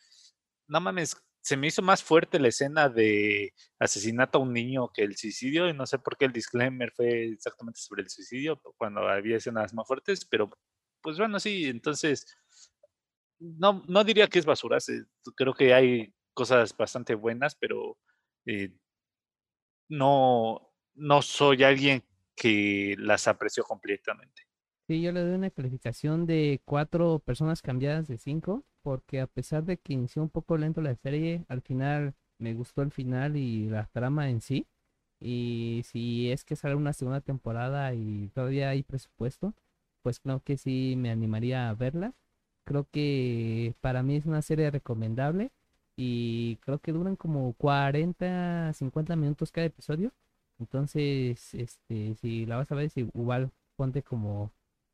no 0.67 0.81
mames, 0.81 1.15
se 1.43 1.57
me 1.57 1.67
hizo 1.67 1.81
más 1.81 2.03
fuerte 2.03 2.39
la 2.39 2.47
escena 2.47 2.89
de 2.89 3.53
asesinato 3.79 4.39
a 4.39 4.41
un 4.41 4.53
niño 4.53 4.89
que 4.93 5.03
el 5.03 5.17
suicidio, 5.17 5.69
y 5.69 5.73
no 5.73 5.85
sé 5.85 5.99
por 5.99 6.17
qué 6.17 6.25
el 6.25 6.33
disclaimer 6.33 6.91
fue 6.95 7.25
exactamente 7.33 7.81
sobre 7.81 8.03
el 8.03 8.09
suicidio, 8.09 8.61
cuando 8.77 9.01
había 9.07 9.37
escenas 9.37 9.73
más 9.73 9.85
fuertes, 9.87 10.25
pero 10.25 10.49
pues 11.01 11.17
bueno, 11.17 11.39
sí, 11.39 11.65
entonces, 11.65 12.25
no, 13.39 13.83
no 13.87 14.03
diría 14.03 14.27
que 14.27 14.39
es 14.39 14.45
basura, 14.45 14.77
creo 15.35 15.53
que 15.53 15.73
hay 15.73 16.13
cosas 16.33 16.75
bastante 16.75 17.13
buenas, 17.15 17.55
pero 17.55 17.97
eh, 18.45 18.73
no, 19.89 20.73
no 20.95 21.21
soy 21.21 21.63
alguien 21.63 22.03
que 22.35 22.95
las 22.97 23.27
apreció 23.27 23.63
completamente. 23.63 24.43
Sí, 24.87 25.01
yo 25.01 25.11
le 25.13 25.21
doy 25.21 25.35
una 25.35 25.49
calificación 25.49 26.25
de 26.25 26.61
cuatro 26.65 27.19
personas 27.19 27.61
cambiadas 27.61 28.07
de 28.07 28.17
cinco, 28.17 28.63
porque 28.81 29.21
a 29.21 29.27
pesar 29.27 29.63
de 29.63 29.77
que 29.77 29.93
inició 29.93 30.21
un 30.21 30.29
poco 30.29 30.57
lento 30.57 30.81
la 30.81 30.93
serie, 30.95 31.45
al 31.47 31.61
final 31.61 32.15
me 32.37 32.53
gustó 32.53 32.81
el 32.81 32.91
final 32.91 33.37
y 33.37 33.69
la 33.69 33.87
trama 33.93 34.29
en 34.29 34.41
sí. 34.41 34.67
Y 35.21 35.83
si 35.85 36.31
es 36.31 36.43
que 36.43 36.55
sale 36.57 36.75
una 36.75 36.91
segunda 36.93 37.21
temporada 37.21 37.93
y 37.93 38.29
todavía 38.33 38.69
hay 38.69 38.83
presupuesto, 38.83 39.53
pues 40.01 40.19
creo 40.19 40.41
que 40.41 40.57
sí 40.57 40.95
me 40.97 41.11
animaría 41.11 41.69
a 41.69 41.73
verla. 41.75 42.13
Creo 42.65 42.87
que 42.91 43.75
para 43.81 44.03
mí 44.03 44.17
es 44.17 44.25
una 44.25 44.41
serie 44.41 44.69
recomendable 44.71 45.51
y 45.95 46.57
creo 46.57 46.79
que 46.79 46.91
duran 46.91 47.15
como 47.15 47.53
40, 47.53 48.73
50 48.73 49.15
minutos 49.15 49.51
cada 49.51 49.67
episodio. 49.67 50.11
Entonces, 50.59 51.53
este, 51.53 52.15
si 52.15 52.45
la 52.45 52.57
vas 52.57 52.71
a 52.71 52.75
ver, 52.75 52.89
si 52.89 53.01
igual 53.01 53.51
ponte 53.77 54.03
como 54.03 54.51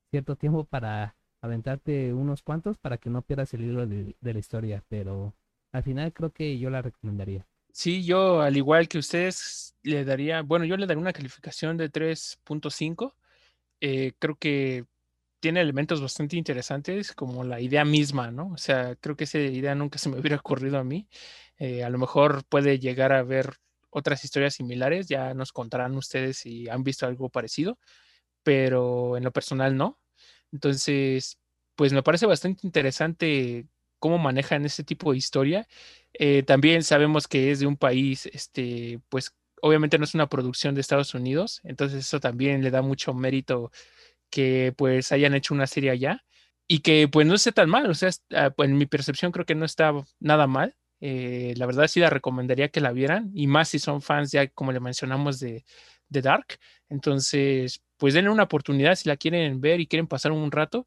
cierto 0.09 0.35
tiempo 0.35 0.65
para 0.65 1.15
aventarte 1.41 2.13
unos 2.13 2.41
cuantos 2.41 2.77
para 2.77 2.97
que 2.97 3.09
no 3.09 3.21
pierdas 3.21 3.53
el 3.53 3.61
hilo 3.61 3.85
de, 3.87 4.15
la 4.21 4.39
historia, 4.39 4.83
pero 4.87 5.35
al 5.71 5.83
final 5.83 6.11
creo 6.13 6.31
que 6.31 6.57
yo 6.57 6.69
la 6.69 6.81
recomendaría. 6.81 7.47
Sí, 7.71 8.03
yo 8.03 8.41
al 8.41 8.57
igual 8.57 8.87
que 8.87 8.97
ustedes 8.97 9.75
le 9.83 10.03
daría, 10.03 10.41
bueno, 10.41 10.65
yo 10.65 10.75
le 10.75 10.85
daría 10.87 11.01
una 11.01 11.13
calificación 11.13 11.77
de 11.77 11.89
3.5. 11.89 13.15
Eh, 13.79 14.13
creo 14.19 14.35
que 14.35 14.85
tiene 15.39 15.61
elementos 15.61 16.01
bastante 16.01 16.35
interesantes, 16.35 17.13
como 17.13 17.43
la 17.43 17.61
idea 17.61 17.85
misma, 17.85 18.31
¿no? 18.31 18.49
O 18.51 18.57
sea, 18.57 18.95
creo 18.95 19.15
que 19.15 19.23
esa 19.25 19.39
idea 19.39 19.75
nunca 19.75 19.97
se 19.99 20.09
me 20.09 20.19
hubiera 20.19 20.37
ocurrido 20.43 20.77
a 20.79 20.83
mí. 20.83 21.07
Eh, 21.57 21.83
a 21.83 21.89
lo 21.89 21.97
mejor 21.97 22.43
puede 22.45 22.79
llegar 22.79 23.13
a 23.13 23.23
ver 23.23 23.55
otras 23.89 24.23
historias 24.23 24.55
similares, 24.55 25.07
ya 25.07 25.33
nos 25.33 25.51
contarán 25.51 25.95
ustedes 25.95 26.37
si 26.37 26.69
han 26.69 26.83
visto 26.83 27.05
algo 27.07 27.29
parecido, 27.29 27.79
pero 28.43 29.17
en 29.17 29.23
lo 29.23 29.31
personal 29.31 29.75
no. 29.77 29.98
Entonces, 30.51 31.39
pues 31.75 31.93
me 31.93 32.03
parece 32.03 32.25
bastante 32.25 32.65
interesante 32.67 33.67
cómo 33.99 34.17
manejan 34.17 34.65
ese 34.65 34.83
tipo 34.83 35.11
de 35.11 35.17
historia. 35.17 35.67
Eh, 36.13 36.43
también 36.43 36.83
sabemos 36.83 37.27
que 37.27 37.51
es 37.51 37.59
de 37.59 37.67
un 37.67 37.77
país, 37.77 38.25
este, 38.27 38.99
pues 39.09 39.35
obviamente 39.61 39.97
no 39.97 40.05
es 40.05 40.13
una 40.15 40.29
producción 40.29 40.73
de 40.75 40.81
Estados 40.81 41.13
Unidos, 41.13 41.59
entonces 41.63 41.99
eso 42.05 42.19
también 42.19 42.63
le 42.63 42.71
da 42.71 42.81
mucho 42.81 43.13
mérito 43.13 43.71
que 44.29 44.73
pues 44.77 45.11
hayan 45.11 45.33
hecho 45.35 45.53
una 45.53 45.67
serie 45.67 45.91
allá 45.91 46.25
y 46.67 46.79
que 46.79 47.07
pues 47.07 47.27
no 47.27 47.35
esté 47.35 47.51
tan 47.51 47.69
mal, 47.69 47.89
o 47.89 47.93
sea, 47.95 48.11
ah, 48.35 48.53
en 48.59 48.77
mi 48.77 48.85
percepción 48.85 49.31
creo 49.31 49.45
que 49.45 49.55
no 49.55 49.65
está 49.65 49.93
nada 50.19 50.47
mal. 50.47 50.75
Eh, 51.01 51.53
la 51.57 51.65
verdad 51.65 51.87
sí 51.87 52.01
la 52.01 52.09
recomendaría 52.09 52.69
que 52.69 52.81
la 52.81 52.91
vieran 52.91 53.31
y 53.33 53.47
más 53.47 53.69
si 53.69 53.79
son 53.79 54.01
fans 54.01 54.31
ya 54.33 54.47
como 54.49 54.73
le 54.73 54.81
mencionamos 54.81 55.39
de, 55.39 55.63
de 56.09 56.21
Dark. 56.21 56.59
Entonces, 56.89 57.81
pues 57.97 58.13
denle 58.13 58.31
una 58.31 58.43
oportunidad 58.43 58.95
si 58.95 59.09
la 59.09 59.17
quieren 59.17 59.61
ver 59.61 59.79
y 59.79 59.87
quieren 59.87 60.07
pasar 60.07 60.31
un 60.31 60.51
rato. 60.51 60.85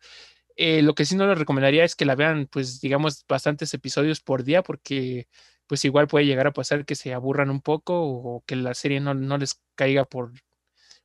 Eh, 0.57 0.83
lo 0.83 0.95
que 0.95 1.05
sí 1.07 1.17
no 1.17 1.27
les 1.29 1.39
recomendaría 1.39 1.85
es 1.85 1.97
que 1.97 2.05
la 2.07 2.17
vean, 2.17 2.49
pues 2.51 2.81
digamos, 2.81 3.25
bastantes 3.29 3.75
episodios 3.75 4.21
por 4.21 4.45
día 4.45 4.63
porque 4.63 5.29
pues 5.67 5.85
igual 5.87 6.09
puede 6.09 6.27
llegar 6.27 6.47
a 6.47 6.53
pasar 6.53 6.85
que 6.87 6.97
se 6.97 7.15
aburran 7.15 7.51
un 7.51 7.63
poco 7.63 8.03
o 8.03 8.45
que 8.47 8.57
la 8.57 8.75
serie 8.75 9.01
no, 9.01 9.15
no 9.15 9.39
les 9.39 9.61
caiga 9.77 10.05
por, 10.05 10.33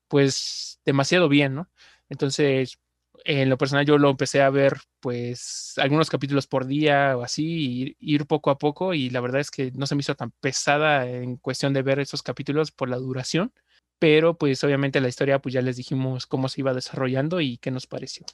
pues, 0.07 0.79
demasiado 0.85 1.29
bien, 1.29 1.55
¿no? 1.55 1.69
Entonces, 2.09 2.79
en 3.25 3.49
lo 3.49 3.57
personal 3.57 3.85
yo 3.85 3.97
lo 3.97 4.09
empecé 4.09 4.41
a 4.41 4.49
ver 4.49 4.77
pues 4.99 5.73
algunos 5.77 6.09
capítulos 6.09 6.47
por 6.47 6.65
día 6.67 7.17
o 7.17 7.23
así, 7.23 7.95
ir 7.99 8.25
poco 8.27 8.49
a 8.51 8.57
poco 8.57 8.93
y 8.93 9.09
la 9.09 9.21
verdad 9.21 9.41
es 9.41 9.51
que 9.51 9.71
no 9.73 9.85
se 9.87 9.95
me 9.95 10.01
hizo 10.01 10.15
tan 10.15 10.31
pesada 10.39 11.09
en 11.09 11.37
cuestión 11.37 11.73
de 11.73 11.81
ver 11.81 11.99
esos 11.99 12.23
capítulos 12.23 12.71
por 12.71 12.89
la 12.89 12.97
duración, 12.97 13.53
pero 13.99 14.37
pues 14.37 14.63
obviamente 14.63 15.01
la 15.01 15.07
historia 15.07 15.39
pues 15.39 15.53
ya 15.53 15.61
les 15.61 15.77
dijimos 15.77 16.27
cómo 16.27 16.49
se 16.49 16.61
iba 16.61 16.73
desarrollando 16.73 17.41
y 17.41 17.57
qué 17.57 17.71
nos 17.71 17.87
pareció. 17.87 18.25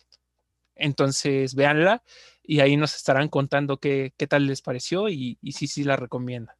Entonces 0.75 1.55
véanla 1.55 2.03
y 2.41 2.59
ahí 2.59 2.77
nos 2.77 2.95
estarán 2.95 3.29
contando 3.29 3.77
qué, 3.77 4.13
qué 4.17 4.27
tal 4.27 4.47
les 4.47 4.61
pareció 4.61 5.09
y, 5.09 5.37
y 5.41 5.53
si 5.53 5.67
sí 5.67 5.83
la 5.83 5.95
recomienda. 5.95 6.57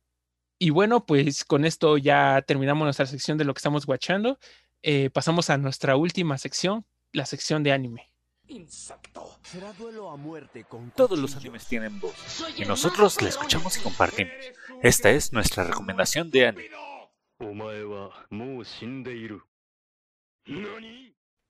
Y 0.60 0.70
bueno, 0.70 1.06
pues 1.06 1.43
con 1.43 1.66
esto 1.66 1.97
ya 1.97 2.41
terminamos 2.47 2.86
nuestra 2.86 3.06
sección 3.06 3.38
de 3.38 3.43
lo 3.43 3.54
que 3.54 3.60
estamos 3.60 3.88
watchando. 3.88 4.39
Eh, 4.82 5.10
pasamos 5.10 5.49
a 5.49 5.58
nuestra 5.58 5.95
última 5.95 6.38
sección, 6.38 6.86
la 7.12 7.26
sección 7.26 7.64
de 7.64 7.72
anime. 7.74 8.12
Insecto. 8.47 9.39
Será 9.43 9.74
duelo 9.74 10.10
a 10.10 10.18
muerte 10.18 10.66
con 10.66 10.91
Todos 10.91 11.18
los 11.18 11.36
animes 11.36 11.66
tienen 11.66 11.99
voz 11.99 12.14
y 12.58 12.66
nosotros 12.66 13.22
la 13.22 13.30
escuchamos 13.30 13.78
y 13.78 13.82
compartimos. 13.82 14.34
Esta 14.82 15.10
es 15.10 15.34
nuestra 15.34 15.64
recomendación 15.64 16.30
de 16.30 16.47
anime. 16.47 16.92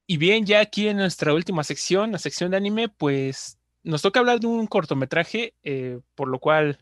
Y 0.05 0.17
bien, 0.17 0.45
ya 0.45 0.59
aquí 0.59 0.87
en 0.87 0.97
nuestra 0.97 1.33
última 1.33 1.63
sección, 1.63 2.11
la 2.11 2.17
sección 2.17 2.51
de 2.51 2.57
anime, 2.57 2.89
pues 2.89 3.57
nos 3.83 4.01
toca 4.01 4.19
hablar 4.19 4.39
de 4.39 4.47
un 4.47 4.67
cortometraje, 4.67 5.55
eh, 5.63 5.99
por 6.15 6.27
lo 6.27 6.39
cual, 6.39 6.79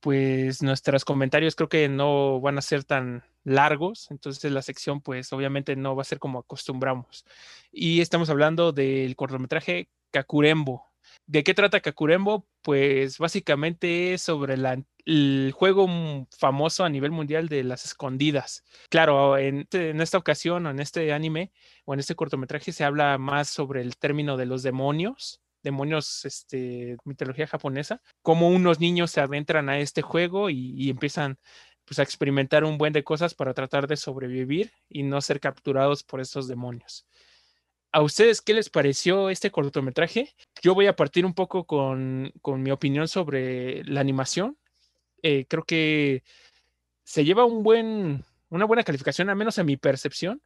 pues 0.00 0.62
nuestros 0.62 1.04
comentarios 1.04 1.54
creo 1.56 1.68
que 1.68 1.88
no 1.88 2.40
van 2.40 2.58
a 2.58 2.62
ser 2.62 2.84
tan 2.84 3.24
largos, 3.44 4.10
entonces 4.10 4.50
la 4.52 4.62
sección 4.62 5.00
pues 5.00 5.32
obviamente 5.32 5.74
no 5.74 5.96
va 5.96 6.02
a 6.02 6.04
ser 6.04 6.18
como 6.18 6.38
acostumbramos. 6.40 7.24
Y 7.72 8.00
estamos 8.00 8.30
hablando 8.30 8.72
del 8.72 9.16
cortometraje 9.16 9.88
Kakurembo, 10.10 10.87
¿De 11.26 11.44
qué 11.44 11.52
trata 11.54 11.80
Kakurembo? 11.80 12.46
Pues 12.62 13.18
básicamente 13.18 14.14
es 14.14 14.22
sobre 14.22 14.54
el 15.04 15.52
juego 15.52 15.86
famoso 16.38 16.84
a 16.84 16.88
nivel 16.88 17.10
mundial 17.10 17.48
de 17.48 17.64
las 17.64 17.84
escondidas. 17.84 18.64
Claro, 18.90 19.36
en, 19.36 19.60
este- 19.60 19.90
esta 20.02 20.18
ocasión 20.18 20.66
en 20.66 20.80
este 20.80 21.12
anime 21.12 21.52
o 21.84 21.94
en 21.94 22.00
este 22.00 22.14
cortometraje 22.14 22.72
se 22.72 22.84
habla 22.84 23.18
más 23.18 23.48
sobre 23.48 23.82
el 23.82 23.96
término 23.98 24.36
de 24.38 24.46
los 24.46 24.62
demonios, 24.62 25.40
demonios, 25.62 26.24
este, 26.24 26.96
mitología 27.04 27.46
japonesa, 27.46 28.00
cómo 28.22 28.48
unos 28.48 28.80
niños 28.80 29.10
se 29.10 29.20
adentran 29.20 29.68
a 29.68 29.78
este 29.80 30.02
juego 30.02 30.48
y, 30.50 30.74
y 30.76 30.88
empiezan 30.90 31.38
pues 31.84 31.98
a 31.98 32.02
experimentar 32.02 32.64
un 32.64 32.76
buen 32.78 32.92
de 32.92 33.02
cosas 33.04 33.34
para 33.34 33.54
tratar 33.54 33.86
de 33.86 33.96
sobrevivir 33.96 34.72
y 34.90 35.02
no 35.04 35.20
ser 35.22 35.40
capturados 35.40 36.04
por 36.04 36.20
estos 36.20 36.46
demonios. 36.46 37.06
¿A 37.90 38.02
ustedes 38.02 38.42
qué 38.42 38.52
les 38.52 38.68
pareció 38.68 39.30
este 39.30 39.50
cortometraje? 39.50 40.34
Yo 40.62 40.74
voy 40.74 40.86
a 40.86 40.96
partir 40.96 41.24
un 41.24 41.34
poco 41.34 41.64
con, 41.64 42.32
con 42.42 42.62
mi 42.62 42.70
opinión 42.70 43.08
sobre 43.08 43.82
la 43.84 44.00
animación. 44.00 44.58
Eh, 45.22 45.46
creo 45.48 45.64
que 45.64 46.22
se 47.04 47.24
lleva 47.24 47.46
una 47.46 48.64
buena 48.66 48.84
calificación, 48.84 49.30
al 49.30 49.36
menos 49.36 49.58
a 49.58 49.64
mi 49.64 49.76
percepción. 49.78 50.42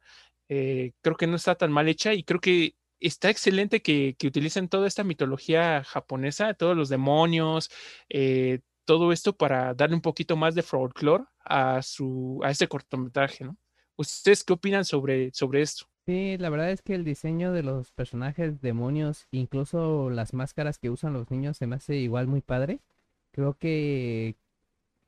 Eh, 0.47 0.93
creo 1.01 1.17
que 1.17 1.27
no 1.27 1.35
está 1.35 1.55
tan 1.55 1.71
mal 1.71 1.89
hecha 1.89 2.13
y 2.13 2.23
creo 2.23 2.39
que 2.39 2.75
está 3.01 3.29
excelente 3.29 3.81
que, 3.81 4.15
que 4.17 4.27
utilicen 4.27 4.69
toda 4.69 4.87
esta 4.87 5.03
mitología 5.03 5.83
japonesa, 5.83 6.53
todos 6.53 6.77
los 6.77 6.87
demonios, 6.89 7.69
eh, 8.09 8.59
todo 8.85 9.11
esto 9.11 9.35
para 9.35 9.73
darle 9.73 9.95
un 9.95 10.01
poquito 10.01 10.37
más 10.37 10.55
de 10.55 10.63
folclore 10.63 11.25
a, 11.43 11.81
su, 11.81 12.39
a 12.43 12.51
este 12.51 12.67
cortometraje. 12.67 13.49
¿Ustedes 13.97 14.43
qué 14.43 14.53
opinan 14.53 14.85
sobre, 14.85 15.31
sobre 15.33 15.61
esto? 15.61 15.92
Sí, 16.05 16.37
la 16.37 16.49
verdad 16.49 16.71
es 16.71 16.81
que 16.81 16.95
el 16.95 17.05
diseño 17.05 17.53
de 17.53 17.63
los 17.63 17.91
personajes 17.91 18.59
demonios, 18.61 19.27
incluso 19.31 20.09
las 20.09 20.33
máscaras 20.33 20.77
que 20.77 20.89
usan 20.89 21.13
los 21.13 21.31
niños, 21.31 21.55
se 21.57 21.65
me 21.65 21.77
hace 21.77 21.95
igual 21.95 22.27
muy 22.27 22.41
padre. 22.41 22.79
Creo 23.31 23.57
que 23.57 24.35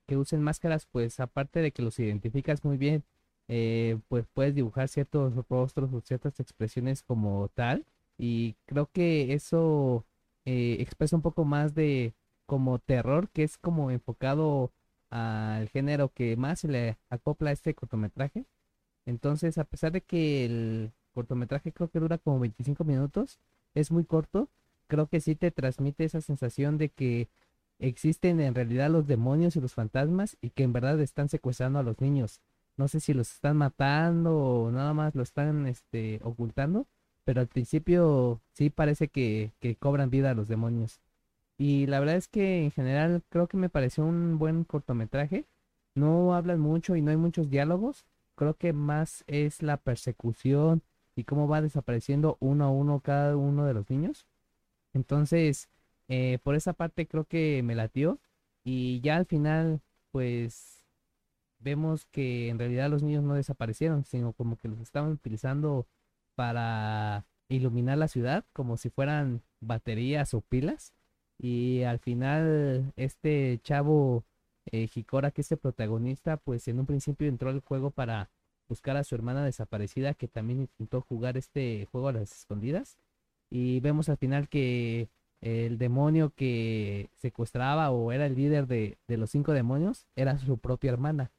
que 0.08 0.18
usen 0.18 0.44
máscaras, 0.44 0.88
pues 0.88 1.20
aparte 1.22 1.62
de 1.62 1.72
que 1.72 1.82
los 1.84 2.00
identificas 2.00 2.64
muy 2.66 2.78
bien, 2.78 3.06
eh, 3.50 4.00
pues 4.10 4.28
puedes 4.34 4.56
dibujar 4.56 4.90
ciertos 4.90 5.34
rostros 5.50 5.94
o 5.94 6.02
ciertas 6.02 6.40
expresiones 6.42 7.04
como 7.04 7.50
tal. 7.56 7.86
Y 8.18 8.56
creo 8.66 8.90
que 8.92 9.34
eso 9.34 10.06
eh, 10.46 10.78
expresa 10.82 11.16
un 11.18 11.24
poco 11.24 11.46
más 11.46 11.76
de 11.76 12.14
como 12.48 12.80
terror, 12.80 13.30
que 13.32 13.44
es 13.44 13.58
como 13.58 13.92
enfocado 13.92 14.74
al 15.12 15.70
género 15.70 16.14
que 16.14 16.38
más 16.38 16.62
se 16.62 16.68
le 16.70 16.98
acopla 17.10 17.52
a 17.52 17.54
este 17.54 17.74
cortometraje. 17.76 18.46
Entonces, 19.06 19.58
a 19.58 19.64
pesar 19.66 19.92
de 19.92 20.02
que 20.02 20.46
el 20.46 20.92
cortometraje 21.14 21.72
creo 21.72 21.90
que 21.90 22.00
dura 22.00 22.18
como 22.18 22.40
25 22.40 22.84
minutos, 22.84 23.40
es 23.74 23.92
muy 23.92 24.06
corto, 24.06 24.50
creo 24.88 25.08
que 25.08 25.22
sí 25.22 25.36
te 25.36 25.52
transmite 25.52 26.04
esa 26.06 26.22
sensación 26.22 26.78
de 26.78 26.90
que 26.90 27.30
existen 27.80 28.40
en 28.40 28.56
realidad 28.56 28.90
los 28.90 29.08
demonios 29.08 29.56
y 29.56 29.62
los 29.62 29.74
fantasmas 29.74 30.38
y 30.42 30.52
que 30.52 30.64
en 30.64 30.74
verdad 30.74 31.00
están 31.02 31.30
secuestrando 31.30 31.80
a 31.80 31.84
los 31.84 32.00
niños. 32.02 32.42
No 32.78 32.88
sé 32.88 33.00
si 33.00 33.14
los 33.14 33.32
están 33.32 33.58
matando 33.58 34.38
o 34.38 34.72
nada 34.72 34.94
más 34.94 35.16
lo 35.16 35.24
están 35.24 35.68
este, 35.68 36.20
ocultando, 36.24 36.88
pero 37.24 37.42
al 37.42 37.48
principio 37.48 38.42
sí 38.54 38.70
parece 38.70 39.08
que, 39.08 39.52
que 39.60 39.76
cobran 39.76 40.10
vida 40.10 40.32
a 40.32 40.36
los 40.36 40.48
demonios. 40.48 41.00
Y 41.58 41.88
la 41.88 42.00
verdad 42.00 42.16
es 42.18 42.28
que 42.28 42.64
en 42.64 42.72
general 42.72 43.24
creo 43.30 43.48
que 43.48 43.58
me 43.58 43.70
pareció 43.70 44.06
un 44.06 44.38
buen 44.38 44.66
cortometraje. 44.66 45.46
No 45.96 46.36
hablan 46.36 46.60
mucho 46.60 46.96
y 46.96 47.02
no 47.02 47.12
hay 47.12 47.18
muchos 47.18 47.50
diálogos. 47.50 48.06
Creo 48.36 48.56
que 48.56 48.74
más 48.74 49.24
es 49.28 49.62
la 49.64 49.78
persecución 49.78 50.84
y 51.16 51.24
cómo 51.24 51.48
va 51.48 51.62
desapareciendo 51.62 52.38
uno 52.40 52.66
a 52.66 52.70
uno 52.70 53.00
cada 53.00 53.38
uno 53.38 53.66
de 53.66 53.74
los 53.74 53.90
niños. 53.90 54.26
Entonces, 54.94 55.70
eh, 56.08 56.40
por 56.44 56.56
esa 56.56 56.74
parte 56.74 57.08
creo 57.08 57.26
que 57.26 57.62
me 57.64 57.76
latió. 57.76 58.20
Y 58.64 59.02
ya 59.02 59.18
al 59.18 59.26
final, 59.26 59.82
pues 60.12 60.84
vemos 61.60 62.06
que 62.06 62.50
en 62.50 62.60
realidad 62.60 62.90
los 62.90 63.04
niños 63.04 63.24
no 63.24 63.36
desaparecieron, 63.36 64.06
sino 64.06 64.34
como 64.34 64.58
que 64.58 64.68
los 64.68 64.80
estaban 64.80 65.12
utilizando 65.12 65.88
para 66.36 67.26
iluminar 67.50 67.98
la 67.98 68.08
ciudad, 68.08 68.46
como 68.54 68.78
si 68.78 68.90
fueran 68.90 69.42
baterías 69.62 70.34
o 70.34 70.42
pilas. 70.42 70.94
Y 71.38 71.84
al 71.84 72.00
final, 72.00 72.94
este 72.96 73.60
chavo 73.64 74.24
eh, 74.72 74.88
Hikora, 74.94 75.32
que 75.32 75.42
es 75.42 75.52
el 75.52 75.58
protagonista, 75.58 76.38
pues 76.38 76.68
en 76.68 76.80
un 76.80 76.86
principio 76.86 77.28
entró 77.28 77.50
al 77.50 77.62
juego 77.62 77.92
para 77.92 78.30
buscar 78.68 78.98
a 78.98 79.04
su 79.04 79.16
hermana 79.16 79.46
desaparecida, 79.46 80.14
que 80.14 80.28
también 80.28 80.62
intentó 80.62 81.02
jugar 81.02 81.38
este 81.38 81.88
juego 81.92 82.10
a 82.10 82.14
las 82.14 82.32
escondidas. 82.32 82.98
Y 83.50 83.80
vemos 83.80 84.10
al 84.10 84.18
final 84.18 84.50
que 84.50 85.10
el 85.42 85.78
demonio 85.78 86.32
que 86.36 87.10
secuestraba 87.16 87.92
o 87.92 88.12
era 88.12 88.26
el 88.26 88.36
líder 88.36 88.68
de, 88.68 88.98
los 89.08 89.30
cinco 89.30 89.54
demonios 89.54 90.08
era 90.16 90.38
su 90.40 90.58
propia 90.58 90.92
hermana. 90.92 91.32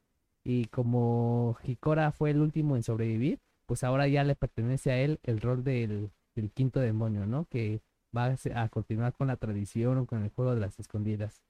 Y 0.44 0.66
como 0.66 1.57
Hikora 1.65 2.12
fue 2.12 2.31
el 2.31 2.40
último 2.40 2.77
en 2.77 2.82
sobrevivir, 2.85 3.40
pues 3.66 3.82
ahora 3.82 4.07
ya 4.07 4.23
le 4.24 4.36
pertenece 4.36 4.93
a 4.93 5.01
él 5.01 5.19
el 5.24 5.40
rol 5.40 5.65
del, 5.65 6.11
del 6.36 6.51
quinto 6.53 6.78
demonio, 6.81 7.27
¿no? 7.27 7.47
Que 7.47 7.81
va 8.16 8.36
a 8.55 8.69
continuar 8.69 9.12
con 9.15 9.27
la 9.27 9.36
tradición 9.36 9.98
o 9.98 10.07
con 10.07 10.23
el 10.23 10.31
juego 10.31 10.55
de 10.55 10.61
las 10.61 10.78
escondidas. 10.78 11.43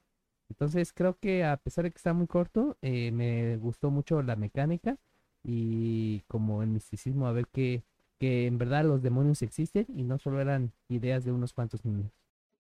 Entonces 0.48 0.92
creo 0.92 1.18
que 1.18 1.44
a 1.44 1.56
pesar 1.56 1.84
de 1.84 1.90
que 1.90 1.96
está 1.96 2.12
muy 2.12 2.26
corto, 2.26 2.76
eh, 2.82 3.10
me 3.12 3.56
gustó 3.58 3.90
mucho 3.90 4.22
la 4.22 4.36
mecánica 4.36 4.96
y 5.42 6.20
como 6.28 6.62
el 6.62 6.68
misticismo 6.70 7.26
a 7.26 7.32
ver 7.32 7.46
qué, 7.52 7.82
que 8.18 8.46
en 8.46 8.58
verdad 8.58 8.84
los 8.84 9.02
demonios 9.02 9.42
existen 9.42 9.86
y 9.94 10.04
no 10.04 10.18
solo 10.18 10.40
eran 10.40 10.72
ideas 10.88 11.24
de 11.24 11.32
unos 11.32 11.52
cuantos 11.52 11.84
niños. 11.84 12.10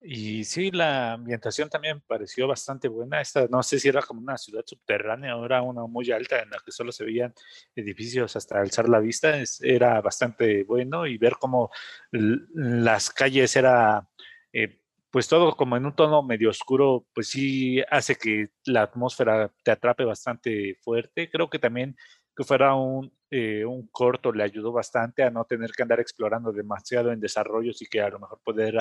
Y 0.01 0.45
sí, 0.45 0.72
la 0.72 1.14
ambientación 1.14 1.69
también 1.69 1.99
pareció 1.99 2.47
bastante 2.47 2.88
buena. 2.88 3.19
Esta, 3.19 3.47
no 3.47 3.61
sé 3.61 3.80
si 3.80 3.89
era 3.89 4.01
como 4.01 4.22
una 4.22 4.38
ciudad 4.38 4.64
subterránea 4.65 5.35
o 5.35 5.43
era 5.45 5.61
una 5.61 5.85
muy 5.88 6.10
alta 6.11 6.41
en 6.41 6.49
la 6.51 6.57
que 6.64 6.72
solo 6.72 6.93
se 6.93 7.03
veían 7.03 7.34
edificios 7.76 8.34
hasta 8.38 8.60
alzar 8.61 8.88
la 8.88 8.99
vista. 8.99 9.38
es- 9.38 9.61
era 9.61 9.99
bastante 10.01 10.64
bueno 10.64 11.06
y 11.06 11.18
ver 11.18 11.34
cómo 11.39 11.69
las 12.11 13.10
calles 13.10 13.53
era, 13.57 14.07
eh, 14.53 14.78
pues 15.11 15.27
todo 15.27 15.56
como 15.56 15.77
en 15.77 15.86
un 15.86 15.95
tono 15.95 16.23
medio 16.23 16.49
oscuro, 16.49 17.06
pues 17.14 17.30
sí 17.30 17.81
hace 17.90 18.15
que 18.15 18.49
la 18.65 18.84
atmósfera 18.84 19.52
te 19.64 19.72
atrape 19.72 20.06
bastante 20.06 20.76
fuerte. 20.81 21.30
Creo 21.31 21.49
que 21.49 21.60
también 21.60 21.95
que 22.36 22.44
fuera 22.44 22.76
un, 22.76 23.11
eh, 23.31 23.65
un 23.65 23.88
corto 23.90 24.31
le 24.31 24.44
ayudó 24.44 24.72
bastante 24.72 25.23
a 25.23 25.30
no 25.31 25.45
tener 25.45 25.72
que 25.72 25.84
andar 25.84 25.99
explorando 25.99 26.52
demasiado 26.53 27.11
en 27.11 27.19
desarrollos 27.19 27.81
y 27.81 27.88
que 27.88 28.02
a 28.02 28.10
lo 28.10 28.19
mejor 28.19 28.40
poder 28.44 28.76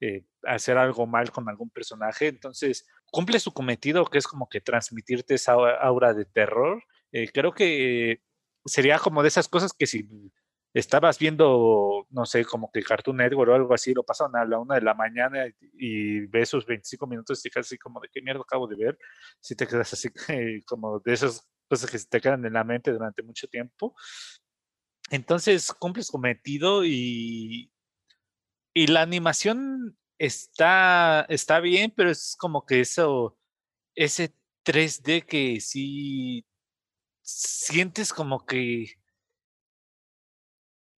eh, 0.00 0.24
hacer 0.44 0.78
algo 0.78 1.06
mal 1.06 1.30
con 1.30 1.48
algún 1.48 1.70
personaje. 1.70 2.28
Entonces, 2.28 2.86
cumple 3.10 3.38
su 3.40 3.52
cometido, 3.52 4.04
que 4.06 4.18
es 4.18 4.26
como 4.26 4.48
que 4.48 4.60
transmitirte 4.60 5.34
esa 5.34 5.54
au- 5.56 5.76
aura 5.80 6.14
de 6.14 6.24
terror. 6.26 6.82
Eh, 7.12 7.28
creo 7.32 7.52
que 7.54 8.20
sería 8.64 8.98
como 8.98 9.22
de 9.22 9.28
esas 9.28 9.48
cosas 9.48 9.72
que 9.72 9.86
si 9.86 10.06
estabas 10.74 11.18
viendo, 11.18 12.06
no 12.10 12.24
sé, 12.24 12.44
como 12.44 12.70
que 12.72 12.82
Cartoon 12.82 13.18
Network 13.18 13.50
o 13.50 13.54
algo 13.54 13.74
así, 13.74 13.92
lo 13.92 14.04
pasaron 14.04 14.36
a 14.36 14.44
la 14.44 14.58
una 14.58 14.76
de 14.76 14.82
la 14.82 14.94
mañana 14.94 15.46
y, 15.74 16.26
ves 16.26 16.48
esos 16.48 16.66
25 16.66 17.06
minutos 17.06 17.44
y 17.44 17.50
te 17.50 17.60
así 17.60 17.78
como 17.78 18.00
de 18.00 18.08
qué 18.10 18.22
mierda 18.22 18.40
acabo 18.40 18.66
de 18.66 18.76
ver. 18.76 18.98
Si 19.40 19.54
te 19.54 19.66
quedas 19.66 19.92
así 19.92 20.08
eh, 20.28 20.62
como 20.66 21.00
de 21.00 21.12
esas 21.12 21.48
cosas 21.68 21.90
que 21.90 21.98
se 21.98 22.08
te 22.08 22.20
quedan 22.20 22.44
en 22.44 22.54
la 22.54 22.64
mente 22.64 22.92
durante 22.92 23.22
mucho 23.22 23.46
tiempo. 23.48 23.94
Entonces, 25.10 25.72
cumple 25.72 26.02
su 26.02 26.12
cometido 26.12 26.84
y, 26.84 27.70
y 28.74 28.86
la 28.86 29.02
animación 29.02 29.98
está, 30.18 31.26
está 31.28 31.60
bien, 31.60 31.92
pero 31.94 32.10
es 32.10 32.34
como 32.38 32.64
que 32.64 32.80
eso, 32.80 33.38
ese 33.94 34.34
3D 34.64 35.26
que 35.26 35.60
sí 35.60 36.46
sientes 37.22 38.12
como 38.12 38.46
que 38.46 39.01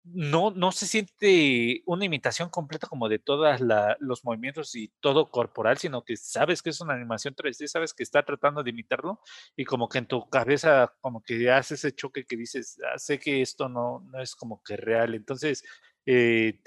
no, 0.05 0.51
no 0.51 0.70
se 0.72 0.86
siente 0.86 1.82
una 1.86 2.05
imitación 2.05 2.51
completa 2.51 2.86
como 2.86 3.09
de 3.09 3.18
todos 3.18 3.59
los 4.01 4.24
movimientos 4.24 4.74
y 4.74 4.89
todo 5.01 5.31
corporal, 5.31 5.78
sino 5.78 6.05
que 6.05 6.16
sabes 6.16 6.62
que 6.62 6.70
es 6.70 6.81
una 6.81 6.94
animación 6.94 7.35
3D, 7.35 7.66
sabes 7.68 7.94
que 7.94 8.02
está 8.02 8.22
tratando 8.22 8.62
de 8.62 8.70
imitarlo 8.70 9.20
y 9.56 9.64
como 9.64 9.89
que 9.89 9.98
en 9.98 10.06
tu 10.06 10.28
cabeza 10.28 10.94
como 11.01 11.22
que 11.22 11.51
hace 11.51 11.74
ese 11.74 11.93
choque 11.94 12.26
que 12.26 12.36
dices, 12.36 12.78
"Ah, 12.94 12.98
sé 12.98 13.18
que 13.18 13.40
esto 13.43 13.68
no, 13.68 14.01
no 14.12 14.20
es 14.20 14.35
como 14.36 14.62
que 14.62 14.76
real. 14.76 15.14
Entonces, 15.14 15.64
eh, 16.06 16.60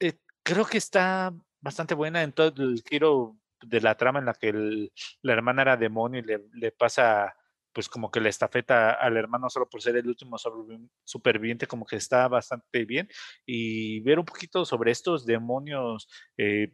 eh, 0.00 0.18
creo 0.42 0.64
que 0.66 0.78
está 0.78 1.32
bastante 1.60 1.94
buena 1.94 2.22
en 2.22 2.32
todo 2.32 2.52
el 2.62 2.82
giro 2.88 3.36
de 3.62 3.80
la 3.80 3.96
trama 3.96 4.18
en 4.20 4.26
la 4.26 4.34
que 4.34 4.52
la 5.22 5.32
hermana 5.32 5.62
era 5.62 5.76
demonio 5.76 6.20
y 6.20 6.24
le 6.60 6.72
pasa 6.72 7.34
pues 7.74 7.88
como 7.88 8.10
que 8.10 8.20
la 8.20 8.30
estafeta 8.30 8.92
al 8.92 9.16
hermano 9.16 9.50
solo 9.50 9.68
por 9.68 9.82
ser 9.82 9.96
el 9.96 10.06
último 10.06 10.36
superviviente 11.04 11.66
como 11.66 11.84
que 11.84 11.96
está 11.96 12.28
bastante 12.28 12.84
bien 12.84 13.08
y 13.44 14.00
ver 14.00 14.18
un 14.18 14.24
poquito 14.24 14.64
sobre 14.64 14.92
estos 14.92 15.26
demonios 15.26 16.08
eh, 16.38 16.72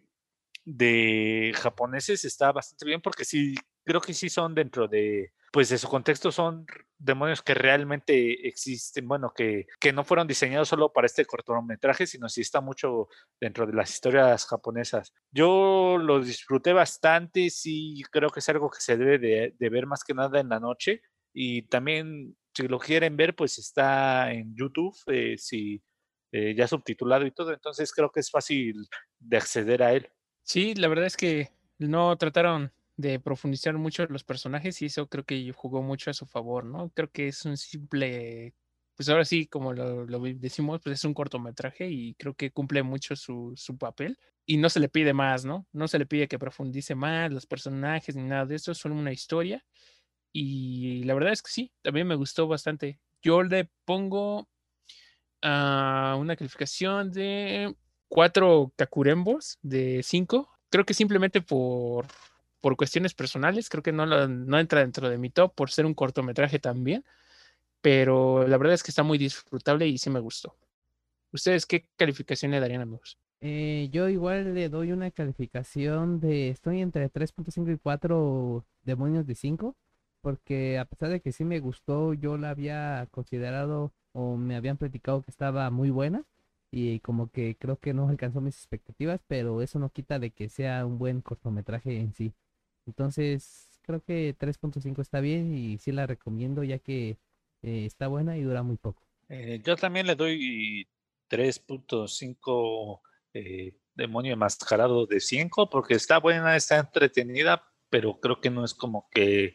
de 0.64 1.52
japoneses 1.56 2.24
está 2.24 2.52
bastante 2.52 2.84
bien 2.84 3.00
porque 3.00 3.24
sí, 3.24 3.54
creo 3.84 4.00
que 4.00 4.14
sí 4.14 4.28
son 4.28 4.54
dentro 4.54 4.86
de, 4.86 5.32
pues 5.50 5.68
de 5.68 5.78
su 5.78 5.88
contexto 5.88 6.30
son 6.30 6.66
demonios 6.98 7.42
que 7.42 7.54
realmente 7.54 8.46
existen, 8.46 9.08
bueno, 9.08 9.32
que, 9.34 9.66
que 9.80 9.92
no 9.92 10.04
fueron 10.04 10.26
diseñados 10.26 10.68
solo 10.68 10.92
para 10.92 11.06
este 11.06 11.24
cortometraje, 11.24 12.06
sino 12.06 12.28
sí 12.28 12.42
está 12.42 12.60
mucho 12.60 13.08
dentro 13.40 13.66
de 13.66 13.72
las 13.72 13.90
historias 13.90 14.46
japonesas. 14.46 15.12
Yo 15.32 15.98
lo 15.98 16.20
disfruté 16.20 16.72
bastante, 16.72 17.50
sí 17.50 18.02
creo 18.10 18.30
que 18.30 18.40
es 18.40 18.48
algo 18.48 18.70
que 18.70 18.80
se 18.80 18.96
debe 18.96 19.18
de, 19.18 19.54
de 19.58 19.68
ver 19.68 19.86
más 19.86 20.04
que 20.04 20.14
nada 20.14 20.40
en 20.40 20.48
la 20.48 20.60
noche 20.60 21.02
y 21.32 21.62
también 21.62 22.36
si 22.54 22.68
lo 22.68 22.78
quieren 22.78 23.16
ver, 23.16 23.34
pues 23.34 23.58
está 23.58 24.32
en 24.32 24.54
YouTube, 24.56 24.96
eh, 25.06 25.36
si, 25.38 25.82
eh, 26.32 26.54
ya 26.54 26.66
subtitulado 26.66 27.26
y 27.26 27.32
todo, 27.32 27.52
entonces 27.52 27.92
creo 27.92 28.10
que 28.10 28.20
es 28.20 28.30
fácil 28.30 28.88
de 29.18 29.36
acceder 29.36 29.82
a 29.82 29.92
él. 29.92 30.08
Sí, 30.42 30.74
la 30.74 30.88
verdad 30.88 31.06
es 31.06 31.16
que 31.16 31.50
no 31.78 32.16
trataron 32.16 32.72
de 33.00 33.20
profundizar 33.20 33.76
mucho 33.78 34.06
los 34.06 34.24
personajes 34.24 34.80
y 34.82 34.86
eso 34.86 35.08
creo 35.08 35.24
que 35.24 35.52
jugó 35.52 35.82
mucho 35.82 36.10
a 36.10 36.14
su 36.14 36.26
favor, 36.26 36.64
¿no? 36.64 36.90
Creo 36.90 37.10
que 37.10 37.28
es 37.28 37.44
un 37.44 37.56
simple, 37.56 38.54
pues 38.96 39.08
ahora 39.08 39.24
sí, 39.24 39.46
como 39.46 39.72
lo, 39.72 40.06
lo 40.06 40.20
decimos, 40.20 40.80
pues 40.82 40.98
es 40.98 41.04
un 41.04 41.14
cortometraje 41.14 41.88
y 41.88 42.14
creo 42.14 42.34
que 42.34 42.50
cumple 42.50 42.82
mucho 42.82 43.16
su, 43.16 43.52
su 43.56 43.78
papel 43.78 44.18
y 44.46 44.58
no 44.58 44.68
se 44.68 44.80
le 44.80 44.88
pide 44.88 45.12
más, 45.14 45.44
¿no? 45.44 45.66
No 45.72 45.88
se 45.88 45.98
le 45.98 46.06
pide 46.06 46.28
que 46.28 46.38
profundice 46.38 46.94
más 46.94 47.32
los 47.32 47.46
personajes 47.46 48.16
ni 48.16 48.24
nada 48.24 48.46
de 48.46 48.56
eso, 48.56 48.72
es 48.72 48.78
solo 48.78 48.94
una 48.94 49.12
historia 49.12 49.64
y 50.32 51.02
la 51.04 51.14
verdad 51.14 51.32
es 51.32 51.42
que 51.42 51.50
sí, 51.50 51.72
también 51.82 52.06
me 52.06 52.14
gustó 52.14 52.46
bastante. 52.46 53.00
Yo 53.22 53.42
le 53.42 53.70
pongo 53.84 54.48
a 55.42 56.16
una 56.18 56.36
calificación 56.36 57.10
de 57.10 57.74
cuatro 58.08 58.72
Kakurembos 58.76 59.58
de 59.62 60.02
cinco. 60.02 60.50
Creo 60.70 60.84
que 60.84 60.94
simplemente 60.94 61.40
por, 61.40 62.06
por 62.60 62.76
cuestiones 62.76 63.14
personales, 63.14 63.68
creo 63.68 63.82
que 63.82 63.92
no, 63.92 64.06
lo- 64.06 64.28
no 64.28 64.58
entra 64.58 64.80
dentro 64.80 65.08
de 65.10 65.18
mi 65.18 65.30
top 65.30 65.54
por 65.54 65.70
ser 65.70 65.86
un 65.86 65.94
cortometraje 65.94 66.58
también, 66.58 67.04
pero 67.82 68.46
la 68.48 68.58
verdad 68.58 68.74
es 68.74 68.82
que 68.84 68.90
está 68.92 69.02
muy 69.04 69.18
disfrutable 69.18 69.86
y 69.88 69.98
sí 69.98 70.10
me 70.10 70.20
gustó. 70.20 70.56
¿Ustedes 71.32 71.66
qué 71.66 71.88
calificación 71.96 72.52
le 72.52 72.60
darían, 72.60 72.82
amigos? 72.82 73.18
Eh, 73.42 73.88
yo 73.90 74.08
igual 74.10 74.54
le 74.54 74.68
doy 74.68 74.92
una 74.92 75.10
calificación 75.10 76.20
de, 76.20 76.50
estoy 76.50 76.80
entre 76.82 77.08
3.5 77.08 77.70
y 77.70 77.78
4 77.78 78.66
demonios 78.82 79.26
de 79.26 79.34
5, 79.34 79.76
porque 80.20 80.78
a 80.78 80.84
pesar 80.84 81.08
de 81.08 81.20
que 81.22 81.32
sí 81.32 81.44
me 81.44 81.58
gustó, 81.60 82.12
yo 82.14 82.36
la 82.36 82.50
había 82.50 83.08
considerado 83.10 83.92
o 84.12 84.36
me 84.36 84.56
habían 84.56 84.76
platicado 84.76 85.22
que 85.22 85.30
estaba 85.30 85.70
muy 85.70 85.88
buena 85.90 86.24
y 86.70 87.00
como 87.00 87.30
que 87.30 87.56
creo 87.56 87.78
que 87.78 87.94
no 87.94 88.08
alcanzó 88.08 88.40
mis 88.42 88.56
expectativas, 88.56 89.20
pero 89.26 89.62
eso 89.62 89.78
no 89.78 89.88
quita 89.90 90.18
de 90.18 90.30
que 90.32 90.48
sea 90.50 90.84
un 90.86 90.98
buen 90.98 91.22
cortometraje 91.22 91.98
en 91.98 92.12
sí. 92.12 92.34
Entonces, 92.90 93.78
creo 93.82 94.02
que 94.02 94.34
3.5 94.36 95.00
está 95.00 95.20
bien 95.20 95.54
y 95.54 95.78
sí 95.78 95.92
la 95.92 96.08
recomiendo 96.08 96.64
ya 96.64 96.80
que 96.80 97.18
eh, 97.62 97.86
está 97.86 98.08
buena 98.08 98.36
y 98.36 98.42
dura 98.42 98.64
muy 98.64 98.76
poco. 98.76 99.06
Eh, 99.28 99.62
yo 99.64 99.76
también 99.76 100.08
le 100.08 100.16
doy 100.16 100.88
3.5 101.28 103.00
eh, 103.32 103.76
demonio 103.94 104.32
enmascarado 104.32 105.06
de 105.06 105.20
5 105.20 105.70
porque 105.70 105.94
está 105.94 106.18
buena, 106.18 106.56
está 106.56 106.78
entretenida, 106.78 107.64
pero 107.90 108.18
creo 108.18 108.40
que 108.40 108.50
no 108.50 108.64
es 108.64 108.74
como 108.74 109.08
que 109.12 109.54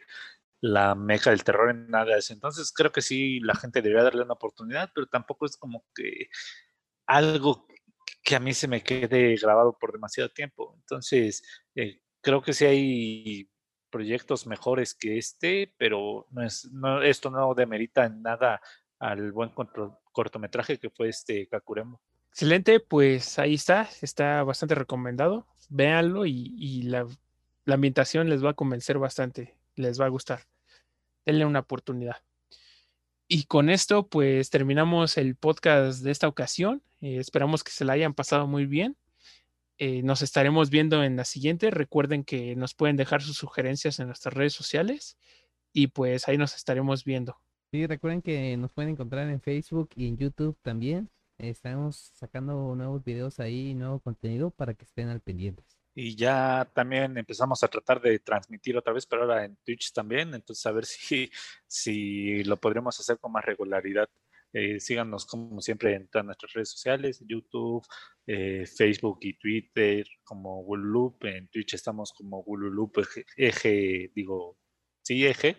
la 0.62 0.96
meca 0.96 1.32
del 1.32 1.44
terror 1.44 1.72
en 1.72 1.90
nada 1.90 2.16
de. 2.16 2.24
Entonces 2.30 2.72
creo 2.74 2.94
que 2.94 3.02
sí, 3.02 3.42
la 3.42 3.56
gente 3.56 3.82
debería 3.82 4.04
darle 4.04 4.24
una 4.24 4.36
oportunidad, 4.36 4.92
pero 4.96 5.08
tampoco 5.08 5.46
es 5.46 5.58
como 5.58 5.86
que 5.94 6.30
algo 7.06 7.68
que 8.24 8.36
a 8.36 8.40
mí 8.40 8.54
se 8.54 8.70
me 8.70 8.82
quede 8.82 9.36
grabado 9.36 9.78
por 9.78 9.92
demasiado 9.92 10.30
tiempo. 10.30 10.74
Entonces, 10.80 11.44
eh, 11.76 12.02
creo 12.26 12.42
que 12.42 12.54
sí 12.54 12.66
hay 12.66 13.50
proyectos 13.92 14.48
mejores 14.48 14.96
que 14.96 15.20
este, 15.20 15.72
pero 15.78 16.26
no 16.32 16.42
es, 16.42 16.66
no, 16.72 17.04
esto 17.04 17.30
no 17.30 17.54
demerita 17.54 18.06
en 18.06 18.24
nada 18.24 18.60
al 18.98 19.32
buen 19.32 19.52
corto- 19.52 20.00
cortometraje 20.12 20.80
que 20.80 20.90
fue 20.90 21.10
este 21.10 21.48
Kakuremo. 21.48 22.02
Excelente, 22.32 22.80
pues 22.80 23.38
ahí 23.38 23.54
está, 23.54 23.88
está 24.02 24.42
bastante 24.42 24.74
recomendado. 24.74 25.46
Véanlo 25.70 26.26
y, 26.26 26.82
la 26.82 27.06
ambientación 27.68 28.28
les 28.28 28.44
va 28.44 28.50
a 28.50 28.56
convencer 28.56 28.98
bastante, 28.98 29.56
les 29.76 30.02
va 30.02 30.06
a 30.06 30.10
gustar. 30.10 30.48
Denle 31.28 31.46
una 31.46 31.60
oportunidad. 31.60 32.24
Y 33.28 33.44
con 33.44 33.70
esto, 33.70 34.08
pues 34.08 34.50
terminamos 34.50 35.18
el 35.18 35.36
podcast 35.36 36.04
de 36.04 36.10
esta 36.10 36.28
ocasión. 36.28 36.82
Eh, 37.02 37.18
esperamos 37.18 37.64
que 37.64 37.72
se 37.72 37.86
la 37.86 37.94
hayan 37.94 38.16
pasado 38.16 38.48
muy 38.48 38.66
bien. 38.66 38.98
Eh, 39.78 40.04
nos 40.04 40.22
estaremos 40.22 40.70
viendo 40.70 41.04
en 41.04 41.16
la 41.18 41.26
siguiente. 41.26 41.70
Recuerden 41.72 42.24
que 42.24 42.56
nos 42.56 42.74
pueden 42.74 42.96
dejar 42.96 43.22
sus 43.22 43.38
sugerencias 43.38 44.00
en 44.00 44.08
nuestras 44.08 44.34
redes 44.34 44.54
sociales 44.54 45.18
y 45.74 45.88
pues 45.88 46.28
ahí 46.28 46.38
nos 46.38 46.56
estaremos 46.56 47.04
viendo. 47.04 47.38
Sí, 47.72 47.86
recuerden 47.86 48.22
que 48.22 48.56
nos 48.58 48.72
pueden 48.72 48.92
encontrar 48.92 49.30
en 49.30 49.42
Facebook 49.42 49.90
y 49.96 50.08
en 50.08 50.18
YouTube 50.18 50.58
también. 50.62 51.10
Estaremos 51.38 52.12
sacando 52.14 52.74
nuevos 52.76 53.04
videos 53.04 53.40
ahí, 53.40 53.74
nuevo 53.74 54.00
contenido 54.00 54.52
para 54.52 54.74
que 54.74 54.86
estén 54.86 55.10
al 55.10 55.20
pendientes. 55.20 55.66
Y 55.94 56.16
ya 56.16 56.70
también 56.74 57.18
empezamos 57.18 57.64
a 57.64 57.70
tratar 57.70 58.02
de 58.02 58.20
transmitir 58.20 58.78
otra 58.78 58.94
vez, 58.94 59.06
pero 59.06 59.24
ahora 59.24 59.46
en 59.46 59.56
Twitch 59.66 59.94
también. 59.94 60.34
Entonces, 60.34 60.66
a 60.66 60.72
ver 60.72 60.86
si, 60.86 61.32
si 61.68 62.44
lo 62.44 62.58
podremos 62.58 63.00
hacer 63.00 63.18
con 63.18 63.32
más 63.32 63.44
regularidad. 63.44 64.10
Eh, 64.58 64.80
síganos 64.80 65.26
como 65.26 65.60
siempre 65.60 65.96
en 65.96 66.08
todas 66.08 66.26
nuestras 66.26 66.54
redes 66.54 66.70
sociales, 66.70 67.22
YouTube, 67.28 67.86
eh, 68.26 68.66
Facebook 68.66 69.20
y 69.22 69.38
Twitter 69.38 70.08
como 70.24 70.62
Wululoop. 70.62 71.26
En 71.26 71.50
Twitch 71.50 71.74
estamos 71.74 72.14
como 72.14 72.42
Wululoop 72.44 73.00
eje, 73.00 73.26
eje, 73.36 74.12
digo, 74.16 74.58
sí, 75.02 75.26
eje. 75.26 75.58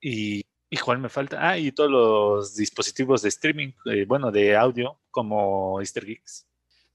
Y 0.00 0.42
¿Y 0.72 0.76
cuál 0.76 1.00
me 1.00 1.08
falta? 1.08 1.36
Ah, 1.40 1.58
y 1.58 1.72
todos 1.72 1.90
los 1.90 2.54
dispositivos 2.54 3.22
de 3.22 3.28
streaming, 3.28 3.72
eh, 3.86 4.04
bueno, 4.06 4.30
de 4.30 4.54
audio, 4.54 5.00
como 5.10 5.80
Easter 5.80 6.06
Geeks. 6.06 6.46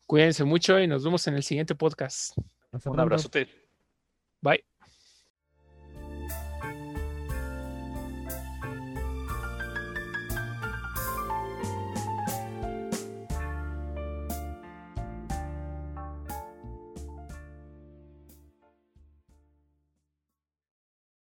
Cuídense 0.06 0.46
mucho 0.46 0.80
y 0.80 0.88
nos 0.88 1.04
vemos 1.04 1.28
en 1.28 1.36
el 1.36 1.44
siguiente 1.44 1.76
podcast. 1.76 2.38
Un 2.72 2.80
pronto. 2.80 3.02
abrazote. 3.02 3.50
Bye. 4.40 4.64